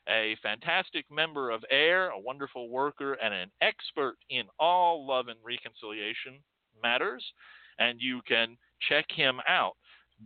a 0.09 0.37
fantastic 0.43 1.05
member 1.11 1.51
of 1.51 1.65
AIRR, 1.71 2.11
a 2.11 2.19
wonderful 2.19 2.69
worker, 2.69 3.15
and 3.15 3.35
an 3.35 3.51
expert 3.61 4.17
in 4.31 4.45
all 4.59 5.07
love 5.07 5.29
and 5.29 5.39
reconciliation 5.45 6.41
matters. 6.83 7.25
And 7.79 8.01
you 8.01 8.21
can 8.27 8.57
check 8.89 9.07
him 9.15 9.41
out. 9.49 9.77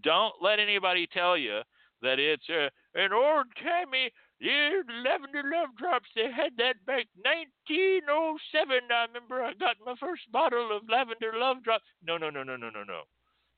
Don't 0.02 0.35
let 0.40 0.59
anybody 0.59 1.09
tell 1.12 1.36
you 1.36 1.60
that 2.02 2.18
it's 2.18 2.48
uh, 2.51 2.68
an 2.94 3.12
old 3.12 3.47
timey 3.62 4.10
yeah, 4.44 4.82
Lavender 5.02 5.42
Love 5.42 5.70
Drops, 5.78 6.10
they 6.14 6.30
had 6.30 6.52
that 6.58 6.76
back 6.84 7.06
1907. 7.16 8.76
I 8.92 9.06
remember 9.06 9.42
I 9.42 9.54
got 9.54 9.76
my 9.84 9.94
first 9.98 10.30
bottle 10.30 10.68
of 10.76 10.82
Lavender 10.86 11.32
Love 11.34 11.64
Drops. 11.64 11.84
No, 12.06 12.18
no, 12.18 12.28
no, 12.28 12.42
no, 12.42 12.54
no, 12.54 12.68
no, 12.68 12.84
no. 12.84 13.02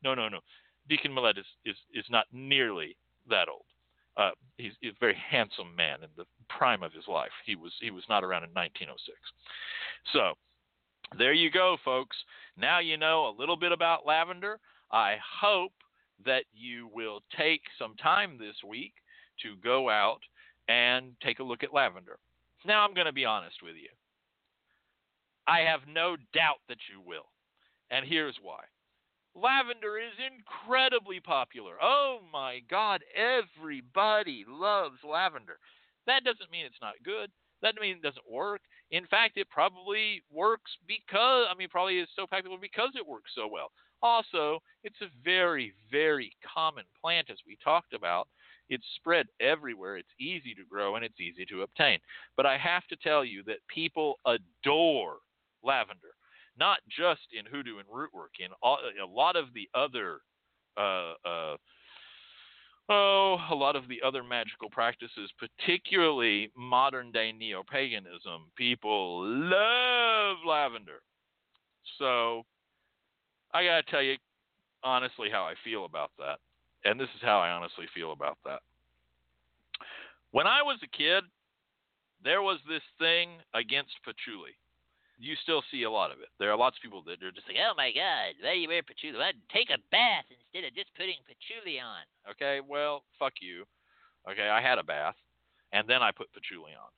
No, 0.05 0.15
no, 0.15 0.29
no. 0.29 0.39
Deacon 0.89 1.13
Millett 1.13 1.39
is, 1.39 1.47
is, 1.65 1.75
is 1.93 2.05
not 2.09 2.27
nearly 2.33 2.97
that 3.29 3.49
old. 3.49 3.65
Uh, 4.17 4.31
he's, 4.59 4.75
he's 4.81 4.93
a 4.93 5.01
very 5.01 5.17
handsome 5.29 5.75
man 5.75 6.05
in 6.05 6.09
the 6.17 6.25
prime 6.49 6.85
of 6.85 6.93
his 6.93 7.09
life. 7.09 7.35
He 7.45 7.57
was 7.57 7.73
he 7.81 7.91
was 7.91 8.05
not 8.09 8.23
around 8.23 8.45
in 8.45 8.51
1906. 8.51 9.19
So 10.13 10.35
there 11.19 11.33
you 11.33 11.51
go, 11.51 11.77
folks. 11.85 12.17
Now 12.57 12.79
you 12.79 12.97
know 12.97 13.27
a 13.27 13.39
little 13.39 13.57
bit 13.57 13.73
about 13.73 14.07
lavender. 14.07 14.61
I 14.93 15.17
hope 15.41 15.73
that 16.25 16.45
you 16.55 16.89
will 16.95 17.23
take 17.37 17.63
some 17.77 17.97
time 17.97 18.39
this 18.39 18.57
week 18.65 18.95
to 19.43 19.57
go 19.63 19.91
out 19.91 20.21
and 20.69 21.13
take 21.23 21.39
a 21.39 21.45
look 21.45 21.63
at 21.63 21.75
lavender. 21.75 22.19
Now 22.65 22.85
I'm 22.85 22.95
going 22.95 23.07
to 23.07 23.13
be 23.13 23.25
honest 23.25 23.57
with 23.63 23.77
you. 23.77 23.89
I 25.47 25.61
have 25.61 25.81
no 25.89 26.17
doubt 26.35 26.61
that 26.69 26.79
you 26.93 27.01
will. 27.01 27.27
And 27.91 28.05
here's 28.05 28.37
why. 28.43 28.65
Lavender 29.35 29.99
is 29.99 30.17
incredibly 30.19 31.21
popular. 31.21 31.75
Oh 31.81 32.21
my 32.33 32.61
God, 32.69 33.03
everybody 33.15 34.45
loves 34.49 34.97
lavender. 35.05 35.59
That 36.07 36.25
doesn't 36.25 36.51
mean 36.51 36.65
it's 36.65 36.81
not 36.81 36.95
good. 37.05 37.31
That 37.63 37.75
doesn't 37.75 37.83
mean 37.83 37.97
it 37.97 38.03
doesn't 38.03 38.31
work. 38.31 38.63
In 38.91 39.07
fact, 39.07 39.37
it 39.37 39.51
probably 39.51 40.23
works 40.33 40.71
because, 40.87 41.47
I 41.51 41.55
mean, 41.57 41.69
probably 41.69 41.99
is 41.99 42.09
so 42.17 42.27
popular 42.27 42.57
because 42.61 42.91
it 42.97 43.07
works 43.07 43.33
so 43.35 43.49
well. 43.51 43.71
Also, 44.03 44.61
it's 44.85 45.01
a 45.03 45.11
very, 45.25 45.73
very 45.91 46.33
common 46.55 46.85
plant, 47.01 47.29
as 47.31 47.39
we 47.47 47.59
talked 47.63 47.93
about. 47.93 48.29
It's 48.69 48.85
spread 48.97 49.27
everywhere. 49.41 49.97
It's 49.97 50.09
easy 50.19 50.55
to 50.55 50.65
grow 50.69 50.97
and 50.97 51.05
it's 51.05 51.21
easy 51.21 51.45
to 51.47 51.63
obtain. 51.63 51.99
But 52.37 52.47
I 52.47 52.59
have 52.59 52.87
to 52.89 52.97
tell 52.97 53.25
you 53.25 53.43
that 53.45 53.67
people 53.69 54.17
adore 54.27 55.19
lavender. 55.63 56.15
not 56.59 56.79
just 56.89 57.21
in 57.39 57.45
hoodoo 57.47 57.79
and 57.79 57.87
root 57.93 58.13
work, 58.15 58.33
in 58.41 58.49
all, 58.63 58.79
a 59.03 59.07
lot 59.07 59.37
of 59.37 59.47
the 59.55 59.69
other, 59.75 60.21
uh, 60.77 61.13
uh, 61.25 61.57
oh, 62.89 63.37
a 63.51 63.55
lot 63.55 63.77
of 63.77 63.89
the 63.89 64.01
other 64.05 64.23
magical 64.23 64.71
practices, 64.71 65.31
particularly 65.39 66.51
modern 66.57 67.13
day 67.13 67.33
neo 67.33 67.63
paganism. 67.71 68.51
People 68.57 69.23
love 69.25 70.37
lavender. 70.47 71.03
So 71.99 72.43
I 73.53 73.65
got 73.65 73.85
to 73.85 73.91
tell 73.91 74.03
you 74.03 74.17
honestly 74.83 75.29
how 75.31 75.45
I 75.45 75.55
feel 75.65 75.85
about 75.85 76.11
that. 76.19 76.39
And 76.87 77.01
this 77.01 77.11
is 77.17 77.23
how 77.23 77.41
I 77.41 77.51
honestly 77.51 77.87
feel 77.93 78.13
about 78.13 78.39
that. 78.45 78.63
When 80.31 80.47
I 80.47 80.63
was 80.63 80.79
a 80.85 80.97
kid, 80.97 81.25
there 82.23 82.43
was 82.43 82.61
this 82.69 82.85
thing 82.99 83.43
against 83.55 83.99
patchouli. 84.05 84.55
You 85.19 85.35
still 85.43 85.65
see 85.71 85.83
a 85.83 85.91
lot 85.91 86.13
of 86.13 86.21
it. 86.21 86.29
There 86.39 86.53
are 86.53 86.57
lots 86.57 86.77
of 86.77 86.83
people 86.83 87.03
that 87.07 87.25
are 87.25 87.33
just 87.33 87.49
like, 87.49 87.57
oh 87.59 87.75
my 87.77 87.91
God, 87.91 88.39
why 88.39 88.55
do 88.55 88.61
you 88.61 88.69
wear 88.69 88.83
patchouli? 88.87 89.19
Well, 89.19 89.33
take 89.51 89.71
a 89.71 89.83
bath 89.91 90.31
instead 90.31 90.69
of 90.69 90.77
just 90.77 90.95
putting 90.95 91.19
patchouli 91.27 91.81
on. 91.81 92.07
Okay, 92.31 92.61
well, 92.63 93.03
fuck 93.19 93.33
you. 93.41 93.65
Okay, 94.31 94.47
I 94.47 94.61
had 94.61 94.79
a 94.79 94.85
bath, 94.85 95.17
and 95.73 95.89
then 95.89 96.03
I 96.03 96.13
put 96.13 96.33
patchouli 96.33 96.77
on. 96.77 96.93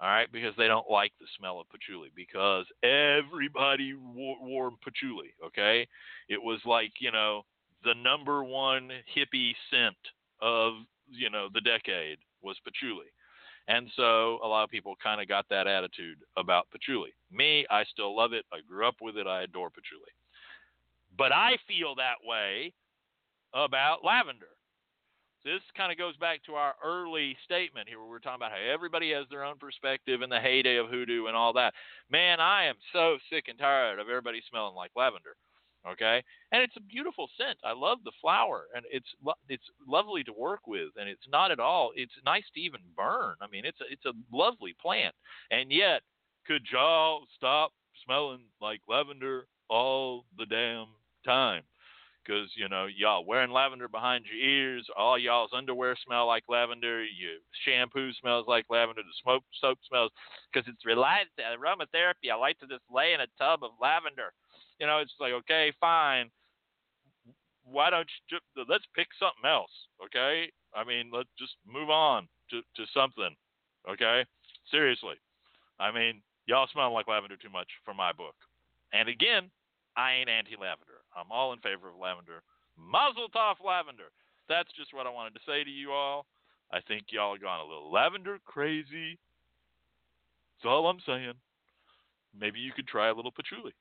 All 0.00 0.08
right, 0.08 0.30
because 0.30 0.54
they 0.56 0.68
don't 0.68 0.90
like 0.90 1.12
the 1.20 1.26
smell 1.38 1.60
of 1.60 1.66
patchouli 1.68 2.10
because 2.14 2.66
everybody 2.82 3.94
wore, 3.94 4.36
wore 4.40 4.70
patchouli. 4.82 5.34
Okay, 5.44 5.86
it 6.28 6.40
was 6.40 6.60
like 6.64 6.92
you 7.00 7.12
know 7.12 7.44
the 7.84 7.94
number 7.94 8.42
one 8.44 8.90
hippie 9.16 9.52
scent 9.70 9.96
of 10.40 10.74
you 11.10 11.30
know 11.30 11.48
the 11.52 11.60
decade 11.60 12.18
was 12.42 12.56
patchouli. 12.64 13.06
And 13.66 13.88
so 13.96 14.38
a 14.44 14.46
lot 14.48 14.64
of 14.64 14.70
people 14.70 14.94
kind 15.02 15.22
of 15.22 15.28
got 15.28 15.46
that 15.48 15.66
attitude 15.66 16.18
about 16.36 16.68
patchouli. 16.70 17.14
Me, 17.32 17.64
I 17.70 17.84
still 17.84 18.14
love 18.14 18.34
it. 18.34 18.44
I 18.52 18.58
grew 18.68 18.86
up 18.86 18.96
with 19.00 19.16
it. 19.16 19.26
I 19.26 19.42
adore 19.42 19.70
patchouli. 19.70 20.12
But 21.16 21.32
I 21.32 21.56
feel 21.66 21.94
that 21.94 22.16
way 22.26 22.74
about 23.54 24.04
lavender. 24.04 24.52
This 25.44 25.60
kind 25.76 25.92
of 25.92 25.98
goes 25.98 26.16
back 26.16 26.42
to 26.44 26.54
our 26.54 26.74
early 26.82 27.36
statement 27.44 27.88
here 27.88 28.00
where 28.00 28.08
we 28.08 28.16
are 28.16 28.20
talking 28.20 28.40
about 28.40 28.52
how 28.52 28.72
everybody 28.72 29.12
has 29.12 29.26
their 29.30 29.44
own 29.44 29.58
perspective 29.58 30.22
in 30.22 30.30
the 30.30 30.40
heyday 30.40 30.76
of 30.76 30.88
hoodoo 30.88 31.26
and 31.26 31.36
all 31.36 31.52
that. 31.52 31.74
Man, 32.10 32.40
I 32.40 32.64
am 32.64 32.76
so 32.92 33.18
sick 33.30 33.44
and 33.48 33.58
tired 33.58 33.98
of 33.98 34.08
everybody 34.08 34.42
smelling 34.48 34.74
like 34.74 34.90
lavender 34.96 35.36
okay? 35.86 36.22
And 36.52 36.62
it's 36.62 36.76
a 36.76 36.80
beautiful 36.80 37.28
scent 37.38 37.58
i 37.64 37.72
love 37.72 37.98
the 38.04 38.12
flower 38.20 38.66
and 38.74 38.84
it's 38.90 39.08
it's 39.48 39.64
lovely 39.86 40.22
to 40.24 40.32
work 40.32 40.66
with 40.66 40.90
and 40.96 41.08
it's 41.08 41.26
not 41.30 41.50
at 41.50 41.60
all 41.60 41.90
it's 41.96 42.12
nice 42.24 42.44
to 42.54 42.60
even 42.60 42.80
burn 42.96 43.34
i 43.40 43.46
mean 43.50 43.64
it's 43.64 43.80
a, 43.80 43.84
it's 43.90 44.04
a 44.04 44.12
lovely 44.32 44.74
plant 44.80 45.14
and 45.50 45.72
yet 45.72 46.02
could 46.46 46.62
y'all 46.70 47.24
stop 47.36 47.72
smelling 48.04 48.44
like 48.60 48.80
lavender 48.88 49.46
all 49.68 50.24
the 50.36 50.46
damn 50.46 50.86
time? 51.24 51.62
Because 52.24 52.48
you 52.56 52.68
know 52.68 52.86
y'all 52.86 53.26
wearing 53.26 53.50
lavender 53.50 53.88
behind 53.88 54.24
your 54.24 54.40
ears 54.40 54.86
all 54.96 55.18
y'all's 55.18 55.50
underwear 55.54 55.94
smell 56.06 56.26
like 56.26 56.44
lavender 56.48 57.04
your 57.04 57.36
shampoo 57.66 58.12
smells 58.14 58.46
like 58.48 58.64
lavender 58.70 59.02
the 59.02 59.12
smoke 59.22 59.42
soap 59.60 59.78
smells 59.86 60.10
because 60.50 60.66
it's 60.66 60.86
related 60.86 61.28
to 61.36 61.42
aromatherapy 61.42 62.32
i 62.32 62.34
like 62.34 62.58
to 62.60 62.66
just 62.66 62.80
lay 62.90 63.12
in 63.12 63.20
a 63.20 63.26
tub 63.38 63.62
of 63.62 63.72
lavender 63.78 64.32
you 64.78 64.86
know, 64.86 64.98
it's 64.98 65.14
like, 65.20 65.32
okay, 65.32 65.72
fine. 65.80 66.30
Why 67.64 67.90
don't 67.90 68.08
you 68.08 68.38
just, 68.38 68.68
let's 68.68 68.84
pick 68.94 69.08
something 69.18 69.48
else, 69.48 69.70
okay? 70.04 70.50
I 70.74 70.84
mean, 70.84 71.10
let's 71.12 71.30
just 71.38 71.54
move 71.66 71.88
on 71.88 72.28
to, 72.50 72.60
to 72.60 72.84
something, 72.92 73.34
okay? 73.88 74.24
Seriously. 74.70 75.16
I 75.80 75.90
mean, 75.90 76.20
y'all 76.46 76.68
smell 76.72 76.92
like 76.92 77.08
lavender 77.08 77.36
too 77.36 77.50
much 77.50 77.68
for 77.84 77.94
my 77.94 78.12
book. 78.12 78.34
And 78.92 79.08
again, 79.08 79.50
I 79.96 80.12
ain't 80.12 80.28
anti 80.28 80.56
lavender. 80.60 81.02
I'm 81.16 81.30
all 81.30 81.52
in 81.52 81.60
favor 81.60 81.88
of 81.88 81.96
lavender. 82.00 82.42
Muzzle 82.76 83.30
off 83.34 83.58
lavender. 83.64 84.10
That's 84.48 84.70
just 84.76 84.92
what 84.92 85.06
I 85.06 85.10
wanted 85.10 85.34
to 85.34 85.46
say 85.46 85.64
to 85.64 85.70
you 85.70 85.92
all. 85.92 86.26
I 86.72 86.80
think 86.86 87.06
y'all 87.10 87.38
gone 87.38 87.60
a 87.60 87.64
little 87.64 87.90
lavender 87.90 88.38
crazy. 88.44 89.18
That's 90.58 90.68
all 90.68 90.86
I'm 90.86 91.00
saying. 91.06 91.34
Maybe 92.38 92.58
you 92.58 92.72
could 92.74 92.88
try 92.88 93.08
a 93.08 93.14
little 93.14 93.30
patchouli 93.30 93.72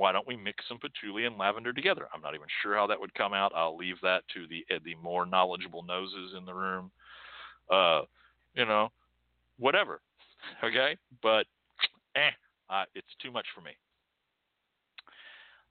why 0.00 0.12
don't 0.12 0.26
we 0.26 0.34
mix 0.34 0.64
some 0.66 0.78
patchouli 0.78 1.26
and 1.26 1.36
lavender 1.36 1.74
together? 1.74 2.08
I'm 2.14 2.22
not 2.22 2.34
even 2.34 2.46
sure 2.62 2.74
how 2.74 2.86
that 2.86 2.98
would 2.98 3.12
come 3.12 3.34
out. 3.34 3.52
I'll 3.54 3.76
leave 3.76 3.96
that 4.02 4.22
to 4.32 4.46
the 4.48 4.64
uh, 4.74 4.78
the 4.82 4.94
more 4.94 5.26
knowledgeable 5.26 5.82
noses 5.82 6.32
in 6.38 6.46
the 6.46 6.54
room. 6.54 6.90
Uh, 7.70 8.02
you 8.54 8.64
know, 8.64 8.90
whatever. 9.58 10.00
Okay, 10.64 10.96
but 11.22 11.44
eh, 12.16 12.32
uh, 12.70 12.84
it's 12.94 13.12
too 13.22 13.30
much 13.30 13.44
for 13.54 13.60
me. 13.60 13.72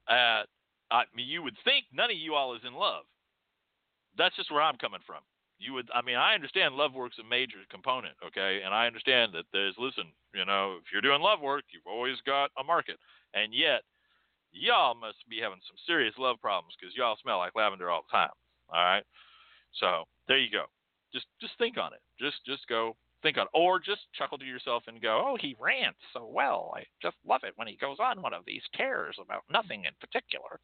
Uh, 0.07 0.45
I 0.91 1.05
mean, 1.15 1.27
you 1.27 1.41
would 1.41 1.57
think 1.65 1.85
none 1.91 2.11
of 2.11 2.17
you 2.17 2.35
all 2.35 2.53
is 2.53 2.61
in 2.67 2.75
love. 2.75 3.05
That's 4.15 4.35
just 4.35 4.51
where 4.51 4.61
I'm 4.61 4.77
coming 4.77 4.99
from. 5.07 5.25
You 5.57 5.73
would, 5.73 5.89
I 5.89 6.03
mean, 6.03 6.17
I 6.17 6.35
understand 6.35 6.75
love 6.75 6.93
work's 6.93 7.17
a 7.17 7.27
major 7.27 7.57
component, 7.71 8.13
okay, 8.27 8.61
and 8.63 8.75
I 8.75 8.85
understand 8.85 9.33
that 9.33 9.45
there's, 9.51 9.73
listen, 9.79 10.13
you 10.35 10.45
know, 10.45 10.77
if 10.77 10.93
you're 10.93 11.01
doing 11.01 11.19
love 11.19 11.41
work, 11.41 11.63
you've 11.73 11.89
always 11.89 12.17
got 12.27 12.51
a 12.59 12.63
market, 12.63 12.97
and 13.33 13.55
yet 13.55 13.81
y'all 14.51 14.95
must 14.95 15.17
be 15.29 15.39
having 15.39 15.59
some 15.67 15.77
serious 15.85 16.13
love 16.17 16.37
problems 16.41 16.75
because 16.79 16.95
y'all 16.95 17.17
smell 17.21 17.37
like 17.37 17.55
lavender 17.55 17.89
all 17.89 18.05
the 18.07 18.17
time. 18.17 18.33
All 18.69 18.83
right. 18.83 19.03
So 19.79 20.05
there 20.27 20.37
you 20.37 20.51
go. 20.51 20.65
Just 21.13 21.25
just 21.41 21.57
think 21.57 21.77
on 21.77 21.93
it. 21.93 22.01
Just 22.19 22.45
just 22.45 22.67
go 22.67 22.95
think 23.21 23.37
on 23.37 23.45
it. 23.45 23.57
Or 23.57 23.79
just 23.79 24.01
chuckle 24.13 24.37
to 24.37 24.45
yourself 24.45 24.83
and 24.87 25.01
go, 25.01 25.23
Oh, 25.25 25.37
he 25.39 25.55
rants 25.59 25.99
so 26.13 26.29
well. 26.31 26.73
I 26.75 26.83
just 27.01 27.17
love 27.25 27.41
it 27.43 27.53
when 27.55 27.67
he 27.67 27.77
goes 27.77 27.97
on 27.99 28.21
one 28.21 28.33
of 28.33 28.45
these 28.45 28.63
tears 28.75 29.17
about 29.21 29.43
nothing 29.51 29.85
in 29.85 29.93
particular. 29.99 30.59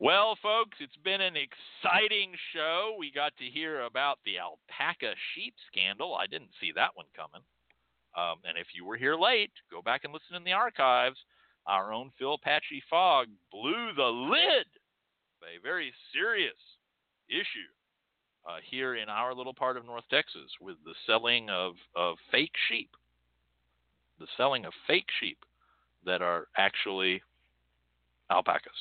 Well, 0.00 0.36
folks, 0.42 0.78
it's 0.80 0.96
been 1.04 1.20
an 1.20 1.34
exciting 1.36 2.32
show. 2.52 2.96
We 2.98 3.12
got 3.12 3.32
to 3.38 3.44
hear 3.44 3.82
about 3.82 4.18
the 4.24 4.38
alpaca 4.38 5.14
sheep 5.34 5.54
scandal. 5.70 6.16
I 6.16 6.26
didn't 6.26 6.50
see 6.60 6.72
that 6.74 6.90
one 6.94 7.06
coming. 7.14 7.46
Um, 8.16 8.42
and 8.44 8.58
if 8.58 8.68
you 8.74 8.84
were 8.84 8.96
here 8.96 9.16
late, 9.16 9.52
go 9.70 9.82
back 9.82 10.02
and 10.04 10.12
listen 10.12 10.36
in 10.36 10.44
the 10.44 10.52
archives 10.52 11.18
our 11.66 11.92
own 11.92 12.10
Phil 12.18 12.38
Patchy 12.38 12.82
Fogg 12.90 13.28
blew 13.50 13.92
the 13.96 14.02
lid 14.02 14.66
of 15.40 15.48
a 15.48 15.62
very 15.62 15.92
serious 16.12 16.52
issue 17.28 17.72
uh, 18.48 18.56
here 18.68 18.96
in 18.96 19.08
our 19.08 19.34
little 19.34 19.54
part 19.54 19.76
of 19.76 19.86
North 19.86 20.04
Texas 20.10 20.50
with 20.60 20.76
the 20.84 20.94
selling 21.06 21.48
of, 21.50 21.74
of 21.96 22.16
fake 22.30 22.54
sheep. 22.68 22.90
The 24.18 24.26
selling 24.36 24.64
of 24.64 24.72
fake 24.86 25.08
sheep 25.20 25.38
that 26.04 26.22
are 26.22 26.46
actually 26.56 27.22
alpacas. 28.30 28.72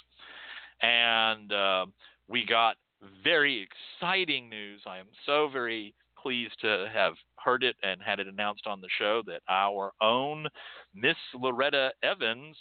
And 0.82 1.52
uh, 1.52 1.86
we 2.28 2.46
got 2.46 2.76
very 3.24 3.66
exciting 4.02 4.50
news. 4.50 4.82
I 4.86 4.98
am 4.98 5.08
so 5.26 5.50
very 5.52 5.94
pleased 6.22 6.60
to 6.62 6.90
have 6.94 7.14
heard 7.36 7.64
it 7.64 7.76
and 7.84 8.02
had 8.02 8.20
it 8.20 8.28
announced 8.28 8.66
on 8.68 8.80
the 8.80 8.88
show 8.98 9.22
that 9.28 9.42
our 9.50 9.92
own 10.02 10.48
Miss 10.96 11.18
Loretta 11.34 11.92
Evans 12.02 12.56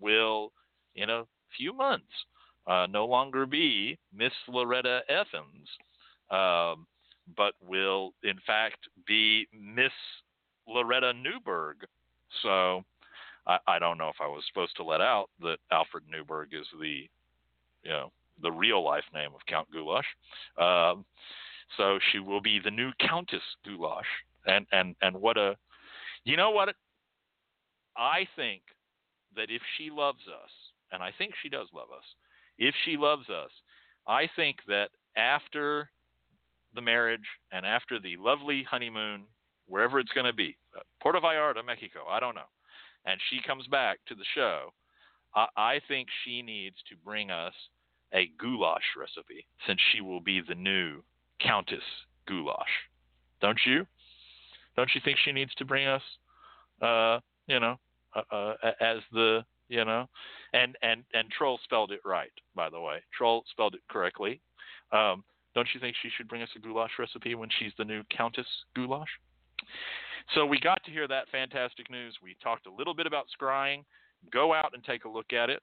will, 0.00 0.52
in 0.94 1.10
a 1.10 1.24
few 1.56 1.72
months, 1.72 2.06
uh, 2.66 2.86
no 2.90 3.06
longer 3.06 3.46
be 3.46 3.98
Miss 4.14 4.32
Loretta 4.46 5.00
Evans, 5.08 5.68
um, 6.30 6.86
but 7.36 7.54
will, 7.66 8.12
in 8.22 8.38
fact, 8.46 8.78
be 9.06 9.46
Miss 9.52 9.92
Loretta 10.66 11.12
Newberg. 11.12 11.86
So 12.42 12.84
I, 13.46 13.58
I, 13.66 13.78
don't 13.78 13.96
know 13.96 14.08
if 14.08 14.20
I 14.20 14.26
was 14.26 14.44
supposed 14.46 14.76
to 14.76 14.84
let 14.84 15.00
out 15.00 15.30
that 15.40 15.56
Alfred 15.72 16.04
Newberg 16.10 16.50
is 16.52 16.66
the, 16.78 17.08
you 17.82 17.90
know, 17.90 18.12
the 18.42 18.52
real 18.52 18.84
life 18.84 19.04
name 19.14 19.30
of 19.34 19.40
Count 19.46 19.68
Goulash. 19.72 20.04
Um, 20.58 21.04
so 21.76 21.98
she 22.12 22.18
will 22.18 22.40
be 22.40 22.60
the 22.62 22.70
new 22.70 22.90
Countess 23.00 23.42
Goulash. 23.64 24.06
And, 24.46 24.66
and, 24.72 24.94
and 25.02 25.16
what 25.16 25.36
a, 25.36 25.56
you 26.24 26.36
know 26.36 26.50
what? 26.50 26.74
I 27.96 28.26
think 28.36 28.62
that 29.38 29.50
if 29.50 29.62
she 29.76 29.90
loves 29.90 30.26
us, 30.28 30.50
and 30.92 31.02
I 31.02 31.10
think 31.16 31.32
she 31.42 31.48
does 31.48 31.68
love 31.74 31.88
us, 31.96 32.04
if 32.58 32.74
she 32.84 32.96
loves 32.96 33.30
us, 33.30 33.50
I 34.06 34.28
think 34.36 34.56
that 34.66 34.88
after 35.16 35.88
the 36.74 36.82
marriage 36.82 37.26
and 37.52 37.64
after 37.64 37.98
the 37.98 38.16
lovely 38.18 38.66
honeymoon, 38.68 39.24
wherever 39.66 39.98
it's 39.98 40.12
going 40.12 40.26
to 40.26 40.32
be, 40.32 40.56
uh, 40.76 40.80
Puerto 41.00 41.20
Vallarta, 41.20 41.64
Mexico, 41.64 42.00
I 42.10 42.20
don't 42.20 42.34
know, 42.34 42.50
and 43.06 43.20
she 43.30 43.40
comes 43.46 43.66
back 43.68 43.98
to 44.08 44.14
the 44.14 44.24
show, 44.34 44.72
I, 45.34 45.46
I 45.56 45.80
think 45.88 46.08
she 46.24 46.42
needs 46.42 46.76
to 46.88 46.96
bring 47.04 47.30
us 47.30 47.54
a 48.12 48.30
goulash 48.40 48.82
recipe 48.98 49.46
since 49.66 49.80
she 49.92 50.00
will 50.00 50.20
be 50.20 50.40
the 50.40 50.54
new 50.54 51.02
Countess 51.40 51.84
Goulash. 52.26 52.66
Don't 53.40 53.58
you? 53.66 53.86
Don't 54.76 54.90
you 54.94 55.00
think 55.04 55.18
she 55.24 55.32
needs 55.32 55.54
to 55.56 55.64
bring 55.64 55.86
us, 55.86 56.02
uh, 56.82 57.20
you 57.46 57.60
know, 57.60 57.76
uh, 58.32 58.54
uh 58.62 58.70
as 58.80 58.98
the 59.12 59.44
you 59.68 59.84
know, 59.84 60.08
and 60.52 60.76
and 60.82 61.04
and 61.14 61.30
Troll 61.30 61.58
spelled 61.64 61.92
it 61.92 62.00
right, 62.04 62.32
by 62.54 62.70
the 62.70 62.80
way. 62.80 62.98
Troll 63.16 63.44
spelled 63.50 63.74
it 63.74 63.82
correctly. 63.88 64.40
Um, 64.92 65.24
don't 65.54 65.68
you 65.74 65.80
think 65.80 65.96
she 66.02 66.08
should 66.16 66.28
bring 66.28 66.42
us 66.42 66.48
a 66.56 66.60
goulash 66.60 66.92
recipe 66.98 67.34
when 67.34 67.48
she's 67.58 67.72
the 67.78 67.84
new 67.84 68.02
Countess 68.16 68.46
Goulash? 68.74 69.08
So 70.34 70.44
we 70.46 70.60
got 70.60 70.82
to 70.84 70.90
hear 70.90 71.08
that 71.08 71.28
fantastic 71.32 71.90
news. 71.90 72.16
We 72.22 72.36
talked 72.42 72.66
a 72.66 72.72
little 72.72 72.94
bit 72.94 73.06
about 73.06 73.26
scrying, 73.40 73.84
go 74.32 74.52
out 74.52 74.72
and 74.74 74.84
take 74.84 75.04
a 75.04 75.08
look 75.08 75.32
at 75.32 75.50
it 75.50 75.60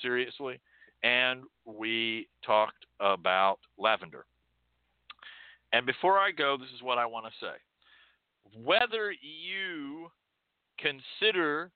seriously. 0.00 0.60
And 1.02 1.42
we 1.64 2.28
talked 2.44 2.86
about 3.00 3.58
lavender. 3.78 4.24
And 5.72 5.86
before 5.86 6.18
I 6.18 6.30
go, 6.30 6.56
this 6.58 6.68
is 6.74 6.82
what 6.82 6.98
I 6.98 7.06
want 7.06 7.26
to 7.26 7.32
say. 7.40 8.60
Whether 8.62 9.12
you 9.12 10.10
consider 10.82 11.70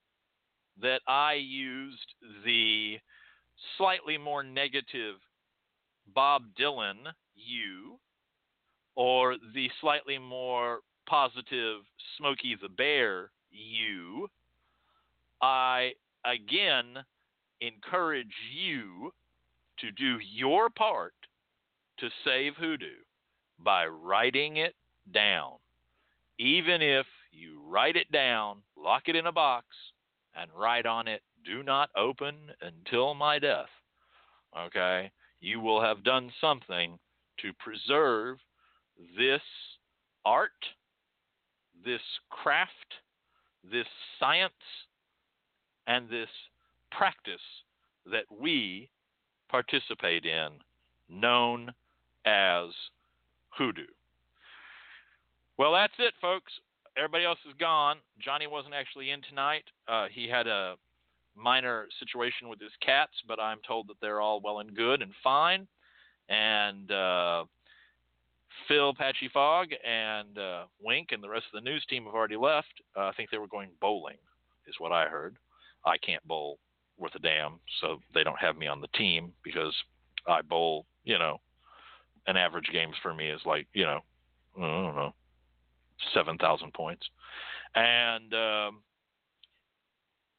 that 0.82 1.00
I 1.06 1.34
used 1.34 2.14
the 2.44 2.98
slightly 3.78 4.18
more 4.18 4.42
negative 4.42 5.16
Bob 6.14 6.42
Dylan 6.58 6.96
you 7.34 7.98
or 8.94 9.36
the 9.54 9.68
slightly 9.80 10.18
more 10.18 10.80
positive 11.06 11.82
Smokey 12.18 12.56
the 12.60 12.68
Bear 12.68 13.30
you, 13.50 14.28
I 15.40 15.92
again 16.24 17.04
encourage 17.60 18.34
you 18.54 19.12
to 19.78 19.90
do 19.92 20.18
your 20.32 20.70
part 20.70 21.14
to 21.98 22.08
save 22.24 22.54
hoodoo 22.56 23.02
by 23.58 23.86
writing 23.86 24.58
it 24.58 24.74
down. 25.12 25.52
Even 26.38 26.82
if 26.82 27.06
you 27.32 27.62
write 27.66 27.96
it 27.96 28.10
down, 28.12 28.58
lock 28.86 29.02
it 29.08 29.16
in 29.16 29.26
a 29.26 29.32
box, 29.32 29.66
and 30.36 30.48
write 30.56 30.86
on 30.86 31.08
it, 31.08 31.20
do 31.44 31.64
not 31.64 31.90
open 31.96 32.36
until 32.62 33.14
my 33.14 33.38
death. 33.40 33.66
Okay? 34.56 35.10
You 35.40 35.60
will 35.60 35.82
have 35.82 36.04
done 36.04 36.30
something 36.40 36.96
to 37.40 37.52
preserve 37.54 38.38
this 39.18 39.42
art, 40.24 40.52
this 41.84 42.00
craft, 42.30 42.70
this 43.68 43.86
science, 44.20 44.52
and 45.88 46.08
this 46.08 46.28
practice 46.92 47.40
that 48.10 48.24
we 48.40 48.88
participate 49.50 50.24
in, 50.24 50.48
known 51.08 51.72
as 52.24 52.68
hoodoo. 53.48 53.82
Well, 55.58 55.72
that's 55.72 55.94
it, 55.98 56.14
folks. 56.20 56.52
Everybody 56.96 57.24
else 57.24 57.38
is 57.46 57.54
gone. 57.60 57.98
Johnny 58.18 58.46
wasn't 58.46 58.74
actually 58.74 59.10
in 59.10 59.20
tonight. 59.28 59.64
Uh, 59.86 60.06
he 60.10 60.28
had 60.28 60.46
a 60.46 60.76
minor 61.36 61.86
situation 61.98 62.48
with 62.48 62.58
his 62.58 62.72
cats, 62.80 63.12
but 63.28 63.38
I'm 63.38 63.58
told 63.66 63.88
that 63.88 63.96
they're 64.00 64.20
all 64.20 64.40
well 64.40 64.60
and 64.60 64.74
good 64.74 65.02
and 65.02 65.12
fine. 65.22 65.66
And 66.28 66.90
uh, 66.90 67.44
Phil, 68.66 68.94
Patchy 68.94 69.28
Fog, 69.32 69.68
and 69.84 70.38
uh, 70.38 70.64
Wink, 70.82 71.08
and 71.12 71.22
the 71.22 71.28
rest 71.28 71.44
of 71.52 71.62
the 71.62 71.68
news 71.68 71.84
team 71.88 72.04
have 72.04 72.14
already 72.14 72.36
left. 72.36 72.72
Uh, 72.96 73.00
I 73.00 73.12
think 73.16 73.30
they 73.30 73.38
were 73.38 73.46
going 73.46 73.70
bowling, 73.80 74.16
is 74.66 74.74
what 74.78 74.92
I 74.92 75.06
heard. 75.06 75.36
I 75.84 75.98
can't 75.98 76.26
bowl 76.26 76.58
worth 76.98 77.14
a 77.14 77.18
damn, 77.18 77.60
so 77.80 78.00
they 78.14 78.24
don't 78.24 78.38
have 78.40 78.56
me 78.56 78.66
on 78.66 78.80
the 78.80 78.88
team 78.88 79.32
because 79.44 79.74
I 80.26 80.42
bowl. 80.42 80.86
You 81.04 81.18
know, 81.18 81.40
an 82.26 82.36
average 82.36 82.68
games 82.72 82.94
for 83.02 83.14
me 83.14 83.28
is 83.28 83.40
like 83.44 83.66
you 83.72 83.84
know, 83.84 84.00
I 84.56 84.60
don't 84.60 84.96
know, 84.96 85.14
seven 86.14 86.38
thousand 86.38 86.72
points, 86.74 87.06
and 87.74 88.32
um, 88.34 88.82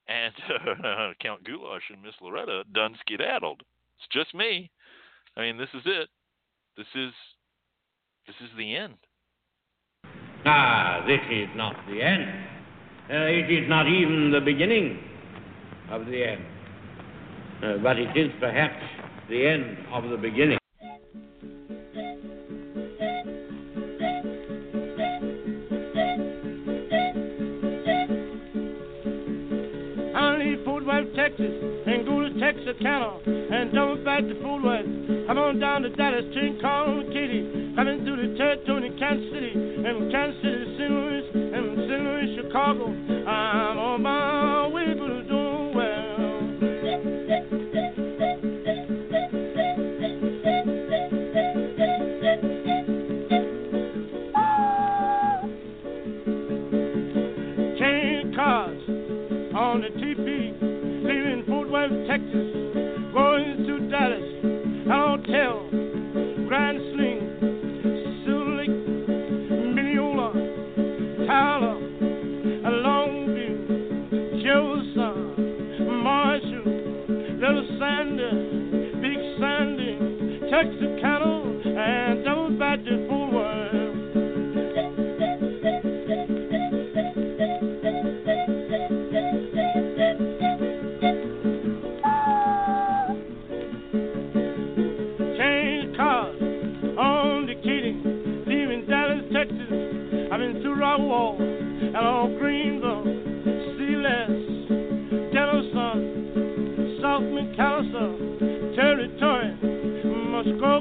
and 0.07 0.33
Count 1.21 1.43
Goulash 1.43 1.83
and 1.91 2.01
Miss 2.01 2.13
Loretta 2.21 2.63
done 2.73 2.95
skedaddled. 3.01 3.61
It's 3.99 4.07
just 4.11 4.33
me. 4.35 4.71
I 5.35 5.41
mean, 5.41 5.57
this 5.57 5.69
is 5.73 5.81
it. 5.85 6.09
This 6.77 6.87
is 6.95 7.11
this 8.27 8.35
is 8.41 8.49
the 8.57 8.75
end. 8.75 8.95
Ah, 10.45 11.03
this 11.07 11.19
is 11.31 11.47
not 11.55 11.75
the 11.89 12.01
end. 12.01 12.23
Uh, 13.09 13.25
it 13.25 13.51
is 13.51 13.69
not 13.69 13.87
even 13.87 14.31
the 14.31 14.41
beginning 14.41 14.99
of 15.89 16.05
the 16.05 16.23
end. 16.23 16.45
Uh, 17.63 17.77
but 17.81 17.97
it 17.97 18.15
is 18.15 18.31
perhaps 18.39 18.83
the 19.29 19.47
end 19.47 19.77
of 19.91 20.09
the 20.09 20.17
beginning. 20.17 20.57
Texas, 31.37 31.53
and 31.85 32.05
go 32.05 32.21
to 32.21 32.33
Texarkana, 32.39 33.19
and 33.25 33.71
don't 33.71 34.03
back 34.03 34.21
to 34.21 34.41
Fort 34.41 34.63
Worth. 34.63 34.85
I'm 35.29 35.37
on 35.37 35.59
down 35.59 35.83
to 35.83 35.89
Dallas, 35.89 36.25
train 36.33 36.57
calling 36.59 37.07
Katy, 37.13 37.75
coming 37.75 38.03
through 38.03 38.31
the 38.31 38.37
territory 38.37 38.87
in 38.87 38.97
Kansas 38.97 39.29
City, 39.31 39.53
and 39.53 40.11
Kansas 40.11 40.41
City, 40.41 40.77
St. 40.77 40.89
Louis, 40.89 41.25
and 41.53 41.77
St. 41.77 42.01
Louis, 42.01 42.35
Chicago. 42.41 42.85
I'm 43.29 43.77
on 43.77 44.01
my 44.01 44.46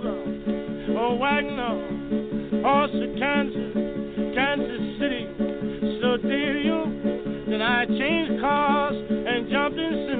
Oh, 0.08 1.16
Wagner, 1.20 1.62
oh, 1.62 2.62
Horse, 2.62 2.90
Kansas, 3.18 3.74
Kansas 4.34 4.82
City, 5.00 5.26
So 6.00 6.16
dear 6.16 6.58
you, 6.58 7.44
Then 7.48 7.62
I 7.62 7.84
changed 7.86 8.40
cars 8.40 8.94
and 9.10 9.50
jumped 9.50 9.78
in 9.78 10.15